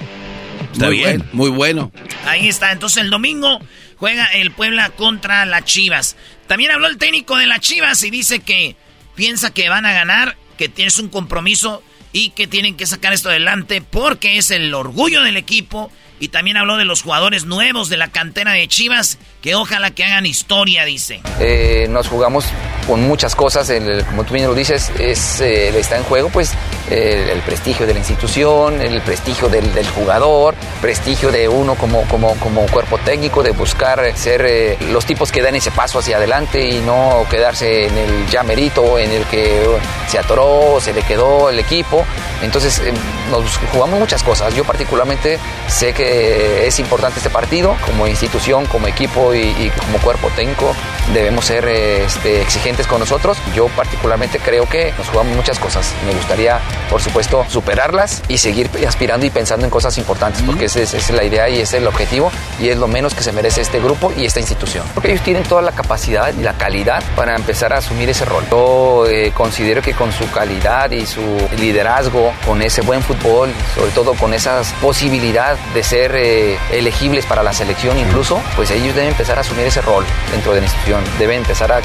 Está 0.73 0.89
bien. 0.89 1.23
muy 1.33 1.49
bueno. 1.49 1.91
Ahí 2.25 2.47
está. 2.47 2.71
Entonces 2.71 3.03
el 3.03 3.09
domingo 3.09 3.59
juega 3.97 4.25
el 4.25 4.51
Puebla 4.51 4.89
contra 4.91 5.45
las 5.45 5.65
Chivas. 5.65 6.15
También 6.47 6.71
habló 6.71 6.87
el 6.87 6.97
técnico 6.97 7.37
de 7.37 7.47
las 7.47 7.59
Chivas 7.59 8.01
y 8.03 8.09
dice 8.09 8.39
que 8.39 8.75
piensa 9.15 9.53
que 9.53 9.69
van 9.69 9.85
a 9.85 9.93
ganar, 9.93 10.37
que 10.57 10.69
tienes 10.69 10.97
un 10.99 11.09
compromiso 11.09 11.83
y 12.13 12.29
que 12.29 12.47
tienen 12.47 12.77
que 12.77 12.85
sacar 12.85 13.13
esto 13.13 13.29
adelante 13.29 13.81
porque 13.81 14.37
es 14.37 14.51
el 14.51 14.73
orgullo 14.73 15.21
del 15.23 15.37
equipo. 15.37 15.91
Y 16.19 16.29
también 16.29 16.57
habló 16.57 16.77
de 16.77 16.85
los 16.85 17.01
jugadores 17.01 17.45
nuevos 17.45 17.89
de 17.89 17.97
la 17.97 18.07
cantera 18.09 18.53
de 18.53 18.67
Chivas, 18.67 19.17
que 19.41 19.55
ojalá 19.55 19.91
que 19.91 20.03
hagan 20.03 20.25
historia, 20.25 20.85
dice. 20.85 21.21
Eh, 21.39 21.87
nos 21.89 22.07
jugamos 22.07 22.45
con 22.87 23.01
muchas 23.07 23.35
cosas, 23.35 23.71
como 24.07 24.23
tú 24.23 24.33
bien 24.33 24.47
lo 24.47 24.55
dices, 24.55 24.91
es, 24.97 25.41
eh, 25.41 25.77
está 25.77 25.97
en 25.97 26.03
juego 26.03 26.29
pues 26.29 26.53
el, 26.89 27.41
prestigio 27.41 27.85
de 27.85 27.93
la 27.93 27.99
institución, 27.99 28.81
el 28.81 29.01
prestigio 29.01 29.49
del, 29.49 29.87
jugador, 29.89 30.55
prestigio 30.81 31.31
de 31.31 31.47
uno 31.47 31.75
como, 31.75 32.03
como, 32.03 32.33
como 32.35 32.65
cuerpo 32.67 32.97
técnico, 32.99 33.43
de 33.43 33.51
buscar 33.51 34.15
ser 34.15 34.45
eh, 34.45 34.77
los 34.91 35.05
tipos 35.05 35.31
que 35.31 35.41
dan 35.41 35.55
ese 35.55 35.71
paso 35.71 35.99
hacia 35.99 36.17
adelante 36.17 36.67
y 36.67 36.79
no 36.79 37.25
quedarse 37.29 37.87
en 37.87 37.97
el 37.97 38.27
ya 38.29 38.43
merito, 38.43 38.97
en 38.97 39.11
el 39.11 39.25
que 39.25 39.65
se 40.07 40.17
atoró, 40.17 40.79
se 40.79 40.93
le 40.93 41.01
quedó 41.03 41.49
el 41.49 41.59
equipo. 41.59 42.05
Entonces 42.41 42.79
eh, 42.79 42.93
nos 43.29 43.57
jugamos 43.73 43.99
muchas 43.99 44.23
cosas. 44.23 44.55
Yo 44.55 44.63
particularmente 44.63 45.39
sé 45.67 45.93
que 45.93 46.06
es 46.07 46.79
importante 46.79 47.19
este 47.19 47.29
partido, 47.29 47.75
como 47.85 48.07
institución, 48.07 48.65
como 48.65 48.87
equipo 48.87 49.33
y, 49.33 49.71
como 49.77 49.99
cuerpo 49.99 50.29
técnico 50.35 50.75
debemos 51.13 51.45
ser 51.45 51.67
este, 51.67 52.41
exigentes 52.41 52.87
con 52.87 52.99
nosotros. 52.99 53.37
Yo 53.55 53.67
particularmente 53.69 54.39
creo 54.39 54.67
que 54.67 54.93
nos 54.97 55.07
jugamos 55.09 55.35
muchas 55.35 55.59
cosas. 55.59 55.93
Me 56.05 56.13
gustaría 56.13 56.59
por 56.89 57.01
supuesto, 57.01 57.45
superarlas 57.49 58.23
y 58.27 58.37
seguir 58.37 58.69
aspirando 58.87 59.25
y 59.25 59.29
pensando 59.29 59.65
en 59.65 59.69
cosas 59.69 59.97
importantes, 59.97 60.41
porque 60.43 60.65
esa 60.65 60.81
es, 60.81 61.09
la 61.11 61.23
idea 61.23 61.49
y 61.49 61.53
ese 61.55 61.77
es 61.77 61.81
el 61.81 61.87
objetivo 61.87 62.31
y 62.59 62.69
es 62.69 62.77
lo 62.77 62.87
menos 62.87 63.13
que 63.13 63.23
se 63.23 63.31
merece 63.31 63.61
este 63.61 63.79
grupo 63.79 64.11
y 64.15 64.25
esta 64.25 64.39
institución. 64.39 64.85
Porque 64.93 65.11
ellos 65.11 65.23
tienen 65.23 65.43
toda 65.43 65.61
la 65.61 65.71
capacidad 65.71 66.33
y 66.37 66.41
la 66.41 66.53
calidad 66.53 67.03
para 67.15 67.35
empezar 67.35 67.73
a 67.73 67.77
asumir 67.77 68.09
ese 68.09 68.25
rol. 68.25 68.43
Yo 68.49 69.05
eh, 69.07 69.31
considero 69.33 69.81
que 69.81 69.93
con 69.93 70.11
su 70.11 70.29
calidad 70.31 70.91
y 70.91 71.05
su 71.05 71.21
liderazgo, 71.57 72.33
con 72.45 72.61
ese 72.61 72.81
buen 72.81 73.01
fútbol, 73.01 73.49
sobre 73.75 73.91
todo 73.91 74.13
con 74.13 74.33
esa 74.33 74.61
posibilidad 74.81 75.57
de 75.73 75.83
ser 75.83 75.96
eh, 76.15 76.57
elegibles 76.71 77.25
para 77.25 77.43
la 77.43 77.53
selección 77.53 77.97
incluso, 77.97 78.41
pues 78.55 78.71
ellos 78.71 78.95
deben 78.95 79.09
empezar 79.09 79.37
a 79.37 79.41
asumir 79.41 79.65
ese 79.65 79.81
rol 79.81 80.05
dentro 80.31 80.53
de 80.53 80.61
la 80.61 80.65
institución. 80.65 81.03
Deben 81.19 81.37
empezar 81.37 81.71
a, 81.71 81.81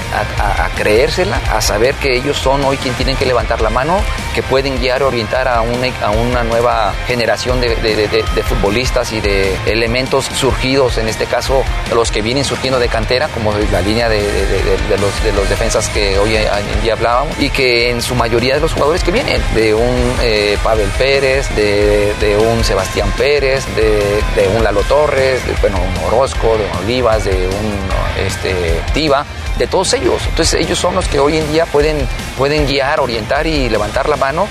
creérsela, 0.77 1.41
a 1.51 1.61
saber 1.61 1.95
que 1.97 2.17
ellos 2.17 2.37
son 2.37 2.65
hoy 2.65 2.77
quien 2.77 2.95
tienen 2.95 3.17
que 3.17 3.27
levantar 3.27 3.61
la 3.61 3.71
mano, 3.71 4.01
que 4.35 4.43
pueden 4.43 4.79
guiar 4.79 5.03
orientar 5.03 5.49
a 5.49 5.61
una, 5.61 5.89
a 6.03 6.11
una 6.11 6.43
nueva 6.45 6.95
generación 7.07 7.61
de, 7.61 7.73
futbolistas 8.45 9.13
y 9.13 9.21
de 9.21 9.57
elementos 9.67 10.27
surgidos, 10.27 10.99
en 10.99 11.09
este 11.09 11.27
caso 11.27 11.63
los 11.95 12.11
que 12.11 12.23
vienen 12.23 12.45
surgiendo 12.45 12.79
de 12.79 12.89
cantera, 12.89 13.29
como 13.29 13.53
la 13.71 13.81
línea 13.81 14.09
de, 14.09 14.21
los, 14.99 15.25
de 15.25 15.33
los 15.33 15.49
defensas 15.49 15.89
que 15.89 16.19
hoy 16.19 16.37
en 16.37 16.83
día 16.83 16.95
hablábamos, 16.95 17.39
y 17.39 17.51
que 17.51 17.91
en 17.91 18.03
su 18.03 18.15
mayoría 18.15 18.55
de 18.55 18.61
los 18.61 18.73
jugadores 18.73 19.03
que 19.05 19.11
vienen, 19.11 19.41
de 19.55 19.75
un 19.75 20.15
eh, 20.23 20.59
Pavel 20.63 20.89
Pérez, 20.99 21.49
de, 21.55 22.37
un 22.37 22.65
Sebastián 22.65 23.13
Pérez, 23.17 23.65
de, 23.77 24.02
un 24.57 24.65
Lalo 24.65 24.83
Torres, 24.83 25.45
de 25.47 25.53
bueno, 25.61 25.79
un 25.81 26.05
Orozco, 26.05 26.57
de 26.57 26.65
un 26.65 26.85
Olivas, 26.85 27.25
de 27.25 27.49
un 27.49 28.25
este, 28.25 28.81
Tiva, 28.93 29.25
de 29.59 29.67
todos 29.67 29.93
ellos. 29.95 30.21
Entonces 30.29 30.61
ellos 30.61 30.79
son 30.79 30.95
los 30.95 31.07
que 31.09 31.19
hoy 31.19 31.37
en 31.37 31.53
día 31.53 31.67
pueden, 31.67 32.07
pueden 32.37 32.67
guiar, 32.67 33.01
orientar 33.01 33.47
y 33.47 33.69
levantar 33.69 34.09
la 34.09 34.17
mano 34.17 34.47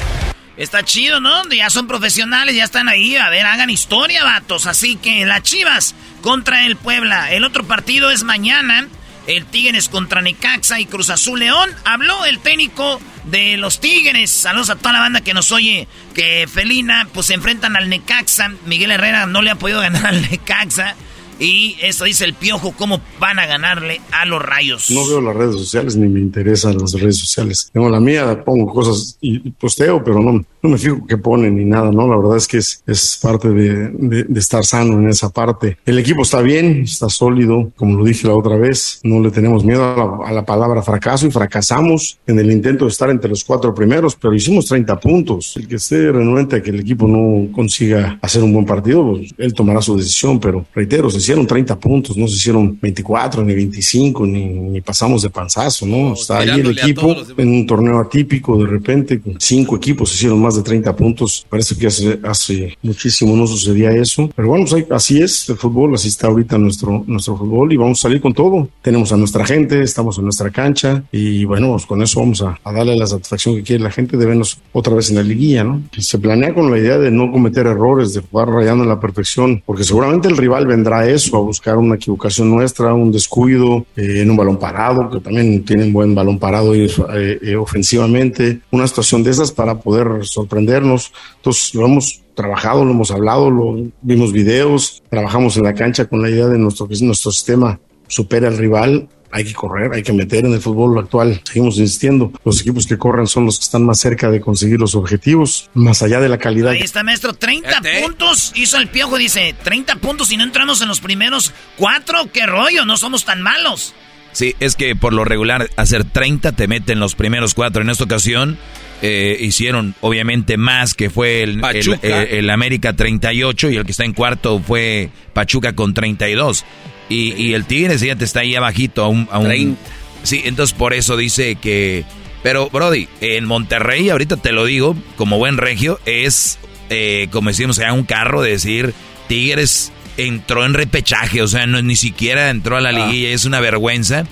Está 0.61 0.83
chido, 0.83 1.19
¿no? 1.19 1.41
Ya 1.49 1.71
son 1.71 1.87
profesionales, 1.87 2.55
ya 2.55 2.65
están 2.65 2.87
ahí. 2.87 3.15
A 3.15 3.29
ver, 3.29 3.47
hagan 3.47 3.71
historia, 3.71 4.23
vatos. 4.23 4.67
Así 4.67 4.95
que 4.95 5.25
las 5.25 5.41
Chivas 5.41 5.95
contra 6.21 6.67
el 6.67 6.75
Puebla. 6.75 7.31
El 7.31 7.45
otro 7.45 7.63
partido 7.63 8.11
es 8.11 8.23
mañana. 8.23 8.87
El 9.27 9.45
Tigres 9.45 9.89
contra 9.89 10.21
Necaxa 10.21 10.79
y 10.79 10.85
Cruz 10.85 11.09
Azul 11.09 11.39
León. 11.39 11.69
Habló 11.85 12.25
el 12.25 12.39
técnico 12.39 12.99
de 13.25 13.57
los 13.57 13.79
Tigres. 13.79 14.31
Saludos 14.31 14.69
a 14.69 14.75
toda 14.75 14.93
la 14.93 14.99
banda 14.99 15.21
que 15.21 15.33
nos 15.33 15.51
oye. 15.51 15.87
Que 16.13 16.47
Felina, 16.51 17.07
pues 17.13 17.27
se 17.27 17.33
enfrentan 17.33 17.75
al 17.75 17.89
Necaxa. 17.89 18.51
Miguel 18.65 18.91
Herrera 18.91 19.25
no 19.25 19.41
le 19.41 19.51
ha 19.51 19.55
podido 19.55 19.81
ganar 19.81 20.05
al 20.07 20.21
Necaxa. 20.21 20.95
Y 21.41 21.75
eso 21.81 22.05
dice 22.05 22.23
el 22.23 22.35
piojo, 22.35 22.71
cómo 22.77 23.01
van 23.19 23.39
a 23.39 23.47
ganarle 23.47 23.99
a 24.11 24.25
los 24.25 24.39
rayos. 24.39 24.91
No 24.91 25.07
veo 25.07 25.21
las 25.21 25.35
redes 25.35 25.55
sociales 25.55 25.95
ni 25.95 26.07
me 26.07 26.19
interesan 26.19 26.77
las 26.77 26.93
redes 26.93 27.17
sociales. 27.17 27.71
Tengo 27.73 27.89
la 27.89 27.99
mía, 27.99 28.43
pongo 28.45 28.71
cosas 28.71 29.17
y 29.21 29.49
posteo, 29.49 30.03
pero 30.03 30.21
no, 30.21 30.33
no 30.61 30.69
me 30.69 30.77
fijo 30.77 31.03
qué 31.07 31.17
ponen 31.17 31.57
ni 31.57 31.65
nada, 31.65 31.91
¿no? 31.91 32.07
La 32.07 32.15
verdad 32.15 32.37
es 32.37 32.47
que 32.47 32.57
es, 32.57 32.83
es 32.85 33.17
parte 33.19 33.49
de, 33.49 33.89
de, 33.89 34.39
estar 34.39 34.63
sano 34.63 34.99
en 34.99 35.09
esa 35.09 35.29
parte. 35.29 35.79
El 35.83 35.97
equipo 35.97 36.21
está 36.21 36.41
bien, 36.41 36.83
está 36.83 37.09
sólido, 37.09 37.71
como 37.75 37.97
lo 37.97 38.03
dije 38.03 38.27
la 38.27 38.35
otra 38.35 38.57
vez. 38.57 38.99
No 39.01 39.19
le 39.19 39.31
tenemos 39.31 39.65
miedo 39.65 39.83
a 39.83 39.97
la, 39.97 40.29
a 40.29 40.31
la 40.31 40.45
palabra 40.45 40.83
fracaso 40.83 41.25
y 41.25 41.31
fracasamos 41.31 42.19
en 42.27 42.37
el 42.37 42.51
intento 42.51 42.85
de 42.85 42.91
estar 42.91 43.09
entre 43.09 43.31
los 43.31 43.43
cuatro 43.43 43.73
primeros, 43.73 44.15
pero 44.15 44.35
hicimos 44.35 44.67
30 44.67 44.99
puntos. 44.99 45.57
El 45.57 45.67
que 45.67 45.77
esté 45.77 46.11
renuente 46.11 46.57
a 46.57 46.61
que 46.61 46.69
el 46.69 46.81
equipo 46.81 47.07
no 47.07 47.51
consiga 47.51 48.19
hacer 48.21 48.43
un 48.43 48.53
buen 48.53 48.65
partido, 48.67 49.09
pues, 49.09 49.33
él 49.39 49.55
tomará 49.55 49.81
su 49.81 49.97
decisión, 49.97 50.39
pero 50.39 50.67
reitero, 50.75 51.09
se 51.09 51.30
hicieron 51.31 51.47
30 51.47 51.79
puntos, 51.79 52.17
no 52.17 52.27
se 52.27 52.35
hicieron 52.35 52.77
24 52.81 53.41
ni 53.43 53.53
25, 53.53 54.25
ni, 54.25 54.45
ni 54.47 54.81
pasamos 54.81 55.21
de 55.21 55.29
panzazo, 55.29 55.85
¿no? 55.85 56.13
Está 56.13 56.39
ahí 56.39 56.59
el 56.59 56.77
equipo 56.77 57.15
en 57.37 57.47
un 57.47 57.65
torneo 57.65 57.99
atípico, 57.99 58.57
de 58.57 58.67
repente, 58.67 59.21
con 59.21 59.39
cinco 59.39 59.77
equipos 59.77 60.13
hicieron 60.13 60.41
más 60.41 60.57
de 60.57 60.63
30 60.63 60.93
puntos. 60.93 61.45
Parece 61.49 61.77
que 61.77 61.87
hace, 61.87 62.19
hace 62.23 62.77
muchísimo 62.81 63.33
no 63.35 63.47
sucedía 63.47 63.91
eso. 63.91 64.29
Pero 64.35 64.49
bueno, 64.49 64.65
pues 64.69 64.85
así 64.91 65.21
es 65.21 65.47
el 65.47 65.55
fútbol, 65.55 65.95
así 65.95 66.09
está 66.09 66.27
ahorita 66.27 66.57
nuestro, 66.57 67.05
nuestro 67.07 67.37
fútbol 67.37 67.71
y 67.71 67.77
vamos 67.77 67.99
a 67.99 68.01
salir 68.03 68.19
con 68.19 68.33
todo. 68.33 68.67
Tenemos 68.81 69.13
a 69.13 69.17
nuestra 69.17 69.45
gente, 69.45 69.81
estamos 69.81 70.17
en 70.17 70.25
nuestra 70.25 70.49
cancha 70.49 71.03
y 71.13 71.45
bueno, 71.45 71.71
pues 71.71 71.85
con 71.85 72.01
eso 72.01 72.19
vamos 72.19 72.41
a, 72.41 72.59
darle 72.65 72.97
la 72.97 73.07
satisfacción 73.07 73.55
que 73.55 73.63
quiere 73.63 73.83
la 73.83 73.91
gente 73.91 74.17
de 74.17 74.25
vernos 74.25 74.59
otra 74.73 74.93
vez 74.95 75.09
en 75.09 75.15
la 75.15 75.23
liguilla, 75.23 75.63
¿no? 75.63 75.81
Se 75.97 76.19
planea 76.19 76.53
con 76.53 76.69
la 76.69 76.77
idea 76.77 76.97
de 76.97 77.09
no 77.09 77.31
cometer 77.31 77.67
errores, 77.67 78.13
de 78.13 78.21
jugar 78.21 78.49
rayando 78.49 78.83
en 78.83 78.89
la 78.89 78.99
perfección, 78.99 79.63
porque 79.65 79.83
seguramente 79.83 80.27
el 80.27 80.35
rival 80.35 80.67
vendrá 80.67 80.99
a 80.99 81.09
eso, 81.09 81.20
a 81.29 81.41
buscar 81.41 81.77
una 81.77 81.95
equivocación 81.95 82.49
nuestra, 82.49 82.93
un 82.93 83.11
descuido 83.11 83.85
eh, 83.95 84.21
en 84.21 84.31
un 84.31 84.37
balón 84.37 84.57
parado, 84.57 85.09
que 85.09 85.19
también 85.19 85.63
tienen 85.63 85.93
buen 85.93 86.15
balón 86.15 86.39
parado 86.39 86.75
y, 86.75 86.85
eh, 86.85 87.39
eh, 87.41 87.55
ofensivamente, 87.55 88.61
una 88.71 88.87
situación 88.87 89.23
de 89.23 89.31
esas 89.31 89.51
para 89.51 89.79
poder 89.79 90.25
sorprendernos. 90.25 91.11
Entonces 91.37 91.73
lo 91.75 91.85
hemos 91.85 92.21
trabajado, 92.33 92.85
lo 92.85 92.91
hemos 92.91 93.11
hablado, 93.11 93.49
lo 93.51 93.89
vimos 94.01 94.31
videos, 94.31 95.03
trabajamos 95.09 95.57
en 95.57 95.63
la 95.63 95.73
cancha 95.73 96.05
con 96.05 96.21
la 96.21 96.29
idea 96.29 96.47
de 96.47 96.57
nuestro, 96.57 96.87
nuestro 97.01 97.31
sistema 97.31 97.79
supera 98.07 98.47
al 98.47 98.57
rival 98.57 99.07
hay 99.31 99.43
que 99.43 99.53
correr, 99.53 99.93
hay 99.93 100.03
que 100.03 100.13
meter 100.13 100.45
en 100.45 100.53
el 100.53 100.61
fútbol 100.61 100.99
actual. 100.99 101.41
Seguimos 101.43 101.77
insistiendo. 101.77 102.31
Los 102.43 102.61
equipos 102.61 102.85
que 102.85 102.97
corren 102.97 103.27
son 103.27 103.45
los 103.45 103.59
que 103.59 103.63
están 103.63 103.85
más 103.85 103.99
cerca 103.99 104.29
de 104.29 104.41
conseguir 104.41 104.79
los 104.79 104.95
objetivos, 104.95 105.69
más 105.73 106.01
allá 106.01 106.19
de 106.19 106.29
la 106.29 106.37
calidad. 106.37 106.71
Ahí 106.71 106.81
está, 106.81 107.03
maestro. 107.03 107.33
30 107.33 107.81
puntos 108.01 108.51
hizo 108.55 108.77
el 108.77 108.87
piojo. 108.87 109.17
Dice, 109.17 109.55
30 109.63 109.97
puntos 109.97 110.31
y 110.31 110.37
no 110.37 110.43
entramos 110.43 110.81
en 110.81 110.87
los 110.87 110.99
primeros 110.99 111.53
cuatro. 111.77 112.29
¿Qué 112.31 112.45
rollo? 112.45 112.85
No 112.85 112.97
somos 112.97 113.25
tan 113.25 113.41
malos. 113.41 113.93
Sí, 114.33 114.55
es 114.59 114.75
que 114.75 114.95
por 114.95 115.13
lo 115.13 115.25
regular 115.25 115.69
hacer 115.75 116.05
30 116.05 116.53
te 116.53 116.67
meten 116.67 116.99
los 116.99 117.15
primeros 117.15 117.53
cuatro. 117.53 117.81
En 117.81 117.89
esta 117.89 118.05
ocasión 118.05 118.57
eh, 119.01 119.37
hicieron 119.39 119.95
obviamente 120.01 120.57
más, 120.57 120.93
que 120.93 121.09
fue 121.09 121.43
el, 121.43 121.61
el, 122.01 122.49
América 122.49 122.93
38 122.93 123.71
y 123.71 123.75
el 123.75 123.85
que 123.85 123.91
está 123.91 124.05
en 124.05 124.13
cuarto 124.13 124.59
fue 124.59 125.09
Pachuca 125.33 125.73
con 125.73 125.93
32. 125.93 126.65
Y, 127.11 127.33
y 127.33 127.53
el 127.53 127.65
Tigres 127.65 127.99
ya 127.99 128.15
te 128.15 128.23
está 128.23 128.39
ahí 128.39 128.55
abajito 128.55 129.03
a 129.03 129.09
un... 129.09 129.27
A 129.31 129.39
un 129.39 129.77
sí, 130.23 130.41
entonces 130.45 130.75
por 130.75 130.93
eso 130.93 131.17
dice 131.17 131.55
que... 131.55 132.05
Pero 132.41 132.69
Brody, 132.69 133.07
en 133.19 133.45
Monterrey, 133.45 134.09
ahorita 134.09 134.37
te 134.37 134.51
lo 134.51 134.65
digo, 134.65 134.95
como 135.17 135.37
buen 135.37 135.57
regio, 135.57 135.99
es, 136.05 136.57
eh, 136.89 137.27
como 137.31 137.49
decimos, 137.49 137.75
sea 137.75 137.93
un 137.93 138.03
carro 138.03 138.41
de 138.41 138.51
decir, 138.51 138.93
Tigres 139.27 139.91
entró 140.17 140.65
en 140.65 140.73
repechaje, 140.73 141.41
o 141.41 141.47
sea, 141.47 141.67
no, 141.67 141.81
ni 141.81 141.95
siquiera 141.95 142.49
entró 142.49 142.77
a 142.77 142.81
la 142.81 142.89
ah. 142.89 142.93
liguilla, 142.93 143.29
es 143.29 143.45
una 143.45 143.59
vergüenza. 143.59 144.23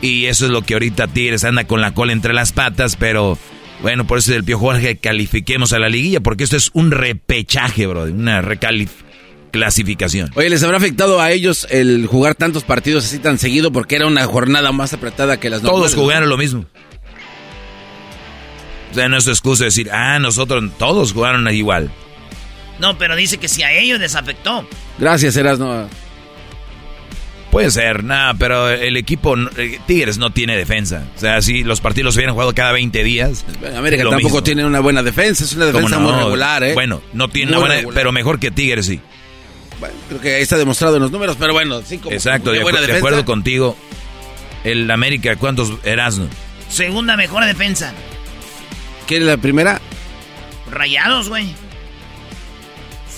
Y 0.00 0.26
eso 0.26 0.46
es 0.46 0.52
lo 0.52 0.62
que 0.62 0.74
ahorita 0.74 1.08
Tigres 1.08 1.44
anda 1.44 1.64
con 1.64 1.80
la 1.82 1.92
cola 1.92 2.12
entre 2.12 2.32
las 2.32 2.52
patas, 2.52 2.96
pero 2.96 3.36
bueno, 3.82 4.06
por 4.06 4.18
eso 4.18 4.30
es 4.30 4.38
el 4.38 4.44
Pio 4.44 4.58
Jorge 4.58 4.96
califiquemos 4.96 5.72
a 5.72 5.78
la 5.78 5.88
liguilla, 5.88 6.20
porque 6.20 6.44
esto 6.44 6.56
es 6.56 6.70
un 6.72 6.90
repechaje, 6.90 7.86
bro, 7.86 8.04
una 8.04 8.40
recalificación. 8.40 9.09
Oye, 10.34 10.48
¿les 10.50 10.62
habrá 10.62 10.76
afectado 10.76 11.20
a 11.20 11.30
ellos 11.30 11.66
el 11.70 12.06
jugar 12.06 12.34
tantos 12.34 12.64
partidos 12.64 13.04
así 13.04 13.18
tan 13.18 13.38
seguido 13.38 13.72
porque 13.72 13.96
era 13.96 14.06
una 14.06 14.24
jornada 14.26 14.72
más 14.72 14.92
apretada 14.92 15.38
que 15.38 15.50
las 15.50 15.62
Todos 15.62 15.94
jugaron 15.94 16.28
lo 16.28 16.36
mismo. 16.36 16.64
O 18.90 18.94
sea, 18.94 19.08
no 19.08 19.18
es 19.18 19.28
excusa 19.28 19.64
decir, 19.64 19.90
ah, 19.92 20.18
nosotros 20.18 20.64
todos 20.78 21.12
jugaron 21.12 21.48
igual. 21.52 21.90
No, 22.80 22.96
pero 22.98 23.14
dice 23.14 23.38
que 23.38 23.46
si 23.46 23.62
a 23.62 23.72
ellos 23.72 24.00
les 24.00 24.16
afectó. 24.16 24.66
Gracias, 24.98 25.36
Erasno. 25.36 25.88
Puede 27.50 27.70
ser, 27.70 28.04
nada, 28.04 28.34
pero 28.34 28.70
el 28.70 28.96
equipo 28.96 29.34
eh, 29.56 29.80
Tigres 29.86 30.18
no 30.18 30.30
tiene 30.30 30.56
defensa. 30.56 31.04
O 31.16 31.20
sea, 31.20 31.42
si 31.42 31.64
los 31.64 31.80
partidos 31.80 32.14
se 32.14 32.20
hubieran 32.20 32.34
jugado 32.34 32.54
cada 32.54 32.72
20 32.72 33.02
días. 33.02 33.44
América 33.76 34.04
tampoco 34.08 34.42
tiene 34.42 34.64
una 34.64 34.78
buena 34.80 35.02
defensa, 35.02 35.44
es 35.44 35.52
una 35.54 35.66
defensa 35.66 35.98
muy 35.98 36.12
regular, 36.12 36.62
¿eh? 36.62 36.74
Bueno, 36.74 37.02
no 37.12 37.28
tiene 37.28 37.50
una 37.50 37.58
buena, 37.58 37.88
pero 37.92 38.12
mejor 38.12 38.38
que 38.38 38.50
Tigres 38.52 38.86
sí. 38.86 39.00
Bueno, 39.80 39.94
creo 40.08 40.20
que 40.20 40.34
ahí 40.36 40.42
está 40.42 40.58
demostrado 40.58 40.96
en 40.96 41.02
los 41.02 41.10
números, 41.10 41.36
pero 41.38 41.54
bueno, 41.54 41.82
sí, 41.82 41.98
como 41.98 42.14
Exacto, 42.14 42.52
de, 42.52 42.58
de 42.58 42.96
acuerdo 42.98 43.24
contigo. 43.24 43.76
El 44.62 44.90
América, 44.90 45.36
¿cuántos 45.36 45.72
eras? 45.84 46.20
Segunda 46.68 47.16
mejor 47.16 47.44
defensa. 47.46 47.94
¿Qué 49.06 49.16
es 49.16 49.22
la 49.22 49.38
primera? 49.38 49.80
Rayados, 50.70 51.30
güey. 51.30 51.54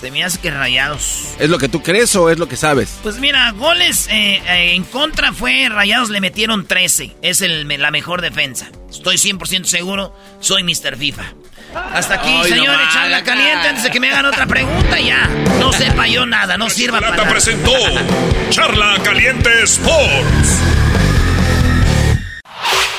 Se 0.00 0.10
me 0.10 0.24
hace 0.24 0.38
que 0.40 0.50
rayados. 0.50 1.34
¿Es 1.38 1.50
lo 1.50 1.58
que 1.58 1.68
tú 1.68 1.82
crees 1.82 2.14
o 2.16 2.30
es 2.30 2.38
lo 2.38 2.48
que 2.48 2.56
sabes? 2.56 2.98
Pues 3.02 3.18
mira, 3.18 3.52
goles 3.52 4.08
eh, 4.08 4.42
eh, 4.48 4.74
en 4.74 4.84
contra 4.84 5.32
fue 5.32 5.68
rayados, 5.68 6.10
le 6.10 6.20
metieron 6.20 6.66
13. 6.66 7.16
Es 7.22 7.40
el, 7.40 7.68
la 7.68 7.90
mejor 7.90 8.20
defensa. 8.20 8.70
Estoy 8.90 9.16
100% 9.16 9.64
seguro, 9.64 10.14
soy 10.40 10.64
Mr. 10.64 10.96
FIFA. 10.96 11.24
Hasta 11.74 12.14
aquí, 12.14 12.42
señor, 12.48 12.76
echarla 12.88 13.22
caliente 13.22 13.68
antes 13.68 13.84
de 13.84 13.90
que 13.90 14.00
me 14.00 14.10
hagan 14.10 14.26
otra 14.26 14.46
pregunta 14.46 15.00
ya. 15.00 15.28
No 15.58 15.72
sepa 15.72 16.06
yo 16.06 16.26
nada, 16.26 16.56
no 16.56 16.68
sirva 16.68 17.00
para 17.00 17.16
nada. 17.16 17.28
presentó 17.28 17.72
Charla 18.50 18.96
Caliente 19.02 19.62
Sports. 19.64 20.58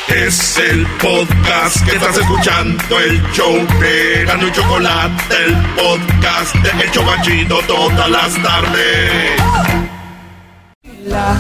Es 0.08 0.58
el 0.60 0.86
podcast 1.02 1.84
que 1.86 1.96
estás 1.96 2.18
escuchando, 2.18 3.00
el 3.00 3.22
show 3.32 3.56
de 3.80 4.26
Gano 4.26 4.48
y 4.48 4.52
Chocolate, 4.52 5.36
el 5.46 5.56
podcast 5.76 6.56
de 6.56 6.86
Hecho 6.86 7.04
Banchito 7.04 7.60
todas 7.68 8.10
las 8.10 8.44
tardes. 8.44 9.83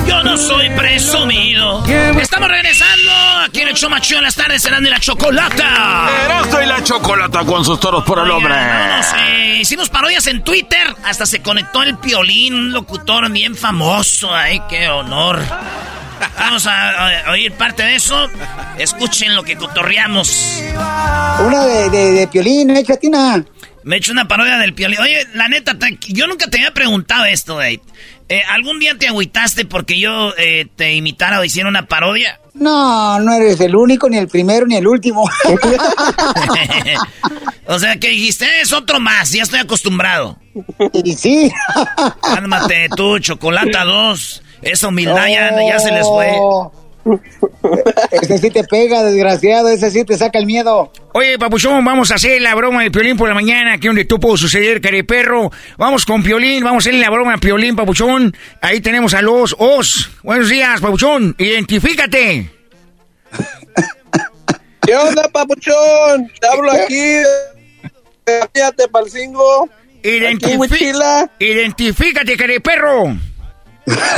Yo 0.07 0.23
no 0.23 0.37
soy 0.37 0.69
presumido. 0.71 1.85
Estamos 1.85 2.49
regresando 2.49 3.11
aquí 3.45 3.61
en 3.61 3.69
el 3.69 3.73
show 3.75 3.89
macho 3.89 4.17
en 4.17 4.23
las 4.23 4.35
tardes 4.35 4.61
serán 4.61 4.83
de 4.83 4.89
la 4.89 4.99
chocolata. 4.99 6.09
Esto 6.43 6.61
y 6.61 6.65
la 6.65 6.83
chocolata 6.83 7.45
con 7.45 7.63
sus 7.63 7.79
toros 7.79 8.03
por 8.03 8.19
el 8.19 8.29
hombre. 8.29 8.53
Eh, 8.55 9.59
hicimos 9.61 9.89
parodias 9.89 10.27
en 10.27 10.43
Twitter. 10.43 10.93
Hasta 11.05 11.25
se 11.25 11.41
conectó 11.41 11.81
el 11.81 11.97
piolín, 11.97 12.55
un 12.55 12.71
locutor 12.73 13.31
bien 13.31 13.55
famoso. 13.55 14.33
Ay, 14.35 14.61
qué 14.69 14.89
honor. 14.89 15.39
Vamos 16.37 16.67
a, 16.67 17.31
oír 17.31 17.53
parte 17.53 17.83
de 17.83 17.95
eso. 17.95 18.29
Escuchen 18.77 19.33
lo 19.33 19.43
que 19.43 19.55
cotorreamos. 19.55 20.61
Una 21.39 21.65
de, 21.65 21.89
de, 21.89 22.11
de 22.11 22.27
piolín, 22.27 22.71
¿eh, 22.71 22.83
chatina? 22.83 23.45
Me 23.83 23.95
he 23.95 23.99
hecho 23.99 24.11
una 24.13 24.27
parodia 24.27 24.57
del 24.57 24.73
piolín. 24.73 24.99
Oye, 24.99 25.27
la 25.33 25.47
neta, 25.49 25.75
yo 26.07 26.27
nunca 26.27 26.47
te 26.47 26.57
había 26.57 26.73
preguntado 26.73 27.25
esto, 27.25 27.61
eh, 28.29 28.41
¿Algún 28.49 28.79
día 28.79 28.97
te 28.97 29.07
agüitaste 29.07 29.65
porque 29.65 29.99
yo 29.99 30.33
eh, 30.37 30.67
te 30.75 30.93
imitara 30.93 31.39
o 31.39 31.43
hiciera 31.43 31.69
una 31.69 31.87
parodia? 31.87 32.39
No, 32.53 33.19
no 33.19 33.33
eres 33.33 33.59
el 33.61 33.75
único, 33.75 34.07
ni 34.09 34.17
el 34.17 34.27
primero, 34.27 34.67
ni 34.67 34.75
el 34.75 34.87
último. 34.87 35.23
o 37.67 37.79
sea, 37.79 37.99
que 37.99 38.09
dijiste, 38.09 38.45
es 38.61 38.71
otro 38.73 38.99
más, 38.99 39.31
ya 39.31 39.43
estoy 39.43 39.59
acostumbrado. 39.59 40.37
Y 40.93 41.13
sí. 41.13 41.51
Cálmate 42.21 42.89
tú, 42.95 43.17
Chocolata 43.19 43.83
2. 43.83 44.43
Esa 44.61 44.87
humildad 44.87 45.27
ya, 45.27 45.79
se 45.79 45.91
les 45.91 46.07
fue. 46.07 46.31
Ese 48.11 48.37
sí 48.37 48.49
te 48.49 48.63
pega, 48.63 49.03
desgraciado, 49.03 49.69
ese 49.69 49.91
sí 49.91 50.05
te 50.05 50.17
saca 50.17 50.39
el 50.39 50.45
miedo. 50.45 50.91
Oye, 51.13 51.37
papuchón, 51.37 51.83
vamos 51.83 52.11
a 52.11 52.15
hacer 52.15 52.41
la 52.41 52.55
broma 52.55 52.83
de 52.83 52.91
Piolín 52.91 53.17
por 53.17 53.27
la 53.27 53.35
mañana, 53.35 53.73
aquí 53.73 53.87
donde 53.87 54.05
tú 54.05 54.19
puedo 54.19 54.37
suceder, 54.37 54.79
perro. 55.05 55.51
Vamos 55.77 56.05
con 56.05 56.23
Piolín, 56.23 56.63
vamos 56.63 56.85
a 56.85 56.89
hacer 56.89 56.99
la 56.99 57.09
broma 57.09 57.33
de 57.33 57.37
Piolín, 57.39 57.75
papuchón. 57.75 58.35
Ahí 58.61 58.79
tenemos 58.79 59.13
a 59.13 59.21
los 59.21 59.55
Os. 59.59 60.09
Buenos 60.23 60.49
días, 60.49 60.79
papuchón, 60.79 61.35
identifícate. 61.37 62.49
¿Qué 64.81 64.95
onda, 64.95 65.23
papuchón? 65.29 66.31
Te 66.39 66.47
hablo 66.47 66.71
aquí. 66.71 67.17
Fíjate, 68.53 68.87
palcingo. 68.87 69.69
Identifícate, 71.39 72.37
perro. 72.61 73.15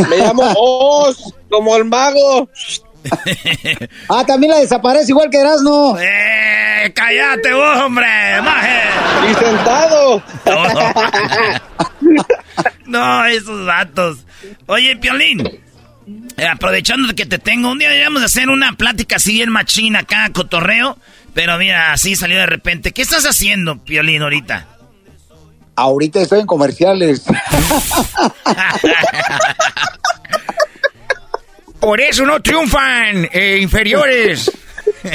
Me 0.09 0.17
llamo 0.17 0.53
Oz, 0.57 1.33
como 1.55 1.77
el 1.77 1.85
mago. 1.85 2.49
ah, 4.09 4.25
también 4.25 4.51
la 4.51 4.59
desaparece 4.59 5.11
igual 5.11 5.29
que 5.29 5.37
Erasmo. 5.37 5.97
¡Eh! 5.97 6.91
¡Cállate 6.93 7.53
vos, 7.53 7.77
hombre! 7.77 8.41
¡Maje! 8.41 8.81
¡Y 9.31 9.33
sentado! 9.35 10.21
no, 12.85 13.25
esos 13.25 13.65
datos. 13.65 14.17
Oye, 14.65 14.97
Piolín. 14.97 15.47
Eh, 16.37 16.45
aprovechando 16.45 17.15
que 17.15 17.25
te 17.25 17.39
tengo, 17.39 17.71
un 17.71 17.79
día 17.79 17.87
deberíamos 17.87 18.21
hacer 18.21 18.49
una 18.49 18.73
plática 18.73 19.15
así 19.15 19.41
en 19.41 19.49
machina 19.49 19.99
acá, 19.99 20.29
cotorreo. 20.33 20.97
Pero 21.33 21.57
mira, 21.57 21.93
así 21.93 22.17
salió 22.17 22.37
de 22.37 22.47
repente. 22.47 22.91
¿Qué 22.91 23.01
estás 23.01 23.25
haciendo, 23.25 23.77
Piolín, 23.77 24.21
ahorita? 24.21 24.67
Ahorita 25.77 26.21
estoy 26.21 26.41
en 26.41 26.47
comerciales. 26.47 27.23
Por 31.85 32.01
eso 32.01 32.25
no 32.25 32.41
triunfan 32.41 33.29
eh, 33.31 33.59
inferiores. 33.61 34.51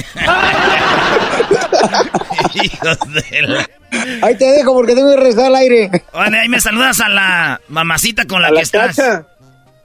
Ahí 4.22 4.36
te 4.36 4.44
dejo 4.44 4.74
porque 4.74 4.94
tengo 4.94 5.10
que 5.10 5.16
rezar 5.16 5.47
al 5.47 5.56
aire. 5.56 5.90
ahí 6.12 6.48
me 6.48 6.60
saludas 6.60 7.01
a 7.01 7.09
la 7.09 7.60
mamacita 7.66 8.24
con 8.26 8.40
la 8.40 8.52
que 8.52 8.60
estás. 8.60 8.97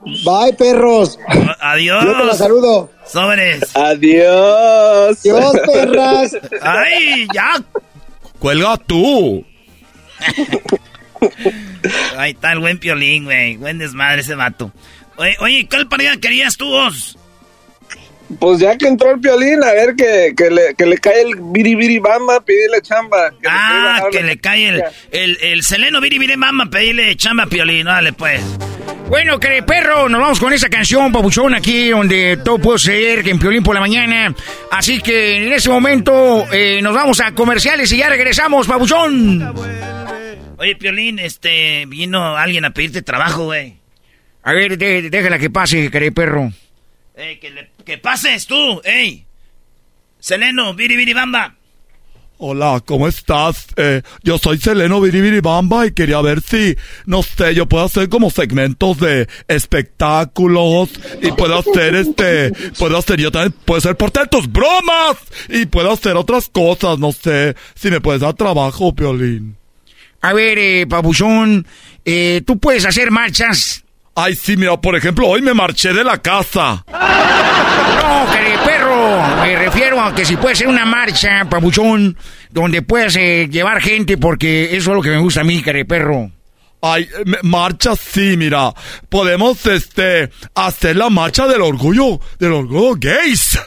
Bye, 0.02 0.54
perros. 0.56 1.18
Adiós. 1.60 2.06
Yo 2.06 2.18
te 2.20 2.24
la 2.24 2.36
saludo. 2.36 2.92
Sobres. 3.08 3.76
Adiós. 3.76 5.18
Adiós, 5.22 5.56
perras. 5.66 6.38
Ay, 6.62 7.28
ya. 7.34 7.64
Cuelga 8.38 8.78
tú. 8.78 9.44
Ahí 12.16 12.34
está 12.34 12.52
el 12.52 12.60
buen 12.60 12.78
piolín, 12.78 13.24
güey. 13.24 13.58
Buen 13.58 13.80
desmadre 13.80 14.22
ese 14.22 14.36
vato. 14.36 14.72
Oye, 15.18 15.36
oye 15.40 15.68
¿cuál 15.70 15.88
pareja 15.88 16.18
querías 16.18 16.58
tú 16.58 16.70
vos? 16.70 17.18
Pues 18.40 18.60
ya 18.60 18.76
que 18.76 18.88
entró 18.88 19.12
el 19.12 19.20
piolín, 19.20 19.64
a 19.64 19.72
ver 19.74 19.96
que, 19.96 20.34
que, 20.36 20.50
le, 20.50 20.74
que 20.76 20.86
le 20.88 20.98
cae 20.98 21.22
el 21.22 21.36
biribiri 21.40 22.00
bamba, 22.00 22.42
pedirle 22.42 22.82
chamba. 22.82 23.32
ah, 23.48 24.02
que 24.12 24.24
le 24.24 24.38
cae 24.38 24.70
el, 24.70 24.84
el, 25.12 25.38
el 25.42 25.64
seleno 25.64 26.02
biribiri 26.02 26.36
bamba, 26.36 26.66
pedirle 26.66 27.16
chamba 27.16 27.44
a 27.44 27.48
piolín, 27.48 27.86
dale 27.86 28.14
pues. 28.14 28.42
Bueno, 29.08 29.40
que 29.40 29.62
perro, 29.62 30.10
nos 30.10 30.20
vamos 30.20 30.40
con 30.40 30.52
esa 30.52 30.68
canción, 30.68 31.12
papuchón, 31.12 31.54
aquí 31.54 31.90
donde 31.90 32.38
todo 32.38 32.58
puede 32.58 32.80
ser, 32.80 33.24
que 33.24 33.30
en 33.30 33.38
Piolín 33.38 33.62
por 33.62 33.76
la 33.76 33.82
mañana. 33.82 34.34
Así 34.72 35.00
que 35.00 35.46
en 35.46 35.54
ese 35.54 35.70
momento 35.70 36.48
eh, 36.52 36.82
nos 36.82 36.96
vamos 36.96 37.20
a 37.20 37.32
comerciales 37.34 37.92
y 37.92 37.98
ya 37.98 38.10
regresamos, 38.10 38.66
papuchón. 38.66 39.54
Oye, 40.58 40.76
Piolín, 40.76 41.20
este, 41.20 41.86
vino 41.86 42.36
alguien 42.36 42.66
a 42.66 42.72
pedirte 42.72 43.04
trabajo, 43.04 43.46
güey. 43.46 43.76
A 44.46 44.54
ver, 44.54 44.78
déjala 44.78 45.40
que 45.40 45.50
pase, 45.50 45.90
querido 45.90 46.14
perro. 46.14 46.54
Eh, 47.16 47.40
que, 47.42 47.70
que 47.84 47.98
pases 47.98 48.46
tú, 48.46 48.80
ey. 48.84 49.26
Seleno, 50.20 50.76
bamba. 51.16 51.56
Hola, 52.38 52.84
¿cómo 52.86 53.08
estás? 53.08 53.66
Eh, 53.76 54.04
yo 54.22 54.38
soy 54.38 54.60
Seleno 54.60 55.02
Bamba 55.42 55.88
y 55.88 55.94
quería 55.94 56.22
ver 56.22 56.42
si, 56.42 56.76
no 57.08 57.24
sé, 57.24 57.56
yo 57.56 57.66
puedo 57.66 57.86
hacer 57.86 58.08
como 58.08 58.30
segmentos 58.30 59.00
de 59.00 59.28
espectáculos 59.48 60.92
y 61.24 61.32
puedo 61.32 61.58
hacer 61.58 61.96
este, 61.96 62.52
puedo 62.78 62.98
hacer 62.98 63.20
yo 63.20 63.32
también, 63.32 63.54
puedo 63.66 63.82
ser 63.82 63.96
por 63.96 64.12
tus 64.12 64.52
bromas 64.52 65.18
y 65.50 65.66
puedo 65.66 65.92
hacer 65.92 66.18
otras 66.18 66.50
cosas, 66.50 67.00
no 67.00 67.14
sé, 67.14 67.56
si 67.74 67.90
me 67.90 68.02
puedes 68.02 68.22
dar 68.22 68.36
trabajo, 68.36 68.94
Piolín. 68.94 69.56
A 70.22 70.34
ver, 70.34 70.60
eh, 70.60 70.86
Pabuchón, 70.88 71.66
eh, 72.04 72.44
tú 72.46 72.60
puedes 72.60 72.86
hacer 72.86 73.12
marchas. 73.12 73.85
Ay, 74.18 74.34
sí, 74.34 74.56
mira, 74.56 74.80
por 74.80 74.96
ejemplo, 74.96 75.28
hoy 75.28 75.42
me 75.42 75.54
marché 75.54 75.92
de 75.92 76.04
la 76.06 76.18
casa. 76.22 76.86
No, 76.88 78.32
querido 78.32 78.64
perro, 78.64 79.22
me 79.42 79.58
refiero 79.58 80.02
a 80.02 80.16
que 80.16 80.24
si 80.24 80.38
puede 80.38 80.56
ser 80.56 80.70
una 80.70 80.86
marcha, 80.86 81.46
Pabuchón, 81.50 82.18
donde 82.50 82.82
puedas 82.82 83.18
eh, 83.18 83.50
llevar 83.52 83.82
gente, 83.82 84.18
porque 84.18 84.76
eso 84.76 84.92
es 84.92 84.96
lo 84.96 85.02
que 85.02 85.10
me 85.10 85.18
gusta 85.18 85.42
a 85.42 85.44
mí, 85.44 85.62
querido 85.62 85.86
perro. 85.86 86.32
Ay, 86.82 87.10
marcha 87.44 87.96
sí, 87.98 88.38
mira. 88.38 88.74
Podemos, 89.10 89.66
este, 89.66 90.30
hacer 90.54 90.96
la 90.96 91.10
marcha 91.10 91.46
del 91.48 91.62
orgullo, 91.62 92.22
del 92.40 92.54
orgullo 92.54 92.96
gays. 92.98 93.60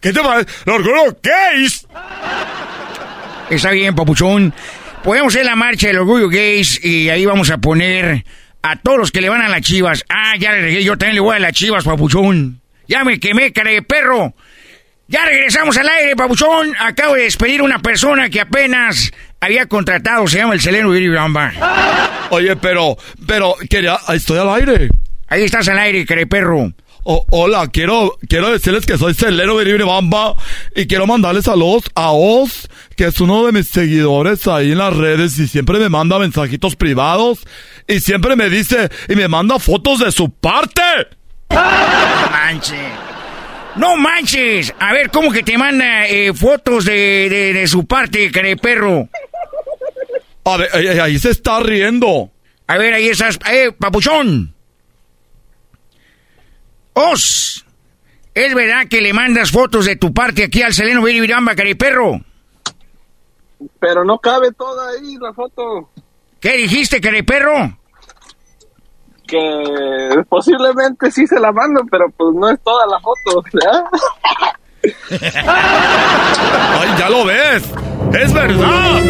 ¿Qué 0.00 0.12
te 0.12 0.20
parece? 0.20 0.50
¡El 0.66 0.72
orgullo 0.72 1.16
gays! 1.22 1.86
Está 3.50 3.70
bien, 3.70 3.94
papuchón. 3.94 4.52
Podemos 5.04 5.32
hacer 5.32 5.46
la 5.46 5.54
marcha 5.54 5.86
del 5.86 5.98
orgullo 5.98 6.28
gays 6.28 6.84
y 6.84 7.08
ahí 7.08 7.24
vamos 7.24 7.50
a 7.50 7.58
poner 7.58 8.24
a 8.62 8.76
todos 8.76 8.98
los 8.98 9.12
que 9.12 9.20
le 9.20 9.28
van 9.28 9.42
a 9.42 9.48
las 9.48 9.62
chivas. 9.62 10.04
Ah, 10.08 10.34
ya 10.38 10.52
regué, 10.52 10.82
yo 10.84 10.96
también 10.96 11.14
le 11.14 11.20
voy 11.20 11.36
a 11.36 11.38
las 11.38 11.52
chivas, 11.52 11.84
papuchón. 11.84 12.60
Ya 12.88 13.04
me 13.04 13.20
quemé, 13.20 13.52
cara 13.52 13.70
de 13.70 13.82
perro. 13.82 14.34
Ya 15.08 15.24
regresamos 15.24 15.76
al 15.76 15.88
aire, 15.88 16.14
papuchón. 16.14 16.72
Acabo 16.78 17.14
de 17.14 17.22
despedir 17.22 17.60
a 17.60 17.64
una 17.64 17.80
persona 17.80 18.30
que 18.30 18.40
apenas 18.40 19.12
había 19.40 19.66
contratado, 19.66 20.26
se 20.28 20.38
llama 20.38 20.54
el 20.54 20.60
Seleno 20.60 20.90
Bamba. 21.14 21.52
Oye, 22.30 22.54
pero, 22.56 22.96
pero, 23.26 23.54
quería, 23.68 23.98
estoy 24.14 24.38
al 24.38 24.50
aire. 24.50 24.88
Ahí 25.28 25.42
estás 25.42 25.68
al 25.68 25.78
aire, 25.78 26.04
cara 26.04 26.20
de 26.20 26.26
perro. 26.26 26.72
Oh, 27.12 27.26
hola, 27.30 27.66
quiero, 27.66 28.16
quiero 28.28 28.52
decirles 28.52 28.86
que 28.86 28.96
soy 28.96 29.14
Celero 29.14 29.56
Bamba 29.84 30.36
y 30.76 30.86
quiero 30.86 31.08
mandarles 31.08 31.46
saludos 31.46 31.82
a 31.96 32.12
Oz, 32.12 32.68
que 32.94 33.06
es 33.06 33.20
uno 33.20 33.44
de 33.44 33.50
mis 33.50 33.66
seguidores 33.66 34.46
ahí 34.46 34.70
en 34.70 34.78
las 34.78 34.96
redes 34.96 35.36
y 35.40 35.48
siempre 35.48 35.80
me 35.80 35.88
manda 35.88 36.20
mensajitos 36.20 36.76
privados 36.76 37.40
y 37.88 37.98
siempre 37.98 38.36
me 38.36 38.48
dice 38.48 38.90
y 39.08 39.16
me 39.16 39.26
manda 39.26 39.58
fotos 39.58 39.98
de 39.98 40.12
su 40.12 40.30
parte. 40.30 40.82
No 41.48 42.30
manches. 42.30 42.78
No 43.74 43.96
manches. 43.96 44.72
A 44.78 44.92
ver, 44.92 45.10
¿cómo 45.10 45.32
que 45.32 45.42
te 45.42 45.58
manda 45.58 46.06
eh, 46.06 46.32
fotos 46.32 46.84
de, 46.84 47.52
de, 47.52 47.66
su 47.66 47.88
parte, 47.88 48.30
perro? 48.62 49.08
A 50.44 50.56
ver, 50.58 51.00
ahí, 51.00 51.18
se 51.18 51.30
está 51.30 51.58
riendo. 51.58 52.30
A 52.68 52.78
ver, 52.78 52.94
ahí 52.94 53.08
estás. 53.08 53.36
Eh, 53.50 53.72
papuchón. 53.76 54.54
Os, 56.92 57.64
¿es 58.34 58.54
verdad 58.54 58.86
que 58.88 59.00
le 59.00 59.12
mandas 59.12 59.50
fotos 59.50 59.86
de 59.86 59.96
tu 59.96 60.12
parte 60.12 60.44
aquí 60.44 60.62
al 60.62 60.74
Seleno 60.74 61.02
Billy 61.02 61.20
Viramba, 61.20 61.54
perro? 61.74 62.20
Pero 63.78 64.04
no 64.04 64.18
cabe 64.18 64.52
toda 64.52 64.90
ahí 64.90 65.16
la 65.20 65.32
foto. 65.32 65.90
¿Qué 66.40 66.56
dijiste, 66.56 67.00
perro? 67.22 67.78
Que 69.26 70.22
posiblemente 70.28 71.10
sí 71.10 71.26
se 71.26 71.38
la 71.38 71.52
mando, 71.52 71.82
pero 71.90 72.06
pues 72.16 72.34
no 72.34 72.50
es 72.50 72.58
toda 72.62 72.86
la 72.86 72.98
foto, 73.00 73.42
¡Ay, 74.82 76.88
ya 76.98 77.10
lo 77.10 77.26
ves! 77.26 77.62
¡Es 78.18 78.32
verdad! 78.32 79.02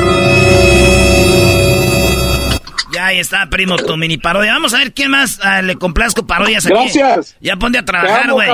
Ya 2.93 3.07
ahí 3.07 3.19
está, 3.19 3.47
primo, 3.49 3.77
tu 3.77 3.97
mini 3.97 4.19
parodia. 4.19 4.53
Vamos 4.53 4.75
a 4.75 4.79
ver 4.79 4.93
quién 4.93 5.11
más 5.11 5.41
ah, 5.43 5.63
le 5.63 5.77
complazco 5.77 6.27
parodias 6.27 6.67
aquí. 6.67 6.75
Gracias. 6.75 7.37
Ya 7.41 7.57
ponte 7.57 7.79
a 7.79 7.85
trabajar, 7.85 8.31
güey. 8.33 8.49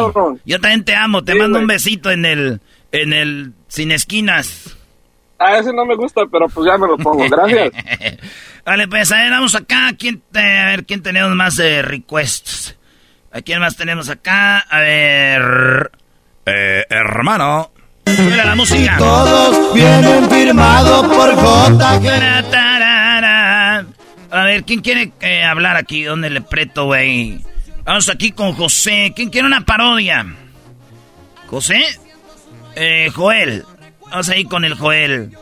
Yo 0.44 0.60
también 0.60 0.84
te 0.84 0.94
amo. 0.94 1.24
Te 1.24 1.34
mando 1.34 1.58
un 1.58 1.66
besito 1.66 2.10
en 2.10 2.24
el, 2.24 2.60
en 2.92 3.12
el 3.12 3.52
sin 3.68 3.92
esquinas. 3.92 4.76
A 5.38 5.58
ese 5.58 5.72
no 5.72 5.84
me 5.84 5.96
gusta, 5.96 6.22
pero 6.30 6.48
pues 6.48 6.66
ya 6.66 6.78
me 6.78 6.86
lo 6.86 6.96
pongo. 6.96 7.28
Gracias. 7.28 7.70
vale, 8.64 8.88
pues 8.88 9.12
a 9.12 9.16
ver, 9.16 9.30
vamos 9.30 9.54
acá. 9.54 9.92
¿Quién 9.98 10.22
a 10.34 10.66
ver, 10.66 10.84
¿quién 10.86 11.02
tenemos 11.02 11.34
más 11.34 11.56
de 11.56 11.82
requests? 11.82 12.76
¿A 13.32 13.42
quién 13.42 13.60
más 13.60 13.76
tenemos 13.76 14.08
acá? 14.08 14.60
A 14.60 14.80
ver... 14.80 15.90
Eh, 16.46 16.84
hermano. 16.88 17.70
Mira 18.06 18.44
la 18.44 18.54
música. 18.54 18.96
Todos 18.96 19.74
vienen 19.74 20.30
firmados 20.30 21.06
por 21.06 21.34
JG. 21.34 22.65
A 24.30 24.44
ver, 24.44 24.64
¿quién 24.64 24.80
quiere 24.80 25.12
eh, 25.20 25.44
hablar 25.44 25.76
aquí? 25.76 26.02
¿Dónde 26.02 26.30
le 26.30 26.40
preto, 26.40 26.86
güey? 26.86 27.40
Vamos 27.84 28.08
aquí 28.08 28.32
con 28.32 28.52
José. 28.54 29.12
¿Quién 29.14 29.30
quiere 29.30 29.46
una 29.46 29.64
parodia? 29.64 30.26
¿José? 31.46 31.80
Eh, 32.74 33.10
Joel. 33.14 33.64
Vamos 34.10 34.28
ahí 34.28 34.44
con 34.44 34.64
el 34.64 34.74
Joel. 34.74 35.36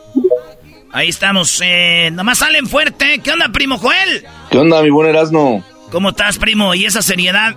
Ahí 0.93 1.09
estamos. 1.09 1.61
Eh, 1.65 2.11
nomás 2.12 2.39
salen 2.39 2.66
fuerte. 2.66 3.20
¿Qué 3.23 3.32
onda, 3.32 3.48
primo 3.48 3.78
Joel? 3.78 4.27
¿Qué 4.51 4.59
onda, 4.59 4.82
mi 4.82 4.90
buen 4.90 5.09
Erasmo? 5.09 5.65
¿Cómo 5.90 6.11
estás, 6.11 6.39
primo? 6.39 6.74
¿Y 6.74 6.85
esa 6.85 7.02
seriedad? 7.02 7.56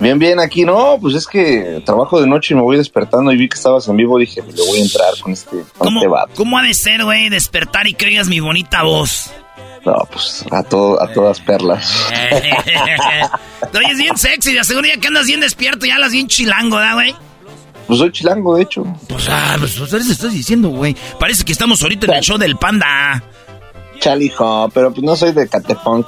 Bien, 0.00 0.18
bien, 0.18 0.40
aquí 0.40 0.64
no, 0.64 0.98
pues 1.00 1.14
es 1.14 1.26
que 1.26 1.80
trabajo 1.84 2.20
de 2.20 2.26
noche 2.26 2.52
y 2.52 2.56
me 2.56 2.62
voy 2.62 2.76
despertando 2.76 3.30
y 3.30 3.36
vi 3.36 3.48
que 3.48 3.54
estabas 3.54 3.86
en 3.86 3.96
vivo, 3.96 4.18
dije, 4.18 4.42
le 4.42 4.66
voy 4.66 4.80
a 4.80 4.82
entrar 4.82 5.14
con 5.20 5.32
este, 5.32 5.56
¿Cómo, 5.78 6.00
este 6.00 6.34
¿Cómo 6.34 6.58
ha 6.58 6.62
de 6.64 6.74
ser, 6.74 7.04
güey, 7.04 7.28
despertar 7.28 7.86
y 7.86 7.94
que 7.94 8.06
oigas 8.06 8.26
mi 8.26 8.40
bonita 8.40 8.82
voz? 8.82 9.32
No, 9.84 9.94
pues 10.10 10.44
a, 10.50 10.62
todo, 10.62 11.02
a 11.02 11.12
todas 11.12 11.40
perlas. 11.40 12.08
Te 13.72 13.78
oyes 13.78 13.98
bien 13.98 14.16
sexy, 14.16 14.52
de 14.52 14.60
aseguro 14.60 14.86
ya 14.86 14.96
que 14.98 15.08
andas 15.08 15.26
bien 15.26 15.40
despierto, 15.40 15.86
ya 15.86 15.98
las 15.98 16.12
bien 16.12 16.26
chilango, 16.26 16.78
¿da, 16.78 16.94
güey? 16.94 17.14
Pues 17.86 17.98
soy 17.98 18.10
chilango, 18.10 18.56
de 18.56 18.62
hecho. 18.62 18.84
Pues, 19.08 19.28
ah, 19.28 19.56
pues, 19.58 19.74
pues 19.74 19.92
estás 19.92 20.32
diciendo, 20.32 20.70
güey. 20.70 20.96
Parece 21.20 21.44
que 21.44 21.52
estamos 21.52 21.82
ahorita 21.82 22.06
en 22.06 22.14
el 22.14 22.22
show 22.22 22.38
del 22.38 22.56
panda. 22.56 23.22
Chalijo, 24.00 24.70
pero 24.72 24.92
pues 24.92 25.04
no 25.04 25.14
soy 25.16 25.32
de 25.32 25.48
Catepunk. 25.48 26.06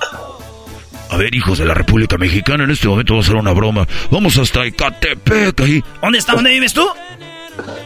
A 1.10 1.16
ver, 1.16 1.34
hijos 1.34 1.58
de 1.58 1.64
la 1.64 1.74
República 1.74 2.18
Mexicana, 2.18 2.64
en 2.64 2.70
este 2.70 2.88
momento 2.88 3.12
vamos 3.12 3.26
a 3.26 3.28
hacer 3.28 3.40
una 3.40 3.52
broma. 3.52 3.86
Vamos 4.10 4.36
hasta 4.38 4.64
Ecatepec 4.64 5.60
ahí. 5.60 5.84
¿Dónde 6.02 6.18
está? 6.18 6.32
¿Dónde 6.32 6.50
vives 6.50 6.72
tú? 6.72 6.84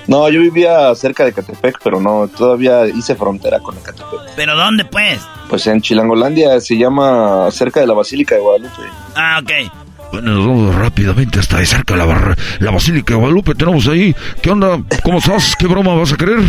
No, 0.06 0.28
yo 0.28 0.40
vivía 0.40 0.94
cerca 0.94 1.24
de 1.24 1.32
Catepec, 1.32 1.78
pero 1.82 2.00
no, 2.00 2.28
todavía 2.28 2.86
hice 2.86 3.14
frontera 3.14 3.60
con 3.60 3.76
Catepec. 3.76 4.34
¿Pero 4.36 4.56
dónde, 4.56 4.84
pues? 4.84 5.20
Pues 5.48 5.66
en 5.66 5.80
Chilangolandia, 5.80 6.60
se 6.60 6.76
llama 6.76 7.50
cerca 7.50 7.80
de 7.80 7.86
la 7.86 7.94
Basílica 7.94 8.34
de 8.34 8.40
Guadalupe. 8.40 8.82
Ah, 9.14 9.40
ok. 9.42 9.50
Bueno, 10.12 10.32
nos 10.32 10.46
vamos 10.46 10.74
rápidamente 10.74 11.38
hasta 11.38 11.58
de 11.58 11.66
cerca 11.66 11.94
de 11.94 12.04
la, 12.04 12.36
la 12.58 12.70
Basílica 12.70 13.14
de 13.14 13.20
Guadalupe. 13.20 13.54
Tenemos 13.54 13.86
ahí. 13.86 14.14
¿Qué 14.42 14.50
onda? 14.50 14.80
¿Cómo 15.04 15.18
estás? 15.18 15.54
¿Qué 15.56 15.66
broma 15.66 15.94
vas 15.94 16.12
a 16.12 16.16
querer? 16.16 16.40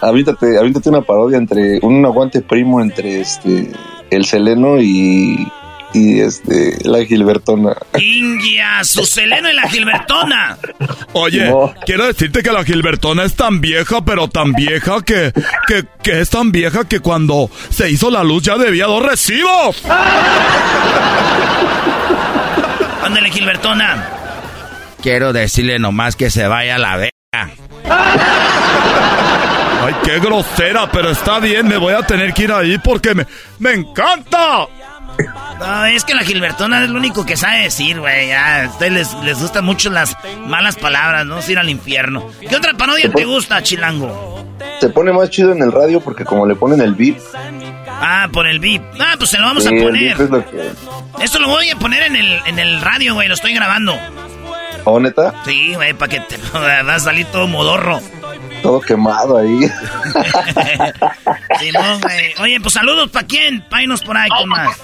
Avíntate, 0.00 0.58
avíntate 0.58 0.88
una 0.88 1.02
parodia 1.02 1.38
entre 1.38 1.78
un 1.82 2.04
aguante 2.04 2.40
primo 2.40 2.80
entre 2.80 3.20
este 3.20 3.70
el 4.10 4.24
Seleno 4.24 4.80
y 4.80 5.46
y 5.92 6.20
este 6.20 6.76
la 6.84 7.04
Gilbertona. 7.04 7.76
Ingia, 7.98 8.84
su 8.84 9.04
Seleno 9.04 9.50
y 9.50 9.54
la 9.54 9.68
Gilbertona. 9.68 10.58
Oye, 11.12 11.52
quiero 11.84 12.06
decirte 12.06 12.42
que 12.42 12.52
la 12.52 12.64
Gilbertona 12.64 13.24
es 13.24 13.34
tan 13.34 13.60
vieja, 13.60 14.04
pero 14.04 14.28
tan 14.28 14.52
vieja 14.52 15.02
que, 15.02 15.32
que, 15.66 15.84
que 16.02 16.20
es 16.20 16.30
tan 16.30 16.52
vieja 16.52 16.84
que 16.88 17.00
cuando 17.00 17.50
se 17.70 17.90
hizo 17.90 18.10
la 18.10 18.22
luz 18.22 18.44
ya 18.44 18.56
debía 18.56 18.86
dos 18.86 19.04
recibos. 19.04 19.82
Ándale, 23.02 23.30
Gilbertona. 23.30 24.08
Quiero 25.02 25.32
decirle 25.32 25.78
nomás 25.78 26.14
que 26.14 26.30
se 26.30 26.46
vaya 26.46 26.76
a 26.76 26.78
la 26.78 26.96
vea. 26.96 27.10
Ay, 29.82 29.94
qué 30.04 30.20
grosera, 30.20 30.90
pero 30.92 31.10
está 31.10 31.38
bien, 31.40 31.66
me 31.66 31.78
voy 31.78 31.94
a 31.94 32.02
tener 32.02 32.34
que 32.34 32.42
ir 32.44 32.52
ahí 32.52 32.78
porque 32.78 33.14
me, 33.14 33.26
me 33.58 33.72
encanta. 33.72 34.66
No, 35.58 35.84
es 35.84 36.04
que 36.04 36.14
la 36.14 36.22
Gilbertona 36.22 36.84
es 36.84 36.90
lo 36.90 36.98
único 36.98 37.26
que 37.26 37.36
sabe 37.36 37.60
decir, 37.60 38.00
güey. 38.00 38.32
A 38.32 38.68
ustedes 38.70 38.92
les, 38.92 39.14
les 39.24 39.40
gustan 39.40 39.64
mucho 39.64 39.90
las 39.90 40.16
malas 40.46 40.76
palabras, 40.76 41.26
¿no? 41.26 41.38
Ir 41.46 41.58
al 41.58 41.68
infierno. 41.68 42.26
¿Qué 42.40 42.56
otra 42.56 42.72
parodia 42.74 43.10
te 43.10 43.24
gusta, 43.24 43.62
Chilango? 43.62 44.46
Se 44.80 44.88
pone 44.88 45.12
más 45.12 45.28
chido 45.28 45.52
en 45.52 45.62
el 45.62 45.70
radio 45.72 46.00
porque 46.00 46.24
como 46.24 46.46
le 46.46 46.54
ponen 46.54 46.80
el 46.80 46.94
beat. 46.94 47.18
Ah, 47.86 48.28
por 48.32 48.46
el 48.46 48.60
beat. 48.60 48.82
Ah, 48.98 49.14
pues 49.18 49.30
se 49.30 49.38
lo 49.38 49.44
vamos 49.44 49.66
a 49.66 49.70
poner. 49.70 50.16
Esto 51.20 51.38
lo 51.38 51.48
voy 51.48 51.68
a 51.68 51.76
poner 51.76 52.04
en 52.04 52.16
el, 52.16 52.40
en 52.46 52.58
el 52.58 52.80
radio, 52.80 53.14
güey. 53.14 53.28
Lo 53.28 53.34
estoy 53.34 53.52
grabando. 53.52 53.94
¿Oh, 54.84 54.98
neta? 54.98 55.34
Sí, 55.44 55.74
güey, 55.74 55.92
para 55.92 56.10
que 56.10 56.20
te 56.20 56.38
va 56.54 56.94
a 56.94 57.00
salir 57.00 57.26
todo 57.26 57.46
modorro. 57.46 58.00
Todo 58.62 58.80
quemado 58.80 59.36
ahí. 59.38 59.60
sí, 61.60 61.70
no, 61.72 61.98
güey. 62.00 62.34
Oye, 62.40 62.60
pues 62.60 62.74
saludos 62.74 63.10
para 63.10 63.26
quién. 63.26 63.62
Painos 63.68 64.02
por 64.02 64.16
ahí 64.16 64.28
con 64.30 64.48
más. 64.48 64.78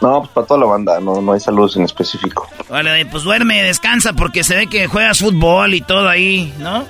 No, 0.00 0.20
pues 0.20 0.30
para 0.32 0.46
toda 0.46 0.60
la 0.60 0.66
banda, 0.66 1.00
no, 1.00 1.20
no 1.22 1.32
hay 1.32 1.40
saludos 1.40 1.76
en 1.76 1.84
específico. 1.84 2.48
Vale, 2.68 3.06
pues 3.06 3.22
duerme, 3.22 3.62
descansa, 3.62 4.12
porque 4.12 4.44
se 4.44 4.54
ve 4.54 4.66
que 4.66 4.86
juegas 4.86 5.18
fútbol 5.20 5.74
y 5.74 5.80
todo 5.80 6.08
ahí, 6.08 6.52
¿no? 6.58 6.84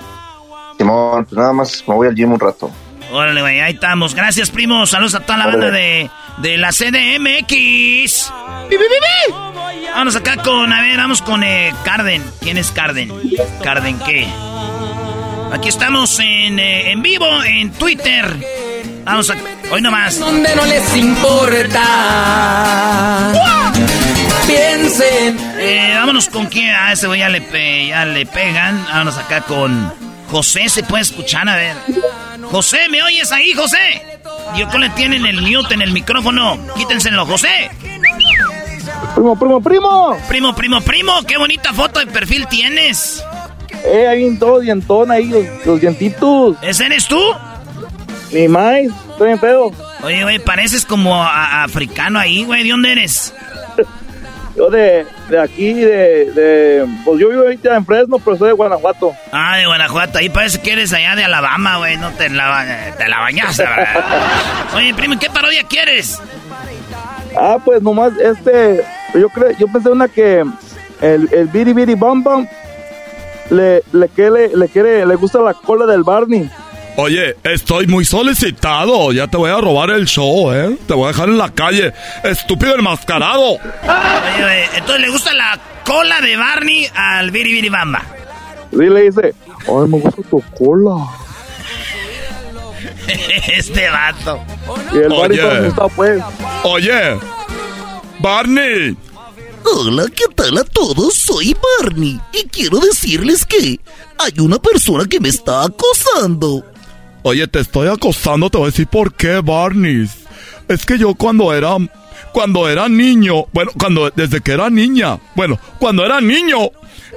Simón, 0.77 1.25
pues 1.25 1.39
nada 1.39 1.53
más 1.53 1.85
me 1.87 1.95
voy 1.95 2.09
al 2.09 2.15
gym 2.15 2.33
un 2.33 2.41
rato. 2.41 2.71
Órale, 3.13 3.41
güey, 3.41 3.61
ahí 3.61 3.75
estamos. 3.75 4.15
Gracias, 4.15 4.51
primo. 4.51 4.85
Saludos 4.87 5.15
a 5.15 5.21
toda 5.21 5.39
la 5.39 5.47
banda 5.47 5.71
de, 5.71 6.11
de 6.39 6.57
la 6.57 6.71
CDMX. 6.71 8.33
Vamos 9.95 10.17
acá 10.17 10.37
con, 10.43 10.73
a 10.73 10.83
ver, 10.83 10.97
vamos 10.99 11.23
con 11.23 11.43
eh, 11.45 11.73
Carden. 11.85 12.23
¿Quién 12.41 12.59
es 12.59 12.71
Carden? 12.73 13.13
¿Carden 13.63 13.99
qué? 14.01 14.27
Aquí 15.53 15.69
estamos 15.69 16.19
en, 16.19 16.59
eh, 16.59 16.91
en 16.91 17.01
vivo 17.03 17.27
en 17.45 17.73
Twitter. 17.73 18.37
Vamos 19.07 19.31
a. 19.31 19.37
Hoy 19.71 19.81
nomás. 19.81 20.19
Donde 20.19 20.55
no 20.57 20.67
les 20.67 20.97
importa. 20.97 21.83
Piensen. 24.49 25.39
Eh, 25.61 25.95
vámonos 25.97 26.29
con 26.29 26.47
quién. 26.47 26.75
A 26.75 26.93
ese 26.93 27.07
güey 27.07 27.21
ya 27.21 27.29
le, 27.29 27.87
ya 27.87 28.05
le 28.05 28.27
pegan. 28.27 28.85
Vámonos 28.87 29.17
acá 29.17 29.43
con 29.43 29.93
José. 30.29 30.69
¿Se 30.69 30.83
puede 30.83 31.05
escuchar? 31.05 31.49
A 31.49 31.55
ver. 31.55 31.77
José, 32.51 32.89
¿me 32.91 33.01
oyes 33.01 33.31
ahí, 33.31 33.53
José? 33.53 34.03
Yoko 34.57 34.77
le 34.79 34.91
tienen 34.91 35.25
el 35.25 35.41
mute 35.41 35.75
en 35.75 35.83
el 35.83 35.93
micrófono. 35.93 36.59
Quítenselo, 36.77 37.25
José. 37.27 37.71
Primo, 39.15 39.39
primo, 39.39 39.61
primo. 39.61 40.19
Primo, 40.27 40.53
primo, 40.57 40.81
primo. 40.81 41.23
Qué 41.23 41.39
bonita 41.39 41.73
foto 41.73 42.01
de 42.01 42.07
perfil 42.09 42.49
tienes. 42.49 43.23
Eh, 43.85 44.09
ahí 44.09 44.25
en 44.27 44.37
todo 44.37 44.59
dientón, 44.59 45.13
ahí 45.13 45.27
los, 45.29 45.45
los 45.65 45.81
dientitos. 45.81 46.57
¿Ese 46.61 46.87
eres 46.87 47.07
tú? 47.07 47.21
Ni 48.33 48.49
más, 48.49 48.77
estoy 49.11 49.31
en 49.33 49.39
pedo. 49.39 49.73
Oye, 50.03 50.23
güey, 50.23 50.39
pareces 50.39 50.85
como 50.85 51.23
a- 51.23 51.63
africano 51.65 52.19
ahí, 52.19 52.45
güey. 52.45 52.65
¿De 52.65 52.71
dónde 52.71 52.93
eres? 52.93 53.33
Yo 54.57 54.71
de, 54.71 55.07
de 55.29 55.39
aquí, 55.39 55.75
de, 55.75 56.31
de... 56.33 56.87
Pues 57.05 57.21
yo 57.21 57.29
vivo 57.29 57.43
ahorita 57.43 57.77
en 57.77 57.85
Fresno, 57.85 58.19
pero 58.19 58.39
soy 58.39 58.49
de 58.49 58.55
Guanajuato. 58.55 59.13
Ah, 59.31 59.59
de 59.59 59.67
Guanajuato. 59.67 60.17
Ahí 60.17 60.31
parece 60.31 60.63
que 60.63 60.73
eres 60.73 60.95
allá 60.95 61.15
de 61.15 61.25
Alabama, 61.25 61.77
güey. 61.77 61.99
No 61.99 62.11
te 62.13 62.31
la, 62.31 62.95
te 62.97 63.07
la 63.07 63.19
bañaste, 63.21 63.65
¿verdad? 63.65 64.03
Oye, 64.77 64.95
primo, 64.95 65.13
¿y 65.13 65.19
¿qué 65.19 65.29
parodia 65.29 65.63
quieres? 65.69 66.19
Ah, 67.39 67.59
pues 67.63 67.83
nomás, 67.83 68.15
este... 68.19 68.83
Yo 69.13 69.29
creo, 69.29 69.51
yo 69.59 69.67
pensé 69.69 69.91
una 69.91 70.09
que 70.09 70.43
el, 71.03 71.29
el 71.35 71.49
Biri 71.49 71.75
Biri 71.75 71.95
Bam 71.95 72.25
Bam 72.25 72.49
le, 73.51 73.83
le, 73.93 74.09
quiere, 74.09 74.57
le 74.57 74.69
quiere, 74.69 75.05
le 75.05 75.15
gusta 75.17 75.39
la 75.41 75.53
cola 75.53 75.85
del 75.85 76.03
Barney. 76.03 76.51
Oye, 76.97 77.37
estoy 77.45 77.87
muy 77.87 78.05
solicitado. 78.05 79.13
Ya 79.13 79.27
te 79.27 79.37
voy 79.37 79.51
a 79.51 79.59
robar 79.59 79.91
el 79.91 80.07
show, 80.07 80.53
¿eh? 80.53 80.77
Te 80.87 80.95
voy 80.95 81.05
a 81.05 81.09
dejar 81.09 81.29
en 81.29 81.39
la 81.39 81.51
calle. 81.51 81.93
Estúpido 82.25 82.75
enmascarado. 82.75 83.53
Oye, 83.53 84.41
güey, 84.41 84.65
entonces 84.75 85.01
le 85.01 85.11
gusta 85.11 85.35
la 85.35 85.61
cola 85.85 86.21
de 86.23 86.37
Barney 86.37 86.87
al 86.95 87.31
Biri 87.31 87.53
Biri 87.53 87.69
Bamba. 87.69 88.03
Sí, 88.71 88.79
le 88.79 89.03
dice, 89.03 89.35
ay, 89.69 89.89
me 89.89 90.01
gusta 90.01 90.23
tu 90.31 90.43
cola. 90.59 91.07
este 93.49 93.91
vato. 93.91 94.41
Y 94.93 94.97
el 94.99 95.09
Barney 95.09 95.39
Oye. 95.41 95.69
está 95.69 95.89
pues. 95.89 96.23
Oye, 96.65 97.19
Barney. 98.21 98.97
Hola, 99.65 100.07
¿qué 100.15 100.25
tal 100.35 100.57
a 100.59 100.65
todos? 100.65 101.15
Soy 101.15 101.57
Barney 101.83 102.21
y 102.33 102.49
quiero 102.49 102.79
decirles 102.79 103.45
que 103.45 103.81
hay 104.17 104.33
una 104.39 104.59
persona 104.61 105.05
que 105.07 105.19
me 105.19 105.29
está 105.29 105.65
acosando. 105.65 106.65
Oye, 107.27 107.49
te 107.49 107.59
estoy 107.59 107.89
acosando, 107.89 108.49
te 108.51 108.57
voy 108.57 108.69
a 108.69 108.71
decir 108.71 108.87
por 108.87 109.13
qué, 109.13 109.41
Barney. 109.41 110.09
Es 110.69 110.87
que 110.87 110.97
yo 110.97 111.13
cuando 111.17 111.53
era. 111.53 111.77
Cuando 112.31 112.69
era 112.69 112.89
niño. 112.89 113.47
Bueno, 113.53 113.73
cuando. 113.77 114.09
Desde 114.11 114.41
que 114.41 114.53
era 114.53 114.71
niña. 114.71 115.19
Bueno, 115.35 115.59
cuando 115.81 116.07
era 116.07 116.21
niño. 116.21 116.71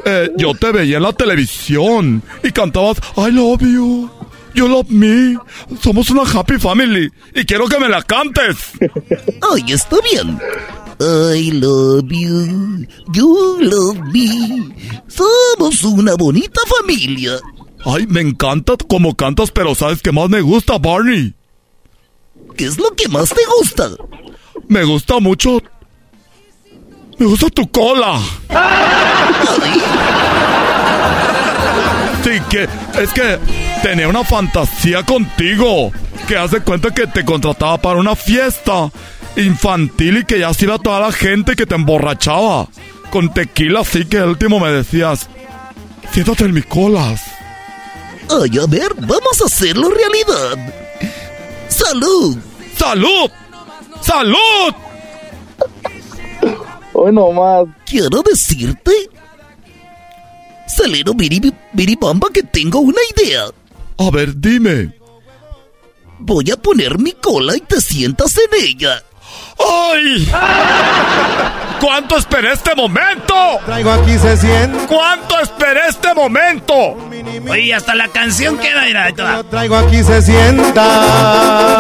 eh, 0.06 0.32
yo 0.36 0.56
te 0.56 0.72
veía 0.72 0.98
en 0.98 1.04
la 1.04 1.14
televisión. 1.14 2.24
Y 2.44 2.52
cantabas 2.52 2.98
I 3.18 3.30
love 3.32 3.62
you. 3.62 4.10
You 4.56 4.68
love 4.68 4.90
me. 4.90 5.38
Somos 5.80 6.10
una 6.10 6.24
happy 6.24 6.58
family. 6.58 7.12
Y 7.36 7.46
quiero 7.46 7.68
que 7.68 7.80
me 7.80 7.88
la 7.88 8.02
cantes. 8.02 8.58
Ay, 9.54 9.74
está 9.74 9.98
bien. 10.12 10.40
I 11.00 11.52
love 11.52 12.10
you, 12.10 12.88
you 13.14 13.58
love 13.62 14.00
me. 14.12 14.74
Somos 15.08 15.84
una 15.84 16.16
bonita 16.16 16.62
familia. 16.66 17.34
Ay, 17.86 18.06
me 18.08 18.22
encanta 18.22 18.74
como 18.88 19.16
cantas, 19.16 19.52
pero 19.52 19.74
¿sabes 19.74 20.02
qué 20.02 20.12
más 20.12 20.30
me 20.30 20.42
gusta, 20.42 20.78
Barney? 20.78 21.34
¿Qué 22.58 22.66
es 22.66 22.78
lo 22.78 22.94
que 22.96 23.08
más 23.08 23.30
te 23.30 23.42
gusta? 23.58 23.90
Me 24.68 24.84
gusta 24.84 25.20
mucho. 25.20 25.62
Me 27.18 27.26
gusta 27.26 27.50
tu 27.50 27.70
cola. 27.70 28.20
Sí, 32.24 32.32
que 32.50 32.68
es 33.02 33.14
que 33.14 33.40
tenía 33.82 34.08
una 34.08 34.24
fantasía 34.24 35.04
contigo. 35.04 35.92
Que 36.28 36.38
hace 36.38 36.60
cuenta 36.62 36.92
que 36.92 37.08
te 37.08 37.26
contrataba 37.26 37.78
para 37.78 38.00
una 38.00 38.16
fiesta 38.16 38.92
infantil 39.36 40.18
y 40.18 40.26
que 40.26 40.40
ya 40.40 40.54
se 40.54 40.66
iba 40.66 40.78
toda 40.78 41.00
la 41.00 41.12
gente 41.12 41.56
que 41.56 41.66
te 41.66 41.76
emborrachaba. 41.76 42.68
Con 43.10 43.34
tequila, 43.34 43.80
así 43.80 44.06
que 44.06 44.18
al 44.18 44.30
último 44.30 44.60
me 44.60 44.70
decías: 44.70 45.30
Siéntate 46.12 46.46
en 46.46 46.54
mi 46.54 46.62
colas. 46.62 47.22
Ay, 48.30 48.58
a 48.60 48.66
ver, 48.68 48.94
vamos 48.96 49.42
a 49.42 49.46
hacerlo 49.46 49.90
realidad. 49.90 50.74
¡Salud! 51.68 52.38
¡Salud! 52.78 53.30
¡Salud! 54.02 54.74
Hoy 56.94 57.12
nomás. 57.14 57.68
Quiero 57.86 58.22
decirte, 58.22 58.92
Salero 60.68 61.14
Biri- 61.14 61.54
Biribamba, 61.74 62.30
que 62.34 62.44
tengo 62.44 62.80
una 62.80 63.00
idea. 63.16 63.46
A 63.98 64.10
ver, 64.12 64.36
dime. 64.40 64.94
Voy 66.20 66.52
a 66.52 66.58
poner 66.58 67.00
mi 67.00 67.14
cola 67.14 67.56
y 67.56 67.62
te 67.62 67.80
sientas 67.82 68.38
en 68.38 68.64
ella. 68.64 69.04
¡Ay! 69.60 70.32
¿Cuánto 71.80 72.18
esperé 72.18 72.52
este 72.54 72.76
momento? 72.76 73.34
Traigo 73.66 73.92
aquí 73.92 74.18
se 74.18 74.38
siente. 74.38 74.86
¿Cuánto 74.88 75.40
esperé 75.40 75.88
este 75.88 76.14
momento? 76.14 76.98
Oye, 77.50 77.74
hasta 77.74 77.96
la 77.96 78.08
canción 78.10 78.58
queda, 78.58 78.84
mira. 78.86 79.12
Traigo 79.50 79.78
aquí 79.78 80.04
se 80.04 80.22
sienta. 80.22 81.80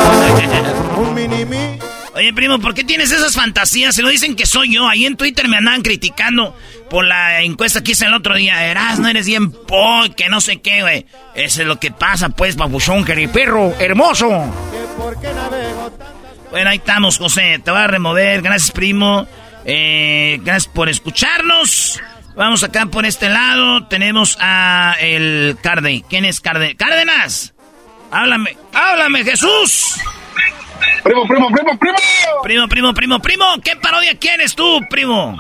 Un 0.98 1.14
mini 1.14 1.46
mi. 1.46 1.80
Oye, 2.16 2.34
primo, 2.34 2.60
¿por 2.60 2.74
qué 2.74 2.84
tienes 2.84 3.12
esas 3.12 3.36
fantasías? 3.36 3.96
Se 3.96 4.02
lo 4.02 4.10
dicen 4.10 4.36
que 4.36 4.46
soy 4.46 4.74
yo. 4.74 4.88
Ahí 4.88 5.06
en 5.06 5.16
Twitter 5.16 5.48
me 5.48 5.58
andaban 5.58 5.82
criticando 5.82 6.56
por 6.90 7.06
la 7.06 7.42
encuesta 7.42 7.82
que 7.82 7.92
hice 7.92 8.06
el 8.06 8.14
otro 8.14 8.36
día. 8.36 8.66
Eras, 8.66 9.00
no 9.00 9.08
eres 9.08 9.26
bien 9.26 9.52
po, 9.52 10.04
que 10.18 10.28
no 10.28 10.42
sé 10.42 10.60
qué, 10.60 10.82
güey. 10.82 11.06
Eso 11.36 11.62
es 11.62 11.68
lo 11.68 11.80
que 11.80 11.92
pasa, 11.92 12.30
pues, 12.30 12.56
babuchón, 12.58 13.06
perro, 13.06 13.74
hermoso. 13.80 14.30
Bueno, 16.52 16.70
ahí 16.70 16.78
estamos, 16.78 17.18
José. 17.18 17.60
Te 17.64 17.72
voy 17.72 17.80
a 17.80 17.88
remover. 17.88 18.42
Gracias, 18.42 18.72
primo. 18.72 19.28
Eh, 19.66 20.40
gracias 20.42 20.68
por 20.74 20.90
escucharnos. 20.90 22.02
Vamos 22.36 22.64
acá 22.64 22.86
por 22.88 23.06
este 23.06 23.30
lado. 23.30 23.88
Tenemos 23.88 24.38
a 24.40 24.96
el 25.00 25.58
Carde. 25.62 26.04
¿Quién 26.10 26.26
es 26.26 26.42
Carde? 26.42 26.76
¡Cárdenas! 26.76 27.54
Háblame, 28.12 28.58
háblame, 28.74 29.24
Jesús. 29.24 29.96
Primo, 31.04 31.28
primo, 31.28 31.50
primo, 31.52 31.78
primo. 31.78 31.98
Primo, 32.42 32.68
primo, 32.68 32.94
primo, 32.94 33.20
primo. 33.20 33.46
¿Qué 33.64 33.76
parodia 33.76 34.18
quieres 34.18 34.56
tú, 34.56 34.80
primo? 34.90 35.38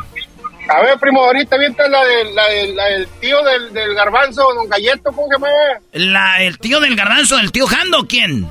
A 0.69 0.81
ver, 0.83 0.99
primo, 0.99 1.23
ahorita 1.23 1.57
viente 1.57 1.81
la, 1.89 2.03
de, 2.05 2.25
la, 2.33 2.47
de- 2.49 2.73
la 2.75 2.85
del 2.85 3.07
tío 3.19 3.41
del, 3.43 3.73
del 3.73 3.95
garbanzo, 3.95 4.43
don 4.53 4.69
Galleto, 4.69 5.11
¿cómo 5.11 5.27
se 5.27 5.33
llama? 5.33 5.47
La, 5.93 6.43
el 6.43 6.59
tío 6.59 6.79
del 6.79 6.95
garbanzo, 6.95 7.39
el 7.39 7.51
tío 7.51 7.65
Jando, 7.65 8.05
¿quién? 8.07 8.47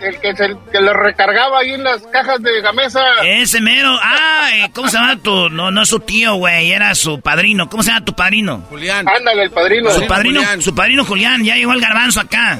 El 0.00 0.20
que, 0.20 0.36
se, 0.36 0.54
que 0.70 0.80
lo 0.80 0.92
recargaba 0.92 1.60
ahí 1.60 1.72
en 1.72 1.82
las 1.82 2.02
cajas 2.08 2.42
de 2.42 2.60
gamesa. 2.60 3.00
Ese 3.24 3.60
mero. 3.60 3.96
Ah, 4.02 4.68
¿cómo 4.74 4.88
se 4.88 4.98
llama 4.98 5.16
tu.? 5.16 5.48
No, 5.48 5.70
no 5.70 5.82
es 5.82 5.88
su 5.88 6.00
tío, 6.00 6.34
güey, 6.34 6.70
era 6.72 6.94
su 6.94 7.20
padrino. 7.20 7.68
¿Cómo 7.70 7.82
se 7.82 7.90
llama 7.90 8.04
tu 8.04 8.12
padrino? 8.12 8.62
Julián. 8.68 9.08
Ándale, 9.08 9.44
el 9.44 9.50
padrino. 9.50 9.90
Su 9.90 10.06
padrino, 10.06 10.40
su 10.60 10.74
padrino 10.74 11.04
Julián, 11.04 11.44
ya 11.44 11.56
llegó 11.56 11.72
el 11.72 11.80
garbanzo 11.80 12.20
acá. 12.20 12.58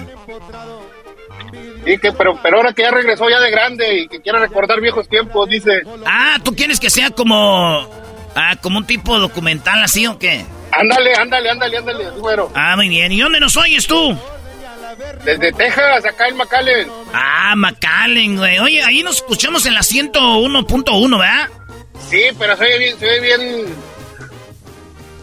Y 1.85 1.99
que, 1.99 2.11
pero, 2.13 2.39
pero 2.43 2.57
ahora 2.57 2.73
que 2.73 2.83
ya 2.83 2.91
regresó 2.91 3.29
ya 3.31 3.39
de 3.39 3.51
grande 3.51 4.01
y 4.01 4.09
que 4.09 4.21
quiere 4.21 4.41
recordar 4.41 4.81
viejos 4.81 5.09
tiempos, 5.09 5.49
dice. 5.49 5.83
Ah, 6.05 6.39
¿tú 6.43 6.55
quieres 6.55 6.81
que 6.81 6.91
sea 6.91 7.11
como. 7.11 7.89
Ah, 8.35 8.57
como 8.61 8.79
un 8.79 8.87
tipo 8.87 9.19
documental 9.19 9.83
así 9.83 10.07
o 10.07 10.19
qué? 10.19 10.45
Ándale, 10.73 11.15
ándale, 11.15 11.51
ándale, 11.51 11.77
ándale, 11.79 12.05
número. 12.17 12.51
Ah, 12.55 12.77
muy 12.77 12.89
bien. 12.89 13.13
¿Y 13.13 13.21
dónde 13.21 13.41
nos 13.41 13.57
oyes 13.57 13.87
tú? 13.87 14.19
Desde 15.25 15.53
Texas, 15.53 16.05
acá 16.05 16.29
en 16.29 16.37
McAllen. 16.37 16.89
Ah, 17.13 17.55
McAllen, 17.57 18.37
güey. 18.37 18.59
Oye, 18.59 18.83
ahí 18.83 19.03
nos 19.03 19.17
escuchamos 19.17 19.67
en 19.67 19.75
la 19.75 19.81
101.1, 19.81 21.19
¿verdad? 21.19 21.49
Sí, 22.09 22.23
pero 22.39 22.57
se 22.57 22.65
ve 22.65 22.79
bien, 22.79 23.01
ve 23.01 23.21
bien. 23.21 23.75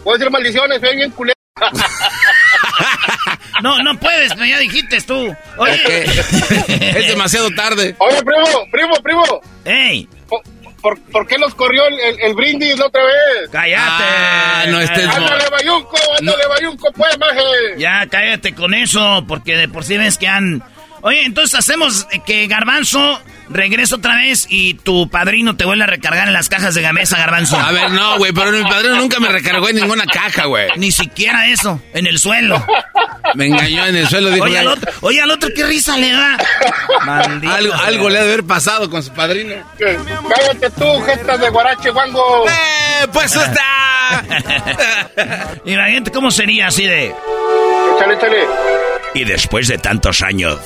Puedo 0.02 0.18
decir 0.18 0.30
maldiciones, 0.30 0.80
se 0.80 0.86
ve 0.86 0.96
bien 0.96 1.10
culero. 1.10 1.34
No, 3.62 3.82
no 3.82 3.98
puedes, 3.98 4.32
pero 4.34 4.46
ya 4.46 4.58
dijiste 4.58 5.00
tú. 5.02 5.34
Oye. 5.58 6.04
es 6.68 7.08
demasiado 7.08 7.50
tarde. 7.52 7.94
Oye, 7.98 8.22
primo, 8.22 8.66
primo, 8.70 8.94
primo. 9.02 9.40
¡Ey! 9.64 10.08
¿Por, 10.84 11.00
por, 11.10 11.26
qué 11.26 11.38
nos 11.38 11.54
corrió 11.54 11.86
el, 11.86 11.98
el, 11.98 12.20
el 12.20 12.34
brindis 12.34 12.78
la 12.78 12.86
otra 12.88 13.02
vez? 13.02 13.48
¡Cállate! 13.50 14.04
Ah, 14.06 14.64
no 14.68 14.82
estés- 14.82 15.08
Ándale, 15.08 15.44
Bayunco, 15.50 15.96
ándale, 16.20 16.46
Bayunco, 16.46 16.92
pues, 16.94 17.18
maje. 17.18 17.40
Ya, 17.78 18.06
cállate 18.10 18.54
con 18.54 18.74
eso, 18.74 19.24
porque 19.26 19.56
de 19.56 19.66
por 19.66 19.82
sí 19.84 19.96
ves 19.96 20.18
que 20.18 20.28
han... 20.28 20.62
Oye, 21.00 21.24
entonces 21.24 21.58
hacemos 21.58 22.06
que 22.26 22.46
Garbanzo 22.48 23.18
regrese 23.48 23.94
otra 23.94 24.16
vez 24.16 24.46
y 24.48 24.74
tu 24.74 25.08
padrino 25.08 25.56
te 25.56 25.64
vuelve 25.64 25.84
a 25.84 25.86
recargar 25.86 26.28
en 26.28 26.34
las 26.34 26.48
cajas 26.48 26.74
de 26.74 26.82
gamesa, 26.82 27.18
Garbanzo. 27.18 27.58
A 27.58 27.72
ver, 27.72 27.90
no, 27.90 28.18
güey, 28.18 28.32
pero 28.32 28.50
mi 28.50 28.62
padrino 28.62 28.96
nunca 28.96 29.20
me 29.20 29.28
recargó 29.28 29.68
en 29.68 29.76
ninguna 29.76 30.04
caja, 30.06 30.46
güey. 30.46 30.68
Ni 30.76 30.92
siquiera 30.92 31.48
eso, 31.48 31.80
en 31.92 32.06
el 32.06 32.18
suelo. 32.18 32.64
Me 33.34 33.46
engañó 33.46 33.86
en 33.86 33.96
el 33.96 34.08
suelo, 34.08 34.30
dijo. 34.30 34.44
Oye, 34.44 34.58
al 34.58 34.68
otro, 34.68 34.92
oye, 35.00 35.20
al 35.20 35.30
otro, 35.30 35.48
¿qué 35.54 35.64
risa 35.64 35.96
le 35.96 36.12
da? 36.12 36.38
Maldito 37.04 37.74
algo, 37.74 38.08
le 38.10 38.18
ha 38.18 38.22
de 38.22 38.32
haber 38.32 38.44
passado 38.44 38.88
con 38.90 39.02
su 39.02 39.12
padrino. 39.12 39.54
Cállate 39.78 40.70
tú, 40.70 41.00
jetas 41.02 41.40
de 41.40 41.50
guarache, 41.50 41.90
guango. 41.90 42.46
¡Eh, 42.48 43.06
pues 43.12 43.34
está! 43.34 44.24
Imagínate 45.64 46.10
cómo 46.10 46.30
sería 46.30 46.68
así 46.68 46.86
de... 46.86 47.14
Échale, 47.96 48.14
échale. 48.14 48.46
Y 49.14 49.24
después 49.24 49.68
de 49.68 49.78
tantos 49.78 50.22
años, 50.22 50.58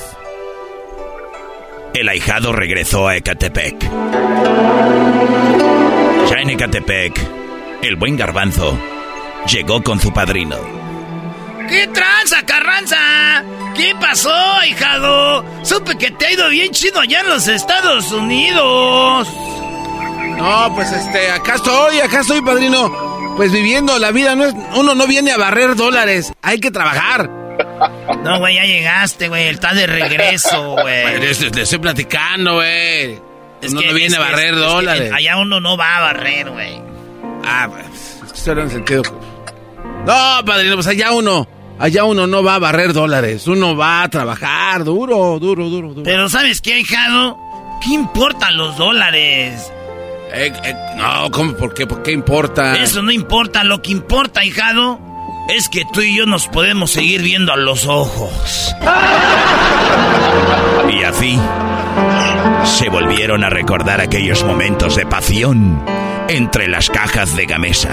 el 1.93 2.09
ahijado 2.09 2.53
regresó 2.53 3.07
a 3.07 3.15
Ecatepec. 3.17 3.89
Ya 6.29 6.37
en 6.41 6.49
Ecatepec, 6.49 7.19
el 7.81 7.95
buen 7.95 8.17
garbanzo 8.17 8.77
llegó 9.47 9.83
con 9.83 9.99
su 9.99 10.11
padrino. 10.11 10.57
¿Qué 11.67 11.87
tranza, 11.87 12.45
Carranza? 12.45 13.43
¿Qué 13.75 13.93
pasó, 13.99 14.33
hijado? 14.67 15.45
Supe 15.63 15.97
que 15.97 16.11
te 16.11 16.25
ha 16.25 16.31
ido 16.33 16.49
bien 16.49 16.71
chido 16.71 16.99
allá 16.99 17.21
en 17.21 17.29
los 17.29 17.47
Estados 17.47 18.11
Unidos. 18.11 19.27
No, 20.37 20.71
pues 20.73 20.91
este, 20.91 21.29
acá 21.31 21.55
estoy, 21.55 21.99
acá 21.99 22.21
estoy, 22.21 22.41
padrino. 22.41 23.35
Pues 23.35 23.51
viviendo 23.51 23.97
la 23.99 24.11
vida, 24.11 24.35
no 24.35 24.45
es, 24.45 24.55
uno 24.75 24.95
no 24.95 25.05
viene 25.05 25.31
a 25.31 25.37
barrer 25.37 25.75
dólares, 25.75 26.33
hay 26.41 26.59
que 26.59 26.71
trabajar. 26.71 27.29
No, 28.23 28.39
güey, 28.39 28.55
ya 28.55 28.63
llegaste, 28.65 29.27
güey, 29.27 29.47
estás 29.47 29.75
de 29.75 29.87
regreso, 29.87 30.71
güey. 30.81 31.19
Le, 31.19 31.29
estoy 31.31 31.79
platicando, 31.79 32.55
güey. 32.55 33.15
Uno 33.69 33.81
que- 33.81 33.87
no 33.87 33.93
viene 33.93 34.15
a 34.15 34.19
barrer 34.19 34.53
es 34.53 34.59
que 34.59 34.65
dólares. 34.65 35.11
allá 35.13 35.37
uno 35.37 35.59
no 35.59 35.77
va 35.77 35.97
a 35.97 36.01
barrer, 36.01 36.49
güey. 36.49 36.81
Ah, 37.45 37.67
pues, 37.69 38.47
hablando 38.47 38.71
en 38.73 38.77
sentido. 38.85 39.03
No, 40.05 40.45
padrino, 40.45 40.75
pues 40.75 40.87
allá 40.87 41.11
uno, 41.11 41.47
allá 41.77 42.03
uno 42.05 42.25
no 42.27 42.41
va 42.43 42.55
a 42.55 42.59
barrer 42.59 42.93
dólares, 42.93 43.47
uno 43.47 43.75
va 43.75 44.03
a 44.03 44.09
trabajar 44.09 44.83
duro, 44.83 45.37
duro, 45.39 45.69
duro, 45.69 45.89
duro. 45.89 46.03
Pero 46.03 46.29
¿sabes 46.29 46.61
qué, 46.61 46.79
hijado? 46.79 47.37
¿Qué 47.83 47.93
importan 47.93 48.57
los 48.57 48.77
dólares? 48.77 49.71
Eh, 50.31 50.51
eh, 50.63 50.75
no, 50.95 51.29
¿cómo? 51.31 51.53
¿Por 51.55 51.73
qué? 51.73 51.87
¿Por 51.87 52.03
qué 52.03 52.11
importa? 52.11 52.77
Eso 52.77 53.01
no 53.01 53.11
importa, 53.11 53.63
lo 53.63 53.81
que 53.81 53.91
importa, 53.91 54.43
hijado, 54.45 54.99
es 55.49 55.69
que 55.69 55.85
tú 55.85 56.01
y 56.01 56.15
yo 56.15 56.25
nos 56.25 56.47
podemos 56.47 56.91
seguir 56.91 57.21
viendo 57.21 57.51
a 57.51 57.57
los 57.57 57.85
ojos. 57.87 58.75
Y 60.91 61.03
así 61.03 61.39
se 62.65 62.89
volvieron 62.89 63.43
a 63.43 63.49
recordar 63.49 64.01
aquellos 64.01 64.43
momentos 64.43 64.95
de 64.95 65.05
pasión 65.05 65.83
entre 66.27 66.67
las 66.67 66.89
cajas 66.89 67.35
de 67.35 67.45
Gamesa. 67.45 67.89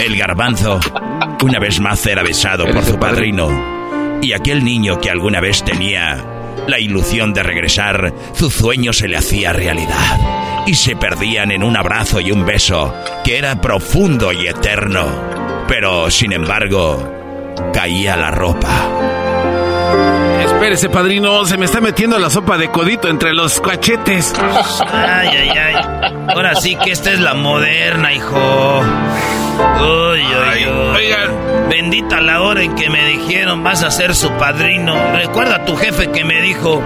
El 0.00 0.16
garbanzo 0.16 0.80
una 1.42 1.58
vez 1.58 1.80
más 1.80 2.04
era 2.06 2.22
besado 2.22 2.66
por 2.66 2.84
su 2.84 2.98
padrino 2.98 4.18
y 4.20 4.32
aquel 4.32 4.64
niño 4.64 5.00
que 5.00 5.10
alguna 5.10 5.40
vez 5.40 5.64
tenía 5.64 6.24
la 6.66 6.80
ilusión 6.80 7.32
de 7.32 7.42
regresar, 7.42 8.12
su 8.34 8.50
sueño 8.50 8.92
se 8.92 9.08
le 9.08 9.16
hacía 9.16 9.52
realidad 9.52 10.64
y 10.66 10.74
se 10.74 10.96
perdían 10.96 11.50
en 11.50 11.62
un 11.62 11.76
abrazo 11.76 12.20
y 12.20 12.32
un 12.32 12.44
beso 12.44 12.92
que 13.24 13.38
era 13.38 13.60
profundo 13.60 14.32
y 14.32 14.48
eterno. 14.48 15.47
Pero, 15.68 16.10
sin 16.10 16.32
embargo, 16.32 17.54
caía 17.72 18.16
la 18.16 18.30
ropa. 18.30 18.68
Espérese, 20.44 20.88
padrino, 20.88 21.44
se 21.44 21.56
me 21.56 21.66
está 21.66 21.80
metiendo 21.80 22.18
la 22.18 22.30
sopa 22.30 22.58
de 22.58 22.70
codito 22.70 23.08
entre 23.08 23.34
los 23.34 23.60
cachetes. 23.60 24.34
Ay, 24.92 25.28
ay, 25.28 25.50
ay. 25.50 25.74
Ahora 26.28 26.54
sí 26.56 26.74
que 26.76 26.90
esta 26.90 27.12
es 27.12 27.20
la 27.20 27.34
moderna, 27.34 28.12
hijo. 28.12 28.80
Uy, 29.80 30.20
uy, 30.20 30.66
uy. 30.66 31.68
Bendita 31.68 32.20
la 32.20 32.40
hora 32.42 32.62
en 32.62 32.74
que 32.74 32.90
me 32.90 33.04
dijeron 33.06 33.62
vas 33.62 33.82
a 33.82 33.90
ser 33.90 34.14
su 34.14 34.30
padrino. 34.32 34.96
Recuerda 35.12 35.56
a 35.56 35.64
tu 35.64 35.76
jefe 35.76 36.10
que 36.10 36.24
me 36.24 36.40
dijo, 36.42 36.82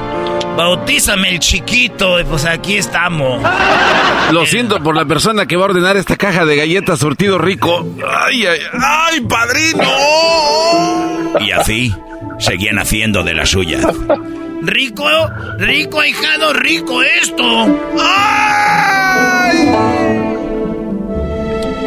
bautízame 0.57 1.31
el 1.31 1.39
chiquito. 1.39 2.21
Y 2.21 2.25
pues 2.25 2.45
aquí 2.45 2.77
estamos. 2.77 3.43
Lo 4.33 4.47
siento 4.47 4.83
por 4.83 4.97
la 4.97 5.05
persona 5.05 5.47
que 5.47 5.57
va 5.57 5.67
a 5.67 5.69
ordenar 5.71 5.97
esta 5.97 6.17
caja 6.17 6.45
de 6.45 6.57
galletas 6.57 6.99
surtido 6.99 7.39
rico. 7.39 7.87
¡Ay, 8.27 8.47
ay, 8.47 8.61
ay, 8.73 9.21
padrino! 9.23 9.83
Y 11.41 11.51
así 11.51 11.95
seguían 12.39 12.79
haciendo 12.79 13.23
de 13.23 13.35
las 13.35 13.51
suyas. 13.51 13.85
Rico, 14.63 15.05
rico, 15.59 16.01
ahijado, 16.01 16.53
rico 16.53 17.03
esto. 17.03 17.45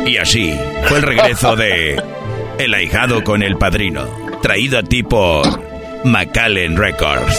Y 0.05 0.17
así 0.17 0.53
fue 0.87 0.97
el 0.97 1.03
regreso 1.03 1.55
de 1.55 2.01
El 2.59 2.73
ahijado 2.73 3.23
con 3.23 3.41
el 3.43 3.57
padrino, 3.57 4.05
traído 4.41 4.79
a 4.79 4.83
ti 4.83 5.03
por 5.03 5.74
Macallen 6.05 6.77
Records. 6.77 7.35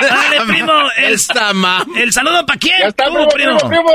Dale, 0.00 0.40
primo. 0.46 0.72
El, 0.96 1.12
el 1.96 2.12
saludo 2.12 2.46
para 2.46 2.58
quién? 2.58 2.78
Ya 2.80 2.86
está, 2.88 3.04
primo, 3.04 3.28
primo, 3.28 3.58
primo. 3.68 3.90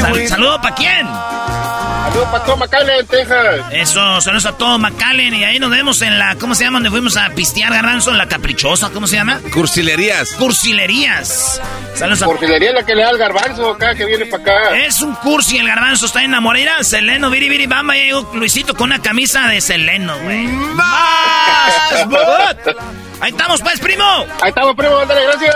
Sal- 0.00 0.28
¿Saludo 0.28 0.60
para 0.62 0.74
quién? 0.74 1.06
Saludos 1.06 2.28
para 2.32 2.44
todo 2.44 2.56
McAllen, 2.56 3.06
Texas. 3.06 3.60
Eso, 3.72 4.20
saludos 4.20 4.46
a 4.46 4.52
todo 4.56 4.78
McAllen. 4.78 5.34
Y 5.34 5.44
ahí 5.44 5.58
nos 5.58 5.70
vemos 5.70 6.00
en 6.02 6.18
la. 6.18 6.34
¿Cómo 6.36 6.54
se 6.54 6.64
llama? 6.64 6.76
Donde 6.78 6.90
fuimos 6.90 7.16
a 7.16 7.28
pistear 7.30 7.72
garbanzo, 7.72 8.10
en 8.10 8.18
la 8.18 8.26
caprichosa. 8.28 8.90
¿Cómo 8.90 9.06
se 9.06 9.16
llama? 9.16 9.38
Cursilerías. 9.52 10.32
Cursilerías. 10.34 11.60
Saludos 11.94 12.22
a. 12.22 12.26
Porfilería 12.26 12.70
es 12.70 12.74
la 12.74 12.86
que 12.86 12.94
le 12.94 13.02
da 13.02 13.10
el 13.10 13.18
garbanzo 13.18 13.70
acá, 13.70 13.94
que 13.94 14.06
viene 14.06 14.26
para 14.26 14.42
acá. 14.42 14.76
Es 14.78 15.00
un 15.02 15.14
cursi, 15.16 15.58
el 15.58 15.66
garbanzo 15.68 16.06
está 16.06 16.22
en 16.22 16.30
Morera, 16.42 16.82
Seleno, 16.82 17.30
Viri 17.30 17.48
Viri 17.48 17.66
Bamba. 17.66 17.96
Y 17.96 18.04
llegó 18.06 18.30
Luisito 18.34 18.74
con 18.74 18.90
una 18.90 19.00
camisa 19.02 19.46
de 19.48 19.60
Seleno, 19.60 20.16
güey. 20.20 20.46
Ahí 23.20 23.30
estamos, 23.30 23.60
pues, 23.60 23.78
primo. 23.80 24.04
Ahí 24.40 24.48
estamos, 24.48 24.74
primo, 24.74 24.98
ándale, 24.98 25.24
gracias. 25.24 25.54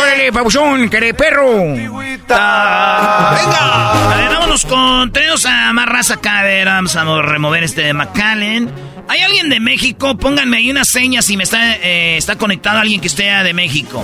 Órale, 0.00 0.32
pabuchón, 0.32 0.88
que 0.88 1.12
perro. 1.12 1.74
Venga. 1.74 2.12
A 2.30 4.16
ver, 4.16 4.30
vámonos 4.30 4.64
con. 4.64 5.12
Tenemos 5.12 5.44
a 5.44 5.72
más 5.72 5.86
raza 5.86 6.14
acá. 6.14 6.40
A 6.40 6.42
ver, 6.44 6.66
vamos 6.66 6.96
a 6.96 7.04
remover 7.22 7.62
este 7.62 7.82
de 7.82 7.92
McAllen. 7.92 8.70
¿Hay 9.08 9.20
alguien 9.20 9.50
de 9.50 9.60
México? 9.60 10.16
Pónganme 10.16 10.56
ahí 10.56 10.70
una 10.70 10.84
seña 10.84 11.20
si 11.20 11.36
me 11.36 11.44
está, 11.44 11.76
eh, 11.76 12.16
está 12.16 12.36
conectado 12.36 12.78
alguien 12.78 13.00
que 13.00 13.08
esté 13.08 13.24
de 13.24 13.52
México. 13.52 14.02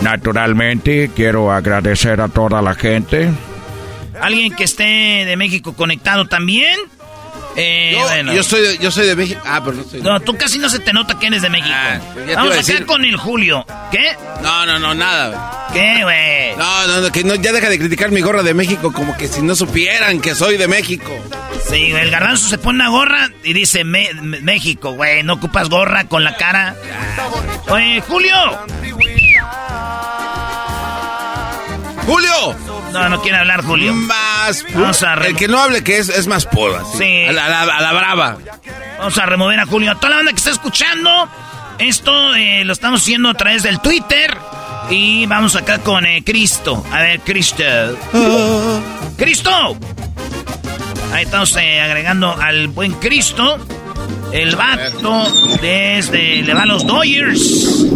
Naturalmente, 0.00 1.10
quiero 1.14 1.52
agradecer 1.52 2.20
a 2.20 2.28
toda 2.28 2.62
la 2.62 2.74
gente. 2.74 3.30
¿Alguien 4.20 4.54
que 4.54 4.64
esté 4.64 5.24
de 5.26 5.36
México 5.36 5.74
conectado 5.74 6.26
también? 6.26 6.78
Eh, 7.56 7.90
Yo, 7.92 8.00
bueno. 8.02 8.32
yo 8.32 8.42
soy 8.44 8.60
de, 8.60 8.78
yo 8.78 8.90
soy 8.90 9.06
de 9.06 9.16
México. 9.16 9.40
Ah, 9.44 9.60
pero 9.64 9.76
no 9.78 9.82
soy 9.84 9.98
de 10.00 10.02
No, 10.08 10.20
tú 10.20 10.36
casi 10.36 10.58
no 10.58 10.68
se 10.70 10.78
te 10.78 10.92
nota 10.92 11.18
que 11.18 11.26
eres 11.26 11.42
de 11.42 11.50
México. 11.50 11.74
Ah, 11.74 11.98
Vamos 12.36 12.56
a 12.56 12.60
acá 12.60 12.86
con 12.86 13.04
el 13.04 13.16
Julio. 13.16 13.66
¿Qué? 13.90 14.16
No, 14.42 14.64
no, 14.66 14.78
no, 14.78 14.94
nada. 14.94 15.68
¿Qué, 15.72 16.02
güey? 16.02 16.56
No, 16.56 16.86
no, 16.86 17.00
no, 17.00 17.10
que 17.10 17.24
no, 17.24 17.34
ya 17.34 17.52
deja 17.52 17.68
de 17.68 17.78
criticar 17.78 18.10
mi 18.10 18.20
gorra 18.20 18.42
de 18.42 18.54
México 18.54 18.92
como 18.92 19.16
que 19.16 19.26
si 19.28 19.42
no 19.42 19.56
supieran 19.56 20.20
que 20.20 20.34
soy 20.34 20.56
de 20.56 20.68
México. 20.68 21.10
Sí, 21.68 21.90
güey, 21.90 22.02
el 22.04 22.10
garbanzo 22.10 22.48
se 22.48 22.58
pone 22.58 22.76
una 22.80 22.90
gorra 22.90 23.30
y 23.42 23.52
dice 23.52 23.82
Me- 23.84 24.12
Me- 24.14 24.40
México, 24.40 24.92
güey. 24.92 25.22
No 25.24 25.34
ocupas 25.34 25.68
gorra 25.68 26.04
con 26.04 26.22
la 26.24 26.36
cara. 26.36 26.76
Oye, 27.68 28.00
Julio. 28.06 28.34
¡Julio! 32.06 32.56
No, 32.92 33.08
no 33.10 33.20
quiere 33.20 33.36
hablar, 33.38 33.62
Julio. 33.62 33.92
Más. 34.48 34.64
Vamos 34.74 35.02
a 35.02 35.14
El 35.14 35.36
que 35.36 35.48
no 35.48 35.60
hable 35.60 35.82
que 35.84 35.98
es, 35.98 36.08
es 36.08 36.26
más 36.26 36.46
puro. 36.46 36.76
así. 36.76 36.98
Sí. 36.98 37.24
A 37.28 37.32
la, 37.32 37.44
a 37.46 37.66
la- 37.66 37.76
a 37.76 37.80
la 37.82 37.92
brava. 37.92 38.38
Vamos 38.98 39.18
a 39.18 39.26
remover 39.26 39.60
a 39.60 39.66
Julio. 39.66 39.92
A 39.92 39.94
toda 39.96 40.10
la 40.10 40.16
banda 40.16 40.32
que 40.32 40.38
está 40.38 40.50
escuchando, 40.50 41.28
esto 41.78 42.34
eh, 42.34 42.64
lo 42.64 42.72
estamos 42.72 43.02
haciendo 43.02 43.28
a 43.28 43.34
través 43.34 43.62
del 43.62 43.80
Twitter. 43.80 44.36
Y 44.90 45.26
vamos 45.26 45.54
acá 45.54 45.78
con 45.80 46.06
eh, 46.06 46.22
Cristo. 46.24 46.82
A 46.92 47.00
ver, 47.00 47.20
Cristo. 47.20 47.62
¡Cristo! 49.16 49.76
Ahí 51.12 51.24
estamos 51.24 51.54
eh, 51.56 51.80
agregando 51.80 52.32
al 52.40 52.68
buen 52.68 52.92
Cristo. 52.94 53.58
El 54.32 54.56
vato 54.56 55.26
desde... 55.62 56.42
Le 56.42 56.54
va 56.54 56.62
a 56.62 56.66
los 56.66 56.86
Dodgers. 56.86 57.86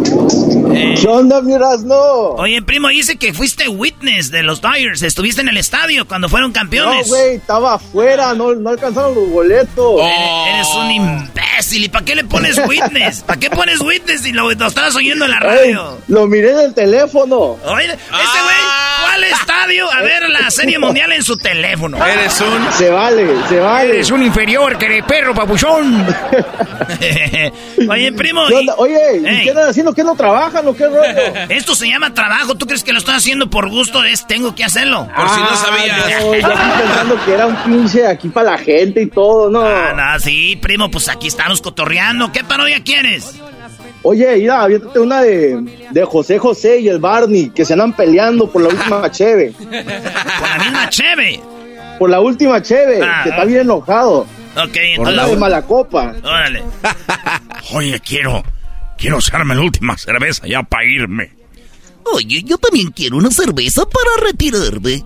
Eh, 0.74 0.94
¿Qué 1.00 1.06
onda, 1.06 1.42
miras? 1.42 1.82
No. 1.82 1.94
Oye, 2.36 2.62
primo, 2.62 2.88
dice 2.88 3.16
que 3.16 3.34
fuiste 3.34 3.68
witness 3.68 4.30
de 4.30 4.42
los 4.42 4.60
Dodgers. 4.60 5.02
Estuviste 5.02 5.42
en 5.42 5.48
el 5.48 5.56
estadio 5.58 6.06
cuando 6.08 6.28
fueron 6.28 6.50
No, 6.50 6.54
campeones. 6.54 7.08
güey, 7.08 7.36
estaba 7.36 7.74
afuera, 7.74 8.34
no, 8.34 8.54
no 8.54 8.70
alcanzaron 8.70 9.14
los 9.14 9.28
boletos. 9.30 10.00
Eres, 10.00 10.54
eres 10.54 10.68
un 10.74 10.90
imbécil. 10.90 11.84
¿Y 11.84 11.88
para 11.90 12.04
qué 12.04 12.14
le 12.14 12.24
pones 12.24 12.58
witness? 12.66 13.20
¿Para 13.22 13.38
qué 13.38 13.50
pones 13.50 13.80
witness 13.80 14.22
si 14.22 14.32
lo, 14.32 14.50
lo 14.50 14.66
estabas 14.66 14.96
oyendo 14.96 15.26
en 15.26 15.30
la 15.32 15.38
Ey, 15.38 15.42
radio? 15.74 15.98
lo 16.08 16.26
miré 16.26 16.52
en 16.52 16.60
el 16.60 16.74
teléfono. 16.74 17.58
Oye, 17.64 17.84
ese 17.84 17.92
güey 17.92 17.98
fue 18.10 18.91
al 19.14 19.24
estadio 19.24 19.90
a 19.90 20.00
ver 20.02 20.28
la 20.28 20.50
serie 20.50 20.78
mundial 20.78 21.12
en 21.12 21.22
su 21.22 21.36
teléfono. 21.36 22.04
Eres 22.04 22.40
un. 22.40 22.72
Se 22.72 22.90
vale, 22.90 23.26
se 23.48 23.58
vale. 23.60 23.90
Eres 23.94 24.10
un 24.10 24.22
inferior, 24.22 24.78
que 24.78 25.02
perro, 25.06 25.34
papuchón. 25.34 26.06
Oye, 27.88 28.12
primo. 28.12 28.46
¿Qué 28.48 28.54
onda? 28.54 28.74
Oye, 28.78 28.98
¿y 29.22 29.26
Ey. 29.26 29.42
qué 29.44 29.50
andan 29.50 29.68
haciendo? 29.70 29.92
¿Qué 29.94 30.04
no 30.04 30.14
trabajan 30.14 30.66
o 30.66 30.74
qué 30.74 30.86
rollo? 30.86 31.02
Esto 31.48 31.74
se 31.74 31.88
llama 31.88 32.12
trabajo. 32.14 32.54
¿Tú 32.54 32.66
crees 32.66 32.82
que 32.84 32.92
lo 32.92 32.98
estoy 32.98 33.14
haciendo 33.14 33.48
por 33.50 33.68
gusto? 33.70 34.04
Es 34.04 34.26
tengo 34.26 34.54
que 34.54 34.64
hacerlo. 34.64 35.08
Por 35.14 35.28
si 35.28 35.40
no 35.40 35.48
Ah, 35.50 35.56
sabías. 35.56 35.98
No, 36.22 36.34
yo 36.34 36.46
aquí 36.46 36.80
pensando 36.82 37.24
que 37.24 37.32
era 37.34 37.46
un 37.46 37.56
pinche 37.56 38.06
aquí 38.06 38.28
para 38.28 38.52
la 38.52 38.58
gente 38.58 39.02
y 39.02 39.06
todo, 39.08 39.50
no. 39.50 39.62
Ah, 39.62 39.92
no, 39.94 40.20
sí, 40.20 40.56
primo, 40.60 40.90
pues 40.90 41.08
aquí 41.08 41.28
estamos 41.28 41.60
cotorreando. 41.60 42.32
¿Qué 42.32 42.44
parodia 42.44 42.82
quieres? 42.82 43.34
Oye, 44.04 44.36
mira, 44.38 44.62
aviéntate 44.62 44.98
una 44.98 45.22
de, 45.22 45.86
de 45.90 46.04
José 46.04 46.38
José 46.38 46.80
y 46.80 46.88
el 46.88 46.98
Barney, 46.98 47.50
que 47.50 47.64
se 47.64 47.74
andan 47.74 47.92
peleando 47.94 48.50
por 48.50 48.62
la 48.62 48.68
última 48.68 49.10
cheve. 49.12 49.52
Con 49.52 49.70
la 49.70 50.58
misma 50.58 50.88
cheve. 50.90 51.40
Por 51.98 52.10
la 52.10 52.20
última 52.20 52.60
cheve, 52.62 53.00
Ah, 53.02 53.20
que 53.22 53.30
está 53.30 53.44
bien 53.44 53.60
enojado. 53.60 54.26
Ok, 54.56 54.76
Por 54.96 55.06
la 55.06 55.10
de 55.12 55.12
entonces. 55.12 55.38
mala 55.38 55.62
copa. 55.62 56.14
Órale. 56.22 56.62
Oye, 57.74 58.00
quiero, 58.00 58.42
quiero 58.98 59.18
echarme 59.18 59.54
la 59.54 59.60
última 59.62 59.96
cerveza 59.96 60.46
ya 60.46 60.62
para 60.62 60.84
irme. 60.84 61.30
Oye, 62.12 62.42
yo 62.42 62.58
también 62.58 62.90
quiero 62.90 63.16
una 63.18 63.30
cerveza 63.30 63.84
para 63.86 64.26
retirarme. 64.30 65.04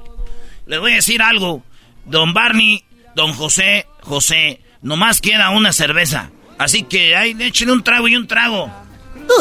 Les 0.66 0.80
voy 0.80 0.92
a 0.92 0.96
decir 0.96 1.20
algo. 1.20 1.62
Don 2.06 2.32
Barney, 2.32 2.82
don 3.14 3.32
José, 3.34 3.86
José, 4.00 4.60
nomás 4.80 5.20
queda 5.20 5.50
una 5.50 5.72
cerveza. 5.72 6.30
Así 6.58 6.84
que 6.84 7.14
ahí 7.14 7.36
échenle 7.38 7.74
un 7.74 7.84
trago 7.84 8.08
y 8.08 8.16
un 8.16 8.26
trago. 8.26 8.70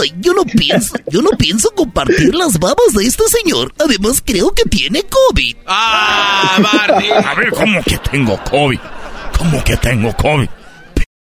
Ay, 0.01 0.13
yo 0.19 0.33
no 0.33 0.43
pienso, 0.43 0.95
yo 1.09 1.21
no 1.21 1.29
pienso 1.37 1.69
compartir 1.71 2.33
las 2.35 2.59
babas 2.59 2.93
de 2.93 3.05
este 3.05 3.23
señor. 3.27 3.73
Además, 3.79 4.21
creo 4.25 4.51
que 4.53 4.63
tiene 4.69 5.03
COVID. 5.03 5.55
¡Ah, 5.67 6.57
Barney! 6.61 7.09
A 7.11 7.33
ver, 7.35 7.49
¿cómo 7.51 7.81
que 7.83 7.97
tengo 7.97 8.37
COVID? 8.43 8.79
¿Cómo 9.37 9.63
que 9.63 9.77
tengo 9.77 10.15
COVID? 10.15 10.47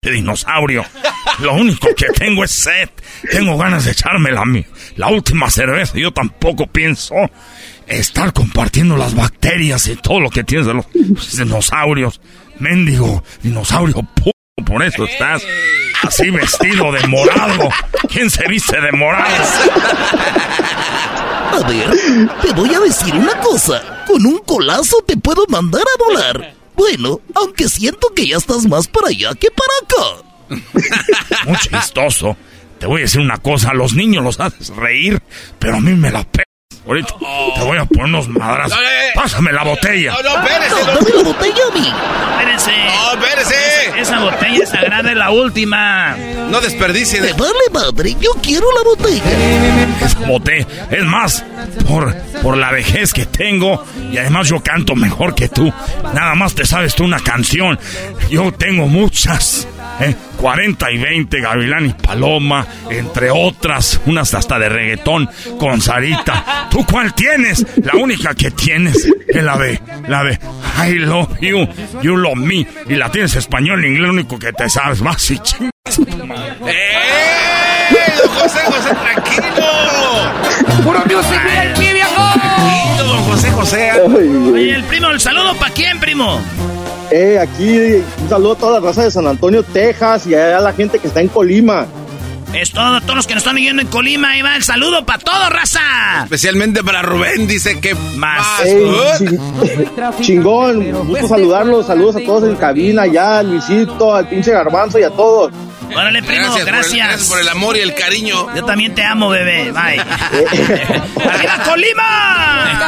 P 0.02 0.12
dinosaurio. 0.12 0.86
Lo 1.40 1.54
único 1.54 1.88
que 1.96 2.08
tengo 2.08 2.44
es 2.44 2.52
sed. 2.52 2.90
Tengo 3.32 3.58
ganas 3.58 3.86
de 3.86 3.92
echarme 3.92 4.32
la, 4.32 4.44
mi- 4.46 4.66
la 4.98 5.08
última 5.08 5.50
cerveza. 5.50 5.94
Yo 5.98 6.12
tampoco 6.12 6.68
pienso 6.68 7.16
estar 7.88 8.34
compartiendo 8.34 8.98
las 8.98 9.16
bacterias 9.16 9.88
y 9.88 9.96
todo 9.96 10.20
lo 10.20 10.30
que 10.30 10.44
tienes 10.44 10.68
de 10.68 10.74
los 10.74 10.86
dinosaurios. 11.38 12.20
Mendigo, 12.60 13.24
dinosaurio 13.42 14.08
por 14.66 14.84
eso 14.84 15.06
estás 15.06 15.44
así 16.04 16.30
vestido 16.30 16.92
de 16.92 17.08
morado. 17.08 17.70
¿Quién 18.10 18.30
se 18.30 18.48
viste 18.48 18.80
de 18.80 18.92
morado? 18.92 19.44
A 21.52 21.68
ver, 21.68 22.30
te 22.42 22.54
voy 22.54 22.74
a 22.74 22.80
decir 22.80 23.14
una 23.16 23.40
cosa. 23.40 24.04
Con 24.08 24.26
un 24.26 24.40
colazo 24.40 24.98
te 25.08 25.18
puedo 25.18 25.46
mandar 25.48 25.82
a 25.82 26.04
volar. 26.04 26.54
Bueno, 26.76 27.22
aunque 27.36 27.70
siento 27.70 28.14
que 28.16 28.28
ya 28.28 28.38
estás 28.38 28.66
más 28.66 28.88
para 28.88 29.10
allá 29.10 29.32
que 29.36 29.50
para 29.52 29.74
acá. 29.84 31.44
Muy 31.46 31.58
chistoso. 31.58 32.36
Te 32.80 32.88
voy 32.88 33.02
a 33.02 33.04
decir 33.04 33.22
una 33.22 33.38
cosa, 33.38 33.70
a 33.70 33.74
los 33.74 33.94
niños 33.94 34.24
los 34.24 34.40
haces 34.40 34.70
reír, 34.70 35.22
pero 35.58 35.78
a 35.78 35.80
mí 35.80 35.94
me 35.94 36.12
la 36.12 36.24
pe... 36.24 36.44
Ahorita 36.86 37.14
te 37.56 37.62
voy 37.64 37.78
a 37.78 37.86
poner 37.86 38.06
unos 38.06 38.28
madrazos. 38.28 38.78
Pásame 39.16 39.54
la 39.54 39.64
botella. 39.64 40.14
No, 40.14 40.22
no, 40.22 40.44
espérese. 40.44 40.86
No, 40.86 40.94
dame 40.94 41.10
la 41.16 41.24
botella 41.24 41.62
a 41.72 41.74
mí. 41.80 41.94
Espérense. 42.32 42.72
No, 42.72 43.14
espérese. 43.14 43.86
Esa, 43.86 43.98
esa 44.00 44.20
botella 44.20 44.66
sagrada 44.66 45.12
es 45.12 45.18
la 45.18 45.32
última. 45.32 46.16
No 46.50 46.60
desperdicie. 46.60 47.22
Me 47.22 47.34
vale 47.34 47.54
madre, 47.72 48.16
yo 48.20 48.32
quiero 48.42 48.68
la 48.76 48.84
botella. 48.84 49.24
Esa 50.02 50.20
botella. 50.20 50.68
Es 50.92 51.04
más, 51.06 51.46
por, 51.88 52.14
por 52.42 52.58
la 52.58 52.72
vejez 52.72 53.14
que 53.14 53.26
tengo, 53.26 53.84
y 54.12 54.18
además 54.18 54.50
yo 54.50 54.62
canto 54.62 54.96
mejor 54.96 55.36
que 55.36 55.48
tú. 55.48 55.72
Nada 56.14 56.36
más 56.36 56.54
te 56.54 56.66
sabes 56.66 56.96
tú 56.96 57.06
una 57.06 57.20
canción. 57.20 57.80
Yo 58.30 58.52
tengo 58.52 58.88
muchas. 58.88 59.68
¿Eh? 60.00 60.16
40 60.38 60.92
y 60.92 60.98
20, 60.98 61.40
Gavilán 61.42 61.86
y 61.88 61.94
Paloma, 61.94 62.66
entre 62.90 63.32
otras, 63.32 64.02
unas 64.06 64.34
hasta 64.34 64.60
de 64.60 64.70
reggaetón 64.70 65.30
con 65.60 65.82
Sarita. 65.82 66.68
¿Tú 66.70 66.86
cuál 66.86 67.14
tienes? 67.14 67.66
La 67.84 67.96
única 67.96 68.34
que 68.34 68.52
tienes 68.52 69.08
es 69.28 69.44
la 69.44 69.58
de, 69.58 69.80
la 70.08 70.24
de 70.24 70.40
I 70.86 70.94
love 71.00 71.40
you, 71.40 71.68
you 72.02 72.18
love 72.18 72.36
me. 72.36 72.68
Y 72.88 72.96
la 72.96 73.10
tienes 73.12 73.36
español 73.36 73.84
e 73.84 73.88
inglés, 73.88 74.08
lo 74.08 74.14
único 74.14 74.40
que 74.40 74.52
te 74.54 74.70
sabes. 74.70 75.02
Más 75.02 75.30
y 75.32 75.40
chingas. 75.40 75.72
¡Eh! 76.68 77.14
Don 78.18 78.34
José, 78.36 78.60
José, 78.66 78.90
tranquilo. 78.96 80.84
¡Puro 80.84 81.00
music 81.06 81.42
mi 81.78 81.94
viejo! 81.94 82.32
Tranquilo, 82.34 83.04
Don 83.06 83.24
José, 83.24 83.52
José. 83.52 83.92
Oye, 84.02 84.76
el 84.76 84.84
primo, 84.84 85.10
el 85.10 85.20
saludo 85.20 85.56
para 85.56 85.74
quién, 85.74 86.00
primo. 86.00 86.42
Eh, 87.12 87.38
aquí 87.40 88.02
un 88.22 88.30
saludo 88.30 88.54
a 88.54 88.58
toda 88.58 88.80
la 88.80 88.88
raza 88.88 89.04
de 89.04 89.12
San 89.12 89.28
Antonio, 89.28 89.64
Texas 89.64 90.26
y 90.28 90.34
a 90.36 90.60
la 90.60 90.74
gente 90.74 91.00
que 91.00 91.08
está 91.08 91.22
en 91.22 91.28
Colima. 91.28 91.86
Es 92.54 92.72
todo, 92.72 93.02
todos 93.02 93.16
los 93.16 93.26
que 93.28 93.34
nos 93.34 93.42
están 93.42 93.56
viendo 93.56 93.82
en 93.82 93.88
Colima, 93.88 94.30
ahí 94.32 94.44
va 94.44 94.56
el 94.56 94.64
saludo 94.64 95.04
para 95.06 95.18
todo, 95.20 95.50
raza. 95.50 95.80
Especialmente 96.24 96.84
para 96.84 97.02
Rubén, 97.02 97.48
dice 97.48 97.80
que 97.80 97.96
Más. 98.16 98.62
Ey, 98.64 98.92
chi- 99.18 99.40
chingón, 100.22 100.92
gusto 101.08 101.28
saludarlos, 101.28 101.88
saludos 101.88 102.16
a 102.18 102.20
todos 102.24 102.44
en 102.50 102.56
cabina, 102.56 103.08
ya, 103.08 103.42
Luisito, 103.42 104.14
al 104.16 104.28
pinche 104.28 104.52
Garbanzo 104.52 105.00
y 105.00 105.04
a 105.04 105.10
todos. 105.10 105.52
Órale, 105.96 106.24
primo, 106.24 106.44
Gracias, 106.44 106.66
gracias. 106.66 106.92
Por 106.92 107.00
el, 107.00 107.08
gracias 107.08 107.30
por 107.30 107.40
el 107.40 107.50
amor 107.50 107.78
y 107.78 107.82
el 107.82 107.94
cariño. 107.96 108.56
Yo 108.56 108.66
también 108.66 108.96
te 108.96 109.04
amo, 109.04 109.30
bebé. 109.30 109.72
Bye. 109.72 110.00
¡Arriba, 111.30 111.64
Colima! 111.66 112.88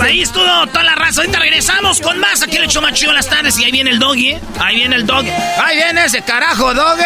Ahí 0.00 0.22
estuvo 0.22 0.66
toda 0.68 0.82
la 0.84 0.94
raza. 0.94 1.20
Ahorita 1.22 1.38
regresamos 1.38 2.00
con 2.00 2.18
más. 2.18 2.42
Aquí 2.42 2.56
el 2.56 2.64
hecho 2.64 2.80
más 2.82 2.92
chido 2.94 3.10
en 3.10 3.16
las 3.16 3.28
tardes. 3.28 3.58
Y 3.58 3.64
ahí 3.64 3.72
viene 3.72 3.90
el 3.90 3.98
doggy. 3.98 4.30
¿eh? 4.30 4.40
Ahí 4.58 4.76
viene 4.76 4.96
el 4.96 5.06
doggy. 5.06 5.30
Ahí 5.62 5.76
viene 5.76 6.04
ese 6.04 6.22
carajo, 6.22 6.72
doggy. 6.74 7.02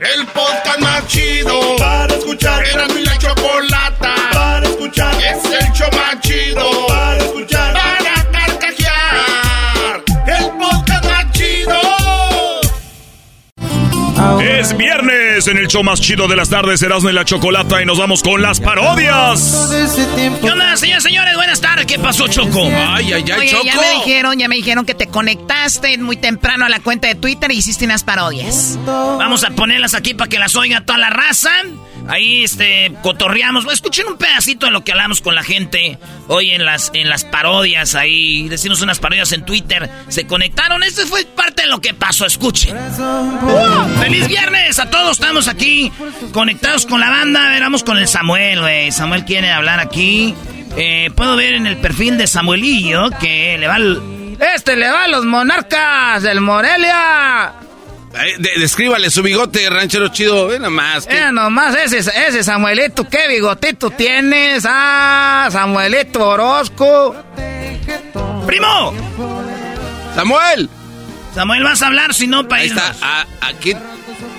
El 0.00 0.26
podcast 0.28 0.80
más 0.80 1.06
chido 1.08 1.76
para 1.76 2.14
escuchar. 2.14 2.64
Era 2.66 2.88
mi 2.88 3.02
la 3.04 3.18
chocolata 3.18 4.14
para 4.32 4.66
escuchar. 4.66 5.14
Es 5.22 5.44
el 5.44 5.72
show 5.72 5.88
más 5.92 6.20
chido 6.20 6.86
para 6.86 7.18
escuchar. 7.18 7.49
Es 14.42 14.76
viernes 14.76 15.46
en 15.48 15.56
el 15.56 15.66
show 15.68 15.82
más 15.82 16.00
chido 16.00 16.28
de 16.28 16.36
las 16.36 16.50
tardes, 16.50 16.82
Erasmo 16.82 17.08
y 17.08 17.12
la 17.12 17.24
Chocolata, 17.24 17.80
y 17.82 17.86
nos 17.86 17.98
vamos 17.98 18.22
con 18.22 18.42
las 18.42 18.60
parodias. 18.60 19.70
¿Qué 20.40 20.50
onda, 20.50 20.76
señores, 20.76 21.02
señores? 21.02 21.34
Buenas 21.36 21.60
tardes. 21.60 21.86
¿Qué 21.86 21.98
pasó, 21.98 22.28
Choco? 22.28 22.64
Ay, 22.66 23.12
ay, 23.12 23.24
ay, 23.24 23.32
Oye, 23.32 23.50
Choco. 23.50 23.64
ya 23.64 23.76
me 23.76 23.90
dijeron, 23.94 24.38
ya 24.38 24.48
me 24.48 24.56
dijeron 24.56 24.84
que 24.84 24.94
te 24.94 25.06
conectaste 25.06 25.96
muy 25.98 26.16
temprano 26.16 26.66
a 26.66 26.68
la 26.68 26.80
cuenta 26.80 27.08
de 27.08 27.14
Twitter 27.14 27.50
y 27.50 27.56
hiciste 27.56 27.84
unas 27.86 28.04
parodias. 28.04 28.78
Vamos 28.84 29.42
a 29.44 29.50
ponerlas 29.50 29.94
aquí 29.94 30.12
para 30.14 30.28
que 30.28 30.38
las 30.38 30.54
oiga 30.54 30.82
toda 30.82 30.98
la 30.98 31.10
raza. 31.10 31.50
Ahí, 32.10 32.42
este, 32.42 32.92
cotorreamos. 33.02 33.64
Escuchen 33.72 34.08
un 34.08 34.18
pedacito 34.18 34.66
de 34.66 34.72
lo 34.72 34.82
que 34.82 34.90
hablamos 34.90 35.20
con 35.20 35.36
la 35.36 35.44
gente 35.44 35.96
hoy 36.26 36.50
en 36.50 36.64
las, 36.64 36.90
en 36.92 37.08
las 37.08 37.24
parodias. 37.24 37.94
Ahí 37.94 38.48
decimos 38.48 38.82
unas 38.82 38.98
parodias 38.98 39.30
en 39.30 39.44
Twitter. 39.44 39.88
Se 40.08 40.26
conectaron. 40.26 40.82
Esto 40.82 41.06
fue 41.06 41.24
parte 41.24 41.62
de 41.62 41.68
lo 41.68 41.80
que 41.80 41.94
pasó. 41.94 42.26
Escuchen. 42.26 42.76
¡Feliz 44.00 44.26
viernes! 44.26 44.80
A 44.80 44.90
todos 44.90 45.12
estamos 45.12 45.46
aquí 45.46 45.92
conectados 46.32 46.84
con 46.84 46.98
la 46.98 47.10
banda. 47.10 47.46
A 47.46 47.48
ver, 47.50 47.62
vamos 47.62 47.84
con 47.84 47.96
el 47.96 48.08
Samuel, 48.08 48.60
güey. 48.60 48.90
Samuel 48.90 49.24
quiere 49.24 49.52
hablar 49.52 49.78
aquí. 49.78 50.34
Eh, 50.76 51.10
puedo 51.14 51.36
ver 51.36 51.54
en 51.54 51.68
el 51.68 51.76
perfil 51.76 52.18
de 52.18 52.26
Samuelillo 52.26 53.10
que 53.20 53.56
le 53.56 53.68
va 53.68 53.76
al... 53.76 54.02
Este 54.54 54.74
le 54.74 54.90
va 54.90 55.04
a 55.04 55.08
los 55.08 55.24
monarcas 55.26 56.22
del 56.22 56.40
Morelia. 56.40 57.52
Ay, 58.12 58.32
de- 58.38 58.58
descríbale 58.58 59.08
su 59.10 59.22
bigote, 59.22 59.68
ranchero 59.70 60.08
chido. 60.08 60.48
Ve 60.48 60.58
nomás. 60.58 61.06
que- 61.06 61.16
Eh, 61.16 61.32
nomás 61.32 61.76
ese, 61.76 61.98
ese 61.98 62.42
Samuelito, 62.42 63.08
qué 63.08 63.28
bigotito 63.28 63.90
tienes. 63.90 64.64
Ah, 64.68 65.48
Samuelito 65.50 66.26
Orozco. 66.28 67.14
¡Primo! 68.46 68.92
¡Samuel! 70.14 70.68
Samuel, 71.34 71.62
vas 71.62 71.80
a 71.82 71.86
hablar, 71.86 72.12
si 72.12 72.26
no, 72.26 72.48
para 72.48 72.62
Ahí 72.62 72.68
está. 72.68 72.92
ah, 73.02 73.24
aquí. 73.42 73.74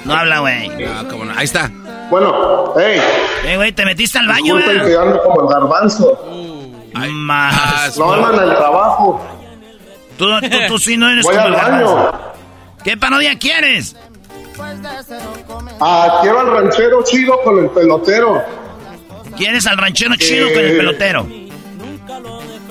No 0.04 0.14
habla, 0.16 0.40
güey. 0.40 0.70
Ah, 0.86 1.04
cómo 1.10 1.24
no. 1.24 1.34
Ahí 1.38 1.46
está. 1.46 1.72
Bueno, 2.10 2.74
hey, 2.78 3.00
Eh, 3.46 3.56
güey, 3.56 3.72
te 3.72 3.86
metiste 3.86 4.18
al 4.20 4.28
baño, 4.28 4.56
güey. 4.56 4.66
que 4.86 4.98
ando 4.98 5.22
como 5.24 5.42
el 5.44 5.48
garbanzo. 5.48 6.28
Más. 6.94 7.98
No 7.98 8.14
andan 8.14 8.36
en 8.44 8.50
el 8.50 8.58
trabajo. 8.58 9.26
Tú, 10.18 10.26
tú, 10.42 10.48
tú 10.68 10.78
sí 10.78 10.98
no 10.98 11.10
eres 11.10 11.24
Voy 11.24 11.36
como 11.36 11.48
al 11.48 11.54
el 11.54 11.60
garbanzo. 11.60 12.31
¿Qué 12.84 12.98
parodia 12.98 13.38
quieres? 13.38 13.96
Ah, 15.80 16.20
quiero 16.22 16.40
al 16.40 16.48
ranchero 16.52 17.04
chido 17.04 17.42
con 17.44 17.60
el 17.60 17.70
pelotero. 17.70 18.42
¿Quieres 19.38 19.66
al 19.68 19.78
ranchero 19.78 20.16
chido 20.18 20.48
con 20.52 20.60
el 20.60 20.72
Eh. 20.72 20.78
pelotero? 20.78 21.28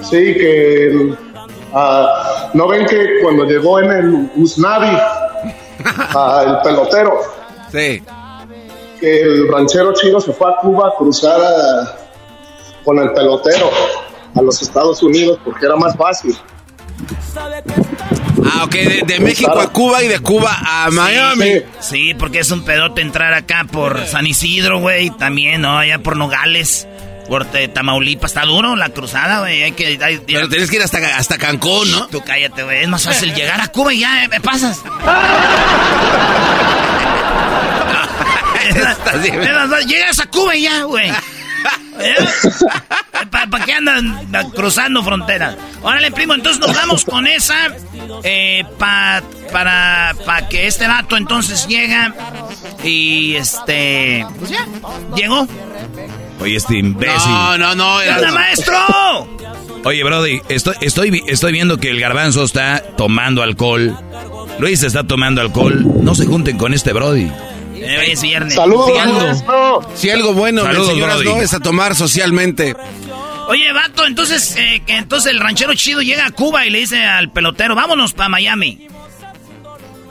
Sí, 0.02 0.34
que. 0.34 1.14
ah, 1.74 2.50
¿No 2.54 2.68
ven 2.68 2.86
que 2.86 3.20
cuando 3.22 3.44
llegó 3.44 3.80
en 3.80 3.90
el 3.90 4.30
Usnavi 4.36 4.96
ah, 5.84 6.44
el 6.46 6.56
pelotero? 6.68 7.18
Sí. 7.70 8.02
Que 9.00 9.22
el 9.22 9.48
ranchero 9.48 9.92
chido 9.94 10.20
se 10.20 10.32
fue 10.32 10.50
a 10.50 10.56
Cuba 10.60 10.88
a 10.88 10.96
cruzar 10.98 11.40
a- 11.40 11.96
con 12.84 12.98
el 12.98 13.12
pelotero 13.12 13.70
a 14.34 14.42
los 14.42 14.60
Estados 14.62 15.02
Unidos 15.02 15.38
porque 15.44 15.66
era 15.66 15.76
más 15.76 15.96
fácil. 15.96 16.36
Ah, 18.52 18.64
ok. 18.64 18.72
De, 18.72 19.02
de 19.06 19.20
México 19.20 19.58
a 19.60 19.72
Cuba 19.72 20.02
y 20.02 20.08
de 20.08 20.18
Cuba 20.20 20.56
a 20.64 20.90
Miami. 20.90 21.62
Sí, 21.80 22.14
porque 22.18 22.40
es 22.40 22.50
un 22.50 22.64
pedote 22.64 23.00
entrar 23.02 23.32
acá 23.34 23.64
por 23.70 24.06
San 24.06 24.26
Isidro, 24.26 24.78
güey. 24.80 25.10
También, 25.10 25.62
¿no? 25.62 25.78
Allá 25.78 25.98
por 25.98 26.16
Nogales. 26.16 26.86
Por 27.28 27.46
eh, 27.54 27.68
Tamaulipas. 27.68 28.32
Está 28.32 28.44
duro 28.44 28.74
la 28.76 28.88
cruzada, 28.88 29.40
güey. 29.40 29.62
Hay 29.62 29.72
que... 29.72 29.98
hay- 30.02 30.20
Pero 30.26 30.48
tienes 30.48 30.68
que 30.70 30.76
ir 30.76 30.82
hasta, 30.82 30.98
hasta 31.16 31.38
Cancún, 31.38 31.90
¿no? 31.90 32.08
Tú 32.08 32.22
cállate, 32.24 32.62
güey. 32.64 32.82
Es 32.82 32.88
más 32.88 33.04
fácil 33.04 33.32
llegar 33.34 33.60
a 33.60 33.68
Cuba 33.68 33.92
y 33.94 34.00
ya 34.00 34.24
eh, 34.24 34.28
me 34.28 34.40
pasas. 34.40 34.80
Es 38.68 38.76
más 38.84 38.98
fácil, 38.98 39.32
Llegas 39.86 40.20
a 40.20 40.26
Cuba 40.26 40.54
y 40.54 40.62
ya, 40.62 40.82
güey. 40.84 41.10
¿Eh? 42.00 42.14
¿Para 43.30 43.64
qué 43.64 43.72
andan 43.74 44.28
cruzando 44.54 45.02
fronteras? 45.02 45.56
Órale, 45.82 46.10
primo, 46.10 46.34
entonces 46.34 46.60
nos 46.60 46.74
vamos 46.74 47.04
con 47.04 47.26
esa. 47.26 47.68
Eh, 48.22 48.64
pa, 48.78 49.22
para, 49.52 50.14
para 50.24 50.48
que 50.48 50.66
este 50.66 50.86
vato 50.86 51.16
entonces 51.16 51.66
llega. 51.66 52.14
Y 52.82 53.34
este. 53.36 54.26
Pues 54.38 54.50
ya, 54.50 54.66
llegó. 55.16 55.46
Oye, 56.40 56.56
este 56.56 56.78
imbécil. 56.78 57.30
No, 57.30 57.58
no, 57.58 57.74
no. 57.74 57.96
¡Hola, 57.96 58.32
maestro! 58.32 59.38
Oye, 59.84 60.04
Brody, 60.04 60.42
estoy, 60.48 60.74
estoy, 60.80 61.22
estoy 61.26 61.52
viendo 61.52 61.78
que 61.78 61.90
el 61.90 62.00
garbanzo 62.00 62.44
está 62.44 62.82
tomando 62.96 63.42
alcohol. 63.42 63.96
Luis 64.58 64.82
está 64.82 65.04
tomando 65.04 65.40
alcohol. 65.40 66.02
No 66.02 66.14
se 66.14 66.26
junten 66.26 66.58
con 66.58 66.74
este 66.74 66.92
Brody. 66.92 67.30
Eh, 67.80 68.12
es 68.12 68.22
viernes. 68.22 68.54
Saludos, 68.54 68.90
si 68.92 68.98
algo, 68.98 69.82
si 69.94 70.10
algo 70.10 70.32
bueno, 70.34 70.62
Saludos, 70.62 70.88
señoras, 70.88 71.18
Brody. 71.20 71.34
no 71.36 71.42
es 71.42 71.54
a 71.54 71.60
tomar 71.60 71.94
socialmente. 71.94 72.74
Oye, 73.48 73.72
vato, 73.72 74.06
entonces, 74.06 74.54
eh, 74.56 74.82
que 74.86 74.96
entonces 74.96 75.32
el 75.32 75.40
ranchero 75.40 75.74
chido 75.74 76.02
llega 76.02 76.26
a 76.26 76.30
Cuba 76.30 76.66
y 76.66 76.70
le 76.70 76.78
dice 76.80 77.02
al 77.02 77.32
pelotero, 77.32 77.74
vámonos 77.74 78.12
para 78.12 78.28
Miami. 78.28 78.86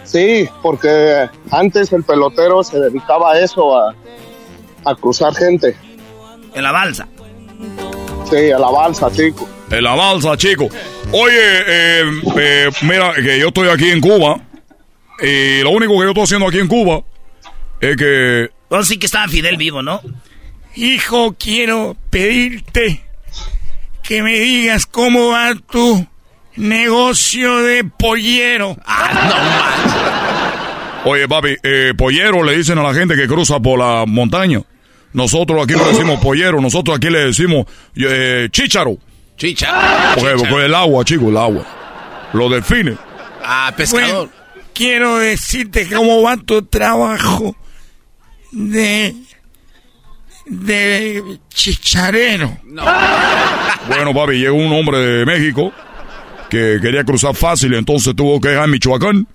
Sí, 0.04 0.50
porque 0.62 1.30
antes 1.52 1.94
el 1.94 2.04
pelotero 2.04 2.64
se 2.64 2.80
dedicaba 2.80 3.34
a 3.34 3.40
eso, 3.40 3.78
a, 3.78 3.94
a 4.86 4.96
cruzar 4.96 5.34
gente. 5.36 5.78
En 6.54 6.64
la 6.64 6.72
balsa. 6.72 7.08
Sí, 8.30 8.52
a 8.52 8.58
la 8.60 8.70
balsa, 8.72 9.12
chico. 9.12 9.48
En 9.70 9.84
la 9.84 9.94
balsa, 9.94 10.36
chico. 10.36 10.68
Oye, 11.12 11.34
eh, 11.68 12.04
eh, 12.38 12.70
mira, 12.82 13.14
que 13.14 13.40
yo 13.40 13.48
estoy 13.50 13.70
aquí 13.70 13.90
en 13.92 14.02
Cuba. 14.02 14.40
Y 15.22 15.62
lo 15.62 15.72
único 15.72 15.94
que 15.94 16.00
yo 16.06 16.08
estoy 16.10 16.24
haciendo 16.24 16.48
aquí 16.48 16.60
en 16.60 16.68
Cuba 16.68 17.02
es 17.82 17.98
que... 17.98 18.50
Vos 18.70 18.88
sí 18.88 18.98
que 18.98 19.06
estaba 19.06 19.28
Fidel 19.28 19.58
vivo, 19.58 19.82
¿no? 19.82 20.02
Hijo, 20.76 21.36
quiero 21.38 21.98
pedirte 22.10 23.04
que 24.04 24.22
me 24.24 24.40
digas 24.40 24.86
cómo 24.86 25.30
va 25.30 25.56
tu 25.56 26.08
negocio 26.56 27.58
de 27.60 27.84
pollero. 27.84 28.78
Oye, 31.06 31.28
papi, 31.28 31.56
eh, 31.64 31.94
pollero 31.98 32.44
le 32.44 32.58
dicen 32.58 32.78
a 32.78 32.84
la 32.84 32.94
gente 32.94 33.16
que 33.16 33.28
cruza 33.28 33.60
por 33.60 33.80
la 33.80 34.06
montaña. 34.06 34.62
Nosotros 35.14 35.64
aquí 35.64 35.74
no 35.74 35.88
decimos 35.88 36.20
pollero, 36.20 36.62
nosotros 36.62 36.98
aquí 36.98 37.10
le 37.10 37.26
decimos 37.26 37.66
eh, 37.96 38.48
chícharo. 38.52 38.98
Chicha. 39.38 40.14
Porque, 40.16 40.36
porque 40.36 40.66
el 40.66 40.76
agua, 40.76 41.06
chico, 41.06 41.30
el 41.30 41.38
agua. 41.38 41.66
Lo 42.34 42.50
define. 42.50 42.98
Ah, 43.44 43.74
pescador. 43.76 44.28
Bueno, 44.28 44.32
quiero 44.74 45.18
decirte 45.18 45.88
cómo 45.88 46.22
va 46.22 46.38
tu 46.38 46.62
trabajo 46.64 47.56
de 48.52 49.16
de 50.50 51.38
chicharero. 51.50 52.58
Bueno, 53.88 54.14
papi, 54.14 54.34
llegó 54.34 54.56
un 54.56 54.74
hombre 54.74 54.98
de 54.98 55.26
México 55.26 55.72
que 56.50 56.80
quería 56.82 57.04
cruzar 57.04 57.36
fácil, 57.36 57.76
entonces 57.76 58.16
tuvo 58.16 58.42
que 58.42 58.50
dejar 58.50 58.68
Michoacán 58.68 59.28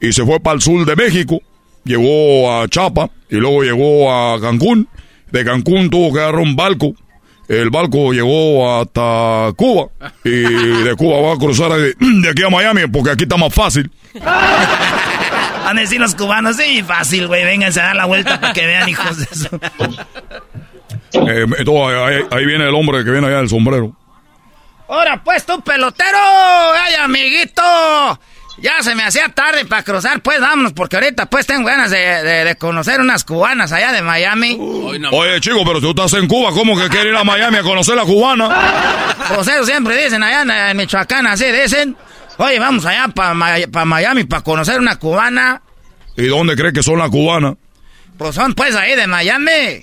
y 0.00 0.12
se 0.12 0.24
fue 0.24 0.40
para 0.40 0.56
el 0.56 0.62
sur 0.62 0.84
de 0.84 0.96
México. 0.96 1.40
Llegó 1.84 2.52
a 2.52 2.68
Chapa 2.68 3.10
y 3.30 3.36
luego 3.36 3.62
llegó 3.62 4.12
a 4.12 4.40
Cancún. 4.40 4.88
De 5.30 5.44
Cancún 5.44 5.90
tuvo 5.90 6.12
que 6.12 6.20
agarrar 6.20 6.40
un 6.40 6.56
barco. 6.56 6.94
El 7.48 7.70
barco 7.70 8.12
llegó 8.12 8.78
hasta 8.78 9.52
Cuba 9.56 9.88
y 10.22 10.30
de 10.30 10.94
Cuba 10.96 11.20
va 11.20 11.34
a 11.34 11.38
cruzar 11.38 11.72
de, 11.72 11.94
de 11.98 12.30
aquí 12.30 12.42
a 12.42 12.50
Miami 12.50 12.82
porque 12.92 13.12
aquí 13.12 13.22
está 13.22 13.36
más 13.36 13.54
fácil. 13.54 13.90
Van 15.68 15.76
a 15.78 15.80
decir 15.82 16.00
los 16.00 16.14
cubanos, 16.14 16.56
sí, 16.56 16.82
fácil, 16.82 17.26
güey, 17.26 17.44
vénganse 17.44 17.78
a 17.80 17.84
dar 17.88 17.96
la 17.96 18.06
vuelta 18.06 18.40
para 18.40 18.54
que 18.54 18.66
vean, 18.66 18.88
hijos 18.88 19.18
de 19.18 19.24
eso. 19.30 19.48
Eh, 21.12 21.46
entonces, 21.58 21.98
ahí, 21.98 22.16
ahí 22.30 22.44
viene 22.44 22.68
el 22.68 22.74
hombre 22.74 23.02
que 23.02 23.10
viene 23.10 23.26
allá 23.26 23.38
del 23.38 23.48
sombrero. 23.48 23.92
Ahora 24.88 25.22
pues 25.24 25.44
tú, 25.46 25.60
pelotero, 25.62 26.18
ay, 26.74 26.94
amiguito. 26.94 27.62
Ya 28.58 28.82
se 28.82 28.94
me 28.94 29.04
hacía 29.04 29.28
tarde 29.30 29.64
para 29.64 29.82
cruzar, 29.82 30.20
pues 30.20 30.40
vámonos, 30.40 30.72
porque 30.74 30.96
ahorita 30.96 31.26
pues 31.26 31.46
tengo 31.46 31.64
ganas 31.66 31.90
de, 31.90 31.98
de- 31.98 32.44
de 32.44 32.56
conocer 32.56 33.00
unas 33.00 33.24
cubanas 33.24 33.72
allá 33.72 33.92
de 33.92 34.02
Miami. 34.02 34.58
Oye, 35.12 35.40
chico, 35.40 35.62
pero 35.64 35.76
si 35.76 35.82
tú 35.82 35.90
estás 35.90 36.12
en 36.20 36.26
Cuba, 36.28 36.50
¿cómo 36.52 36.76
que 36.78 36.88
quieres 36.88 37.12
ir 37.12 37.16
a 37.16 37.24
Miami 37.24 37.58
a 37.58 37.62
conocer 37.62 37.94
la 37.94 38.02
cubana? 38.04 38.48
Pues 39.34 39.48
eso 39.48 39.64
siempre 39.64 40.02
dicen 40.02 40.22
allá 40.22 40.42
en, 40.42 40.50
en 40.50 40.76
Michoacán, 40.76 41.26
así 41.26 41.44
dicen. 41.50 41.96
Oye, 42.38 42.58
vamos 42.58 42.86
allá 42.86 43.08
para 43.08 43.84
Miami 43.84 44.24
para 44.24 44.42
conocer 44.42 44.78
una 44.78 44.96
cubana. 44.96 45.60
¿Y 46.16 46.26
dónde 46.26 46.56
crees 46.56 46.72
que 46.72 46.82
son 46.82 46.98
las 46.98 47.10
cubanas? 47.10 47.54
Pues 48.16 48.34
son 48.34 48.54
pues 48.54 48.74
ahí 48.74 48.96
de 48.96 49.06
Miami. 49.06 49.82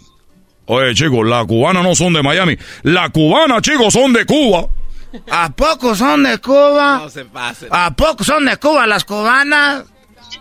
Oye, 0.68 0.94
chicos, 0.94 1.26
las 1.27 1.45
cubanas 1.45 1.84
no 1.84 1.95
son 1.95 2.14
de 2.14 2.23
Miami. 2.23 2.57
Las 2.84 3.10
cubanas, 3.11 3.61
chicos, 3.61 3.94
son 3.94 4.14
de 4.14 4.26
Cuba. 4.26 4.68
¿A 5.32 5.49
poco 5.49 5.95
son 5.95 6.23
de 6.23 6.40
Cuba? 6.40 6.99
No 7.03 7.10
se 7.10 7.26
pasen. 7.26 7.69
¿A 7.72 7.95
poco 7.95 8.23
son 8.23 8.45
de 8.45 8.57
Cuba 8.57 8.88
las 8.88 9.06
cubanas? 9.06 9.86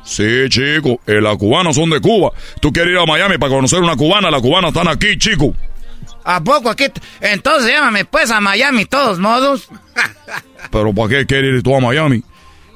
Sí, 0.04 0.48
chicos, 0.48 0.96
eh, 1.06 1.20
las 1.20 1.36
cubanas 1.36 1.76
son 1.76 1.90
de 1.90 2.00
Cuba. 2.00 2.30
Tú 2.60 2.72
quieres 2.72 2.92
ir 2.92 2.98
a 2.98 3.06
Miami 3.06 3.38
para 3.38 3.52
conocer 3.52 3.80
una 3.80 3.96
cubana, 3.96 4.30
las 4.30 4.40
cubanas 4.40 4.68
están 4.68 4.88
aquí, 4.88 5.18
chico. 5.18 5.54
¿A 6.24 6.40
poco 6.42 6.70
aquí? 6.70 6.86
Entonces 7.20 7.70
llámame 7.72 8.04
pues 8.06 8.30
a 8.30 8.40
Miami, 8.40 8.86
todos 8.86 9.18
modos. 9.18 9.68
Pero 10.70 10.92
¿para 10.94 11.08
qué 11.10 11.26
quieres 11.26 11.56
ir 11.56 11.62
tú 11.62 11.76
a 11.76 11.80
Miami? 11.80 12.22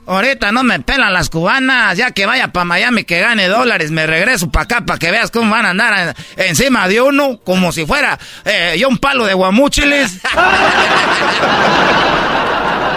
Ahorita 0.06 0.52
no 0.52 0.62
me 0.62 0.80
pelan 0.80 1.12
las 1.12 1.28
cubanas, 1.28 1.96
ya 1.98 2.12
que 2.12 2.24
vaya 2.24 2.48
para 2.48 2.64
Miami 2.64 3.04
que 3.04 3.20
gane 3.20 3.46
dólares, 3.46 3.90
me 3.90 4.06
regreso 4.06 4.50
para 4.50 4.64
acá 4.64 4.80
para 4.86 4.98
que 4.98 5.10
veas 5.10 5.30
cómo 5.30 5.50
van 5.50 5.66
a 5.66 5.70
andar 5.70 6.14
en- 6.38 6.46
encima 6.48 6.88
de 6.88 7.02
uno, 7.02 7.38
como 7.44 7.72
si 7.72 7.84
fuera 7.84 8.18
eh, 8.46 8.76
yo 8.78 8.88
un 8.88 8.96
palo 8.96 9.26
de 9.26 9.34
guamúchiles. 9.34 10.18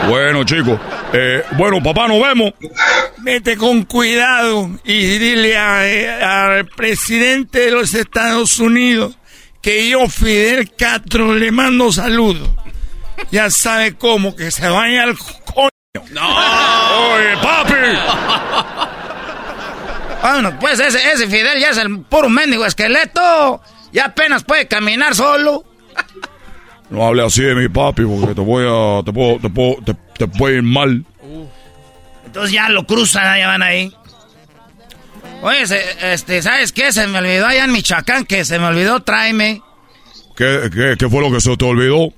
Bueno, 0.07 0.43
chicos, 0.43 0.79
eh, 1.13 1.43
bueno, 1.57 1.81
papá, 1.81 2.07
nos 2.07 2.19
vemos. 2.21 2.53
Vete 3.19 3.55
con 3.55 3.83
cuidado 3.83 4.69
y 4.83 5.17
dile 5.19 5.55
a- 5.57 5.87
eh, 5.87 6.23
al 6.23 6.65
presidente 6.65 7.59
de 7.59 7.71
los 7.71 7.93
Estados 7.93 8.57
Unidos 8.59 9.15
que 9.61 9.89
yo, 9.89 10.07
Fidel 10.07 10.71
Castro, 10.75 11.33
le 11.35 11.51
mando 11.51 11.91
saludos. 11.91 12.49
Ya 13.31 13.49
sabe 13.49 13.95
cómo, 13.95 14.35
que 14.35 14.51
se 14.51 14.67
vaya 14.67 15.03
al 15.03 15.17
coño. 15.17 15.69
Oye, 15.93 17.37
papi. 17.41 17.73
Bueno, 20.21 20.59
pues 20.59 20.79
ese, 20.79 21.11
ese 21.11 21.27
Fidel 21.27 21.59
ya 21.59 21.69
es 21.69 21.77
el 21.77 22.01
puro 22.01 22.29
mendigo 22.29 22.65
esqueleto. 22.65 23.61
Ya 23.91 24.05
apenas 24.05 24.43
puede 24.43 24.67
caminar 24.67 25.15
solo. 25.15 25.63
No 26.89 27.05
hable 27.07 27.25
así 27.25 27.41
de 27.41 27.55
mi 27.55 27.69
papi 27.69 28.03
porque 28.03 28.35
te 28.35 28.41
voy 28.41 28.65
a, 28.67 29.03
te 29.03 29.13
puedo, 29.13 29.39
te 29.39 29.49
puedo, 29.49 29.75
te, 29.83 29.95
te 30.17 30.27
puede 30.27 30.57
ir 30.57 30.63
mal. 30.63 31.05
Entonces 32.25 32.51
ya 32.51 32.69
lo 32.69 32.85
cruzan, 32.85 33.37
ya 33.37 33.47
van 33.47 33.63
ahí. 33.63 33.93
Oye, 35.41 35.65
se- 35.67 36.13
este, 36.13 36.41
¿sabes 36.41 36.71
qué? 36.71 36.91
Se 36.91 37.07
me 37.07 37.19
olvidó 37.19 37.47
allá 37.47 37.63
en 37.63 37.71
Michoacán, 37.71 38.25
que 38.25 38.45
se 38.45 38.59
me 38.59 38.65
olvidó 38.65 39.01
tráeme. 39.01 39.61
¿Qué, 40.35 40.69
qué, 40.73 40.95
qué 40.97 41.09
fue 41.09 41.21
lo 41.21 41.31
que 41.31 41.41
se 41.41 41.55
te 41.57 41.65
olvidó? 41.65 42.13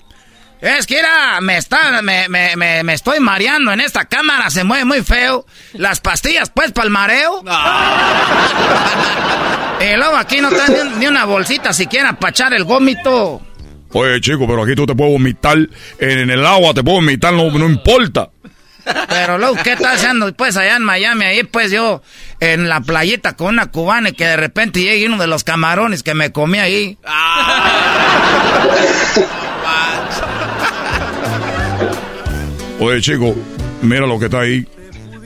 Es 0.61 0.85
que 0.87 0.97
era, 0.99 1.41
me 1.41 1.57
está, 1.57 2.01
me, 2.01 2.29
me, 2.29 2.55
me, 2.55 2.83
me 2.83 2.93
estoy 2.93 3.19
mareando 3.19 3.73
en 3.73 3.81
esta 3.81 4.05
cámara, 4.05 4.49
se 4.49 4.63
mueve 4.63 4.85
muy 4.85 5.01
feo. 5.03 5.45
Las 5.73 5.99
pastillas, 5.99 6.49
pues, 6.51 6.71
para 6.71 6.85
el 6.85 6.91
mareo. 6.91 7.41
y 9.81 9.95
luego 9.97 10.15
aquí 10.15 10.39
no 10.39 10.49
está 10.49 10.67
ni, 10.69 10.99
ni 10.99 11.07
una 11.07 11.25
bolsita 11.25 11.73
siquiera 11.73 12.13
para 12.13 12.31
echar 12.31 12.53
el 12.53 12.63
gómito. 12.63 13.41
Oye, 13.91 14.21
chico, 14.21 14.47
pero 14.47 14.63
aquí 14.63 14.73
tú 14.73 14.85
te 14.85 14.95
puedes 14.95 15.11
vomitar 15.13 15.57
en 15.99 16.29
el 16.29 16.45
agua, 16.45 16.73
te 16.73 16.81
puedes 16.83 17.01
vomitar, 17.01 17.33
no, 17.33 17.51
no 17.51 17.65
importa. 17.67 18.29
Pero 19.09 19.37
luego, 19.37 19.55
¿qué 19.63 19.73
estás 19.73 19.95
haciendo? 19.95 20.33
Pues 20.33 20.57
allá 20.57 20.75
en 20.75 20.83
Miami, 20.83 21.25
ahí 21.25 21.43
pues 21.43 21.71
yo 21.71 22.01
en 22.39 22.67
la 22.69 22.81
playita 22.81 23.33
con 23.33 23.47
una 23.47 23.67
cubana 23.67 24.09
y 24.09 24.13
que 24.13 24.25
de 24.25 24.35
repente 24.35 24.81
llegue 24.81 25.07
uno 25.07 25.17
de 25.17 25.27
los 25.27 25.43
camarones 25.43 26.03
que 26.03 26.13
me 26.13 26.31
comí 26.31 26.59
ahí. 26.59 26.97
Oye, 32.79 33.01
chico, 33.01 33.35
mira 33.81 34.05
lo 34.05 34.19
que 34.19 34.25
está 34.25 34.41
ahí. 34.41 34.67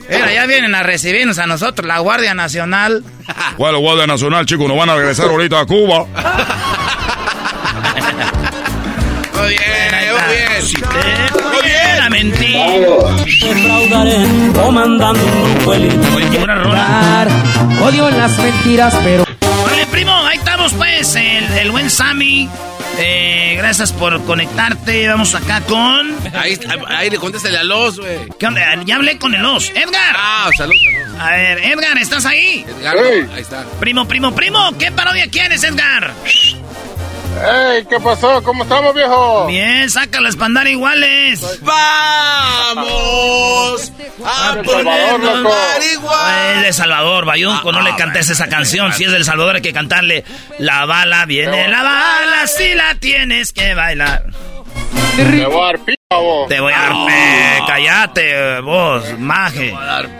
Mira, 0.08 0.32
ya 0.32 0.46
vienen 0.46 0.74
a 0.74 0.82
recibirnos 0.82 1.38
a 1.38 1.46
nosotros, 1.46 1.86
la 1.86 1.98
Guardia 1.98 2.34
Nacional. 2.34 3.04
¿Cuál 3.56 3.72
la 3.74 3.78
Guardia 3.78 4.06
Nacional, 4.06 4.46
chicos? 4.46 4.66
Nos 4.68 4.78
van 4.78 4.88
a 4.90 4.96
regresar 4.96 5.26
ahorita 5.26 5.60
a 5.60 5.66
Cuba. 5.66 6.06
Muy 9.34 9.48
bien, 9.48 9.92
muy 10.12 10.22
bien. 11.02 11.47
La 12.08 12.14
mentira. 12.14 12.66
Defraudaré 13.26 14.26
comandando 14.54 15.22
un 15.22 15.54
grupo. 15.56 15.72
Odio 17.84 18.08
las 18.10 18.38
mentiras, 18.38 18.94
pero 19.04 19.24
Órale, 19.62 19.86
primo, 19.88 20.14
ahí 20.14 20.38
estamos 20.38 20.72
pues, 20.72 21.14
el, 21.16 21.44
el 21.58 21.70
buen 21.70 21.90
Sammy. 21.90 22.48
Eh, 22.96 23.56
gracias 23.58 23.92
por 23.92 24.24
conectarte. 24.24 25.06
Vamos 25.06 25.34
acá 25.34 25.60
con. 25.60 26.16
Ahí, 26.34 26.58
ahí 26.86 27.10
le 27.10 27.18
contéstale 27.18 27.58
a 27.58 27.64
los, 27.64 28.00
güey. 28.00 28.20
¿Qué 28.38 28.46
onda? 28.46 28.62
Ya 28.86 28.96
hablé 28.96 29.18
con 29.18 29.34
el 29.34 29.44
os. 29.44 29.68
Edgar. 29.68 30.16
Ah, 30.16 30.48
salud, 30.56 30.76
salud. 30.82 31.20
A 31.20 31.30
ver, 31.32 31.58
Edgar, 31.58 31.98
¿estás 31.98 32.24
ahí? 32.24 32.64
Edgar, 32.80 32.96
ahí 33.34 33.42
está. 33.42 33.64
Primo, 33.80 34.08
primo, 34.08 34.34
primo, 34.34 34.72
¿qué 34.78 34.90
parodia 34.92 35.28
quieres, 35.28 35.62
Edgar? 35.62 36.14
¡Ey! 37.36 37.84
¿Qué 37.88 38.00
pasó? 38.00 38.42
¿Cómo 38.42 38.64
estamos, 38.64 38.94
viejo? 38.94 39.46
Bien, 39.46 39.88
sácalas 39.90 40.34
para 40.34 40.46
andar 40.46 40.66
iguales. 40.66 41.60
¡Vamos! 41.62 42.88
A 44.24 44.56
El 44.58 44.66
Salvador, 44.66 45.20
loco. 45.20 45.54
Es 46.54 46.62
de 46.62 46.72
Salvador, 46.72 47.24
Bayunco, 47.24 47.72
no 47.72 47.80
le 47.82 47.94
cantes 47.96 48.28
esa 48.30 48.48
canción. 48.48 48.92
Si 48.92 49.04
es 49.04 49.12
del 49.12 49.24
Salvador 49.24 49.56
hay 49.56 49.62
que 49.62 49.72
cantarle 49.72 50.24
La 50.58 50.84
bala, 50.86 51.24
viene 51.26 51.68
la 51.68 51.82
bala, 51.82 52.46
si 52.46 52.74
la 52.74 52.94
tienes 52.96 53.52
que 53.52 53.74
bailar. 53.74 54.24
Te 55.16 55.44
voy 55.46 55.62
a 55.62 55.66
dar 55.66 55.78
pija, 55.80 55.96
vos. 56.10 56.48
Te 56.48 56.60
voy 56.60 56.72
a 56.72 56.78
dar 56.78 56.92
pe... 57.06 57.62
Cállate, 57.66 58.60
vos, 58.60 59.04
maje. 59.18 59.74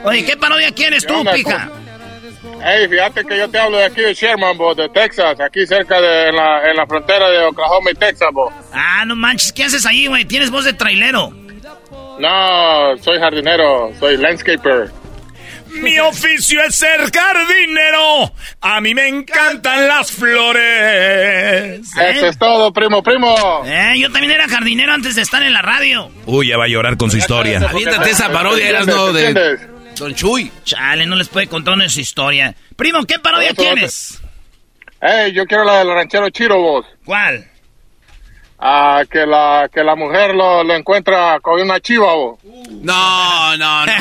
Oye, 0.04 0.24
¿qué 0.24 0.36
parodia 0.36 0.72
quieres 0.72 1.04
¿Qué 1.04 1.12
tú, 1.12 1.24
pija? 1.32 1.68
Ey, 2.64 2.88
fíjate 2.88 3.24
que 3.24 3.38
yo 3.38 3.48
te 3.48 3.58
hablo 3.58 3.78
de 3.78 3.84
aquí 3.84 4.00
de 4.00 4.14
Sherman, 4.14 4.56
vos, 4.56 4.76
de 4.76 4.88
Texas, 4.88 5.38
aquí 5.40 5.66
cerca 5.66 6.00
de 6.00 6.28
en 6.28 6.36
la, 6.36 6.70
en 6.70 6.76
la 6.76 6.86
frontera 6.86 7.30
de 7.30 7.44
Oklahoma 7.44 7.90
y 7.90 7.94
Texas, 7.94 8.28
vos. 8.32 8.52
Ah, 8.72 9.04
no 9.06 9.14
manches, 9.14 9.52
¿qué 9.52 9.64
haces 9.64 9.86
ahí, 9.86 10.06
güey? 10.06 10.24
Tienes 10.24 10.50
voz 10.50 10.64
de 10.64 10.72
trailero. 10.72 11.30
No, 12.18 12.96
soy 13.00 13.18
jardinero, 13.18 13.92
soy 13.98 14.16
landscaper. 14.16 14.90
Mi 15.70 15.98
oficio 16.00 16.60
es 16.66 16.74
ser 16.74 16.98
jardinero. 17.12 18.32
A 18.60 18.80
mí 18.80 18.94
me 18.94 19.06
encantan 19.06 19.86
las 19.86 20.10
flores. 20.10 21.80
Eso 21.94 22.26
es 22.26 22.38
todo, 22.38 22.72
primo, 22.72 23.02
primo. 23.02 23.62
Eh, 23.66 23.94
yo 23.98 24.10
también 24.10 24.32
era 24.32 24.48
jardinero 24.48 24.92
antes 24.94 25.14
de 25.14 25.22
estar 25.22 25.42
en 25.42 25.52
la 25.52 25.62
radio. 25.62 26.10
Uy, 26.26 26.48
ya 26.48 26.56
va 26.56 26.64
a 26.64 26.68
llorar 26.68 26.96
con 26.96 27.10
su 27.10 27.18
historia. 27.18 27.60
Aviéntate 27.68 28.10
esa 28.10 28.32
parodia, 28.32 28.68
eras 28.68 28.86
no 28.86 29.12
de 29.12 29.77
Don 29.98 30.14
Chuy. 30.14 30.50
Chale, 30.64 31.06
no 31.06 31.16
les 31.16 31.28
puede 31.28 31.46
contar 31.48 31.74
una 31.74 31.88
su 31.88 32.00
historia. 32.00 32.54
Primo, 32.76 33.04
¿qué 33.04 33.18
parodia 33.18 33.52
tienes? 33.54 34.20
Ey, 35.00 35.32
yo 35.32 35.44
quiero 35.46 35.64
la 35.64 35.78
del 35.78 35.88
ranchero 35.88 36.28
Chiro, 36.30 36.60
vos. 36.60 36.86
¿Cuál? 37.04 37.48
Ah, 38.60 39.02
que 39.08 39.24
la, 39.24 39.68
que 39.72 39.84
la 39.84 39.94
mujer 39.94 40.34
lo, 40.34 40.64
lo 40.64 40.74
encuentra 40.74 41.38
con 41.40 41.60
una 41.60 41.78
chiva, 41.78 42.12
vos. 42.14 42.40
No, 42.44 43.56
no, 43.56 43.86
no. 43.86 43.92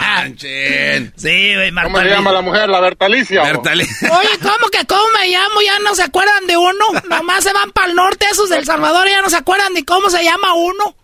manchen. 0.00 1.12
Sí, 1.16 1.54
güey, 1.54 1.72
¿Cómo 1.72 2.00
se 2.00 2.08
llama 2.08 2.32
la 2.32 2.40
mujer? 2.40 2.68
La 2.68 2.80
Bertalicia. 2.80 3.42
vos. 3.52 3.68
Oye, 3.68 4.38
¿cómo 4.42 4.68
que 4.72 4.84
cómo 4.86 5.04
me 5.16 5.28
llamo? 5.28 5.60
Ya 5.64 5.78
no 5.78 5.94
se 5.94 6.02
acuerdan 6.02 6.44
de 6.48 6.56
uno. 6.56 6.84
Nomás 7.08 7.44
se 7.44 7.52
van 7.52 7.70
para 7.70 7.88
el 7.88 7.94
norte 7.94 8.26
esos 8.30 8.48
del 8.50 8.64
Salvador 8.64 9.06
y 9.06 9.10
ya 9.10 9.22
no 9.22 9.30
se 9.30 9.36
acuerdan 9.36 9.72
ni 9.74 9.84
cómo 9.84 10.10
se 10.10 10.24
llama 10.24 10.54
uno. 10.54 10.94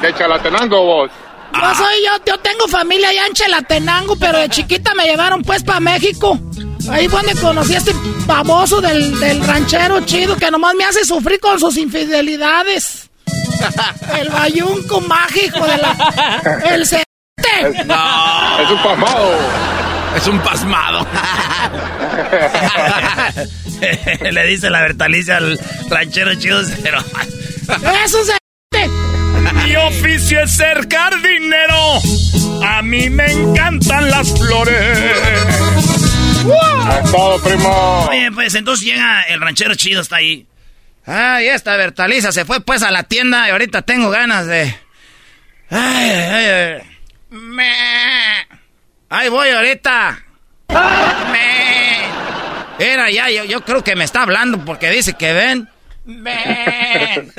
De 0.00 0.12
Chalatenango, 0.14 0.84
vos. 0.84 1.10
Yo 1.54 1.74
soy 1.74 1.94
yo, 2.04 2.24
yo 2.26 2.38
tengo 2.38 2.66
familia 2.68 3.10
allá 3.10 3.26
en 3.26 3.34
Chelatenango, 3.34 4.16
pero 4.16 4.38
de 4.38 4.48
chiquita 4.48 4.94
me 4.94 5.04
llevaron 5.04 5.42
pues 5.42 5.62
para 5.62 5.80
México. 5.80 6.38
Ahí 6.90 7.08
fue 7.08 7.22
donde 7.22 7.40
conocí 7.40 7.74
a 7.74 7.78
este 7.78 7.92
baboso 8.26 8.80
del, 8.80 9.18
del 9.20 9.46
ranchero 9.46 10.00
chido 10.04 10.36
que 10.36 10.50
nomás 10.50 10.74
me 10.74 10.84
hace 10.84 11.04
sufrir 11.04 11.38
con 11.40 11.60
sus 11.60 11.76
infidelidades. 11.76 13.10
El 14.20 14.28
bayunco 14.28 15.00
mágico 15.02 15.64
de 15.66 15.76
la... 15.78 16.60
El 16.64 16.86
ce... 16.86 17.02
No. 17.86 18.58
Es 18.60 18.70
un 18.70 18.82
pasmado. 18.82 19.34
Es 20.16 20.26
un 20.26 20.38
pasmado. 20.40 21.06
Le 24.30 24.46
dice 24.46 24.70
la 24.70 24.82
Bertalicia 24.82 25.36
al 25.38 25.58
ranchero 25.88 26.34
chido, 26.34 26.60
pero... 26.82 26.98
¡Es 28.04 28.14
un 28.14 28.41
oficio 29.86 30.42
es 30.42 30.56
ser 30.56 30.88
jardinero. 30.88 32.00
A 32.64 32.82
mí 32.82 33.10
me 33.10 33.30
encantan 33.30 34.10
las 34.10 34.38
flores. 34.38 34.98
Es 36.98 37.10
todo, 37.10 37.40
primo. 37.42 38.06
Oye, 38.08 38.30
pues 38.32 38.54
entonces 38.54 38.86
llega 38.86 39.22
el 39.22 39.40
ranchero 39.40 39.74
chido, 39.74 40.02
está 40.02 40.16
ahí. 40.16 40.46
Ay, 41.04 41.48
esta 41.48 41.76
Bertaliza 41.76 42.32
se 42.32 42.44
fue 42.44 42.60
pues 42.60 42.82
a 42.82 42.90
la 42.90 43.04
tienda 43.04 43.48
y 43.48 43.50
ahorita 43.50 43.82
tengo 43.82 44.10
ganas 44.10 44.46
de... 44.46 44.74
Ay, 45.70 46.10
ay, 46.10 46.44
ay. 46.44 46.82
Me... 47.30 47.72
Ahí 49.08 49.28
voy 49.28 49.48
ahorita. 49.50 50.24
Me... 51.32 51.72
Era 52.78 53.10
ya, 53.10 53.30
yo, 53.30 53.44
yo 53.44 53.62
creo 53.64 53.84
que 53.84 53.96
me 53.96 54.04
está 54.04 54.22
hablando 54.22 54.64
porque 54.64 54.90
dice 54.90 55.14
que 55.14 55.32
ven. 55.32 55.68
Men. 56.04 57.32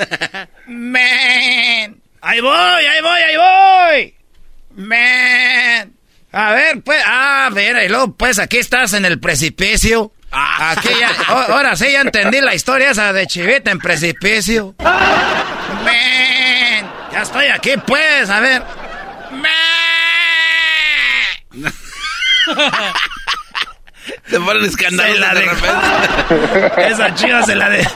Men. 0.66 2.03
Ahí 2.26 2.40
voy, 2.40 2.54
ahí 2.86 3.00
voy, 3.02 3.20
ahí 3.20 3.36
voy. 3.36 4.14
Men. 4.76 5.94
A 6.32 6.52
ver, 6.52 6.80
pues, 6.82 7.02
ah, 7.06 7.50
mira, 7.52 7.84
y 7.84 7.88
luego, 7.88 8.14
pues, 8.16 8.38
aquí 8.38 8.56
estás 8.58 8.94
en 8.94 9.04
el 9.04 9.20
precipicio. 9.20 10.10
Aquí 10.32 10.88
ya, 10.98 11.10
ahora 11.28 11.76
sí 11.76 11.92
ya 11.92 12.00
entendí 12.00 12.40
la 12.40 12.54
historia 12.54 12.90
esa 12.90 13.12
de 13.12 13.26
Chivita 13.26 13.70
en 13.70 13.78
precipicio. 13.78 14.74
Men. 15.84 16.86
Ya 17.12 17.22
estoy 17.22 17.46
aquí, 17.48 17.74
pues, 17.86 18.30
a 18.30 18.40
ver. 18.40 18.62
Men. 21.52 21.72
Se 24.28 24.38
ponen 24.40 24.62
de 25.34 25.40
de- 25.40 25.46
repente. 25.46 26.90
Esa 26.90 27.14
chiva 27.14 27.42
se 27.42 27.54
la 27.54 27.68
de. 27.70 27.86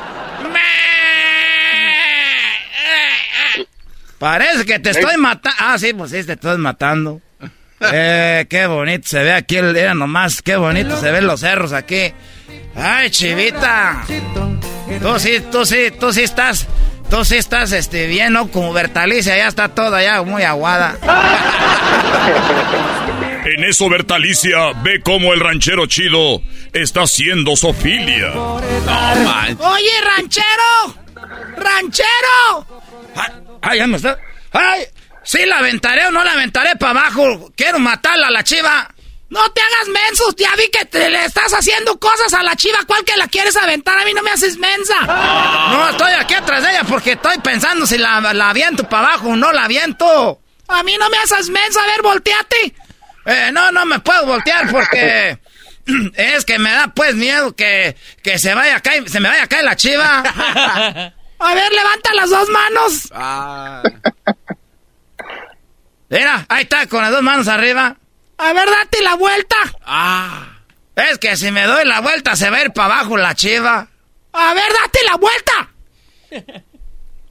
Parece 4.19 4.65
que 4.65 4.79
te 4.79 4.91
estoy 4.91 5.17
matando. 5.17 5.57
Ah, 5.61 5.79
sí, 5.79 5.93
pues 5.95 6.11
sí, 6.11 6.25
te 6.25 6.33
estoy 6.33 6.59
matando. 6.59 7.21
Eh, 7.93 8.47
qué 8.51 8.67
bonito 8.67 9.07
se 9.07 9.23
ve 9.23 9.33
aquí, 9.33 9.55
el, 9.55 9.77
era 9.77 9.95
nomás, 9.95 10.43
qué 10.43 10.57
bonito 10.57 10.99
se 10.99 11.13
ven 11.13 11.29
los 11.29 11.39
cerros 11.39 11.73
aquí. 11.73 12.13
Ay, 12.75 13.09
chivita. 13.09 14.05
Tú 15.01 15.21
sí, 15.21 15.41
tú 15.53 15.65
sí, 15.65 15.93
tú 16.01 16.13
sí 16.13 16.23
estás, 16.23 16.67
tú 17.09 17.25
sí 17.25 17.37
estás, 17.37 17.71
este, 17.71 18.09
bien, 18.09 18.33
¿no? 18.33 18.49
Como 18.49 18.73
Bertalicia, 18.73 19.37
ya 19.37 19.47
está 19.47 19.69
toda 19.69 20.03
ya 20.03 20.23
muy 20.23 20.43
aguada. 20.43 20.97
En 23.45 23.65
eso 23.65 23.89
Bertalicia 23.89 24.73
ve 24.83 25.01
cómo 25.03 25.33
el 25.33 25.41
ranchero 25.41 25.87
chido 25.87 26.43
está 26.75 27.03
haciendo 27.03 27.57
sofilia. 27.57 28.33
Oye, 28.35 29.91
ranchero. 30.05 30.95
Ranchero. 31.57 32.67
Ay, 33.63 33.79
ya 33.79 33.87
me 33.87 33.97
está. 33.97 34.19
¡Ay! 34.53 34.87
¿Sí 35.25 35.45
la 35.45 35.59
aventaré 35.59 36.07
o 36.07 36.11
no 36.11 36.25
la 36.25 36.33
aventaré 36.33 36.77
para 36.77 37.01
abajo? 37.01 37.53
Quiero 37.57 37.79
matarla 37.79 38.29
a 38.29 38.31
la 38.31 38.43
chiva. 38.43 38.89
No 39.31 39.47
te 39.53 39.61
hagas 39.61 39.89
mensos, 39.89 40.35
ya 40.37 40.49
vi 40.57 40.71
que 40.71 40.87
te 40.87 41.11
le 41.11 41.23
estás 41.27 41.53
haciendo 41.53 41.99
cosas 42.01 42.33
a 42.33 42.43
la 42.43 42.57
chiva. 42.57 42.79
¿Cuál 42.87 43.05
que 43.05 43.15
la 43.17 43.29
quieres 43.29 43.57
aventar? 43.57 43.99
A 43.99 44.05
mí 44.07 44.15
no 44.15 44.23
me 44.23 44.31
haces 44.31 44.57
mensa. 44.57 44.95
No, 45.71 45.91
estoy 45.91 46.13
aquí 46.13 46.33
atrás 46.33 46.63
de 46.63 46.71
ella 46.71 46.85
porque 46.85 47.13
estoy 47.13 47.37
pensando 47.39 47.87
si 47.87 47.99
la, 47.99 48.21
la 48.33 48.51
aviento 48.51 48.89
para 48.89 49.09
abajo 49.09 49.29
o 49.29 49.37
no 49.37 49.53
la 49.53 49.65
aviento. 49.65 50.41
A 50.69 50.83
mí 50.83 50.97
no 50.99 51.11
me 51.11 51.19
haces 51.19 51.51
mensa. 51.51 51.83
A 51.83 51.87
ver, 51.87 52.01
volteate. 52.03 52.75
Eh, 53.27 53.51
no, 53.53 53.71
no 53.71 53.85
me 53.85 53.99
puedo 53.99 54.25
voltear 54.25 54.71
porque 54.71 55.39
es 56.17 56.47
que 56.47 56.59
me 56.59 56.71
da 56.71 56.89
pues 56.89 57.15
miedo 57.15 57.55
que, 57.55 57.97
que 58.23 58.39
se 58.39 58.55
vaya 58.55 58.77
a 58.77 58.81
caer, 58.81 59.11
se 59.11 59.21
me 59.21 59.29
vaya 59.29 59.43
a 59.43 59.47
caer 59.47 59.65
la 59.65 59.77
chiva. 59.77 61.15
A 61.39 61.55
ver, 61.55 61.73
levanta 61.73 62.15
las 62.15 62.31
dos 62.31 62.49
manos. 62.49 63.13
Mira, 66.09 66.47
ahí 66.49 66.63
está, 66.63 66.87
con 66.87 67.03
las 67.03 67.11
dos 67.11 67.23
manos 67.23 67.49
arriba. 67.49 67.97
A 68.39 68.53
ver, 68.53 68.69
date 68.69 69.03
la 69.03 69.15
vuelta. 69.15 69.57
Ah. 69.85 70.59
Es 70.97 71.19
que 71.19 71.37
si 71.37 71.51
me 71.53 71.65
doy 71.65 71.85
la 71.85 72.01
vuelta 72.01 72.35
se 72.35 72.51
va 72.51 72.57
a 72.59 72.65
ir 72.65 72.73
para 72.73 72.97
abajo 72.97 73.17
la 73.17 73.35
chiva. 73.35 73.89
A 74.33 74.55
ver, 74.55 74.65
date 74.83 74.99
la 75.07 75.17
vuelta. 75.17 75.71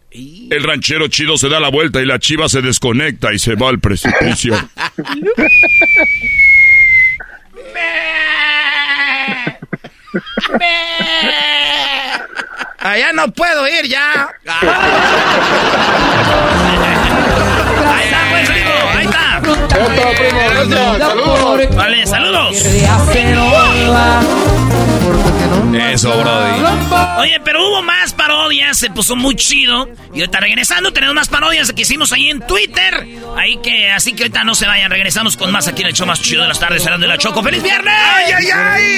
El 0.10 0.64
ranchero 0.64 1.10
chido 1.10 1.38
se 1.38 1.50
da 1.50 1.60
la 1.60 1.70
vuelta 1.70 2.02
y 2.02 2.06
la 2.06 2.18
chiva 2.18 2.50
se 2.50 2.62
desconecta 2.62 3.34
y 3.34 3.40
se 3.40 3.56
va 3.56 3.70
al 3.70 3.80
precipicio. 3.80 4.56
Allá 12.80 13.12
no 13.14 13.32
puedo 13.32 13.68
ir 13.68 13.88
ya. 13.88 14.30
Ahí 17.86 18.06
está, 18.06 18.20
pues. 18.30 18.77
Saludos. 21.00 21.76
Vale, 21.76 22.06
saludos. 22.08 22.56
Eso, 25.92 26.10
Brody. 26.10 26.62
Oye, 27.20 27.40
pero 27.44 27.68
hubo 27.68 27.82
más 27.84 28.14
parodias, 28.14 28.78
se 28.78 28.90
puso 28.90 29.16
muy 29.16 29.36
chido. 29.36 29.88
Y 30.14 30.22
ahorita 30.22 30.40
regresando 30.40 30.92
tenemos 30.92 31.16
más 31.16 31.30
parodias 31.30 31.72
que 31.72 31.82
hicimos 31.84 32.12
ahí 32.14 32.30
en 32.30 32.42
Twitter. 32.42 33.08
Ahí 33.36 33.58
que, 33.58 33.92
así 33.92 34.14
que 34.14 34.24
ahorita 34.24 34.44
no 34.44 34.56
se 34.56 34.66
vayan, 34.68 34.90
regresamos 34.90 35.38
con 35.38 35.52
más 35.52 35.68
aquí 35.68 35.82
en 35.84 35.90
el 35.90 35.94
show 35.94 36.08
más 36.08 36.22
chido 36.22 36.42
de 36.42 36.48
las 36.48 36.60
tardes, 36.60 36.84
serán 36.84 37.02
de 37.02 37.08
la 37.08 37.18
Choco. 37.18 37.44
¡Feliz 37.44 37.62
viernes! 37.62 37.94
¡Ay, 37.96 38.34
ay, 38.34 38.48
ay! 38.54 38.98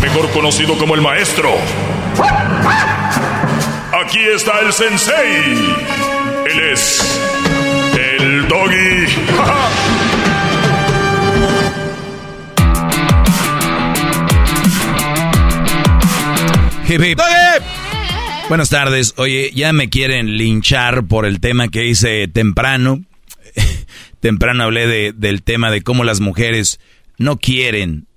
mejor 0.00 0.30
conocido 0.30 0.76
como 0.78 0.94
el 0.94 1.00
maestro. 1.00 1.50
Aquí 3.92 4.20
está 4.34 4.60
el 4.60 4.72
sensei. 4.72 5.74
Él 6.46 6.60
es 6.72 7.20
el 7.98 8.48
doggy. 8.48 9.06
Hip, 16.88 17.02
hip. 17.02 17.20
Buenas 18.48 18.70
tardes. 18.70 19.12
Oye, 19.18 19.50
ya 19.54 19.74
me 19.74 19.90
quieren 19.90 20.38
linchar 20.38 21.06
por 21.06 21.26
el 21.26 21.38
tema 21.38 21.68
que 21.68 21.86
hice 21.86 22.28
temprano. 22.28 23.02
temprano 24.20 24.64
hablé 24.64 24.86
de, 24.86 25.12
del 25.12 25.42
tema 25.42 25.70
de 25.70 25.82
cómo 25.82 26.02
las 26.02 26.20
mujeres 26.20 26.80
no 27.18 27.36
quieren, 27.36 28.07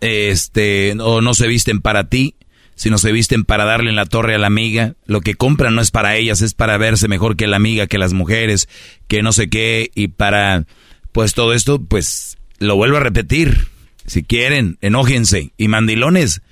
este, 0.00 0.94
o 1.00 1.20
no 1.20 1.34
se 1.34 1.46
visten 1.46 1.80
para 1.80 2.08
ti, 2.08 2.34
sino 2.74 2.98
se 2.98 3.10
visten 3.10 3.44
para 3.44 3.64
darle 3.64 3.90
en 3.90 3.96
la 3.96 4.06
torre 4.06 4.34
a 4.34 4.38
la 4.38 4.46
amiga. 4.46 4.94
Lo 5.06 5.20
que 5.22 5.34
compran 5.34 5.74
no 5.74 5.80
es 5.80 5.90
para 5.90 6.16
ellas, 6.16 6.42
es 6.42 6.54
para 6.54 6.76
verse 6.76 7.08
mejor 7.08 7.36
que 7.36 7.46
la 7.46 7.56
amiga, 7.56 7.86
que 7.86 7.98
las 7.98 8.12
mujeres, 8.12 8.68
que 9.08 9.22
no 9.22 9.32
sé 9.32 9.48
qué, 9.48 9.90
y 9.94 10.08
para, 10.08 10.66
pues 11.12 11.34
todo 11.34 11.54
esto, 11.54 11.82
pues 11.82 12.36
lo 12.58 12.76
vuelvo 12.76 12.98
a 12.98 13.00
repetir. 13.00 13.68
Si 14.06 14.22
quieren, 14.22 14.78
enójense. 14.82 15.52
Y 15.56 15.68
mandilones, 15.68 16.42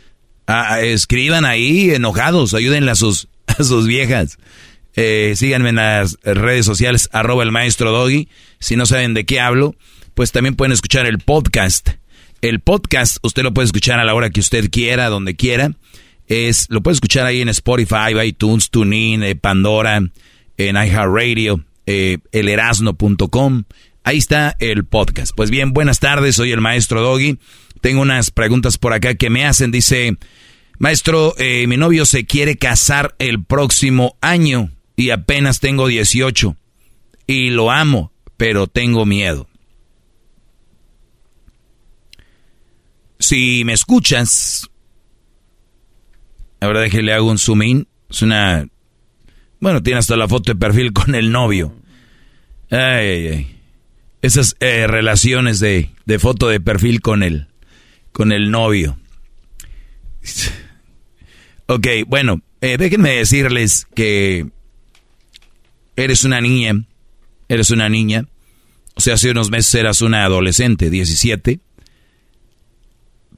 escriban 0.81 1.45
ahí 1.45 1.91
enojados, 1.91 2.55
ayúdenle 2.55 2.91
a 2.91 2.97
sus, 2.97 3.29
a 3.47 3.63
sus 3.63 3.87
viejas. 3.87 4.39
Eh, 4.97 5.35
síganme 5.37 5.71
en 5.71 5.77
las 5.77 6.19
redes 6.23 6.65
sociales, 6.65 7.09
arroba 7.13 7.43
el 7.43 7.53
maestro 7.53 7.93
Doggy. 7.93 8.29
Si 8.61 8.77
no 8.77 8.87
saben 8.87 9.13
de 9.13 9.27
qué 9.27 9.41
hablo, 9.41 9.75
pues 10.15 10.33
también 10.33 10.57
pueden 10.57 10.73
escuchar 10.73 11.07
el 11.07 11.19
podcast. 11.19 11.91
El 12.41 12.61
podcast 12.61 13.19
usted 13.23 13.43
lo 13.43 13.55
puede 13.55 13.67
escuchar 13.67 13.99
a 13.99 14.05
la 14.05 14.15
hora 14.15 14.31
que 14.31 14.41
usted 14.41 14.71
quiera, 14.71 15.09
donde 15.09 15.37
quiera. 15.37 15.73
Es, 16.27 16.67
lo 16.71 16.83
puede 16.83 16.95
escuchar 16.95 17.27
ahí 17.27 17.41
en 17.41 17.49
Spotify, 17.49 18.19
iTunes, 18.23 18.71
TuneIn, 18.71 19.23
eh, 19.23 19.37
Pandora, 19.37 19.97
en 20.57 20.77
iHeartRadio, 20.77 21.65
eh, 21.87 22.19
elerasno.com. 22.33 23.65
Ahí 24.05 24.19
está 24.19 24.57
el 24.59 24.85
podcast. 24.85 25.33
Pues 25.35 25.51
bien, 25.51 25.73
buenas 25.73 26.01
tardes, 26.01 26.37
soy 26.37 26.53
el 26.53 26.61
maestro 26.61 27.01
Doggy. 27.01 27.39
Tengo 27.81 28.03
unas 28.03 28.31
preguntas 28.31 28.79
por 28.79 28.93
acá 28.93 29.15
que 29.15 29.31
me 29.31 29.45
hacen. 29.45 29.71
Dice, 29.71 30.17
maestro, 30.79 31.35
eh, 31.39 31.67
mi 31.67 31.77
novio 31.77 32.07
se 32.07 32.27
quiere 32.27 32.57
casar 32.57 33.15
el 33.19 33.45
próximo 33.45 34.17
año 34.21 34.71
y 34.97 35.11
apenas 35.11 35.61
tengo 35.61 35.87
18. 35.87 36.57
Y 37.27 37.51
lo 37.51 37.71
amo, 37.71 38.13
pero 38.37 38.67
tengo 38.67 39.07
miedo. 39.07 39.49
Si 43.27 43.65
me 43.65 43.73
escuchas, 43.73 44.69
ahora 46.61 46.89
que 46.91 47.03
le 47.03 47.13
hago 47.13 47.31
un 47.31 47.39
zoom 47.39 47.63
in. 47.63 47.89
Es 48.11 48.21
una... 48.23 48.69
Bueno, 49.61 49.83
tiene 49.83 49.99
hasta 49.99 50.17
la 50.17 50.29
foto 50.29 50.53
de 50.53 50.59
perfil 50.59 50.93
con 50.93 51.15
el 51.15 51.33
novio. 51.33 51.75
Ay, 52.71 52.79
ay, 52.81 53.29
ay. 53.29 53.61
Esas 54.21 54.57
eh, 54.61 54.87
relaciones 54.87 55.59
de, 55.59 55.91
de 56.05 56.19
foto 56.19 56.49
de 56.49 56.61
perfil 56.61 57.01
con 57.01 57.23
él 57.23 57.49
con 58.15 58.31
el 58.31 58.51
novio. 58.51 58.97
Ok, 61.67 61.87
bueno, 62.07 62.43
eh, 62.61 62.77
déjenme 62.79 63.11
decirles 63.17 63.87
que 63.95 64.47
eres 65.97 66.25
una 66.25 66.41
niña, 66.41 66.75
eres 67.49 67.71
una 67.71 67.89
niña, 67.89 68.29
o 68.95 69.01
sea, 69.01 69.15
hace 69.15 69.31
unos 69.31 69.51
meses 69.51 69.75
eras 69.75 70.01
una 70.01 70.25
adolescente, 70.25 70.91
17. 70.91 71.59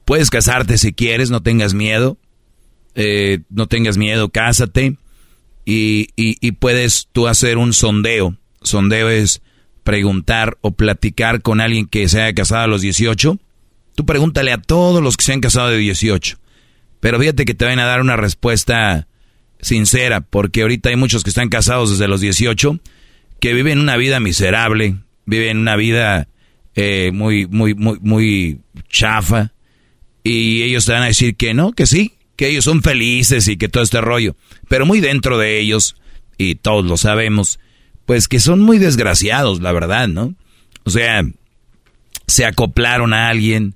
Puedes 0.07 0.31
casarte 0.31 0.79
si 0.79 0.91
quieres, 0.91 1.29
no 1.29 1.43
tengas 1.43 1.75
miedo, 1.75 2.17
eh, 2.95 3.41
no 3.51 3.67
tengas 3.67 3.97
miedo, 3.97 4.29
cásate 4.29 4.97
y, 5.65 6.07
y, 6.15 6.51
puedes 6.53 7.09
tú 7.11 7.27
hacer 7.27 7.59
un 7.59 7.73
sondeo. 7.73 8.35
Sondeo 8.63 9.09
es 9.09 9.43
preguntar 9.83 10.57
o 10.61 10.71
platicar 10.71 11.43
con 11.43 11.61
alguien 11.61 11.85
que 11.85 12.07
se 12.07 12.21
haya 12.21 12.33
casado 12.33 12.63
a 12.63 12.67
los 12.67 12.81
18 12.81 13.37
Tú 13.97 14.05
pregúntale 14.05 14.51
a 14.51 14.61
todos 14.61 15.01
los 15.01 15.17
que 15.17 15.25
se 15.25 15.33
han 15.33 15.41
casado 15.41 15.69
de 15.69 15.77
18. 15.77 16.37
Pero 16.99 17.19
fíjate 17.19 17.45
que 17.45 17.55
te 17.55 17.65
van 17.65 17.79
a 17.79 17.85
dar 17.85 17.99
una 17.99 18.15
respuesta 18.15 19.07
sincera, 19.59 20.21
porque 20.21 20.61
ahorita 20.61 20.89
hay 20.89 20.95
muchos 20.95 21.23
que 21.23 21.31
están 21.31 21.49
casados 21.49 21.89
desde 21.89 22.07
los 22.07 22.21
18 22.21 22.79
que 23.39 23.53
viven 23.55 23.79
una 23.79 23.97
vida 23.97 24.19
miserable, 24.19 24.97
viven 25.25 25.57
una 25.57 25.75
vida 25.75 26.27
eh, 26.75 27.09
muy, 27.11 27.47
muy, 27.47 27.73
muy, 27.73 27.97
muy 27.99 28.59
chafa, 28.87 29.51
y 30.27 30.63
ellos 30.63 30.85
te 30.85 30.91
van 30.91 31.03
a 31.03 31.07
decir 31.07 31.37
que 31.37 31.53
no, 31.53 31.71
que 31.71 31.85
sí, 31.85 32.13
que 32.35 32.49
ellos 32.49 32.65
son 32.65 32.83
felices 32.83 33.47
y 33.47 33.55
que 33.55 33.69
todo 33.69 33.81
este 33.81 34.01
rollo, 34.01 34.35
pero 34.67 34.85
muy 34.85 34.99
dentro 34.99 35.37
de 35.37 35.59
ellos, 35.59 35.95
y 36.37 36.55
todos 36.55 36.85
lo 36.85 36.97
sabemos, 36.97 37.59
pues 38.05 38.27
que 38.27 38.41
son 38.41 38.59
muy 38.59 38.77
desgraciados, 38.77 39.61
la 39.61 39.71
verdad, 39.71 40.09
¿no? 40.09 40.35
O 40.83 40.89
sea, 40.89 41.23
se 42.27 42.45
acoplaron 42.45 43.13
a 43.13 43.29
alguien, 43.29 43.75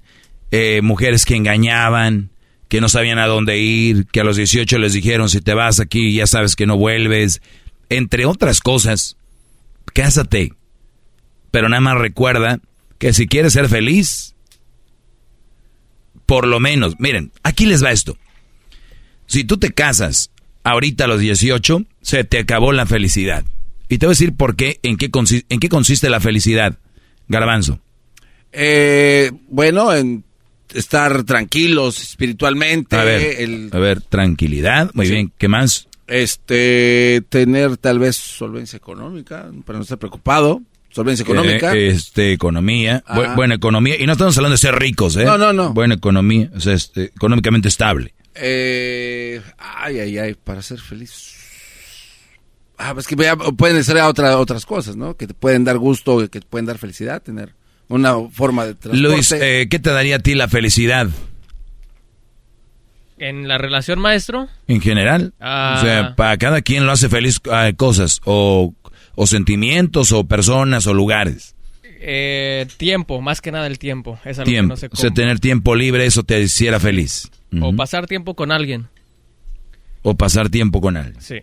eh, 0.51 0.81
mujeres 0.83 1.23
que 1.23 1.37
engañaban, 1.37 2.31
que 2.67 2.81
no 2.81 2.89
sabían 2.89 3.19
a 3.19 3.27
dónde 3.27 3.57
ir, 3.57 4.07
que 4.07 4.19
a 4.19 4.25
los 4.25 4.35
18 4.35 4.77
les 4.77 4.91
dijeron 4.91 5.29
si 5.29 5.39
te 5.39 5.53
vas 5.53 5.79
aquí 5.79 6.13
ya 6.13 6.27
sabes 6.27 6.57
que 6.57 6.67
no 6.67 6.75
vuelves, 6.75 7.41
entre 7.87 8.25
otras 8.25 8.59
cosas. 8.59 9.15
Cásate, 9.93 10.53
pero 11.49 11.69
nada 11.69 11.81
más 11.81 11.97
recuerda 11.97 12.59
que 12.97 13.13
si 13.13 13.27
quieres 13.27 13.53
ser 13.53 13.69
feliz, 13.69 14.35
por 16.31 16.47
lo 16.47 16.61
menos, 16.61 16.97
miren, 16.97 17.33
aquí 17.43 17.65
les 17.65 17.83
va 17.83 17.91
esto. 17.91 18.17
Si 19.25 19.43
tú 19.43 19.57
te 19.57 19.71
casas 19.71 20.31
ahorita 20.63 21.03
a 21.03 21.07
los 21.07 21.19
18, 21.19 21.83
se 22.01 22.23
te 22.23 22.39
acabó 22.39 22.71
la 22.71 22.85
felicidad. 22.85 23.43
Y 23.89 23.97
te 23.97 24.05
voy 24.05 24.11
a 24.11 24.15
decir 24.15 24.33
por 24.37 24.55
qué, 24.55 24.79
en 24.81 24.95
qué, 24.95 25.11
en 25.49 25.59
qué 25.59 25.67
consiste 25.67 26.09
la 26.09 26.21
felicidad, 26.21 26.77
Garbanzo. 27.27 27.81
Eh, 28.53 29.33
bueno, 29.49 29.93
en 29.93 30.23
estar 30.73 31.25
tranquilos 31.25 32.01
espiritualmente. 32.01 32.95
A 32.95 33.03
ver, 33.03 33.99
tranquilidad, 33.99 34.89
muy 34.93 35.09
bien. 35.09 35.33
¿Qué 35.37 35.49
más? 35.49 35.89
Este, 36.07 37.23
tener 37.27 37.75
tal 37.75 37.99
vez 37.99 38.15
solvencia 38.15 38.77
económica, 38.77 39.51
para 39.65 39.79
no 39.79 39.83
estar 39.83 39.97
preocupado. 39.97 40.61
Solvencia 40.91 41.23
económica. 41.23 41.73
Eh, 41.73 41.87
este, 41.87 42.33
economía, 42.33 43.03
buena 43.35 43.55
economía. 43.55 43.95
Y 43.99 44.05
no 44.05 44.13
estamos 44.13 44.37
hablando 44.37 44.53
de 44.53 44.57
ser 44.57 44.75
ricos, 44.75 45.15
¿eh? 45.15 45.25
No, 45.25 45.37
no, 45.37 45.53
no. 45.53 45.73
Buena 45.73 45.95
economía, 45.95 46.49
o 46.55 46.59
sea, 46.59 46.73
este, 46.73 47.05
económicamente 47.05 47.69
estable. 47.69 48.13
Eh, 48.35 49.41
ay, 49.57 49.99
ay, 49.99 50.17
ay, 50.17 50.33
para 50.35 50.61
ser 50.61 50.79
feliz. 50.79 51.37
Ah, 52.77 52.93
pues 52.93 53.07
que 53.07 53.15
pueden 53.15 53.83
ser 53.83 53.97
otra, 53.97 54.37
otras 54.37 54.65
cosas, 54.65 54.95
¿no? 54.95 55.15
Que 55.15 55.27
te 55.27 55.33
pueden 55.33 55.63
dar 55.63 55.77
gusto, 55.77 56.17
que 56.29 56.39
te 56.39 56.47
pueden 56.47 56.65
dar 56.65 56.77
felicidad, 56.77 57.21
tener 57.21 57.53
una 57.87 58.15
forma 58.29 58.65
de 58.65 58.75
transporte. 58.75 59.15
Luis, 59.15 59.31
eh, 59.33 59.67
¿qué 59.69 59.79
te 59.79 59.91
daría 59.91 60.15
a 60.15 60.19
ti 60.19 60.33
la 60.33 60.47
felicidad? 60.47 61.07
¿En 63.17 63.47
la 63.47 63.59
relación, 63.59 63.99
maestro? 63.99 64.47
En 64.67 64.81
general. 64.81 65.33
O 65.37 65.81
sea, 65.81 65.99
ah. 65.99 66.15
para 66.15 66.37
cada 66.37 66.61
quien 66.63 66.87
lo 66.87 66.91
hace 66.91 67.07
feliz 67.07 67.39
ah, 67.51 67.71
cosas, 67.77 68.19
o, 68.25 68.73
sentimientos, 69.25 70.11
o 70.11 70.25
personas, 70.25 70.87
o 70.87 70.93
lugares. 70.93 71.55
Eh, 71.83 72.67
tiempo, 72.77 73.21
más 73.21 73.41
que 73.41 73.51
nada 73.51 73.67
el 73.67 73.77
tiempo. 73.77 74.19
Es 74.25 74.39
algo 74.39 74.49
tiempo. 74.49 74.69
no 74.69 74.77
sé 74.77 74.89
O 74.91 74.95
sea, 74.95 75.11
tener 75.11 75.39
tiempo 75.39 75.75
libre, 75.75 76.05
eso 76.05 76.23
te 76.23 76.39
hiciera 76.41 76.79
feliz. 76.79 77.29
O 77.61 77.75
pasar 77.75 78.07
tiempo 78.07 78.35
con 78.35 78.51
alguien. 78.51 78.87
O 80.01 80.15
pasar 80.15 80.49
tiempo 80.49 80.81
con 80.81 80.97
alguien. 80.97 81.21
Sí. 81.21 81.39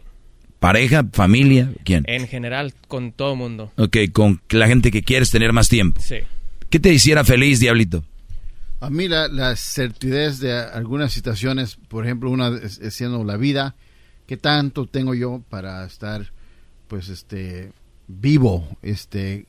¿Pareja? 0.58 1.04
¿Familia? 1.12 1.70
¿Quién? 1.84 2.04
En 2.08 2.26
general, 2.26 2.74
con 2.88 3.12
todo 3.12 3.36
mundo. 3.36 3.72
Ok, 3.76 3.96
con 4.12 4.40
la 4.50 4.66
gente 4.66 4.90
que 4.90 5.02
quieres 5.02 5.30
tener 5.30 5.52
más 5.52 5.68
tiempo. 5.68 6.00
Sí. 6.00 6.16
¿Qué 6.70 6.80
te 6.80 6.92
hiciera 6.92 7.24
feliz, 7.24 7.60
Diablito? 7.60 8.04
A 8.80 8.90
mí 8.90 9.08
la, 9.08 9.56
certidez 9.56 10.38
de 10.38 10.52
algunas 10.52 11.12
situaciones, 11.12 11.76
por 11.88 12.04
ejemplo, 12.04 12.30
una 12.30 12.56
es, 12.56 12.80
siendo 12.94 13.24
la 13.24 13.36
vida, 13.36 13.74
¿qué 14.26 14.36
tanto 14.36 14.86
tengo 14.86 15.14
yo 15.14 15.42
para 15.48 15.84
estar, 15.84 16.32
pues, 16.88 17.08
este, 17.08 17.70
vivo? 18.06 18.66
Este, 18.82 19.46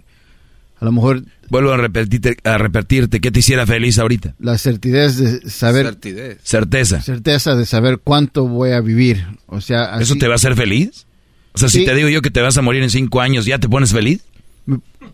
a 0.80 0.86
lo 0.86 0.91
mejor... 0.91 1.24
Vuelvo 1.49 1.72
a 1.72 1.78
repetirte, 1.78 2.38
a 2.44 2.57
repetirte, 2.57 3.20
¿qué 3.20 3.32
te 3.32 3.40
hiciera 3.40 3.66
feliz 3.66 3.98
ahorita? 3.99 4.36
La 4.40 4.57
certidez 4.57 5.18
de 5.18 5.49
saber... 5.49 5.86
Certidez. 5.86 6.38
Certeza. 6.44 7.02
Certeza 7.02 7.56
de 7.56 7.66
saber 7.66 7.99
cuánto 8.03 8.48
voy 8.48 8.72
a 8.72 8.82
vivir. 8.82 9.26
O 9.48 9.61
sea... 9.61 9.99
¿Eso 9.99 10.16
te 10.16 10.28
va 10.28 10.34
a 10.34 10.36
hacer 10.36 10.56
feliz? 10.56 11.06
O 11.53 11.57
sea, 11.57 11.70
si 11.70 11.84
te 11.84 11.95
digo 11.95 12.10
yo 12.10 12.22
que 12.22 12.32
te 12.32 12.41
vas 12.41 12.57
a 12.57 12.61
morir 12.61 12.84
en 12.84 12.90
cinco 12.90 13.22
años, 13.22 13.45
¿ya 13.45 13.57
te 13.57 13.68
pones 13.68 13.91
feliz? 13.91 14.22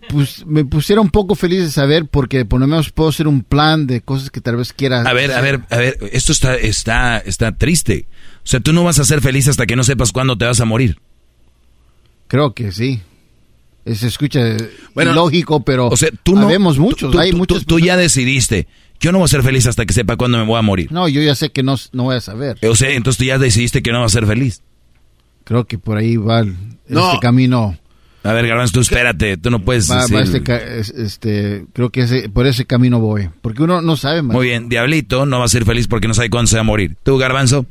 pues, 0.09 0.45
me 0.45 0.65
pusiera 0.65 1.01
un 1.01 1.09
poco 1.09 1.35
feliz 1.35 1.61
de 1.61 1.71
saber 1.71 2.05
porque 2.05 2.45
por 2.45 2.59
lo 2.59 2.67
menos 2.67 2.91
puedo 2.91 3.09
hacer 3.09 3.27
un 3.27 3.43
plan 3.43 3.87
de 3.87 4.01
cosas 4.01 4.29
que 4.29 4.41
tal 4.41 4.57
vez 4.57 4.73
quiera. 4.73 5.01
A 5.01 5.13
ver, 5.13 5.31
a 5.31 5.41
ver, 5.41 5.61
a 5.69 5.77
ver, 5.77 5.97
esto 6.11 6.31
está, 6.31 6.55
está, 6.55 7.17
está 7.19 7.53
triste. 7.53 8.07
O 8.43 8.47
sea, 8.47 8.59
tú 8.59 8.73
no 8.73 8.83
vas 8.83 8.99
a 8.99 9.05
ser 9.05 9.21
feliz 9.21 9.47
hasta 9.47 9.65
que 9.65 9.75
no 9.75 9.83
sepas 9.83 10.11
cuándo 10.11 10.37
te 10.37 10.45
vas 10.45 10.59
a 10.59 10.65
morir. 10.65 10.99
Creo 12.27 12.53
que 12.53 12.71
sí. 12.71 13.01
Eh, 13.85 13.95
Se 13.95 14.07
escucha 14.07 14.39
Bueno, 14.95 15.13
lógico, 15.13 15.63
pero 15.63 15.87
O 15.87 15.97
sea, 15.97 16.09
tú 16.23 16.35
no. 16.35 16.41
habemos 16.47 16.79
muchos. 16.79 17.11
tú- 17.11 17.19
hay 17.19 17.31
tú- 17.31 17.37
muchos. 17.37 17.59
tú- 17.65 17.77
tú 17.77 17.79
ya 17.85 17.97
decidiste. 17.97 18.67
Yo 18.99 19.11
no 19.11 19.19
voy 19.19 19.25
a 19.25 19.27
ser 19.29 19.43
feliz 19.43 19.67
hasta 19.67 19.85
que 19.85 19.93
sepa 19.93 20.15
cuándo 20.15 20.37
me 20.37 20.45
voy 20.45 20.57
a 20.57 20.61
morir. 20.61 20.91
No, 20.91 21.07
yo 21.07 21.21
ya 21.21 21.35
sé 21.35 21.51
que 21.51 21.61
no, 21.63 21.75
no 21.91 22.03
voy 22.03 22.15
a 22.15 22.21
saber. 22.21 22.57
O 22.67 22.75
sea, 22.75 22.89
entonces 22.91 23.17
tú 23.19 23.25
ya 23.25 23.37
decidiste 23.37 23.83
que 23.83 23.91
no 23.91 24.01
vas 24.01 24.11
a 24.15 24.19
ser 24.19 24.25
feliz. 24.27 24.61
Creo 25.43 25.65
que 25.65 25.77
por 25.77 25.97
ahí 25.97 26.15
va 26.17 26.39
el- 26.39 26.55
No. 26.87 27.07
este 27.07 27.19
camino. 27.19 27.77
A 28.23 28.33
ver, 28.33 28.47
Garbanzo, 28.47 28.73
tú 28.73 28.79
espérate. 28.79 29.37
Tú 29.37 29.51
no 29.51 29.59
puedes 29.63 29.87
Va, 29.91 30.07
decir- 30.07 30.15
va 30.15 30.21
este, 30.21 31.03
este, 31.03 31.65
creo 31.73 31.91
que 31.91 32.01
ese, 32.01 32.29
por 32.29 32.47
ese 32.47 32.65
camino 32.65 32.99
voy. 32.99 33.29
Porque 33.41 33.61
uno 33.61 33.81
no 33.83 33.97
sabe, 33.97 34.23
man. 34.23 34.35
Muy 34.35 34.47
bien, 34.47 34.67
Diablito 34.69 35.27
no 35.27 35.37
va 35.39 35.45
a 35.45 35.49
ser 35.49 35.63
feliz 35.65 35.87
porque 35.87 36.07
no 36.07 36.15
sabe 36.15 36.31
cuándo 36.31 36.47
se 36.49 36.55
va 36.55 36.61
a 36.61 36.63
morir. 36.63 36.95
Tú, 37.03 37.17
Garbanzo, 37.19 37.67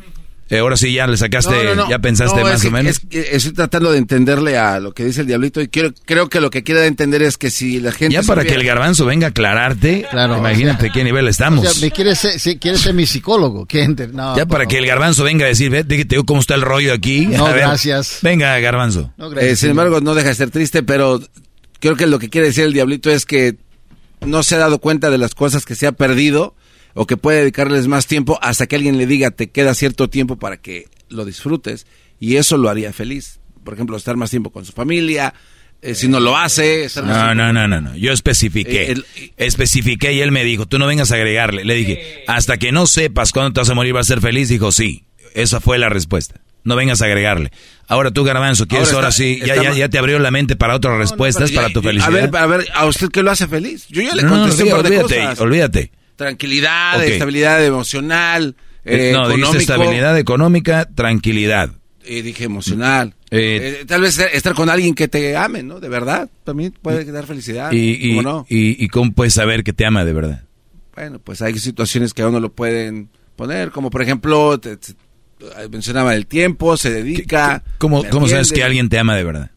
eh, 0.50 0.58
ahora 0.58 0.76
sí 0.76 0.92
ya 0.92 1.06
le 1.06 1.16
sacaste, 1.16 1.50
No, 1.52 1.62
no, 1.64 1.74
no. 1.74 1.90
ya 1.90 1.98
pensaste 1.98 2.36
No, 2.40 2.42
más 2.46 2.56
es 2.56 2.62
que- 2.62 2.68
o 2.68 2.70
menos. 2.70 2.90
es 2.92 2.98
que 3.00 3.28
estoy 3.36 3.52
tratando 3.52 3.90
de 3.92 3.98
entenderle 3.98 4.58
a 4.58 4.78
lo 4.78 4.92
que 4.92 5.04
dice 5.04 5.22
el 5.22 5.26
diablito 5.26 5.60
y 5.62 5.68
quiero, 5.68 5.92
creo 6.04 6.28
que 6.28 6.40
lo 6.40 6.50
que 6.50 6.62
quiere 6.62 6.86
entender 6.86 7.22
es 7.22 7.38
que 7.38 7.50
si 7.50 7.80
la 7.80 7.92
gente... 7.92 8.12
Ya 8.14 8.22
para 8.22 8.44
que 8.44 8.54
el 8.54 8.64
Garbanzo 8.64 9.06
venga 9.06 9.28
a 9.28 9.30
aclararte, 9.30 10.06
Claro, 10.10 10.36
imagínate 10.38 10.90
qué 10.90 11.02
nivel 11.04 11.28
estamos. 11.28 11.66
O 11.66 11.70
sea, 11.72 11.80
me 11.80 11.90
quiere 11.90 12.14
ser, 12.14 12.58
quiere 12.58 12.76
ser 12.78 12.92
mi 12.94 13.06
psicólogo. 13.06 13.66
¿Qué 13.66 13.82
enter- 13.84 14.12
no, 14.12 14.36
ya 14.36 14.46
para 14.46 14.64
no. 14.64 14.70
que 14.70 14.78
el 14.78 14.86
Garbanzo 14.86 15.24
venga 15.24 15.46
a 15.46 15.48
decir, 15.48 15.70
ve, 15.70 15.82
te 15.84 16.04
digo 16.04 16.24
cómo 16.24 16.40
está 16.40 16.54
el 16.54 16.62
rollo 16.62 16.92
aquí. 16.92 17.26
No, 17.26 17.44
ver, 17.46 17.56
gracias. 17.58 18.18
Venga, 18.22 18.58
Garbanzo. 18.60 19.12
No, 19.16 19.32
Eh, 19.38 19.56
sin 19.56 19.70
embargo, 19.70 20.00
no 20.00 20.14
deja 20.14 20.28
de 20.28 20.34
ser 20.34 20.50
triste, 20.50 20.82
pero 20.82 21.20
creo 21.80 21.96
que 21.96 22.06
lo 22.06 22.18
que 22.18 22.28
quiere 22.28 22.48
decir 22.48 22.64
el 22.64 22.72
diablito 22.72 23.10
es 23.10 23.24
que 23.26 23.56
no 24.20 24.42
se 24.42 24.54
ha 24.54 24.58
dado 24.58 24.78
cuenta 24.78 25.10
de 25.10 25.18
las 25.18 25.34
cosas 25.34 25.64
que 25.64 25.74
se 25.74 25.86
ha 25.86 25.92
perdido 25.92 26.54
o 26.94 27.06
que 27.06 27.16
puede 27.16 27.40
dedicarles 27.40 27.86
más 27.86 28.06
tiempo 28.06 28.38
hasta 28.42 28.66
que 28.66 28.76
alguien 28.76 28.96
le 28.98 29.06
diga 29.06 29.30
te 29.30 29.50
queda 29.50 29.74
cierto 29.74 30.08
tiempo 30.08 30.36
para 30.38 30.56
que 30.56 30.86
lo 31.08 31.24
disfrutes 31.24 31.86
y 32.20 32.36
eso 32.36 32.56
lo 32.56 32.68
haría 32.70 32.92
feliz. 32.92 33.40
Por 33.64 33.74
ejemplo, 33.74 33.96
estar 33.96 34.16
más 34.16 34.30
tiempo 34.30 34.50
con 34.50 34.64
su 34.64 34.72
familia, 34.72 35.34
eh, 35.82 35.94
si 35.94 36.08
no 36.08 36.20
lo 36.20 36.36
hace, 36.36 36.84
estar 36.84 37.04
más 37.04 37.16
No, 37.16 37.34
no, 37.34 37.52
no, 37.52 37.66
no, 37.68 37.80
no. 37.80 37.96
Yo 37.96 38.12
especifiqué. 38.12 38.84
Eh, 38.84 38.92
el- 38.92 39.06
especifiqué 39.36 40.12
y 40.12 40.20
él 40.20 40.32
me 40.32 40.44
dijo, 40.44 40.66
tú 40.66 40.78
no 40.78 40.86
vengas 40.86 41.12
a 41.12 41.16
agregarle. 41.16 41.64
Le 41.64 41.74
dije, 41.74 42.24
hasta 42.26 42.56
que 42.56 42.72
no 42.72 42.86
sepas 42.86 43.32
cuándo 43.32 43.52
te 43.52 43.60
vas 43.60 43.70
a 43.70 43.74
morir, 43.74 43.92
vas 43.92 44.06
a 44.06 44.14
ser 44.14 44.20
feliz. 44.20 44.48
Dijo, 44.48 44.72
sí. 44.72 45.04
Esa 45.34 45.60
fue 45.60 45.78
la 45.78 45.88
respuesta. 45.88 46.40
No 46.62 46.76
vengas 46.76 47.02
a 47.02 47.06
agregarle. 47.06 47.50
Ahora 47.88 48.10
tú, 48.10 48.24
Garbanzo, 48.24 48.66
¿quieres 48.66 48.92
Ahora 48.92 49.12
sí? 49.12 49.38
Ya, 49.44 49.56
ya, 49.60 49.72
ya 49.74 49.88
te 49.90 49.98
abrió 49.98 50.18
la 50.18 50.30
mente 50.30 50.56
para 50.56 50.74
otras 50.74 50.96
respuestas, 50.96 51.50
para 51.52 51.68
ya- 51.68 51.74
tu 51.74 51.82
felicidad. 51.82 52.08
A 52.08 52.26
ver, 52.26 52.36
a 52.36 52.46
ver, 52.46 52.66
a 52.72 52.86
usted 52.86 53.08
qué 53.10 53.22
lo 53.22 53.30
hace 53.30 53.46
feliz. 53.48 53.86
Yo 53.88 54.00
ya 54.00 54.14
le 54.14 54.22
No, 54.22 54.28
no, 54.30 54.36
contesté 54.40 54.62
sí, 54.62 54.68
un 54.70 54.74
par 54.76 54.82
de 54.88 54.88
olvídate, 54.98 55.16
cosas. 55.20 55.40
olvídate. 55.40 55.90
Tranquilidad, 56.16 57.04
estabilidad 57.04 57.64
emocional, 57.64 58.56
eh, 58.84 59.10
no, 59.12 59.28
dijiste 59.28 59.58
estabilidad 59.58 60.18
económica, 60.18 60.88
tranquilidad. 60.94 61.70
Y 62.06 62.20
dije 62.22 62.44
emocional. 62.44 63.14
Eh, 63.30 63.78
Eh, 63.80 63.84
tal 63.86 64.02
vez 64.02 64.18
estar 64.18 64.54
con 64.54 64.68
alguien 64.68 64.94
que 64.94 65.08
te 65.08 65.36
ame, 65.36 65.62
¿no? 65.62 65.80
De 65.80 65.88
verdad. 65.88 66.28
También 66.44 66.72
puede 66.82 67.04
dar 67.10 67.26
felicidad. 67.26 67.72
y, 67.72 67.92
y, 67.98 68.08
¿Cómo 68.10 68.22
no? 68.22 68.46
y, 68.48 68.82
y 68.84 68.88
cómo 68.88 69.12
puedes 69.12 69.32
saber 69.34 69.64
que 69.64 69.72
te 69.72 69.86
ama 69.86 70.04
de 70.04 70.12
verdad? 70.12 70.42
Bueno, 70.94 71.18
pues 71.18 71.40
hay 71.42 71.58
situaciones 71.58 72.12
que 72.14 72.22
a 72.22 72.28
uno 72.28 72.40
lo 72.40 72.52
pueden 72.52 73.08
poner, 73.36 73.70
como 73.70 73.90
por 73.90 74.02
ejemplo, 74.02 74.58
te- 74.60 74.76
te- 74.76 74.94
mencionaba 75.70 76.14
el 76.14 76.26
tiempo, 76.26 76.76
se 76.76 76.90
dedica. 76.90 77.64
¿Cómo, 77.78 78.02
¿me 78.02 78.08
cómo 78.10 78.28
sabes 78.28 78.52
que 78.52 78.62
alguien 78.62 78.88
te 78.88 78.98
ama 78.98 79.16
de 79.16 79.24
verdad? 79.24 79.50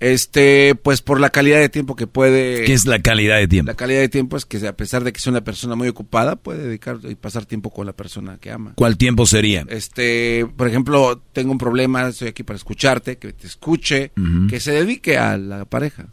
Este, 0.00 0.74
pues 0.76 1.02
por 1.02 1.20
la 1.20 1.28
calidad 1.28 1.58
de 1.58 1.68
tiempo 1.68 1.94
que 1.94 2.06
puede. 2.06 2.64
¿Qué 2.64 2.72
es 2.72 2.86
la 2.86 3.00
calidad 3.00 3.36
de 3.36 3.46
tiempo? 3.46 3.70
La 3.70 3.76
calidad 3.76 4.00
de 4.00 4.08
tiempo 4.08 4.38
es 4.38 4.46
que 4.46 4.66
a 4.66 4.74
pesar 4.74 5.04
de 5.04 5.12
que 5.12 5.20
sea 5.20 5.30
una 5.30 5.44
persona 5.44 5.76
muy 5.76 5.88
ocupada, 5.88 6.36
puede 6.36 6.64
dedicar 6.64 6.98
y 7.06 7.14
pasar 7.16 7.44
tiempo 7.44 7.70
con 7.70 7.84
la 7.84 7.92
persona 7.92 8.38
que 8.40 8.50
ama. 8.50 8.72
¿Cuál 8.76 8.96
tiempo 8.96 9.26
sería? 9.26 9.66
Este, 9.68 10.46
por 10.56 10.68
ejemplo, 10.68 11.22
tengo 11.34 11.52
un 11.52 11.58
problema, 11.58 12.08
estoy 12.08 12.28
aquí 12.28 12.42
para 12.42 12.56
escucharte, 12.56 13.18
que 13.18 13.34
te 13.34 13.46
escuche, 13.46 14.10
que 14.48 14.58
se 14.58 14.72
dedique 14.72 15.18
a 15.18 15.36
la 15.36 15.66
pareja. 15.66 16.06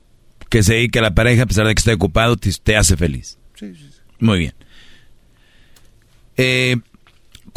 Que 0.50 0.64
se 0.64 0.74
dedique 0.74 1.00
a 1.00 1.04
la 1.04 1.16
pareja, 1.16 1.44
a 1.44 1.46
pesar 1.46 1.66
de 1.66 1.74
que 1.74 1.80
esté 1.80 1.94
ocupado, 1.94 2.36
te, 2.36 2.52
te 2.52 2.76
hace 2.76 2.98
feliz. 2.98 3.40
Sí, 3.56 3.74
sí, 3.74 3.90
sí. 3.90 4.02
Muy 4.20 4.40
bien. 4.40 4.54
Eh, 6.36 6.76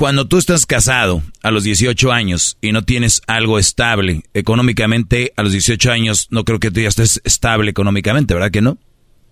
cuando 0.00 0.26
tú 0.26 0.38
estás 0.38 0.64
casado 0.64 1.22
a 1.42 1.50
los 1.50 1.62
18 1.62 2.10
años 2.10 2.56
y 2.62 2.72
no 2.72 2.84
tienes 2.84 3.20
algo 3.26 3.58
estable 3.58 4.22
económicamente, 4.32 5.34
a 5.36 5.42
los 5.42 5.52
18 5.52 5.92
años 5.92 6.26
no 6.30 6.46
creo 6.46 6.58
que 6.58 6.70
tú 6.70 6.80
ya 6.80 6.88
estés 6.88 7.20
estable 7.22 7.70
económicamente, 7.70 8.32
¿verdad 8.32 8.50
que 8.50 8.62
no? 8.62 8.78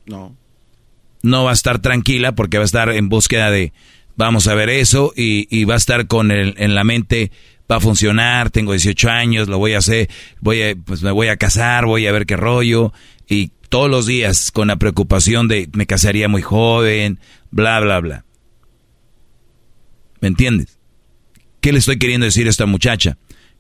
No. 0.04 0.36
No 1.22 1.44
va 1.44 1.52
a 1.52 1.54
estar 1.54 1.78
tranquila 1.78 2.34
porque 2.34 2.58
va 2.58 2.64
a 2.64 2.66
estar 2.66 2.90
en 2.90 3.08
búsqueda 3.08 3.50
de, 3.50 3.72
vamos 4.14 4.46
a 4.46 4.54
ver 4.54 4.68
eso, 4.68 5.14
y, 5.16 5.48
y 5.48 5.64
va 5.64 5.72
a 5.72 5.78
estar 5.78 6.06
con 6.06 6.30
el, 6.30 6.54
en 6.58 6.74
la 6.74 6.84
mente, 6.84 7.32
va 7.72 7.76
a 7.76 7.80
funcionar, 7.80 8.50
tengo 8.50 8.72
18 8.72 9.08
años, 9.08 9.48
lo 9.48 9.56
voy 9.56 9.72
a 9.72 9.78
hacer, 9.78 10.10
voy 10.40 10.60
a, 10.60 10.76
pues 10.76 11.02
me 11.02 11.12
voy 11.12 11.28
a 11.28 11.38
casar, 11.38 11.86
voy 11.86 12.06
a 12.06 12.12
ver 12.12 12.26
qué 12.26 12.36
rollo, 12.36 12.92
y 13.26 13.52
todos 13.70 13.88
los 13.88 14.04
días 14.04 14.50
con 14.50 14.68
la 14.68 14.76
preocupación 14.76 15.48
de 15.48 15.66
me 15.72 15.86
casaría 15.86 16.28
muy 16.28 16.42
joven, 16.42 17.20
bla, 17.50 17.80
bla, 17.80 18.00
bla. 18.00 18.24
¿Me 20.20 20.28
entiendes? 20.28 20.78
¿Qué 21.60 21.72
le 21.72 21.78
estoy 21.78 21.98
queriendo 21.98 22.24
decir 22.24 22.46
a 22.46 22.50
esta 22.50 22.66
muchacha? 22.66 23.18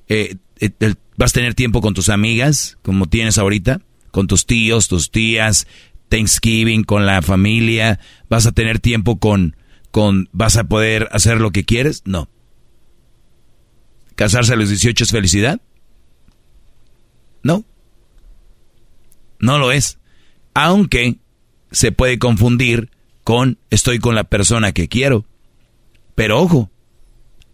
Eh, 0.08 0.36
eh, 0.60 0.94
¿Vas 1.16 1.32
a 1.32 1.34
tener 1.34 1.54
tiempo 1.54 1.80
con 1.80 1.94
tus 1.94 2.08
amigas, 2.08 2.78
como 2.82 3.06
tienes 3.06 3.38
ahorita? 3.38 3.80
Con 4.10 4.26
tus 4.26 4.46
tíos, 4.46 4.88
tus 4.88 5.10
tías, 5.10 5.66
Thanksgiving, 6.08 6.84
con 6.84 7.06
la 7.06 7.22
familia. 7.22 7.98
¿Vas 8.28 8.46
a 8.46 8.52
tener 8.52 8.78
tiempo 8.78 9.18
con, 9.18 9.56
con, 9.90 10.28
vas 10.32 10.56
a 10.56 10.64
poder 10.64 11.08
hacer 11.12 11.40
lo 11.40 11.50
que 11.50 11.64
quieres? 11.64 12.02
No. 12.04 12.28
¿Casarse 14.14 14.52
a 14.52 14.56
los 14.56 14.68
18 14.68 15.04
es 15.04 15.10
felicidad? 15.10 15.60
No. 17.42 17.64
No 19.38 19.58
lo 19.58 19.70
es. 19.72 19.98
Aunque 20.54 21.18
se 21.70 21.92
puede 21.92 22.18
confundir 22.18 22.90
con 23.22 23.58
estoy 23.70 23.98
con 23.98 24.14
la 24.14 24.24
persona 24.24 24.72
que 24.72 24.88
quiero. 24.88 25.26
Pero 26.18 26.40
ojo, 26.40 26.68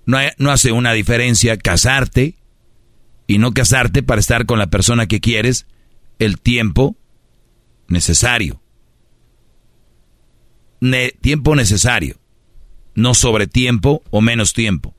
no, 0.06 0.16
hace 0.50 0.72
una 0.72 0.94
diferencia 0.94 1.58
casarte 1.58 2.36
y 3.26 3.36
no 3.36 3.52
casarte 3.52 4.02
para 4.02 4.20
estar 4.20 4.46
con 4.46 4.58
la 4.58 4.68
persona 4.68 5.06
que 5.06 5.20
quieres 5.20 5.66
el 6.18 6.40
tiempo 6.40 6.96
necesario. 7.88 8.62
Ne- 10.80 11.12
tiempo 11.20 11.54
necesario, 11.54 12.16
no 12.94 13.12
sobre 13.12 13.46
tiempo 13.46 14.02
o 14.08 14.22
menos 14.22 14.54
tiempo. 14.54 14.94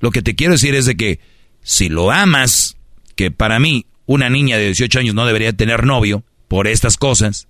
Lo 0.00 0.10
que 0.10 0.22
te 0.22 0.34
quiero 0.34 0.54
decir 0.54 0.74
es 0.74 0.86
de 0.86 0.96
que 0.96 1.20
si 1.62 1.88
lo 1.88 2.10
amas, 2.10 2.76
que 3.14 3.30
para 3.30 3.60
mí 3.60 3.86
una 4.06 4.28
niña 4.30 4.58
de 4.58 4.64
18 4.64 4.98
años 4.98 5.14
no 5.14 5.26
debería 5.26 5.52
tener 5.52 5.86
novio 5.86 6.24
por 6.48 6.66
estas 6.66 6.96
cosas, 6.96 7.46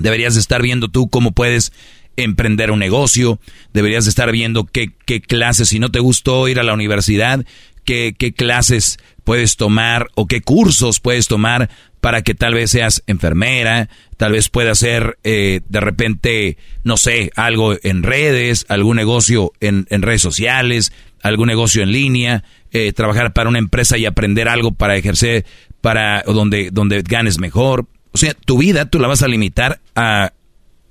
deberías 0.00 0.34
de 0.34 0.40
estar 0.40 0.62
viendo 0.62 0.88
tú 0.88 1.08
cómo 1.08 1.30
puedes 1.30 1.72
emprender 2.16 2.70
un 2.70 2.78
negocio, 2.78 3.40
deberías 3.72 4.04
de 4.04 4.10
estar 4.10 4.30
viendo 4.32 4.64
qué, 4.64 4.90
qué 5.06 5.20
clases, 5.20 5.68
si 5.68 5.78
no 5.78 5.90
te 5.90 6.00
gustó 6.00 6.48
ir 6.48 6.58
a 6.60 6.64
la 6.64 6.74
universidad, 6.74 7.44
qué, 7.84 8.14
qué 8.18 8.32
clases 8.32 8.98
puedes 9.24 9.56
tomar 9.56 10.08
o 10.14 10.26
qué 10.26 10.40
cursos 10.40 11.00
puedes 11.00 11.28
tomar 11.28 11.70
para 12.00 12.22
que 12.22 12.34
tal 12.34 12.52
vez 12.52 12.70
seas 12.70 13.02
enfermera, 13.06 13.88
tal 14.18 14.32
vez 14.32 14.50
puedas 14.50 14.78
hacer 14.78 15.18
eh, 15.24 15.60
de 15.68 15.80
repente, 15.80 16.58
no 16.82 16.98
sé, 16.98 17.30
algo 17.34 17.74
en 17.82 18.02
redes, 18.02 18.66
algún 18.68 18.96
negocio 18.96 19.52
en, 19.60 19.86
en 19.88 20.02
redes 20.02 20.20
sociales, 20.20 20.92
algún 21.22 21.46
negocio 21.46 21.82
en 21.82 21.92
línea, 21.92 22.44
eh, 22.72 22.92
trabajar 22.92 23.32
para 23.32 23.48
una 23.48 23.58
empresa 23.58 23.96
y 23.96 24.04
aprender 24.04 24.48
algo 24.48 24.72
para 24.72 24.96
ejercer, 24.96 25.46
para 25.80 26.22
donde, 26.26 26.70
donde 26.70 27.02
ganes 27.02 27.38
mejor. 27.38 27.86
O 28.12 28.18
sea, 28.18 28.34
tu 28.34 28.58
vida 28.58 28.84
tú 28.84 28.98
la 28.98 29.08
vas 29.08 29.22
a 29.22 29.28
limitar 29.28 29.80
a 29.96 30.34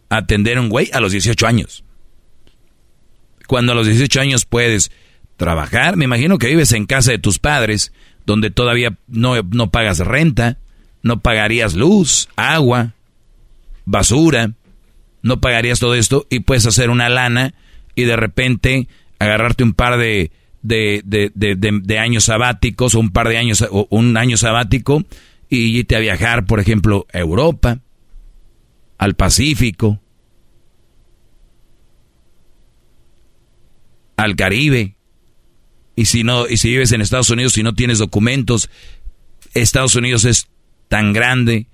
atender 0.10 0.58
a 0.58 0.62
un 0.62 0.70
güey 0.70 0.90
a 0.94 1.00
los 1.00 1.12
18 1.12 1.46
años. 1.48 1.84
Cuando 3.48 3.72
a 3.74 3.76
los 3.76 3.88
18 3.88 4.22
años 4.22 4.46
puedes 4.46 4.92
trabajar, 5.38 5.98
me 5.98 6.06
imagino 6.06 6.38
que 6.38 6.48
vives 6.48 6.72
en 6.72 6.86
casa 6.86 7.12
de 7.12 7.20
tus 7.20 7.40
padres, 7.40 7.92
donde 8.26 8.52
todavía 8.52 8.98
no, 9.08 9.36
no 9.44 9.70
pagas 9.70 10.00
renta, 10.00 10.58
no 11.02 11.20
pagarías 11.20 11.74
luz, 11.74 12.30
agua, 12.36 12.94
basura, 13.86 14.52
no 15.22 15.42
pagarías 15.42 15.80
todo 15.80 15.96
esto 15.96 16.26
y 16.30 16.40
puedes 16.42 16.66
hacer 16.66 16.90
una 16.90 17.10
lana 17.10 17.54
y 17.96 18.04
de 18.04 18.16
repente 18.16 18.88
agarrarte 19.20 19.64
un 19.64 19.74
par 19.74 19.98
de, 19.98 20.32
de, 20.62 21.02
de, 21.06 21.32
de- 21.56 22.00
años 22.00 22.26
sabáticos 22.26 22.96
o 22.96 23.00
un 23.00 23.12
par 23.12 23.28
de 23.28 23.38
años 23.38 23.66
o 23.70 23.88
un 23.90 24.16
año 24.18 24.38
sabático 24.38 25.04
y 25.50 25.78
irte 25.80 25.96
a 25.96 26.00
viajar, 26.00 26.46
por 26.46 26.60
ejemplo, 26.60 27.06
a 27.14 27.20
Europa, 27.20 27.80
al 28.98 29.16
Pacífico, 29.16 30.02
al 34.18 34.36
Caribe. 34.36 34.96
Y 35.96 36.06
si 36.06 36.24
no, 36.24 36.48
y 36.48 36.58
si 36.58 36.70
vives 36.70 36.92
en 36.92 37.02
Estados 37.02 37.30
Unidos 37.30 37.58
y 37.58 37.64
no 37.64 37.74
tienes 37.76 38.00
documentos, 38.00 38.70
Estados 39.54 39.96
Unidos 39.96 40.26
es 40.26 40.48
tan 40.88 41.14
grande 41.14 41.68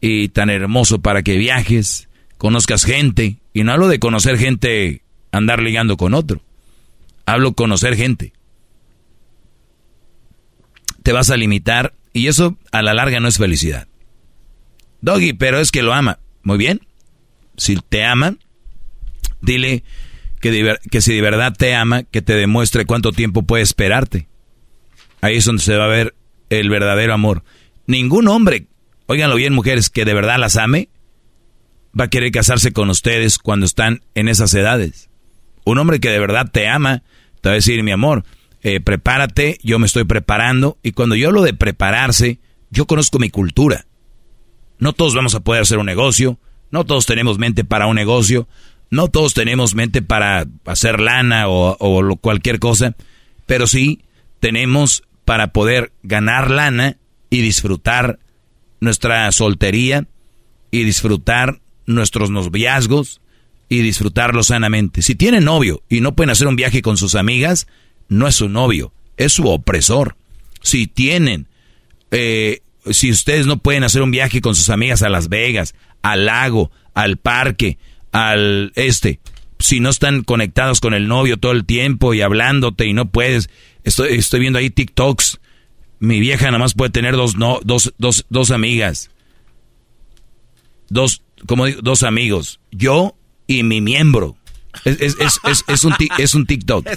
y 0.00 0.28
tan 0.28 0.50
hermoso 0.50 1.00
para 1.00 1.22
que 1.22 1.38
viajes, 1.38 2.08
conozcas 2.36 2.84
gente. 2.84 3.38
Y 3.54 3.64
no 3.64 3.72
hablo 3.72 3.88
de 3.88 3.98
conocer 3.98 4.38
gente, 4.38 5.02
andar 5.30 5.62
ligando 5.62 5.96
con 5.96 6.14
otro. 6.14 6.42
Hablo 7.24 7.52
conocer 7.52 7.96
gente. 7.96 8.32
Te 11.02 11.12
vas 11.12 11.30
a 11.30 11.36
limitar 11.36 11.94
Y 12.12 12.28
eso 12.28 12.56
a 12.70 12.82
la 12.82 12.94
larga 12.94 13.20
no 13.20 13.28
es 13.28 13.38
felicidad. 13.38 13.88
Doggy, 15.00 15.32
pero 15.32 15.58
es 15.58 15.70
que 15.70 15.82
lo 15.82 15.92
ama. 15.92 16.18
Muy 16.42 16.58
bien. 16.58 16.80
Si 17.56 17.76
te 17.76 18.04
ama, 18.04 18.36
dile 19.40 19.84
que, 20.40 21.00
si 21.00 21.14
de 21.14 21.20
verdad 21.20 21.54
te 21.56 21.74
ama, 21.74 22.02
que 22.02 22.22
te 22.22 22.34
demuestre 22.34 22.84
cuánto 22.84 23.12
tiempo 23.12 23.42
puede 23.42 23.62
esperarte. 23.62 24.28
Ahí 25.20 25.36
es 25.36 25.44
donde 25.44 25.62
se 25.62 25.76
va 25.76 25.84
a 25.84 25.88
ver 25.88 26.14
el 26.50 26.68
verdadero 26.68 27.14
amor. 27.14 27.44
Ningún 27.86 28.26
hombre, 28.28 28.66
óiganlo 29.06 29.36
bien 29.36 29.52
mujeres, 29.52 29.88
que 29.88 30.04
de 30.04 30.14
verdad 30.14 30.38
las 30.38 30.56
ame, 30.56 30.88
va 31.98 32.04
a 32.04 32.10
querer 32.10 32.32
casarse 32.32 32.72
con 32.72 32.90
ustedes 32.90 33.38
cuando 33.38 33.66
están 33.66 34.02
en 34.14 34.28
esas 34.28 34.52
edades. 34.54 35.10
Un 35.64 35.78
hombre 35.78 36.00
que 36.00 36.10
de 36.10 36.18
verdad 36.18 36.50
te 36.50 36.66
ama, 36.66 37.04
te 37.40 37.48
va 37.48 37.52
a 37.52 37.56
decir, 37.56 37.82
mi 37.84 37.92
amor, 37.92 38.24
eh, 38.62 38.80
prepárate, 38.80 39.58
yo 39.62 39.78
me 39.78 39.86
estoy 39.86 40.04
preparando. 40.04 40.78
Y 40.82 40.92
cuando 40.92 41.14
yo 41.14 41.28
hablo 41.28 41.42
de 41.42 41.54
prepararse, 41.54 42.40
yo 42.70 42.86
conozco 42.86 43.20
mi 43.20 43.30
cultura. 43.30 43.86
No 44.82 44.92
todos 44.92 45.14
vamos 45.14 45.36
a 45.36 45.40
poder 45.40 45.62
hacer 45.62 45.78
un 45.78 45.86
negocio, 45.86 46.40
no 46.72 46.84
todos 46.84 47.06
tenemos 47.06 47.38
mente 47.38 47.62
para 47.62 47.86
un 47.86 47.94
negocio, 47.94 48.48
no 48.90 49.06
todos 49.06 49.32
tenemos 49.32 49.76
mente 49.76 50.02
para 50.02 50.44
hacer 50.64 50.98
lana 50.98 51.44
o, 51.46 52.16
cualquier 52.20 52.58
cosa, 52.58 52.96
pero 53.46 53.68
sí 53.68 54.00
tenemos 54.40 55.04
para 55.24 55.52
poder 55.52 55.92
ganar 56.02 56.50
lana 56.50 56.96
y 57.30 57.42
disfrutar 57.42 58.18
nuestra 58.80 59.30
soltería 59.30 60.08
y 60.72 60.82
disfrutar 60.82 61.60
nuestros 61.86 62.30
noviazgos 62.30 63.20
y 63.68 63.82
disfrutarlo 63.82 64.42
sanamente. 64.42 65.02
Si 65.02 65.14
tienen 65.14 65.44
novio 65.44 65.84
y 65.88 66.00
no 66.00 66.16
pueden 66.16 66.30
hacer 66.30 66.48
un 66.48 66.56
viaje 66.56 66.82
con 66.82 66.96
sus 66.96 67.14
amigas, 67.14 67.68
no 68.08 68.26
es 68.26 68.34
su 68.34 68.48
novio, 68.48 68.92
es 69.16 69.32
su 69.32 69.46
opresor. 69.46 70.16
Si 70.60 70.88
tienen, 70.88 71.46
eh, 72.10 72.62
si 72.90 73.10
ustedes 73.10 73.46
no 73.46 73.58
pueden 73.58 73.84
hacer 73.84 74.02
un 74.02 74.10
viaje 74.10 74.40
con 74.40 74.54
sus 74.54 74.70
amigas 74.70 75.02
a 75.02 75.08
Las 75.08 75.28
Vegas, 75.28 75.74
al 76.02 76.26
lago, 76.26 76.70
al 76.94 77.16
parque, 77.16 77.78
al 78.10 78.72
este, 78.74 79.20
si 79.58 79.80
no 79.80 79.90
están 79.90 80.22
conectados 80.22 80.80
con 80.80 80.94
el 80.94 81.08
novio 81.08 81.36
todo 81.36 81.52
el 81.52 81.64
tiempo 81.64 82.14
y 82.14 82.20
hablándote 82.20 82.86
y 82.86 82.92
no 82.92 83.10
puedes, 83.10 83.48
estoy, 83.84 84.14
estoy 84.14 84.40
viendo 84.40 84.58
ahí 84.58 84.70
TikToks, 84.70 85.40
mi 86.00 86.18
vieja 86.20 86.46
nada 86.46 86.58
más 86.58 86.74
puede 86.74 86.90
tener 86.90 87.14
dos, 87.14 87.36
no, 87.36 87.60
dos, 87.62 87.94
dos, 87.98 88.26
dos 88.28 88.50
amigas, 88.50 89.10
dos, 90.88 91.22
como 91.46 91.66
digo, 91.66 91.80
dos 91.82 92.02
amigos, 92.02 92.60
yo 92.70 93.16
y 93.46 93.62
mi 93.62 93.80
miembro. 93.80 94.36
Es, 94.84 95.00
es, 95.00 95.40
es, 95.44 95.64
es, 95.68 95.84
un, 95.84 95.94
es 96.18 96.34
un 96.34 96.46
TikTok. 96.46 96.88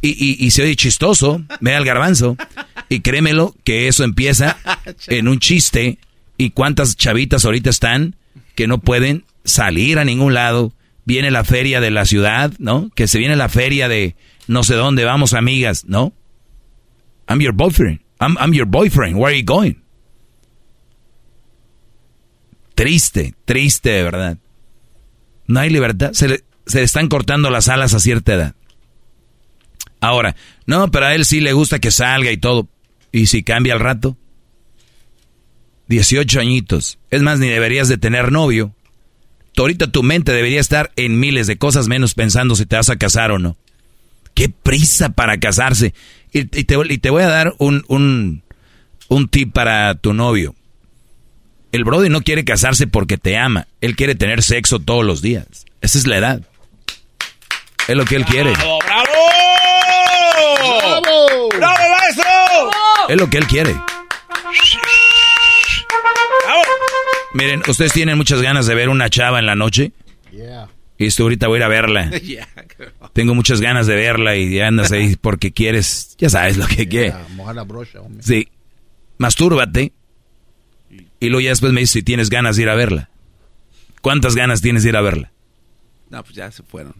Y, 0.00 0.08
y, 0.08 0.46
y, 0.46 0.50
se 0.50 0.62
oye 0.62 0.76
chistoso, 0.76 1.42
me 1.60 1.72
da 1.72 1.78
el 1.78 1.84
garbanzo. 1.84 2.36
Y 2.88 3.00
créemelo 3.00 3.54
que 3.64 3.88
eso 3.88 4.04
empieza 4.04 4.56
en 5.08 5.28
un 5.28 5.38
chiste. 5.40 5.98
¿Y 6.36 6.50
cuántas 6.50 6.96
chavitas 6.96 7.44
ahorita 7.44 7.70
están 7.70 8.16
que 8.54 8.66
no 8.68 8.78
pueden 8.78 9.24
salir 9.44 9.98
a 9.98 10.04
ningún 10.04 10.34
lado? 10.34 10.72
Viene 11.04 11.30
la 11.30 11.44
feria 11.44 11.80
de 11.80 11.90
la 11.90 12.04
ciudad, 12.04 12.52
¿no? 12.58 12.90
Que 12.94 13.08
se 13.08 13.18
viene 13.18 13.34
la 13.34 13.48
feria 13.48 13.88
de 13.88 14.14
no 14.46 14.62
sé 14.62 14.74
dónde, 14.74 15.04
vamos 15.04 15.34
amigas, 15.34 15.84
¿no? 15.86 16.12
I'm 17.28 17.40
your 17.40 17.52
boyfriend. 17.52 18.00
I'm, 18.20 18.36
I'm 18.38 18.52
your 18.52 18.66
boyfriend. 18.66 19.16
Where 19.16 19.32
are 19.32 19.38
you 19.38 19.44
going? 19.44 19.74
Triste, 22.74 23.34
triste 23.44 23.90
de 23.90 24.02
verdad. 24.02 24.38
No 25.46 25.60
hay 25.60 25.70
libertad. 25.70 26.12
Se 26.12 26.28
le, 26.28 26.44
se 26.68 26.82
están 26.82 27.08
cortando 27.08 27.50
las 27.50 27.68
alas 27.68 27.94
a 27.94 28.00
cierta 28.00 28.34
edad. 28.34 28.54
Ahora, 30.00 30.36
no, 30.66 30.90
pero 30.90 31.06
a 31.06 31.14
él 31.14 31.24
sí 31.24 31.40
le 31.40 31.52
gusta 31.52 31.80
que 31.80 31.90
salga 31.90 32.30
y 32.30 32.36
todo. 32.36 32.68
¿Y 33.10 33.26
si 33.26 33.42
cambia 33.42 33.74
al 33.74 33.80
rato? 33.80 34.16
18 35.88 36.40
añitos. 36.40 36.98
Es 37.10 37.22
más, 37.22 37.40
ni 37.40 37.48
deberías 37.48 37.88
de 37.88 37.98
tener 37.98 38.30
novio. 38.30 38.74
Ahorita 39.56 39.90
tu 39.90 40.04
mente 40.04 40.30
debería 40.32 40.60
estar 40.60 40.92
en 40.94 41.18
miles 41.18 41.48
de 41.48 41.58
cosas 41.58 41.88
menos 41.88 42.14
pensando 42.14 42.54
si 42.54 42.64
te 42.64 42.76
vas 42.76 42.90
a 42.90 42.96
casar 42.96 43.32
o 43.32 43.40
no. 43.40 43.56
Qué 44.34 44.48
prisa 44.48 45.08
para 45.08 45.38
casarse. 45.38 45.94
Y, 46.32 46.44
te, 46.44 46.60
y 46.60 46.98
te, 46.98 47.10
voy 47.10 47.22
a 47.22 47.28
dar 47.28 47.54
un, 47.58 47.84
un, 47.88 48.42
un 49.08 49.28
tip 49.28 49.52
para 49.52 49.96
tu 49.96 50.12
novio. 50.12 50.54
El 51.72 51.82
Brody 51.82 52.08
no 52.08 52.20
quiere 52.20 52.44
casarse 52.44 52.86
porque 52.86 53.18
te 53.18 53.36
ama. 53.36 53.66
Él 53.80 53.96
quiere 53.96 54.14
tener 54.14 54.44
sexo 54.44 54.78
todos 54.78 55.04
los 55.04 55.22
días. 55.22 55.66
Esa 55.80 55.98
es 55.98 56.06
la 56.06 56.18
edad. 56.18 56.42
Es 57.88 57.96
lo 57.96 58.04
que 58.04 58.16
él 58.16 58.24
quiere. 58.26 58.52
¡Bravo! 58.52 58.78
¡Bravo! 61.00 61.48
¡Bravo, 61.56 61.84
maestro! 61.98 62.70
Es 63.08 63.16
lo 63.16 63.30
que 63.30 63.38
él 63.38 63.46
quiere. 63.46 63.74
Miren, 67.32 67.62
ustedes 67.66 67.94
tienen 67.94 68.18
muchas 68.18 68.42
ganas 68.42 68.66
de 68.66 68.74
ver 68.74 68.90
una 68.90 69.08
chava 69.08 69.38
en 69.38 69.46
la 69.46 69.54
noche. 69.54 69.92
Y 70.98 71.06
esto 71.06 71.22
ahorita 71.22 71.48
voy 71.48 71.56
a 71.56 71.58
ir 71.60 71.62
a 71.64 71.68
verla. 71.68 72.10
Tengo 73.14 73.34
muchas 73.34 73.62
ganas 73.62 73.86
de 73.86 73.94
verla 73.94 74.36
y 74.36 74.60
andas 74.60 74.92
ahí 74.92 75.16
porque 75.20 75.52
quieres, 75.52 76.14
ya 76.18 76.28
sabes 76.28 76.58
lo 76.58 76.66
que 76.66 76.86
quieres. 76.88 77.14
la 77.54 77.62
brocha, 77.62 78.00
hombre. 78.00 78.22
Sí. 78.22 78.48
Mastúrbate. 79.16 79.92
Y 81.20 81.28
luego 81.28 81.40
ya 81.40 81.50
después 81.50 81.72
me 81.72 81.80
dices 81.80 81.92
si 81.94 82.02
tienes 82.02 82.28
ganas 82.28 82.56
de 82.56 82.64
ir 82.64 82.68
a 82.68 82.74
verla. 82.74 83.08
¿Cuántas 84.02 84.34
ganas 84.34 84.60
tienes 84.60 84.82
de 84.82 84.90
ir 84.90 84.96
a 84.96 85.00
verla? 85.00 85.32
No, 86.10 86.22
pues 86.22 86.34
ya 86.36 86.50
se 86.50 86.62
fueron. 86.62 86.94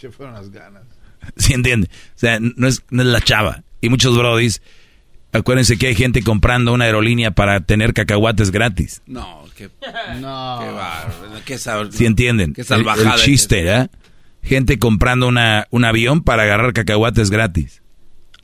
Se 0.00 0.10
fueron 0.10 0.34
las 0.34 0.50
ganas. 0.50 0.82
¿Sí 1.36 1.52
entiende? 1.52 1.88
O 2.16 2.18
sea, 2.18 2.38
no 2.40 2.66
es, 2.66 2.82
no 2.90 3.02
es 3.02 3.08
la 3.08 3.20
chava. 3.20 3.62
Y 3.80 3.88
muchos 3.88 4.16
brodis, 4.16 4.62
acuérdense 5.32 5.76
que 5.76 5.88
hay 5.88 5.94
gente 5.94 6.22
comprando 6.22 6.72
una 6.72 6.86
aerolínea 6.86 7.32
para 7.32 7.60
tener 7.60 7.92
cacahuates 7.92 8.50
gratis. 8.50 9.02
No, 9.06 9.44
qué, 9.56 9.68
no. 10.20 10.58
qué 10.60 10.70
bárbaro, 10.70 11.40
qué 11.44 11.58
sal- 11.58 11.92
¿Sí 11.92 12.06
entienden? 12.06 12.54
Qué 12.54 12.62
El-. 12.62 12.86
El, 12.86 13.12
chiste, 13.16 13.70
¿eh? 13.70 13.88
Gente 14.42 14.78
comprando 14.78 15.28
una, 15.28 15.66
un 15.70 15.84
avión 15.84 16.22
para 16.22 16.44
agarrar 16.44 16.72
cacahuates 16.72 17.30
gratis. 17.30 17.82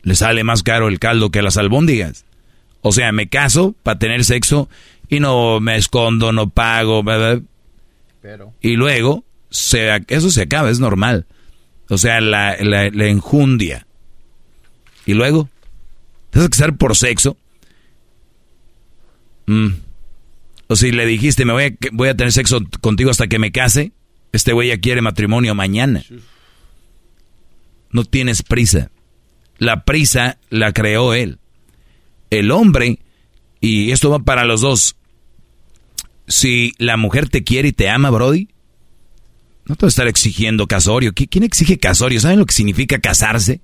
Le 0.03 0.15
sale 0.15 0.45
más 0.45 0.63
caro 0.63 0.89
el 0.89 0.99
caldo 0.99 1.31
que 1.31 1.41
las 1.43 1.57
albóndigas. 1.57 2.27
O 2.83 2.93
sea, 2.93 3.11
me 3.13 3.29
caso 3.29 3.75
para 3.83 3.99
tener 3.99 4.25
sexo 4.25 4.69
y 5.09 5.21
no 5.21 5.59
me 5.61 5.77
escondo, 5.77 6.33
no 6.33 6.51
pago, 6.51 7.03
¿verdad? 7.03 7.41
Pero. 8.21 8.53
y 8.61 8.75
luego 8.77 9.25
se, 9.51 10.05
eso 10.09 10.31
se 10.31 10.43
acaba, 10.43 10.71
es 10.71 10.81
normal. 10.81 11.27
O 11.89 11.99
sea, 11.99 12.21
la, 12.21 12.57
enjundia. 12.57 13.87
Y 15.05 15.15
luego, 15.15 15.49
¿te 16.31 16.39
vas 16.39 16.47
a 16.47 16.51
casar 16.51 16.77
por 16.77 16.97
sexo? 16.97 17.37
Mm. 19.47 19.69
O 20.69 20.77
si 20.77 20.91
le 20.91 21.07
dijiste, 21.07 21.45
me 21.45 21.53
voy 21.53 21.65
a, 21.65 21.71
voy 21.93 22.09
a 22.09 22.17
tener 22.17 22.33
sexo 22.33 22.61
contigo 22.81 23.11
hasta 23.11 23.29
que 23.29 23.39
me 23.39 23.53
case, 23.53 23.93
este 24.33 24.53
güey 24.53 24.69
ya 24.69 24.79
quiere 24.79 25.01
matrimonio 25.01 25.55
mañana. 25.55 26.03
No 27.91 28.05
tienes 28.05 28.43
prisa. 28.43 28.91
La 29.59 29.85
prisa 29.85 30.39
la 30.51 30.73
creó 30.73 31.15
él. 31.15 31.39
El 32.31 32.51
hombre, 32.51 32.99
y 33.61 33.93
esto 33.93 34.11
va 34.11 34.19
para 34.19 34.45
los 34.45 34.61
dos, 34.61 34.97
si 36.27 36.73
la 36.79 36.97
mujer 36.97 37.29
te 37.29 37.45
quiere 37.45 37.69
y 37.69 37.73
te 37.73 37.89
ama, 37.89 38.11
Brody, 38.11 38.49
no 39.67 39.75
te 39.77 39.85
va 39.85 39.89
a 39.89 39.91
estar 39.91 40.07
exigiendo 40.09 40.67
casorio. 40.67 41.13
¿Qui- 41.13 41.29
¿Quién 41.29 41.45
exige 41.45 41.79
casorio? 41.79 42.21
¿Saben 42.21 42.39
lo 42.39 42.47
que 42.47 42.55
significa 42.55 42.99
casarse? 42.99 43.61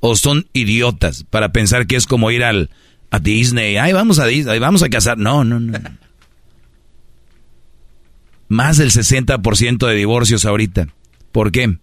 ¿O 0.00 0.16
son 0.16 0.46
idiotas 0.52 1.24
para 1.24 1.52
pensar 1.52 1.86
que 1.86 1.96
es 1.96 2.06
como 2.06 2.30
ir 2.30 2.44
al, 2.44 2.70
a 3.10 3.18
Disney? 3.18 3.76
Ay, 3.76 3.92
vamos 3.92 4.18
a 4.18 4.26
Disney, 4.26 4.58
vamos 4.58 4.82
a 4.82 4.88
casar. 4.88 5.18
No, 5.18 5.44
no, 5.44 5.60
no. 5.60 5.78
Más 8.48 8.78
del 8.78 8.90
60% 8.90 9.86
de 9.86 9.94
divorcios 9.94 10.44
ahorita. 10.44 10.88
¿Por 11.32 11.52
qué? 11.52 11.78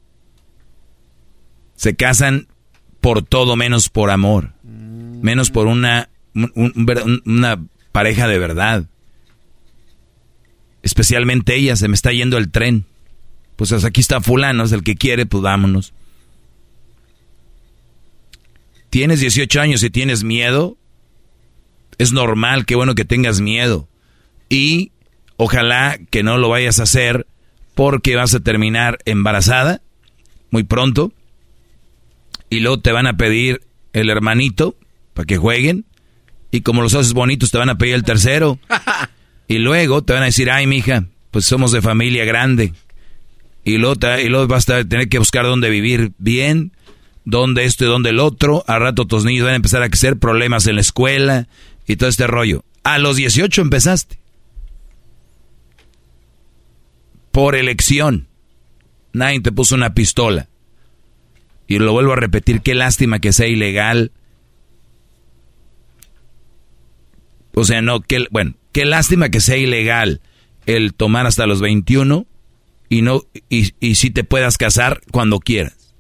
Se 1.76 1.96
casan 1.96 2.48
por 3.00 3.24
todo 3.24 3.56
menos 3.56 3.90
por 3.90 4.10
amor. 4.10 4.54
Menos 4.64 5.50
por 5.50 5.68
una, 5.68 6.10
una 7.26 7.64
pareja 7.92 8.28
de 8.28 8.40
verdad. 8.40 8.86
Especialmente 10.84 11.56
ella, 11.56 11.76
se 11.76 11.88
me 11.88 11.96
está 11.96 12.12
yendo 12.12 12.38
el 12.38 12.52
tren. 12.52 12.86
Pues 13.58 13.74
hasta 13.74 13.90
aquí 13.90 14.00
está 14.00 14.22
fulano, 14.22 14.64
es 14.64 14.72
el 14.72 14.84
que 14.84 14.96
quiere, 14.96 15.26
pues 15.26 15.44
vámonos. 15.44 15.94
Tienes 18.90 19.20
18 19.20 19.60
años 19.60 19.84
y 19.84 19.90
tienes 19.90 20.24
miedo. 20.24 20.78
Es 21.98 22.14
normal, 22.14 22.66
qué 22.66 22.76
bueno 22.76 22.96
que 22.96 23.04
tengas 23.04 23.42
miedo. 23.42 23.90
Y 24.48 24.92
ojalá 25.36 26.00
que 26.10 26.24
no 26.24 26.38
lo 26.38 26.48
vayas 26.50 26.80
a 26.80 26.84
hacer 26.84 27.28
porque 27.76 28.16
vas 28.16 28.34
a 28.34 28.40
terminar 28.40 29.00
embarazada 29.06 29.82
muy 30.52 30.64
pronto. 30.64 31.12
Y 32.50 32.62
luego 32.62 32.80
te 32.80 32.92
van 32.92 33.08
a 33.08 33.18
pedir 33.18 33.62
el 33.92 34.10
hermanito 34.10 34.78
para 35.14 35.26
que 35.26 35.38
jueguen. 35.38 35.86
Y 36.52 36.62
como 36.62 36.82
los 36.82 36.94
haces 36.94 37.14
bonitos, 37.14 37.52
te 37.52 37.58
van 37.58 37.70
a 37.70 37.78
pedir 37.78 37.96
el 37.96 38.04
tercero. 38.04 38.60
Y 39.50 39.60
luego 39.60 40.04
te 40.04 40.12
van 40.12 40.24
a 40.24 40.26
decir, 40.26 40.52
ay, 40.52 40.68
mija, 40.68 41.06
pues 41.32 41.46
somos 41.46 41.72
de 41.72 41.82
familia 41.82 42.26
grande. 42.26 42.74
Y 43.68 43.80
luego, 43.80 43.96
y 44.18 44.30
vas 44.48 44.70
a 44.70 44.86
tener 44.86 45.10
que 45.10 45.20
buscar 45.20 45.44
dónde 45.44 45.70
vivir 45.70 46.14
bien, 46.18 46.72
dónde 47.26 47.66
esto 47.66 47.84
y 47.84 47.88
dónde 47.88 48.12
el 48.12 48.20
otro. 48.20 48.64
A 48.66 48.80
rato 48.80 49.06
tus 49.06 49.26
niños 49.26 49.44
van 49.44 49.56
a 49.56 49.58
empezar 49.58 49.84
a 49.84 49.88
hacer 49.88 50.18
problemas 50.18 50.68
en 50.68 50.76
la 50.76 50.82
escuela. 50.82 51.50
y 51.86 51.98
todo 51.98 52.08
este 52.08 52.28
rollo. 52.28 52.64
A 52.84 52.98
los 52.98 53.18
18 53.18 53.62
empezaste. 53.62 54.20
Por 57.34 57.58
elección. 57.58 58.30
Nadie 59.12 59.42
te 59.42 59.52
puso 59.52 59.76
una 59.76 59.94
pistola. 59.94 60.48
Y 61.68 61.80
lo 61.80 61.92
vuelvo 61.92 62.14
a 62.14 62.18
repetir, 62.18 62.62
qué 62.62 62.74
lástima 62.74 63.20
que 63.20 63.34
sea 63.34 63.48
ilegal. 63.48 64.14
O 67.54 67.66
sea, 67.66 67.82
no, 67.82 68.02
bueno, 68.32 68.54
qué 68.72 68.86
lástima 68.86 69.28
que 69.28 69.42
sea 69.42 69.58
ilegal 69.58 70.22
el 70.66 70.94
tomar 70.94 71.26
hasta 71.26 71.48
los 71.48 71.60
21 71.60 72.28
y 72.90 73.02
no 73.02 73.24
y, 73.50 73.74
y 73.80 73.96
si 73.96 74.12
te 74.12 74.24
puedas 74.24 74.58
casar 74.58 75.02
cuando 75.12 75.40
quieras. 75.40 75.96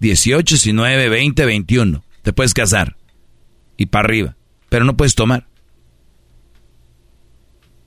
18, 0.00 0.54
19, 0.54 1.08
20, 1.08 1.44
21. 1.44 2.04
Te 2.22 2.32
puedes 2.32 2.54
casar. 2.54 2.96
Y 3.76 3.86
para 3.86 4.06
arriba. 4.06 4.36
Pero 4.68 4.84
no 4.84 4.96
puedes 4.96 5.14
tomar. 5.14 5.48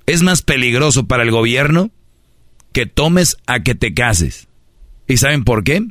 Es 0.06 0.24
más 0.24 0.42
peligroso 0.42 1.08
para 1.08 1.24
el 1.24 1.32
gobierno 1.32 1.92
que 2.74 2.86
tomes 2.86 3.38
a 3.46 3.62
que 3.62 3.76
te 3.76 3.94
cases. 3.94 4.48
¿Y 5.08 5.18
saben 5.18 5.44
por 5.44 5.64
qué? 5.64 5.86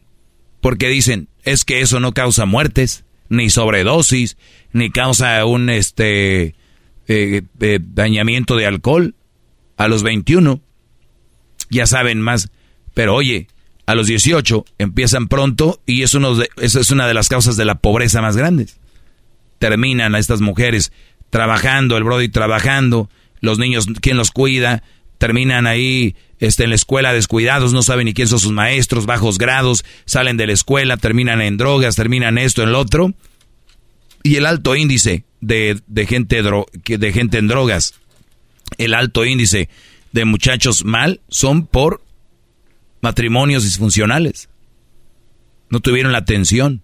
Porque 0.60 0.88
dicen, 0.88 1.28
es 1.42 1.64
que 1.64 1.80
eso 1.80 2.00
no 2.00 2.12
causa 2.12 2.44
muertes, 2.44 3.04
ni 3.28 3.50
sobredosis, 3.50 4.36
ni 4.72 4.90
causa 4.90 5.44
un 5.46 5.70
este 5.70 6.54
eh, 7.08 7.42
eh, 7.60 7.78
dañamiento 7.82 8.56
de 8.56 8.66
alcohol. 8.66 9.14
A 9.76 9.88
los 9.88 10.02
21 10.02 10.60
ya 11.70 11.86
saben 11.86 12.20
más. 12.20 12.50
Pero 12.94 13.14
oye, 13.14 13.46
a 13.86 13.94
los 13.94 14.06
18 14.06 14.64
empiezan 14.78 15.28
pronto 15.28 15.80
y 15.86 16.02
es, 16.02 16.14
uno 16.14 16.36
eso 16.60 16.80
es 16.80 16.90
una 16.90 17.08
de 17.08 17.14
las 17.14 17.28
causas 17.28 17.56
de 17.56 17.64
la 17.64 17.76
pobreza 17.76 18.20
más 18.20 18.36
grandes. 18.36 18.78
Terminan 19.58 20.14
a 20.14 20.18
estas 20.18 20.40
mujeres 20.40 20.92
trabajando, 21.30 21.96
el 21.96 22.04
Brody 22.04 22.28
trabajando, 22.28 23.08
los 23.40 23.58
niños, 23.58 23.86
¿quién 24.00 24.16
los 24.16 24.30
cuida? 24.30 24.82
Terminan 25.18 25.66
ahí 25.66 26.14
este, 26.38 26.64
en 26.64 26.70
la 26.70 26.76
escuela 26.76 27.12
descuidados, 27.12 27.72
no 27.72 27.82
saben 27.82 28.06
ni 28.06 28.14
quién 28.14 28.28
son 28.28 28.38
sus 28.38 28.52
maestros, 28.52 29.06
bajos 29.06 29.38
grados, 29.38 29.84
salen 30.06 30.36
de 30.36 30.46
la 30.46 30.52
escuela, 30.52 30.96
terminan 30.96 31.40
en 31.40 31.56
drogas, 31.56 31.96
terminan 31.96 32.38
esto, 32.38 32.62
en 32.62 32.72
lo 32.72 32.80
otro. 32.80 33.12
Y 34.22 34.36
el 34.36 34.46
alto 34.46 34.76
índice 34.76 35.24
de, 35.40 35.80
de, 35.86 36.06
gente, 36.06 36.42
de 36.42 37.12
gente 37.12 37.38
en 37.38 37.48
drogas, 37.48 37.94
el 38.78 38.94
alto 38.94 39.24
índice 39.24 39.68
de 40.12 40.24
muchachos 40.24 40.84
mal, 40.84 41.20
son 41.28 41.66
por 41.66 42.02
matrimonios 43.00 43.64
disfuncionales. 43.64 44.48
No 45.68 45.80
tuvieron 45.80 46.12
la 46.12 46.18
atención. 46.18 46.82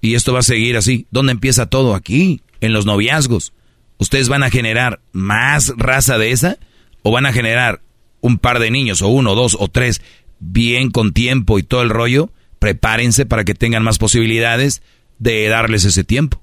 Y 0.00 0.14
esto 0.14 0.32
va 0.32 0.40
a 0.40 0.42
seguir 0.42 0.76
así. 0.76 1.06
¿Dónde 1.10 1.32
empieza 1.32 1.66
todo? 1.66 1.94
Aquí, 1.94 2.42
en 2.60 2.72
los 2.72 2.86
noviazgos. 2.86 3.52
¿Ustedes 3.98 4.28
van 4.28 4.42
a 4.42 4.50
generar 4.50 5.00
más 5.12 5.72
raza 5.76 6.18
de 6.18 6.30
esa? 6.30 6.58
¿O 7.02 7.10
van 7.10 7.26
a 7.26 7.32
generar 7.32 7.82
un 8.20 8.38
par 8.38 8.58
de 8.58 8.70
niños, 8.70 9.02
o 9.02 9.08
uno, 9.08 9.34
dos, 9.34 9.56
o 9.58 9.68
tres, 9.68 10.02
bien 10.40 10.90
con 10.90 11.12
tiempo 11.12 11.58
y 11.58 11.62
todo 11.62 11.82
el 11.82 11.90
rollo? 11.90 12.32
Prepárense 12.58 13.26
para 13.26 13.44
que 13.44 13.54
tengan 13.54 13.82
más 13.82 13.98
posibilidades 13.98 14.82
de 15.18 15.48
darles 15.48 15.84
ese 15.84 16.04
tiempo. 16.04 16.42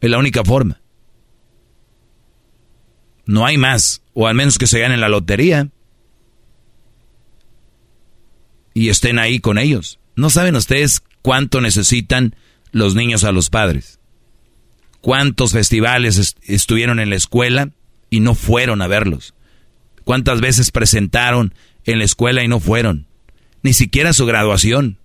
Es 0.00 0.10
la 0.10 0.18
única 0.18 0.44
forma. 0.44 0.80
No 3.28 3.44
hay 3.44 3.58
más, 3.58 4.00
o 4.14 4.26
al 4.26 4.34
menos 4.34 4.56
que 4.56 4.66
se 4.66 4.80
ganen 4.80 5.02
la 5.02 5.10
lotería 5.10 5.68
y 8.72 8.88
estén 8.88 9.18
ahí 9.18 9.38
con 9.38 9.58
ellos. 9.58 10.00
¿No 10.16 10.30
saben 10.30 10.56
ustedes 10.56 11.02
cuánto 11.20 11.60
necesitan 11.60 12.34
los 12.72 12.94
niños 12.94 13.24
a 13.24 13.32
los 13.32 13.50
padres? 13.50 14.00
¿Cuántos 15.02 15.52
festivales 15.52 16.36
estuvieron 16.42 17.00
en 17.00 17.10
la 17.10 17.16
escuela 17.16 17.70
y 18.08 18.20
no 18.20 18.34
fueron 18.34 18.80
a 18.80 18.86
verlos? 18.86 19.34
¿Cuántas 20.04 20.40
veces 20.40 20.70
presentaron 20.70 21.52
en 21.84 21.98
la 21.98 22.06
escuela 22.06 22.42
y 22.42 22.48
no 22.48 22.60
fueron? 22.60 23.08
Ni 23.62 23.74
siquiera 23.74 24.14
su 24.14 24.24
graduación. 24.24 24.96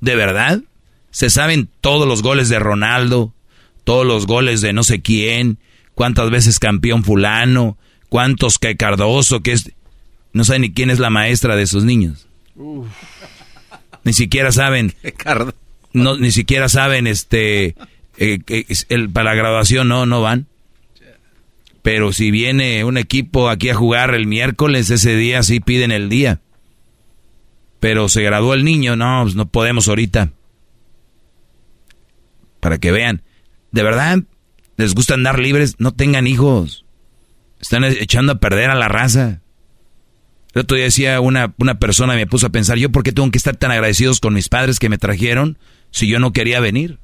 ¿De 0.00 0.14
verdad? 0.14 0.62
¿Se 1.10 1.28
saben 1.28 1.68
todos 1.80 2.06
los 2.06 2.22
goles 2.22 2.48
de 2.48 2.60
Ronaldo? 2.60 3.34
¿Todos 3.82 4.06
los 4.06 4.28
goles 4.28 4.60
de 4.60 4.72
no 4.72 4.84
sé 4.84 5.02
quién? 5.02 5.58
¿Cuántas 5.94 6.30
veces 6.30 6.58
campeón 6.58 7.04
fulano? 7.04 7.76
¿Cuántos 8.08 8.58
que 8.58 8.76
Cardoso? 8.76 9.40
Que 9.40 9.52
es... 9.52 9.72
No 10.32 10.44
saben 10.44 10.62
ni 10.62 10.72
quién 10.72 10.90
es 10.90 10.98
la 10.98 11.10
maestra 11.10 11.56
de 11.56 11.66
sus 11.66 11.84
niños. 11.84 12.26
Ni 14.04 14.12
siquiera 14.12 14.52
saben. 14.52 14.94
No, 15.94 16.16
ni 16.16 16.30
siquiera 16.30 16.70
saben, 16.70 17.06
este, 17.06 17.74
eh, 18.16 18.38
el, 18.88 19.10
para 19.10 19.30
la 19.30 19.34
graduación 19.34 19.88
no, 19.88 20.06
no 20.06 20.22
van. 20.22 20.46
Pero 21.82 22.12
si 22.12 22.30
viene 22.30 22.84
un 22.84 22.96
equipo 22.96 23.50
aquí 23.50 23.68
a 23.68 23.74
jugar 23.74 24.14
el 24.14 24.26
miércoles, 24.26 24.88
ese 24.88 25.16
día 25.16 25.42
sí 25.42 25.60
piden 25.60 25.90
el 25.90 26.08
día. 26.08 26.40
Pero 27.80 28.08
se 28.08 28.22
graduó 28.22 28.54
el 28.54 28.64
niño, 28.64 28.96
no, 28.96 29.20
pues 29.24 29.34
no 29.34 29.48
podemos 29.48 29.88
ahorita. 29.88 30.30
Para 32.60 32.78
que 32.78 32.92
vean, 32.92 33.22
de 33.72 33.82
verdad, 33.82 34.20
les 34.76 34.94
gusta 34.94 35.14
andar 35.14 35.38
libres, 35.38 35.76
no 35.78 35.92
tengan 35.92 36.26
hijos. 36.26 36.84
Están 37.60 37.84
echando 37.84 38.32
a 38.32 38.40
perder 38.40 38.70
a 38.70 38.74
la 38.74 38.88
raza. 38.88 39.40
El 40.54 40.62
otro 40.62 40.76
día 40.76 40.84
decía 40.84 41.20
una, 41.20 41.54
una 41.58 41.78
persona, 41.78 42.14
me 42.14 42.26
puso 42.26 42.46
a 42.46 42.50
pensar, 42.50 42.76
¿yo 42.76 42.90
por 42.90 43.02
qué 43.02 43.12
tengo 43.12 43.30
que 43.30 43.38
estar 43.38 43.56
tan 43.56 43.70
agradecidos 43.70 44.20
con 44.20 44.34
mis 44.34 44.48
padres 44.48 44.78
que 44.78 44.88
me 44.88 44.98
trajeron 44.98 45.58
si 45.90 46.08
yo 46.08 46.18
no 46.18 46.32
quería 46.32 46.60
venir? 46.60 46.98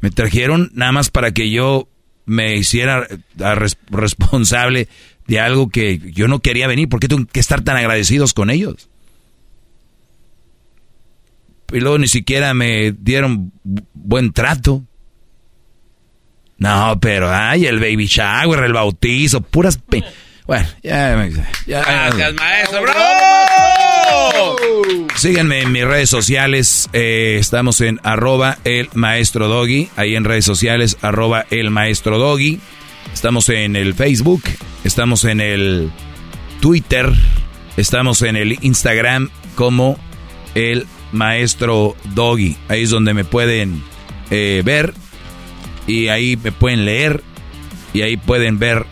Me 0.00 0.10
trajeron 0.10 0.70
nada 0.74 0.92
más 0.92 1.10
para 1.10 1.32
que 1.32 1.50
yo 1.50 1.88
me 2.26 2.56
hiciera 2.56 3.06
responsable 3.90 4.88
de 5.26 5.40
algo 5.40 5.68
que 5.68 5.98
yo 6.12 6.28
no 6.28 6.40
quería 6.40 6.66
venir. 6.66 6.88
¿Por 6.88 7.00
qué 7.00 7.08
tengo 7.08 7.26
que 7.26 7.40
estar 7.40 7.62
tan 7.62 7.76
agradecidos 7.76 8.34
con 8.34 8.50
ellos? 8.50 8.88
Y 11.72 11.80
luego 11.80 11.98
ni 11.98 12.08
siquiera 12.08 12.54
me 12.54 12.92
dieron 12.92 13.52
buen 13.94 14.32
trato. 14.32 14.84
No, 16.58 16.98
pero 17.00 17.30
ay, 17.32 17.66
el 17.66 17.78
baby 17.78 18.06
shower, 18.06 18.64
el 18.64 18.72
bautizo, 18.72 19.40
puras... 19.40 19.78
Bueno, 20.46 20.66
ya, 20.82 21.28
ya 21.66 21.80
Gracias, 21.82 22.34
maestro. 22.34 22.82
¡Bravo! 22.82 24.56
Síganme 25.16 25.62
en 25.62 25.72
mis 25.72 25.84
redes 25.84 26.08
sociales. 26.08 26.88
Eh, 26.92 27.36
estamos 27.40 27.80
en 27.80 27.98
arroba 28.04 28.58
el 28.62 28.88
maestro 28.94 29.48
doggy. 29.48 29.88
Ahí 29.96 30.14
en 30.14 30.22
redes 30.24 30.44
sociales, 30.44 30.98
arroba 31.02 31.46
el 31.50 31.70
maestro 31.70 32.18
doggy. 32.18 32.60
Estamos 33.12 33.48
en 33.48 33.74
el 33.74 33.94
Facebook. 33.94 34.42
Estamos 34.84 35.24
en 35.24 35.40
el 35.40 35.90
Twitter. 36.60 37.10
Estamos 37.76 38.22
en 38.22 38.36
el 38.36 38.56
Instagram 38.62 39.30
como 39.56 39.98
el 40.54 40.86
maestro 41.10 41.96
doggy. 42.14 42.56
Ahí 42.68 42.84
es 42.84 42.90
donde 42.90 43.14
me 43.14 43.24
pueden 43.24 43.82
eh, 44.30 44.62
ver. 44.64 44.94
Y 45.86 46.08
ahí 46.08 46.36
me 46.36 46.52
pueden 46.52 46.84
leer. 46.84 47.22
Y 47.92 48.02
ahí 48.02 48.16
pueden 48.16 48.58
ver 48.58 48.84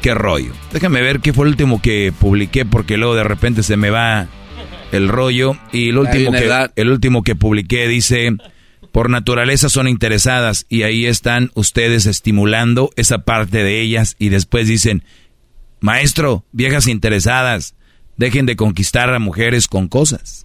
qué 0.00 0.14
rollo. 0.14 0.52
Déjame 0.72 1.00
ver 1.02 1.20
qué 1.20 1.32
fue 1.32 1.46
el 1.46 1.52
último 1.52 1.80
que 1.80 2.12
publiqué 2.18 2.64
porque 2.64 2.96
luego 2.96 3.14
de 3.14 3.24
repente 3.24 3.62
se 3.62 3.76
me 3.76 3.90
va 3.90 4.28
el 4.92 5.08
rollo 5.08 5.56
y 5.72 5.90
el 5.90 5.98
último 5.98 6.32
que 6.32 6.70
el 6.76 6.90
último 6.90 7.22
que 7.22 7.34
publiqué 7.36 7.86
dice 7.86 8.36
por 8.92 9.08
naturaleza 9.08 9.68
son 9.68 9.86
interesadas 9.88 10.66
y 10.68 10.82
ahí 10.82 11.06
están 11.06 11.50
ustedes 11.54 12.06
estimulando 12.06 12.90
esa 12.96 13.18
parte 13.18 13.62
de 13.62 13.80
ellas 13.80 14.16
y 14.18 14.30
después 14.30 14.66
dicen, 14.66 15.04
"Maestro, 15.80 16.44
viejas 16.50 16.88
interesadas, 16.88 17.76
dejen 18.16 18.46
de 18.46 18.56
conquistar 18.56 19.12
a 19.14 19.18
mujeres 19.18 19.68
con 19.68 19.88
cosas." 19.88 20.44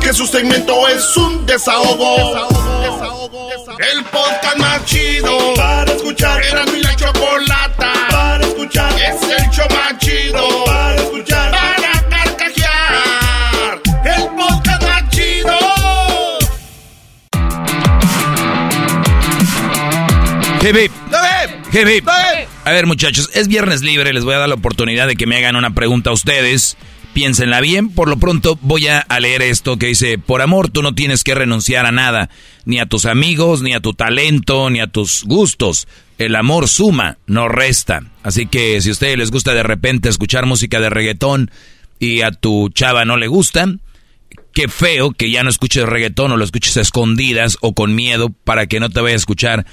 Que 0.00 0.12
su 0.12 0.24
segmento 0.28 0.86
es 0.86 1.16
un 1.16 1.44
desahogo. 1.46 2.16
desahogo, 2.80 2.80
desahogo, 2.80 3.50
El 3.78 4.04
podcast 4.04 4.56
más 4.58 4.84
chido 4.84 5.36
para 5.56 5.90
escuchar. 5.92 6.40
Era 6.44 6.64
mi 6.66 6.80
la 6.80 6.94
chocolata 6.94 7.92
para 8.08 8.46
escuchar. 8.46 8.92
Es 9.00 9.20
el 9.20 9.50
show 9.50 9.66
más 9.70 9.98
chido 9.98 10.64
para 10.64 10.94
escuchar. 10.94 11.55
Hip, 20.66 20.74
hip. 20.74 20.92
Hip, 21.72 21.88
hip. 21.88 22.08
A 22.64 22.72
ver, 22.72 22.86
muchachos, 22.86 23.30
es 23.34 23.46
viernes 23.46 23.82
libre. 23.82 24.12
Les 24.12 24.24
voy 24.24 24.34
a 24.34 24.38
dar 24.38 24.48
la 24.48 24.56
oportunidad 24.56 25.06
de 25.06 25.14
que 25.14 25.24
me 25.24 25.36
hagan 25.36 25.54
una 25.54 25.74
pregunta 25.74 26.10
a 26.10 26.12
ustedes. 26.12 26.76
Piénsenla 27.12 27.60
bien, 27.60 27.90
por 27.90 28.08
lo 28.08 28.16
pronto 28.16 28.58
voy 28.60 28.88
a 28.88 29.06
leer 29.20 29.42
esto 29.42 29.78
que 29.78 29.86
dice, 29.86 30.18
por 30.18 30.42
amor 30.42 30.68
tú 30.68 30.82
no 30.82 30.92
tienes 30.92 31.22
que 31.22 31.36
renunciar 31.36 31.86
a 31.86 31.92
nada, 31.92 32.30
ni 32.64 32.80
a 32.80 32.86
tus 32.86 33.06
amigos, 33.06 33.62
ni 33.62 33.74
a 33.74 33.80
tu 33.80 33.94
talento, 33.94 34.68
ni 34.68 34.80
a 34.80 34.88
tus 34.88 35.22
gustos. 35.24 35.86
El 36.18 36.34
amor 36.34 36.68
suma, 36.68 37.16
no 37.26 37.48
resta. 37.48 38.02
Así 38.24 38.46
que 38.46 38.80
si 38.82 38.88
a 38.88 38.92
ustedes 38.92 39.16
les 39.16 39.30
gusta 39.30 39.54
de 39.54 39.62
repente 39.62 40.08
escuchar 40.08 40.46
música 40.46 40.80
de 40.80 40.90
reggaetón 40.90 41.52
y 42.00 42.22
a 42.22 42.32
tu 42.32 42.70
chava 42.70 43.04
no 43.04 43.16
le 43.16 43.28
gusta, 43.28 43.68
qué 44.52 44.66
feo 44.66 45.12
que 45.12 45.30
ya 45.30 45.44
no 45.44 45.48
escuches 45.48 45.86
reggaetón 45.86 46.32
o 46.32 46.36
lo 46.36 46.44
escuches 46.44 46.76
a 46.76 46.80
escondidas 46.80 47.56
o 47.60 47.72
con 47.72 47.94
miedo 47.94 48.30
para 48.44 48.66
que 48.66 48.80
no 48.80 48.90
te 48.90 49.00
vaya 49.00 49.14
a 49.14 49.16
escuchar 49.16 49.64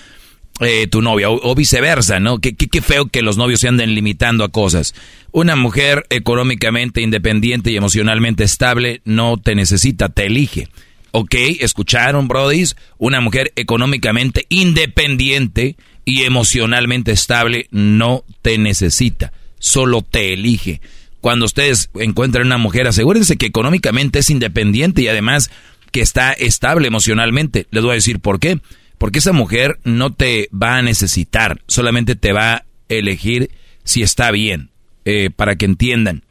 eh, 0.60 0.88
tu 0.88 1.02
novia 1.02 1.30
o, 1.30 1.56
viceversa, 1.56 2.20
¿no? 2.20 2.40
Qué, 2.40 2.56
qué, 2.56 2.82
feo 2.82 3.08
que 3.08 3.22
los 3.22 3.38
novios 3.38 3.62
se 3.62 3.68
anden 3.68 3.96
limitando 3.96 4.44
a 4.44 4.50
cosas. 4.50 4.94
Una 5.32 5.56
mujer 5.56 6.06
económicamente 6.10 7.02
independiente 7.02 7.72
y 7.72 7.78
emocionalmente 7.78 8.44
estable 8.44 9.02
no 9.04 9.38
te 9.38 9.56
necesita, 9.56 10.10
te 10.10 10.28
elige. 10.28 10.68
Ok, 11.12 11.36
escucharon, 11.60 12.28
brodis, 12.28 12.76
una 12.98 13.20
mujer 13.22 13.52
económicamente 13.56 14.46
independiente 14.50 15.76
y 16.06 16.24
emocionalmente 16.24 17.12
estable 17.12 17.68
no 17.72 18.24
te 18.42 18.58
necesita, 18.58 19.32
solo 19.60 20.02
te 20.02 20.34
elige. 20.34 20.82
Cuando 21.22 21.46
ustedes 21.46 21.90
encuentren 21.96 22.48
una 22.48 22.58
mujer, 22.58 22.88
asegúrense 22.88 23.38
que 23.38 23.46
económicamente 23.46 24.20
es 24.20 24.30
independiente 24.30 25.02
y 25.04 25.08
además 25.08 25.52
que 25.92 26.02
está 26.02 26.34
estable 26.34 26.88
emocionalmente. 26.88 27.68
Les 27.72 27.84
voy 27.84 27.92
a 27.92 27.96
decir 27.96 28.20
por 28.20 28.40
qué 28.40 28.60
porque 29.04 29.20
esa 29.20 29.34
mujer 29.34 29.82
no 29.84 30.14
te 30.14 30.48
va 30.54 30.78
a 30.78 30.82
necesitar, 30.82 31.62
solamente 31.68 32.16
te 32.16 32.32
va 32.32 32.54
a 32.54 32.66
elegir 32.88 33.52
si 33.84 34.02
está 34.02 34.32
bien, 34.32 34.70
eh, 35.04 35.30
para 35.30 35.58
que 35.58 35.66
entiendan. 35.66 36.24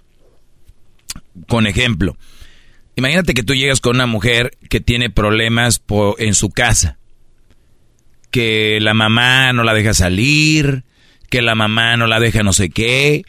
Con 1.49 1.67
ejemplo, 1.67 2.17
imagínate 2.97 3.35
que 3.35 3.43
tú 3.43 3.55
llegas 3.55 3.83
con 3.83 3.97
una 3.97 4.07
mujer 4.07 4.57
que 4.71 4.81
tiene 4.81 5.11
problemas 5.11 5.83
en 6.17 6.33
su 6.33 6.49
casa, 6.49 6.97
que 8.31 8.79
la 8.81 8.95
mamá 8.95 9.53
no 9.53 9.65
la 9.65 9.75
deja 9.75 9.93
salir, 9.93 10.85
que 11.29 11.43
la 11.43 11.55
mamá 11.55 11.99
no 11.99 12.07
la 12.07 12.21
deja 12.21 12.43
no 12.43 12.55
sé 12.55 12.71
qué, 12.71 13.27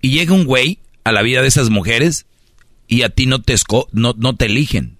y 0.00 0.10
llega 0.10 0.32
un 0.32 0.44
güey 0.44 0.78
a 1.02 1.10
la 1.10 1.22
vida 1.22 1.42
de 1.42 1.48
esas 1.48 1.70
mujeres 1.70 2.26
y 2.86 3.02
a 3.02 3.08
ti 3.08 3.26
no 3.26 3.42
te, 3.42 3.56
no, 3.90 4.14
no 4.16 4.36
te 4.36 4.46
eligen, 4.46 4.96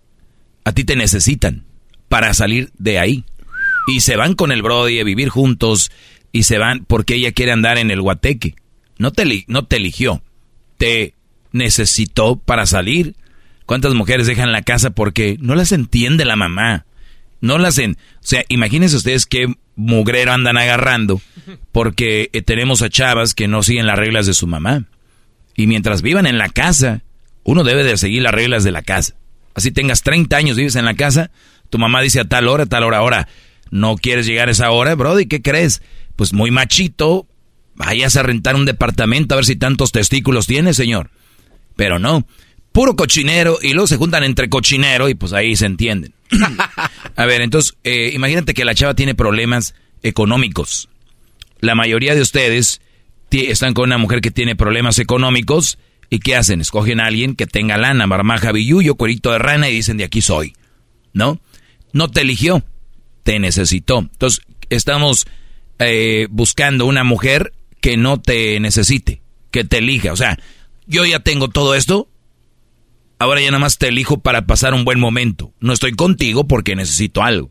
a 0.64 0.72
ti 0.72 0.82
te 0.82 0.96
necesitan 0.96 1.66
para 2.08 2.34
salir 2.34 2.72
de 2.76 2.98
ahí 2.98 3.24
y 3.90 4.00
se 4.00 4.16
van 4.16 4.34
con 4.34 4.52
el 4.52 4.62
Brody 4.62 5.00
a 5.00 5.04
vivir 5.04 5.28
juntos 5.28 5.90
y 6.32 6.44
se 6.44 6.58
van 6.58 6.84
porque 6.84 7.14
ella 7.14 7.32
quiere 7.32 7.52
andar 7.52 7.78
en 7.78 7.90
el 7.90 8.00
guateque. 8.00 8.54
No 8.98 9.12
te, 9.12 9.44
no 9.46 9.64
te 9.64 9.76
eligió, 9.76 10.22
te 10.78 11.14
necesitó 11.52 12.36
para 12.36 12.66
salir. 12.66 13.16
¿Cuántas 13.66 13.94
mujeres 13.94 14.26
dejan 14.26 14.52
la 14.52 14.62
casa 14.62 14.90
porque 14.90 15.36
no 15.40 15.54
las 15.54 15.72
entiende 15.72 16.24
la 16.24 16.36
mamá? 16.36 16.86
No 17.40 17.58
las 17.58 17.78
en, 17.78 17.92
o 17.92 18.26
sea, 18.26 18.44
imagínense 18.48 18.96
ustedes 18.96 19.26
qué 19.26 19.46
mugrero 19.76 20.32
andan 20.32 20.58
agarrando 20.58 21.22
porque 21.72 22.28
eh, 22.32 22.42
tenemos 22.42 22.82
a 22.82 22.90
chavas 22.90 23.34
que 23.34 23.48
no 23.48 23.62
siguen 23.62 23.86
las 23.86 23.98
reglas 23.98 24.26
de 24.26 24.34
su 24.34 24.46
mamá. 24.46 24.84
Y 25.56 25.66
mientras 25.66 26.02
vivan 26.02 26.26
en 26.26 26.38
la 26.38 26.48
casa, 26.48 27.02
uno 27.44 27.64
debe 27.64 27.82
de 27.82 27.96
seguir 27.96 28.22
las 28.22 28.34
reglas 28.34 28.64
de 28.64 28.72
la 28.72 28.82
casa. 28.82 29.14
Así 29.54 29.70
tengas 29.70 30.02
30 30.02 30.36
años, 30.36 30.56
vives 30.56 30.76
en 30.76 30.84
la 30.84 30.94
casa, 30.94 31.30
tu 31.70 31.78
mamá 31.78 32.02
dice 32.02 32.20
a 32.20 32.24
tal 32.24 32.48
hora, 32.48 32.64
a 32.64 32.66
tal 32.66 32.84
hora, 32.84 32.98
ahora 32.98 33.28
no 33.70 33.96
quieres 33.96 34.26
llegar 34.26 34.48
a 34.48 34.52
esa 34.52 34.70
hora, 34.70 34.94
Brody, 34.94 35.26
¿qué 35.26 35.42
crees? 35.42 35.82
Pues 36.16 36.32
muy 36.32 36.50
machito, 36.50 37.26
vayas 37.74 38.16
a 38.16 38.22
rentar 38.22 38.56
un 38.56 38.64
departamento 38.64 39.34
a 39.34 39.36
ver 39.36 39.44
si 39.44 39.56
tantos 39.56 39.92
testículos 39.92 40.46
tiene, 40.46 40.74
señor. 40.74 41.10
Pero 41.76 41.98
no, 41.98 42.26
puro 42.72 42.96
cochinero 42.96 43.58
y 43.62 43.72
luego 43.72 43.86
se 43.86 43.96
juntan 43.96 44.24
entre 44.24 44.48
cochinero 44.48 45.08
y 45.08 45.14
pues 45.14 45.32
ahí 45.32 45.56
se 45.56 45.66
entienden. 45.66 46.14
a 47.16 47.26
ver, 47.26 47.40
entonces, 47.40 47.76
eh, 47.84 48.10
imagínate 48.14 48.54
que 48.54 48.64
la 48.64 48.74
chava 48.74 48.94
tiene 48.94 49.14
problemas 49.14 49.74
económicos. 50.02 50.88
La 51.60 51.74
mayoría 51.74 52.14
de 52.14 52.22
ustedes 52.22 52.80
están 53.30 53.74
con 53.74 53.84
una 53.84 53.98
mujer 53.98 54.20
que 54.20 54.30
tiene 54.30 54.56
problemas 54.56 54.98
económicos 54.98 55.78
y 56.08 56.18
¿qué 56.18 56.34
hacen? 56.34 56.60
Escogen 56.60 57.00
a 57.00 57.06
alguien 57.06 57.36
que 57.36 57.46
tenga 57.46 57.78
lana, 57.78 58.06
marmaja, 58.06 58.50
billuyo, 58.50 58.96
cuerito 58.96 59.30
de 59.30 59.38
rana 59.38 59.68
y 59.68 59.74
dicen 59.74 59.96
de 59.96 60.04
aquí 60.04 60.20
soy. 60.20 60.54
¿No? 61.12 61.40
No 61.92 62.08
te 62.08 62.22
eligió 62.22 62.64
te 63.22 63.38
necesitó. 63.38 64.00
Entonces, 64.00 64.44
estamos 64.68 65.26
eh, 65.78 66.26
buscando 66.30 66.86
una 66.86 67.04
mujer 67.04 67.52
que 67.80 67.96
no 67.96 68.20
te 68.20 68.60
necesite, 68.60 69.22
que 69.50 69.64
te 69.64 69.78
elija. 69.78 70.12
O 70.12 70.16
sea, 70.16 70.38
yo 70.86 71.04
ya 71.04 71.20
tengo 71.20 71.48
todo 71.48 71.74
esto, 71.74 72.08
ahora 73.18 73.40
ya 73.40 73.48
nada 73.48 73.60
más 73.60 73.78
te 73.78 73.88
elijo 73.88 74.20
para 74.20 74.46
pasar 74.46 74.74
un 74.74 74.84
buen 74.84 75.00
momento. 75.00 75.52
No 75.60 75.72
estoy 75.72 75.92
contigo 75.92 76.46
porque 76.46 76.76
necesito 76.76 77.22
algo. 77.22 77.50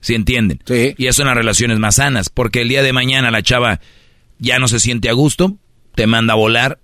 ¿Sí 0.00 0.14
entienden? 0.14 0.60
Sí. 0.66 0.94
Y 0.98 1.06
eso 1.06 1.22
en 1.22 1.28
las 1.28 1.36
relaciones 1.36 1.78
más 1.78 1.96
sanas, 1.96 2.28
porque 2.28 2.62
el 2.62 2.68
día 2.68 2.82
de 2.82 2.92
mañana 2.92 3.30
la 3.30 3.42
chava 3.42 3.80
ya 4.38 4.58
no 4.58 4.66
se 4.66 4.80
siente 4.80 5.08
a 5.08 5.12
gusto, 5.12 5.56
te 5.94 6.08
manda 6.08 6.32
a 6.32 6.36
volar. 6.36 6.80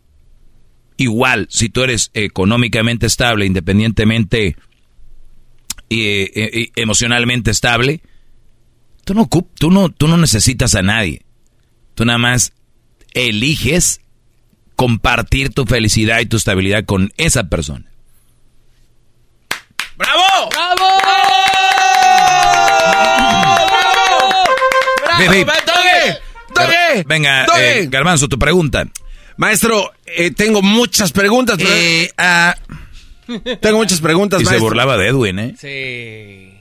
Igual, 0.97 1.49
si 1.51 1.69
tú 1.69 1.83
eres 1.83 2.11
económicamente 2.15 3.07
estable, 3.07 3.47
independientemente 3.47 4.57
y 5.89 6.01
eh, 6.01 6.31
eh, 6.35 6.71
emocionalmente 6.77 7.51
estable, 7.51 8.03
Tú 9.09 9.15
no, 9.15 9.27
tú, 9.55 9.70
no, 9.70 9.89
tú 9.89 10.07
no 10.07 10.19
necesitas 10.19 10.75
a 10.75 10.83
nadie. 10.83 11.23
Tú 11.95 12.05
nada 12.05 12.19
más 12.19 12.53
eliges 13.15 14.03
compartir 14.77 15.49
tu 15.49 15.65
felicidad 15.65 16.20
y 16.20 16.27
tu 16.27 16.37
estabilidad 16.37 16.85
con 16.85 17.11
esa 17.17 17.45
persona. 17.45 17.87
¡Bravo! 19.97 20.51
¡Bravo! 20.51 20.75
¡Bravo! 20.75 21.27
¡Bravo! 26.55 27.05
Venga, 27.07 27.47
eh, 27.59 27.87
Garbanzo, 27.89 28.28
tu 28.28 28.39
pregunta. 28.39 28.85
Maestro, 29.39 29.91
eh, 30.05 30.33
tengo 30.33 30.61
muchas 30.61 31.12
preguntas. 31.12 31.57
Eh, 31.61 32.11
ah. 32.19 32.55
tengo 33.62 33.78
muchas 33.78 34.03
preguntas, 34.03 34.43
y 34.43 34.45
se 34.45 34.59
burlaba 34.59 34.99
de 34.99 35.09
Edwin, 35.09 35.39
¿eh? 35.39 35.55
Sí. 35.59 36.58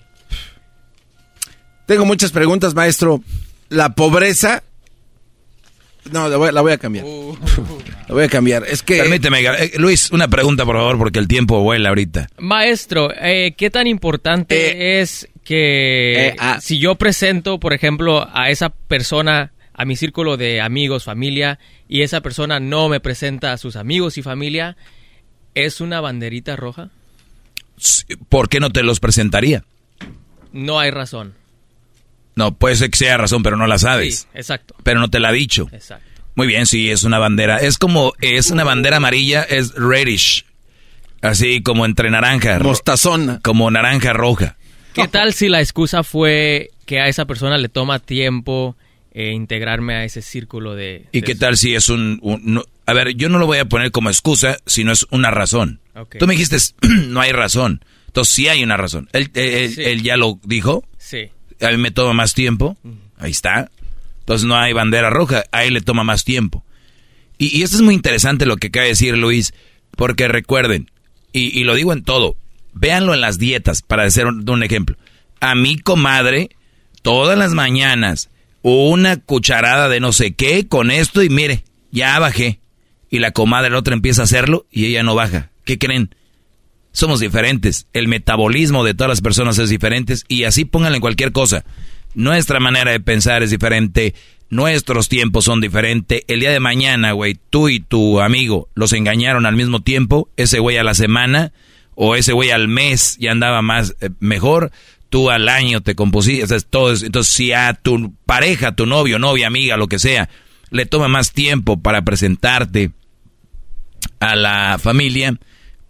Tengo 1.87 2.05
muchas 2.05 2.31
preguntas, 2.31 2.75
maestro. 2.75 3.23
La 3.69 3.95
pobreza. 3.95 4.61
No, 6.11 6.27
la 6.27 6.61
voy, 6.61 6.71
a 6.73 6.77
cambiar. 6.77 7.05
Uh. 7.05 7.37
la 8.09 8.13
voy 8.13 8.23
a 8.25 8.27
cambiar. 8.27 8.65
Es 8.67 8.83
que. 8.83 8.97
Permíteme, 8.97 9.39
eh, 9.41 9.71
Luis, 9.77 10.11
una 10.11 10.27
pregunta, 10.27 10.65
por 10.65 10.75
favor, 10.75 10.97
porque 10.97 11.17
el 11.17 11.29
tiempo 11.29 11.61
vuela 11.61 11.89
ahorita. 11.89 12.27
Maestro, 12.39 13.09
eh, 13.15 13.53
¿qué 13.57 13.69
tan 13.69 13.87
importante 13.87 14.97
eh, 14.97 15.01
es 15.01 15.29
que 15.45 16.35
ah. 16.39 16.59
si 16.61 16.77
yo 16.77 16.95
presento, 16.95 17.57
por 17.57 17.71
ejemplo, 17.71 18.27
a 18.33 18.49
esa 18.49 18.69
persona, 18.69 19.53
a 19.73 19.85
mi 19.85 19.95
círculo 19.95 20.35
de 20.35 20.59
amigos, 20.59 21.05
familia, 21.05 21.57
y 21.87 22.01
esa 22.01 22.19
persona 22.19 22.59
no 22.59 22.89
me 22.89 22.99
presenta 22.99 23.53
a 23.53 23.57
sus 23.57 23.77
amigos 23.77 24.17
y 24.17 24.21
familia, 24.23 24.75
¿es 25.55 25.79
una 25.79 26.01
banderita 26.01 26.57
roja? 26.57 26.89
¿Por 28.27 28.49
qué 28.49 28.59
no 28.59 28.71
te 28.71 28.83
los 28.83 28.99
presentaría? 28.99 29.63
No 30.51 30.79
hay 30.79 30.91
razón. 30.91 31.33
No, 32.37 32.55
puede 32.55 32.75
ser 32.75 32.91
que 32.91 32.99
sea 32.99 33.17
razón, 33.17 33.41
pero 33.41 33.57
no 33.57 33.65
la 33.65 33.79
sabes. 33.79 34.19
Sí, 34.19 34.27
exacto. 34.35 34.75
Pero 34.83 34.99
no 34.99 35.09
te 35.09 35.19
la 35.19 35.29
ha 35.29 35.31
dicho. 35.31 35.67
Exacto. 35.71 36.05
Muy 36.35 36.45
bien, 36.45 36.67
sí, 36.67 36.91
es 36.91 37.03
una 37.03 37.17
bandera. 37.17 37.57
Es 37.57 37.79
como, 37.79 38.13
es 38.21 38.51
una 38.51 38.63
bandera 38.63 38.97
amarilla, 38.97 39.41
es 39.41 39.73
reddish. 39.73 40.45
Así 41.23 41.63
como 41.63 41.83
entre 41.83 42.11
naranja. 42.11 42.59
Mostazón. 42.59 43.39
Como 43.41 43.71
naranja 43.71 44.13
roja. 44.13 44.55
¿Qué 44.93 45.07
tal 45.07 45.33
si 45.33 45.49
la 45.49 45.61
excusa 45.61 46.03
fue 46.03 46.69
que 46.85 46.99
a 46.99 47.07
esa 47.07 47.25
persona 47.25 47.57
le 47.57 47.69
toma 47.69 47.97
tiempo 47.97 48.77
eh, 49.13 49.31
integrarme 49.31 49.95
a 49.95 50.03
ese 50.03 50.21
círculo 50.21 50.75
de... 50.75 51.07
¿Y 51.11 51.23
qué 51.23 51.33
tal 51.33 51.57
si 51.57 51.73
es 51.73 51.89
un, 51.89 52.21
A 52.85 52.93
ver, 52.93 53.15
yo 53.15 53.29
no 53.29 53.39
lo 53.39 53.47
voy 53.47 53.57
a 53.57 53.65
poner 53.65 53.89
como 53.89 54.11
excusa, 54.11 54.59
sino 54.67 54.91
es 54.91 55.07
una 55.09 55.31
razón. 55.31 55.81
Tú 56.19 56.27
me 56.27 56.35
dijiste, 56.35 56.57
no 57.07 57.19
hay 57.19 57.31
razón. 57.31 57.83
Entonces 58.05 58.35
sí 58.35 58.47
hay 58.47 58.63
una 58.63 58.77
razón. 58.77 59.09
¿Él, 59.11 59.31
él 59.33 60.03
ya 60.03 60.17
lo 60.17 60.39
dijo? 60.43 60.83
Sí 60.99 61.31
a 61.61 61.69
mí 61.71 61.77
me 61.77 61.91
toma 61.91 62.13
más 62.13 62.33
tiempo. 62.33 62.77
Ahí 63.17 63.31
está. 63.31 63.69
Entonces 64.19 64.45
no 64.45 64.57
hay 64.57 64.73
bandera 64.73 65.09
roja, 65.09 65.45
a 65.51 65.63
él 65.63 65.73
le 65.73 65.81
toma 65.81 66.03
más 66.03 66.25
tiempo. 66.25 66.63
Y, 67.37 67.63
esto 67.63 67.77
es 67.77 67.81
muy 67.81 67.93
interesante 67.93 68.45
lo 68.45 68.57
que 68.57 68.67
acaba 68.67 68.83
de 68.83 68.89
decir 68.89 69.17
Luis, 69.17 69.53
porque 69.95 70.27
recuerden, 70.27 70.91
y, 71.31 71.63
lo 71.63 71.75
digo 71.75 71.93
en 71.93 72.03
todo, 72.03 72.35
véanlo 72.73 73.13
en 73.13 73.21
las 73.21 73.37
dietas, 73.37 73.81
para 73.81 74.03
hacer 74.03 74.25
un, 74.25 74.63
ejemplo. 74.63 74.97
A 75.39 75.55
mi 75.55 75.77
comadre, 75.77 76.49
todas 77.03 77.37
las 77.37 77.53
mañanas, 77.53 78.29
una 78.63 79.17
cucharada 79.17 79.87
de 79.87 79.99
no 79.99 80.11
sé 80.11 80.33
qué 80.33 80.67
con 80.67 80.91
esto 80.91 81.23
y 81.23 81.29
mire, 81.29 81.63
ya 81.91 82.17
bajé. 82.19 82.59
Y 83.09 83.19
la 83.19 83.31
comadre, 83.31 83.69
la 83.69 83.77
otra 83.77 83.93
empieza 83.93 84.23
a 84.23 84.25
hacerlo 84.25 84.65
y 84.71 84.87
ella 84.87 85.03
no 85.03 85.15
baja. 85.15 85.51
¿Qué 85.63 85.77
creen? 85.77 86.13
Somos 86.97 87.19
diferentes. 87.19 87.85
El 87.93 88.07
metabolismo 88.07 88.83
de 88.83 88.95
todas 88.95 89.09
las 89.09 89.21
personas 89.21 89.59
es 89.59 89.69
diferente 89.69 90.15
y 90.27 90.45
así 90.45 90.65
pónganle 90.65 90.97
en 90.97 91.01
cualquier 91.01 91.31
cosa. 91.31 91.63
Nuestra 92.15 92.59
manera 92.59 92.89
de 92.89 92.99
pensar 92.99 93.43
es 93.43 93.51
diferente, 93.51 94.15
Nuestros 94.49 95.09
tiempos 95.09 95.45
son 95.45 95.61
diferentes. 95.61 96.23
El 96.27 96.39
día 96.39 96.51
de 96.51 96.59
mañana, 96.59 97.11
güey, 97.11 97.37
tú 97.49 97.69
y 97.69 97.81
tu 97.81 98.21
amigo 98.21 98.69
los 98.75 98.93
engañaron 98.93 99.45
al 99.45 99.55
mismo 99.55 99.81
tiempo. 99.81 100.29
Ese 100.37 100.59
güey 100.59 100.77
a 100.77 100.83
la 100.83 100.95
semana 100.95 101.51
o 101.95 102.15
ese 102.15 102.31
güey 102.33 102.49
al 102.49 102.67
mes 102.67 103.17
ya 103.19 103.31
andaba 103.31 103.61
más 103.61 103.95
eh, 103.99 104.09
mejor. 104.19 104.71
Tú 105.09 105.29
al 105.29 105.49
año 105.49 105.81
te 105.81 105.93
compusiste. 105.93 106.59
todo 106.61 106.95
entonces, 106.95 107.31
si 107.31 107.51
a 107.51 107.73
tu 107.73 108.15
pareja, 108.25 108.73
tu 108.73 108.87
novio, 108.87 109.19
novia, 109.19 109.45
amiga, 109.45 109.77
lo 109.77 109.87
que 109.87 109.99
sea, 109.99 110.29
le 110.71 110.87
toma 110.87 111.09
más 111.09 111.33
tiempo 111.33 111.79
para 111.79 112.01
presentarte 112.03 112.91
a 114.19 114.35
la 114.35 114.79
familia, 114.81 115.37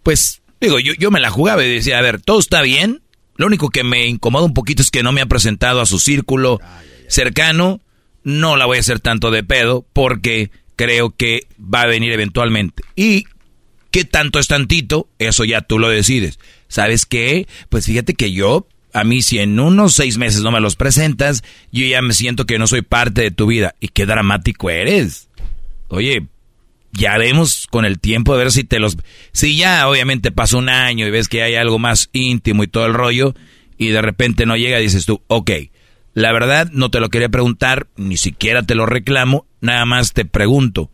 pues 0.02 0.42
digo, 0.60 0.78
yo, 0.78 0.92
yo 0.94 1.10
me 1.10 1.20
la 1.20 1.30
jugaba 1.30 1.64
y 1.64 1.72
decía, 1.72 1.98
a 1.98 2.02
ver, 2.02 2.20
todo 2.20 2.38
está 2.38 2.62
bien. 2.62 3.02
Lo 3.36 3.46
único 3.46 3.70
que 3.70 3.84
me 3.84 4.06
incomoda 4.06 4.44
un 4.44 4.54
poquito 4.54 4.82
es 4.82 4.90
que 4.90 5.02
no 5.02 5.12
me 5.12 5.20
ha 5.20 5.26
presentado 5.26 5.80
a 5.80 5.86
su 5.86 5.98
círculo 5.98 6.60
cercano 7.06 7.80
no 8.28 8.56
la 8.56 8.66
voy 8.66 8.76
a 8.76 8.80
hacer 8.80 9.00
tanto 9.00 9.30
de 9.30 9.42
pedo 9.42 9.86
porque 9.92 10.50
creo 10.76 11.16
que 11.16 11.46
va 11.58 11.82
a 11.82 11.86
venir 11.86 12.12
eventualmente. 12.12 12.82
Y 12.94 13.24
qué 13.90 14.04
tanto 14.04 14.38
es 14.38 14.48
tantito, 14.48 15.08
eso 15.18 15.44
ya 15.44 15.62
tú 15.62 15.78
lo 15.78 15.88
decides. 15.88 16.38
¿Sabes 16.68 17.06
qué? 17.06 17.48
Pues 17.70 17.86
fíjate 17.86 18.12
que 18.12 18.32
yo, 18.32 18.68
a 18.92 19.02
mí 19.02 19.22
si 19.22 19.38
en 19.38 19.58
unos 19.58 19.94
seis 19.94 20.18
meses 20.18 20.42
no 20.42 20.50
me 20.50 20.60
los 20.60 20.76
presentas, 20.76 21.42
yo 21.72 21.86
ya 21.86 22.02
me 22.02 22.12
siento 22.12 22.44
que 22.44 22.58
no 22.58 22.66
soy 22.66 22.82
parte 22.82 23.22
de 23.22 23.30
tu 23.30 23.46
vida. 23.46 23.74
Y 23.80 23.88
qué 23.88 24.04
dramático 24.04 24.68
eres. 24.68 25.28
Oye, 25.88 26.26
ya 26.92 27.16
vemos 27.18 27.66
con 27.70 27.84
el 27.84 27.98
tiempo 27.98 28.32
de 28.32 28.44
ver 28.44 28.52
si 28.52 28.64
te 28.64 28.78
los... 28.78 28.96
Si 29.32 29.56
ya 29.56 29.88
obviamente 29.88 30.32
pasa 30.32 30.56
un 30.56 30.68
año 30.68 31.06
y 31.06 31.10
ves 31.10 31.28
que 31.28 31.42
hay 31.42 31.54
algo 31.54 31.78
más 31.78 32.08
íntimo 32.12 32.62
y 32.62 32.68
todo 32.68 32.86
el 32.86 32.94
rollo, 32.94 33.34
y 33.76 33.88
de 33.88 34.02
repente 34.02 34.46
no 34.46 34.56
llega, 34.56 34.78
dices 34.78 35.06
tú, 35.06 35.22
ok, 35.28 35.50
la 36.14 36.32
verdad, 36.32 36.68
no 36.72 36.90
te 36.90 37.00
lo 37.00 37.10
quería 37.10 37.28
preguntar, 37.28 37.86
ni 37.96 38.16
siquiera 38.16 38.62
te 38.62 38.74
lo 38.74 38.86
reclamo, 38.86 39.46
nada 39.60 39.84
más 39.84 40.12
te 40.12 40.24
pregunto. 40.24 40.90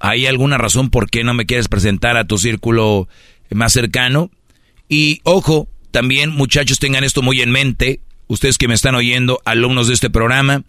¿Hay 0.00 0.26
alguna 0.26 0.58
razón 0.58 0.90
por 0.90 1.08
qué 1.08 1.24
no 1.24 1.32
me 1.32 1.46
quieres 1.46 1.68
presentar 1.68 2.16
a 2.16 2.26
tu 2.26 2.38
círculo 2.38 3.08
más 3.50 3.72
cercano? 3.72 4.30
Y 4.88 5.20
ojo, 5.22 5.68
también 5.90 6.30
muchachos 6.30 6.78
tengan 6.78 7.04
esto 7.04 7.22
muy 7.22 7.40
en 7.40 7.50
mente, 7.50 8.00
ustedes 8.26 8.58
que 8.58 8.68
me 8.68 8.74
están 8.74 8.94
oyendo, 8.94 9.40
alumnos 9.44 9.88
de 9.88 9.94
este 9.94 10.10
programa, 10.10 10.64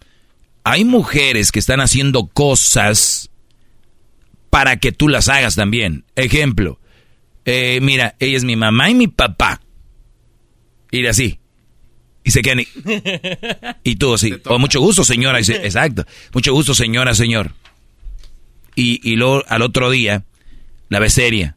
hay 0.64 0.84
mujeres 0.84 1.50
que 1.50 1.58
están 1.58 1.80
haciendo 1.80 2.26
cosas 2.26 3.30
para 4.50 4.76
que 4.78 4.92
tú 4.92 5.08
las 5.08 5.28
hagas 5.28 5.54
también. 5.54 6.04
Ejemplo, 6.16 6.80
eh, 7.44 7.80
mira, 7.82 8.14
ella 8.18 8.36
es 8.36 8.44
mi 8.44 8.56
mamá 8.56 8.90
y 8.90 8.94
mi 8.94 9.08
papá. 9.08 9.60
Y 10.90 11.06
así, 11.06 11.38
y 12.24 12.30
se 12.30 12.42
quedan 12.42 12.60
y, 12.60 12.68
y 13.84 13.96
tú 13.96 14.14
así, 14.14 14.34
oh, 14.44 14.58
mucho 14.58 14.80
gusto 14.80 15.04
señora, 15.04 15.38
exacto, 15.38 16.04
mucho 16.32 16.52
gusto 16.52 16.74
señora, 16.74 17.14
señor. 17.14 17.52
Y, 18.74 19.00
y 19.02 19.16
luego 19.16 19.42
al 19.48 19.62
otro 19.62 19.90
día, 19.90 20.24
la 20.88 20.98
ves 20.98 21.14
seria. 21.14 21.56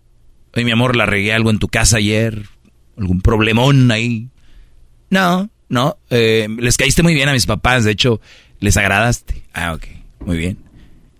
Oye, 0.54 0.66
mi 0.66 0.72
amor, 0.72 0.96
la 0.96 1.06
regué 1.06 1.34
algo 1.34 1.50
en 1.50 1.60
tu 1.60 1.68
casa 1.68 1.98
ayer, 1.98 2.44
algún 2.98 3.22
problemón 3.22 3.92
ahí. 3.92 4.30
No, 5.10 5.50
no, 5.70 5.98
eh, 6.10 6.48
les 6.58 6.78
caíste 6.78 7.04
muy 7.04 7.14
bien 7.14 7.30
a 7.30 7.34
mis 7.34 7.46
papás, 7.46 7.84
de 7.84 7.92
hecho, 7.92 8.22
les 8.60 8.78
agradaste. 8.78 9.44
Ah, 9.54 9.74
ok, 9.74 9.86
muy 10.26 10.38
bien. 10.38 10.58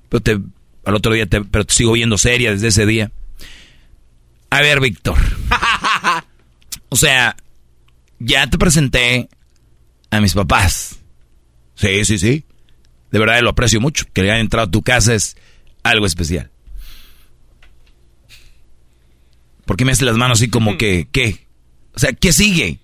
Pero 0.10 0.22
te, 0.22 0.40
al 0.86 0.96
otro 0.96 1.14
día, 1.14 1.26
te, 1.26 1.42
pero 1.42 1.66
te 1.66 1.74
sigo 1.74 1.94
viendo 1.94 2.18
seria 2.18 2.52
desde 2.52 2.68
ese 2.68 2.86
día. 2.86 3.12
A 4.50 4.62
ver, 4.62 4.80
Víctor. 4.80 5.18
o 6.90 6.96
sea, 6.96 7.36
ya 8.20 8.48
te 8.48 8.58
presenté 8.58 9.30
a 10.10 10.20
mis 10.20 10.34
papás. 10.34 11.00
Sí, 11.76 12.06
sí, 12.06 12.18
sí. 12.18 12.44
De 13.12 13.20
verdad 13.20 13.42
lo 13.42 13.50
aprecio 13.50 13.80
mucho. 13.80 14.06
Que 14.14 14.22
le 14.24 14.32
hayan 14.32 14.42
entrado 14.42 14.68
a 14.68 14.72
tu 14.72 14.82
casa 14.82 15.14
es 15.14 15.38
algo 15.84 16.06
especial. 16.06 16.52
¿Por 19.66 19.78
qué 19.78 19.86
me 19.86 19.94
haces 19.94 20.06
las 20.06 20.18
manos 20.18 20.40
así 20.40 20.50
como 20.50 20.78
que, 20.78 21.08
qué? 21.12 21.48
O 21.94 22.00
sea, 22.00 22.12
¿qué 22.14 22.34
sigue? 22.34 22.80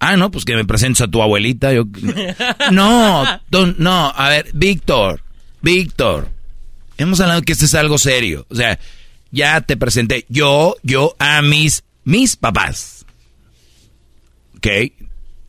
Ah, 0.00 0.16
no, 0.16 0.30
pues 0.30 0.44
que 0.44 0.56
me 0.56 0.64
presentes 0.64 1.00
a 1.00 1.08
tu 1.08 1.22
abuelita. 1.22 1.72
Yo... 1.72 1.84
No, 2.72 3.24
no, 3.78 4.12
a 4.14 4.28
ver, 4.28 4.50
Víctor, 4.52 5.22
Víctor. 5.62 6.33
Hemos 6.98 7.20
hablado 7.20 7.42
que 7.42 7.52
esto 7.52 7.64
es 7.64 7.74
algo 7.74 7.98
serio. 7.98 8.46
O 8.50 8.54
sea, 8.54 8.78
ya 9.30 9.60
te 9.60 9.76
presenté 9.76 10.26
yo, 10.28 10.76
yo 10.82 11.16
a 11.18 11.42
mis, 11.42 11.84
mis 12.04 12.36
papás. 12.36 13.04
Ok, 14.56 14.66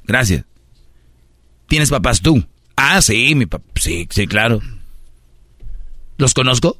gracias. 0.05 0.43
¿Tienes 1.67 1.89
papás 1.89 2.21
tú? 2.21 2.43
Ah, 2.75 3.01
sí, 3.01 3.35
mi 3.35 3.45
papá. 3.45 3.65
Sí, 3.75 4.07
sí, 4.09 4.27
claro. 4.27 4.61
¿Los 6.17 6.33
conozco? 6.33 6.77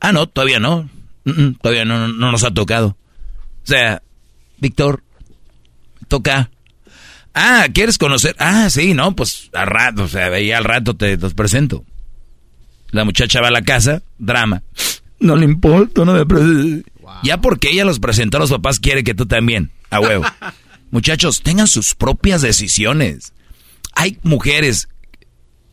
Ah, 0.00 0.12
no, 0.12 0.28
todavía 0.28 0.60
no. 0.60 0.88
todavía 1.60 1.84
no, 1.84 2.08
no, 2.08 2.32
nos 2.32 2.44
ha 2.44 2.52
tocado. 2.52 2.88
O 2.88 3.66
sea, 3.66 4.02
Víctor, 4.58 5.02
toca. 6.08 6.50
Ah, 7.34 7.66
¿quieres 7.72 7.98
conocer? 7.98 8.34
Ah, 8.38 8.70
sí, 8.70 8.94
no, 8.94 9.14
pues 9.14 9.50
al 9.52 9.66
rato, 9.66 10.04
o 10.04 10.08
sea, 10.08 10.28
veía 10.28 10.58
al 10.58 10.64
rato 10.64 10.96
te 10.96 11.16
los 11.16 11.34
presento. 11.34 11.84
La 12.90 13.04
muchacha 13.04 13.40
va 13.40 13.48
a 13.48 13.52
la 13.52 13.62
casa, 13.62 14.02
drama. 14.18 14.62
No 15.18 15.36
le 15.36 15.44
importa, 15.44 16.04
no 16.04 16.12
me 16.12 16.82
Ya 17.22 17.40
porque 17.40 17.70
ella 17.70 17.84
los 17.84 18.00
presentó 18.00 18.36
a 18.36 18.40
los 18.40 18.50
papás, 18.50 18.80
quiere 18.80 19.04
que 19.04 19.14
tú 19.14 19.26
también, 19.26 19.70
a 19.90 20.00
huevo. 20.00 20.24
Muchachos, 20.90 21.42
tengan 21.42 21.66
sus 21.66 21.94
propias 21.94 22.42
decisiones. 22.42 23.32
Hay 23.94 24.18
mujeres. 24.22 24.88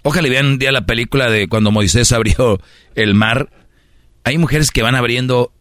Ojalá 0.01 0.27
vean 0.29 0.47
un 0.47 0.59
día 0.59 0.71
la 0.71 0.85
película 0.85 1.29
de 1.29 1.47
cuando 1.47 1.71
Moisés 1.71 2.11
abrió 2.11 2.59
el 2.95 3.13
mar. 3.13 3.49
Hay 4.23 4.37
mujeres 4.37 4.71
que 4.71 4.81
van 4.81 4.95
abriendo 4.95 5.53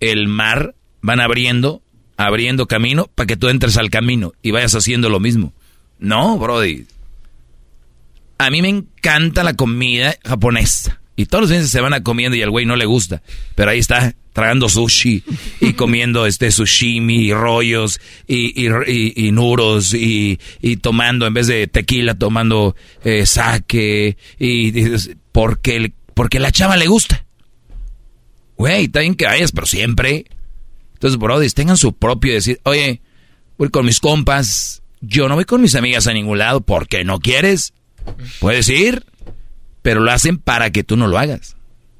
el 0.00 0.28
mar, 0.28 0.74
van 1.02 1.20
abriendo, 1.20 1.82
abriendo 2.16 2.66
camino 2.66 3.08
para 3.14 3.26
que 3.26 3.36
tú 3.36 3.48
entres 3.48 3.76
al 3.76 3.90
camino 3.90 4.32
y 4.42 4.50
vayas 4.50 4.74
haciendo 4.74 5.08
lo 5.08 5.20
mismo. 5.20 5.52
No, 5.98 6.38
Brody. 6.38 6.86
A 8.44 8.50
mí 8.50 8.60
me 8.60 8.68
encanta 8.68 9.42
la 9.42 9.54
comida 9.54 10.16
japonesa. 10.22 11.00
Y 11.16 11.26
todos 11.26 11.42
los 11.42 11.50
días 11.50 11.70
se 11.70 11.80
van 11.80 11.94
a 11.94 12.02
comiendo 12.02 12.36
y 12.36 12.42
al 12.42 12.50
güey 12.50 12.66
no 12.66 12.76
le 12.76 12.84
gusta. 12.84 13.22
Pero 13.54 13.70
ahí 13.70 13.78
está, 13.78 14.14
tragando 14.34 14.68
sushi 14.68 15.22
y 15.60 15.72
comiendo 15.74 16.26
este 16.26 16.50
sushimi 16.50 17.24
y 17.24 17.32
rollos 17.32 18.00
y, 18.26 18.66
y, 18.66 19.26
y, 19.26 19.32
nuros 19.32 19.94
y, 19.94 20.38
tomando, 20.82 21.26
en 21.26 21.32
vez 21.32 21.46
de 21.46 21.68
tequila, 21.68 22.16
tomando 22.16 22.76
eh, 23.02 23.24
sake. 23.24 24.18
Y, 24.38 24.72
porque, 25.32 25.94
porque 26.12 26.38
la 26.38 26.52
chava 26.52 26.76
le 26.76 26.86
gusta. 26.86 27.24
Güey, 28.56 28.84
está 28.84 29.00
bien 29.00 29.14
que 29.14 29.24
vayas, 29.24 29.52
pero 29.52 29.66
siempre. 29.66 30.26
Entonces, 30.94 31.18
brody, 31.18 31.48
tengan 31.48 31.76
su 31.78 31.94
propio 31.94 32.34
decir, 32.34 32.60
oye, 32.64 33.00
voy 33.56 33.70
con 33.70 33.86
mis 33.86 34.00
compas. 34.00 34.82
Yo 35.00 35.28
no 35.28 35.34
voy 35.34 35.44
con 35.44 35.62
mis 35.62 35.76
amigas 35.76 36.06
a 36.08 36.12
ningún 36.12 36.38
lado 36.38 36.60
porque 36.60 37.04
no 37.04 37.20
quieres. 37.20 37.72
Puedes 38.40 38.68
ir 38.68 39.04
pero 39.84 40.00
lo 40.00 40.10
hacen 40.10 40.38
para 40.38 40.70
que 40.70 40.82
tú 40.82 40.96
no 40.96 41.08
lo 41.08 41.18
hagas. 41.18 41.56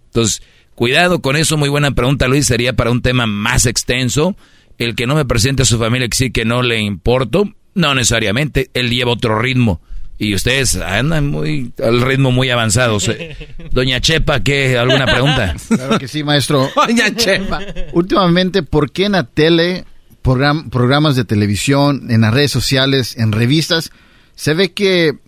Entonces, 0.06 0.40
cuidado 0.74 1.20
con 1.20 1.36
eso, 1.36 1.58
muy 1.58 1.68
buena 1.68 1.90
pregunta 1.90 2.28
Luis, 2.28 2.46
sería 2.46 2.72
para 2.72 2.90
un 2.90 3.02
tema 3.02 3.26
más 3.26 3.66
extenso. 3.66 4.34
El 4.78 4.94
que 4.94 5.06
no 5.06 5.14
me 5.14 5.26
presente 5.26 5.64
a 5.64 5.66
su 5.66 5.78
familia 5.78 6.08
que 6.08 6.16
sí 6.16 6.30
que 6.30 6.46
no 6.46 6.62
le 6.62 6.80
importo, 6.80 7.44
no 7.74 7.94
necesariamente, 7.94 8.70
él 8.72 8.88
lleva 8.88 9.12
otro 9.12 9.38
ritmo. 9.38 9.82
Y 10.16 10.34
ustedes 10.34 10.76
andan 10.76 11.26
muy 11.26 11.72
al 11.82 12.00
ritmo 12.00 12.32
muy 12.32 12.48
avanzado. 12.48 12.96
Doña 13.70 14.00
Chepa, 14.00 14.42
¿qué? 14.42 14.78
¿Alguna 14.78 15.04
pregunta? 15.04 15.54
Claro 15.68 15.98
que 15.98 16.08
sí, 16.08 16.24
maestro. 16.24 16.70
Doña 16.88 17.14
Chepa. 17.14 17.60
Últimamente, 17.92 18.62
¿por 18.62 18.92
qué 18.92 19.04
en 19.04 19.12
la 19.12 19.24
tele, 19.24 19.84
programas 20.22 21.16
de 21.16 21.26
televisión, 21.26 22.10
en 22.10 22.22
las 22.22 22.32
redes 22.32 22.50
sociales, 22.50 23.14
en 23.18 23.30
revistas, 23.30 23.92
se 24.36 24.54
ve 24.54 24.72
que 24.72 25.18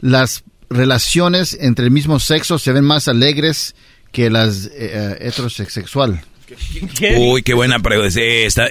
las 0.00 0.44
relaciones 0.70 1.56
entre 1.60 1.86
el 1.86 1.90
mismo 1.90 2.20
sexo 2.20 2.58
se 2.58 2.72
ven 2.72 2.84
más 2.84 3.08
alegres 3.08 3.74
que 4.12 4.30
las 4.30 4.70
eh, 4.74 5.18
heterosexual. 5.20 6.22
Uy, 7.16 7.42
qué 7.42 7.54
buena 7.54 7.80
pregunta. 7.80 8.10
Sí, 8.10 8.20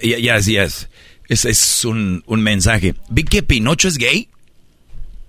ya, 0.03 0.40
ya, 0.40 0.64
es, 0.64 0.88
es, 1.27 1.85
un, 1.85 2.24
un, 2.26 2.42
mensaje. 2.42 2.95
¿Vi 3.10 3.24
que 3.24 3.43
Pinocho 3.43 3.88
es 3.88 3.98
gay? 3.98 4.30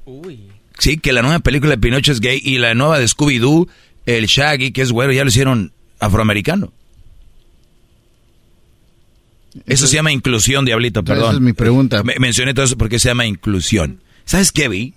Uy. 0.05 0.40
Sí, 0.78 0.98
que 0.98 1.12
la 1.12 1.23
nueva 1.23 1.39
película 1.40 1.73
de 1.73 1.78
Pinocho 1.78 2.12
es 2.12 2.20
gay 2.20 2.40
y 2.42 2.58
la 2.58 2.74
nueva 2.74 2.98
de 2.98 3.06
Scooby-Doo, 3.06 3.68
el 4.06 4.26
Shaggy, 4.26 4.73
que 4.73 4.82
es 4.82 4.92
güero, 4.92 5.12
ya 5.12 5.24
lo 5.24 5.31
hicieron 5.31 5.73
afroamericano. 5.98 6.73
Eso 9.66 9.86
se 9.86 9.94
llama 9.94 10.10
inclusión, 10.10 10.64
diablito, 10.64 11.05
perdón. 11.05 11.26
Esa 11.26 11.34
es 11.34 11.40
mi 11.40 11.52
pregunta. 11.52 12.02
mencioné 12.02 12.55
todo 12.55 12.64
eso 12.64 12.76
porque 12.76 12.98
se 12.98 13.08
llama 13.08 13.24
inclusión. 13.24 14.00
¿Sabes 14.24 14.50
qué 14.50 14.68
vi? 14.68 14.94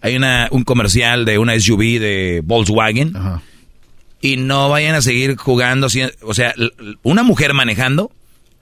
Hay 0.00 0.16
una, 0.16 0.48
un 0.50 0.64
comercial 0.64 1.24
de 1.24 1.38
una 1.38 1.58
SUV 1.58 1.98
de 1.98 2.42
Volkswagen. 2.44 3.12
Y 4.20 4.36
no 4.36 4.68
vayan 4.68 4.94
a 4.94 5.02
seguir 5.02 5.36
jugando. 5.36 5.88
O 6.22 6.34
sea, 6.34 6.54
una 7.02 7.22
mujer 7.22 7.54
manejando, 7.54 8.10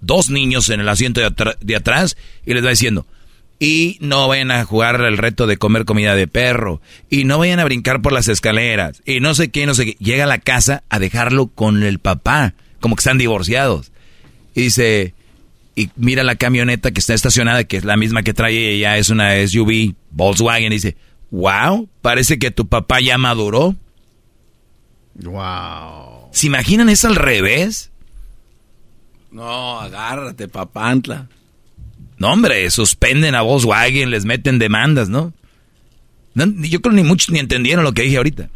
dos 0.01 0.31
niños 0.31 0.69
en 0.71 0.81
el 0.81 0.89
asiento 0.89 1.21
de, 1.21 1.77
atrás 1.77 2.17
y 2.45 2.55
les 2.55 2.65
va 2.65 2.71
diciendo, 2.71 3.07
Y 3.59 3.99
no 4.01 4.29
vayan 4.29 4.51
a 4.51 4.65
jugar 4.65 5.01
el 5.01 5.17
reto 5.17 5.47
de 5.47 5.57
comer 5.57 5.85
comida 5.85 6.15
de 6.15 6.27
perro. 6.27 6.81
Y 7.09 7.25
no 7.25 7.39
vayan 7.39 7.61
a 7.61 7.65
brincar 7.65 8.03
por 8.03 8.13
las 8.13 8.29
escaleras. 8.29 9.03
Y 9.07 9.21
no 9.21 9.35
sé 9.35 9.51
qué, 9.51 9.67
no 9.67 9.75
sé 9.75 9.87
qué. 9.87 9.97
Llega 9.99 10.25
a 10.25 10.29
la 10.29 10.39
casa 10.39 10.83
a 10.89 10.99
dejarlo 10.99 11.47
con 11.47 11.83
el 11.83 11.99
papá. 11.99 12.55
Como 12.81 12.97
que 12.97 13.01
están 13.01 13.19
divorciados. 13.19 13.93
Y 14.55 14.63
dice, 14.63 15.15
y 15.77 15.91
mira 15.97 16.23
la 16.23 16.37
camioneta 16.37 16.93
que 16.93 17.01
está 17.01 17.15
estacionada, 17.15 17.65
que 17.65 17.77
es 17.77 17.85
la 17.85 17.97
misma 17.97 18.23
que 18.23 18.35
trae 18.35 18.71
ella, 18.71 18.97
es 18.97 19.09
una 19.09 19.35
SUV 19.47 19.95
Volkswagen. 20.11 20.73
Y 20.73 20.77
dice, 20.77 20.97
wow, 21.35 21.89
parece 22.01 22.39
que 22.39 22.53
tu 22.53 22.69
papá 22.69 23.01
ya 23.01 23.19
maduró. 23.19 23.75
Wow. 25.17 26.29
¿Se 26.31 26.47
imaginan 26.47 26.89
eso 26.89 27.09
al 27.09 27.17
revés? 27.17 27.91
No, 29.33 29.81
agárrate, 29.81 30.47
papantla. 30.47 31.29
No, 32.19 32.33
hombre, 32.33 32.71
suspenden 32.71 33.35
a 33.35 33.43
Volkswagen, 33.43 34.11
les 34.11 34.25
meten 34.25 34.61
demandas, 34.61 35.09
¿no? 35.09 35.33
yo 36.37 36.81
creo 36.81 36.95
que 36.95 37.03
ni 37.03 37.05
muchos 37.05 37.31
ni 37.31 37.39
entendieron 37.39 37.85
lo 37.85 37.93
que 37.93 38.03
dije 38.03 38.17
ahorita. 38.17 38.49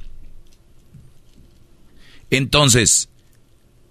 Entonces, 2.30 3.08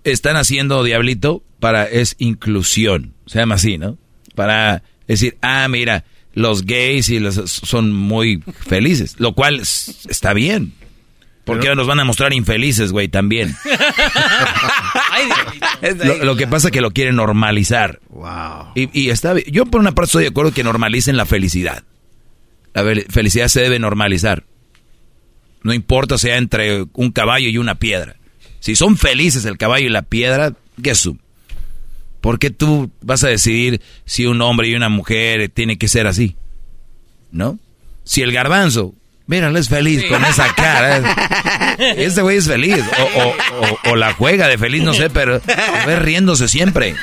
están 0.04 0.36
haciendo 0.36 0.84
Diablito 0.84 1.42
para 1.60 1.86
es 1.86 2.16
inclusión, 2.20 3.14
se 3.26 3.40
llama 3.40 3.56
así, 3.56 3.78
¿no? 3.78 3.98
Para 4.36 4.84
decir, 5.08 5.38
ah, 5.42 5.68
mira, 5.70 6.04
los 6.38 6.68
gays 6.68 7.10
y 7.10 7.18
los 7.18 7.34
son 7.34 7.92
muy 7.92 8.44
felices, 8.68 9.16
lo 9.18 9.34
cual 9.34 9.60
está 9.60 10.34
bien. 10.34 10.74
Porque 11.46 11.74
nos 11.74 11.88
van 11.88 12.00
a 12.00 12.04
mostrar 12.04 12.32
infelices, 12.32 12.92
güey, 12.92 13.08
también. 13.08 13.56
lo, 16.22 16.36
que 16.36 16.46
pasa 16.46 16.68
es 16.68 16.72
que 16.72 16.82
lo 16.82 16.92
quieren 16.92 17.16
normalizar. 17.16 18.02
Wow. 18.10 18.68
Y, 18.76 19.10
está 19.10 19.34
Yo 19.50 19.66
por 19.66 19.82
una 19.82 19.94
parte 19.94 20.10
estoy 20.10 20.24
de 20.26 20.30
acuerdo 20.30 20.52
que 20.52 20.64
normalicen 20.64 21.18
la 21.18 21.26
felicidad. 21.26 21.84
La 22.76 22.84
felicidad 23.10 23.48
se 23.48 23.62
debe 23.62 23.80
normalizar. 23.80 24.44
No 25.64 25.74
importa 25.74 26.20
sea 26.20 26.38
entre 26.38 26.86
un 26.94 27.12
caballo 27.12 27.50
y 27.50 27.58
una 27.58 27.76
piedra. 27.76 28.18
Si 28.60 28.76
son 28.76 28.96
felices 28.96 29.46
el 29.46 29.58
caballo 29.58 29.88
y 29.88 29.90
la 29.90 30.04
piedra, 30.04 30.54
¿qué 30.84 30.92
es 30.92 31.10
¿Por 32.22 32.40
qué 32.40 32.50
tú 32.50 32.90
vas 33.02 33.24
a 33.24 33.30
decidir 33.30 33.82
si 34.06 34.26
un 34.26 34.42
hombre 34.42 34.68
y 34.68 34.76
una 34.76 34.90
mujer 34.90 35.50
tiene 35.50 35.78
que 35.78 35.88
ser 35.88 36.08
así? 36.08 36.36
¿No? 37.32 37.60
Si 38.04 38.22
el 38.22 38.32
garbanzo 38.32 38.94
Míralo, 39.28 39.60
es 39.60 39.68
feliz 39.68 40.06
con 40.10 40.24
esa 40.24 40.54
cara. 40.56 41.02
Este 41.78 42.22
güey 42.22 42.38
es 42.38 42.48
feliz. 42.48 42.84
O, 43.86 43.96
la 43.96 44.14
juega 44.14 44.48
de 44.48 44.58
feliz, 44.58 44.82
no 44.82 44.96
sé, 44.96 45.12
pero 45.12 45.40
ve 45.86 45.96
riéndose 45.98 46.48
siempre. 46.48 46.96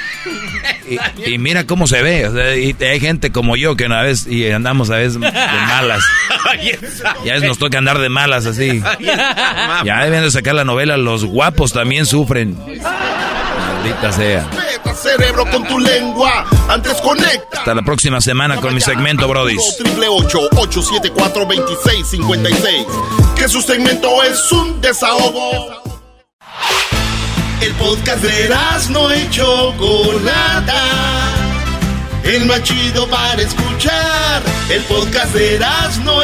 Y, 1.25 1.39
mira 1.39 1.65
cómo 1.65 1.87
se 1.87 2.03
ve. 2.03 2.75
y 2.81 2.85
hay 2.85 2.99
gente 2.99 3.31
como 3.31 3.57
yo 3.57 3.77
que 3.77 3.85
una 3.85 4.03
vez 4.03 4.27
y 4.27 4.51
andamos 4.51 4.91
a 4.91 4.97
veces 4.97 5.21
de 5.21 5.31
malas. 5.31 6.03
Ya 7.25 7.35
veces 7.35 7.49
nos 7.49 7.59
toca 7.59 7.79
andar 7.79 7.99
de 7.99 8.09
malas 8.09 8.47
así. 8.47 8.83
Ya 9.85 10.03
deben 10.03 10.23
de 10.23 10.31
sacar 10.31 10.55
la 10.55 10.65
novela. 10.65 10.97
Los 10.97 11.25
guapos 11.25 11.73
también 11.73 12.05
sufren. 12.07 12.57
Maldita 12.59 14.13
sea 14.13 14.49
cerebro 15.05 15.45
con 15.51 15.65
tu 15.67 15.79
lengua. 15.79 16.47
Antes 16.69 16.95
conecta. 17.01 17.59
Hasta 17.59 17.75
la 17.75 17.83
próxima 17.83 18.21
semana 18.21 18.61
con 18.61 18.75
mi 18.75 18.81
segmento, 18.81 19.29
Brody. 19.29 19.57
Triple 19.79 20.09
874 20.09 21.47
2656. 22.19 22.87
Que 23.37 23.49
su 23.49 23.61
segmento 23.61 24.23
es 24.23 24.53
un 24.53 24.81
desahogo. 24.81 25.83
El 27.61 27.73
podcast 27.75 28.23
de 28.23 28.49
no. 28.91 29.11
El 32.25 32.49
para 33.11 33.43
escuchar. 33.43 34.43
El 34.71 34.83
podcast 34.83 35.35
de 35.35 35.59
no. 35.59 36.21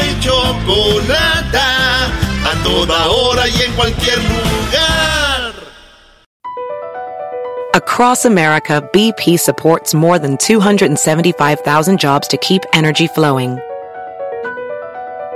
A 2.43 2.63
toda 2.63 3.09
hora 3.09 3.49
y 3.49 3.63
en 3.63 3.73
cualquier 3.73 4.19
lugar. 4.19 5.53
Across 7.75 8.25
America, 8.25 8.83
BP 8.93 9.39
supports 9.39 9.95
more 9.95 10.19
than 10.19 10.37
275,000 10.39 11.99
jobs 11.99 12.27
to 12.27 12.37
keep 12.39 12.63
energy 12.73 13.07
flowing. 13.07 13.61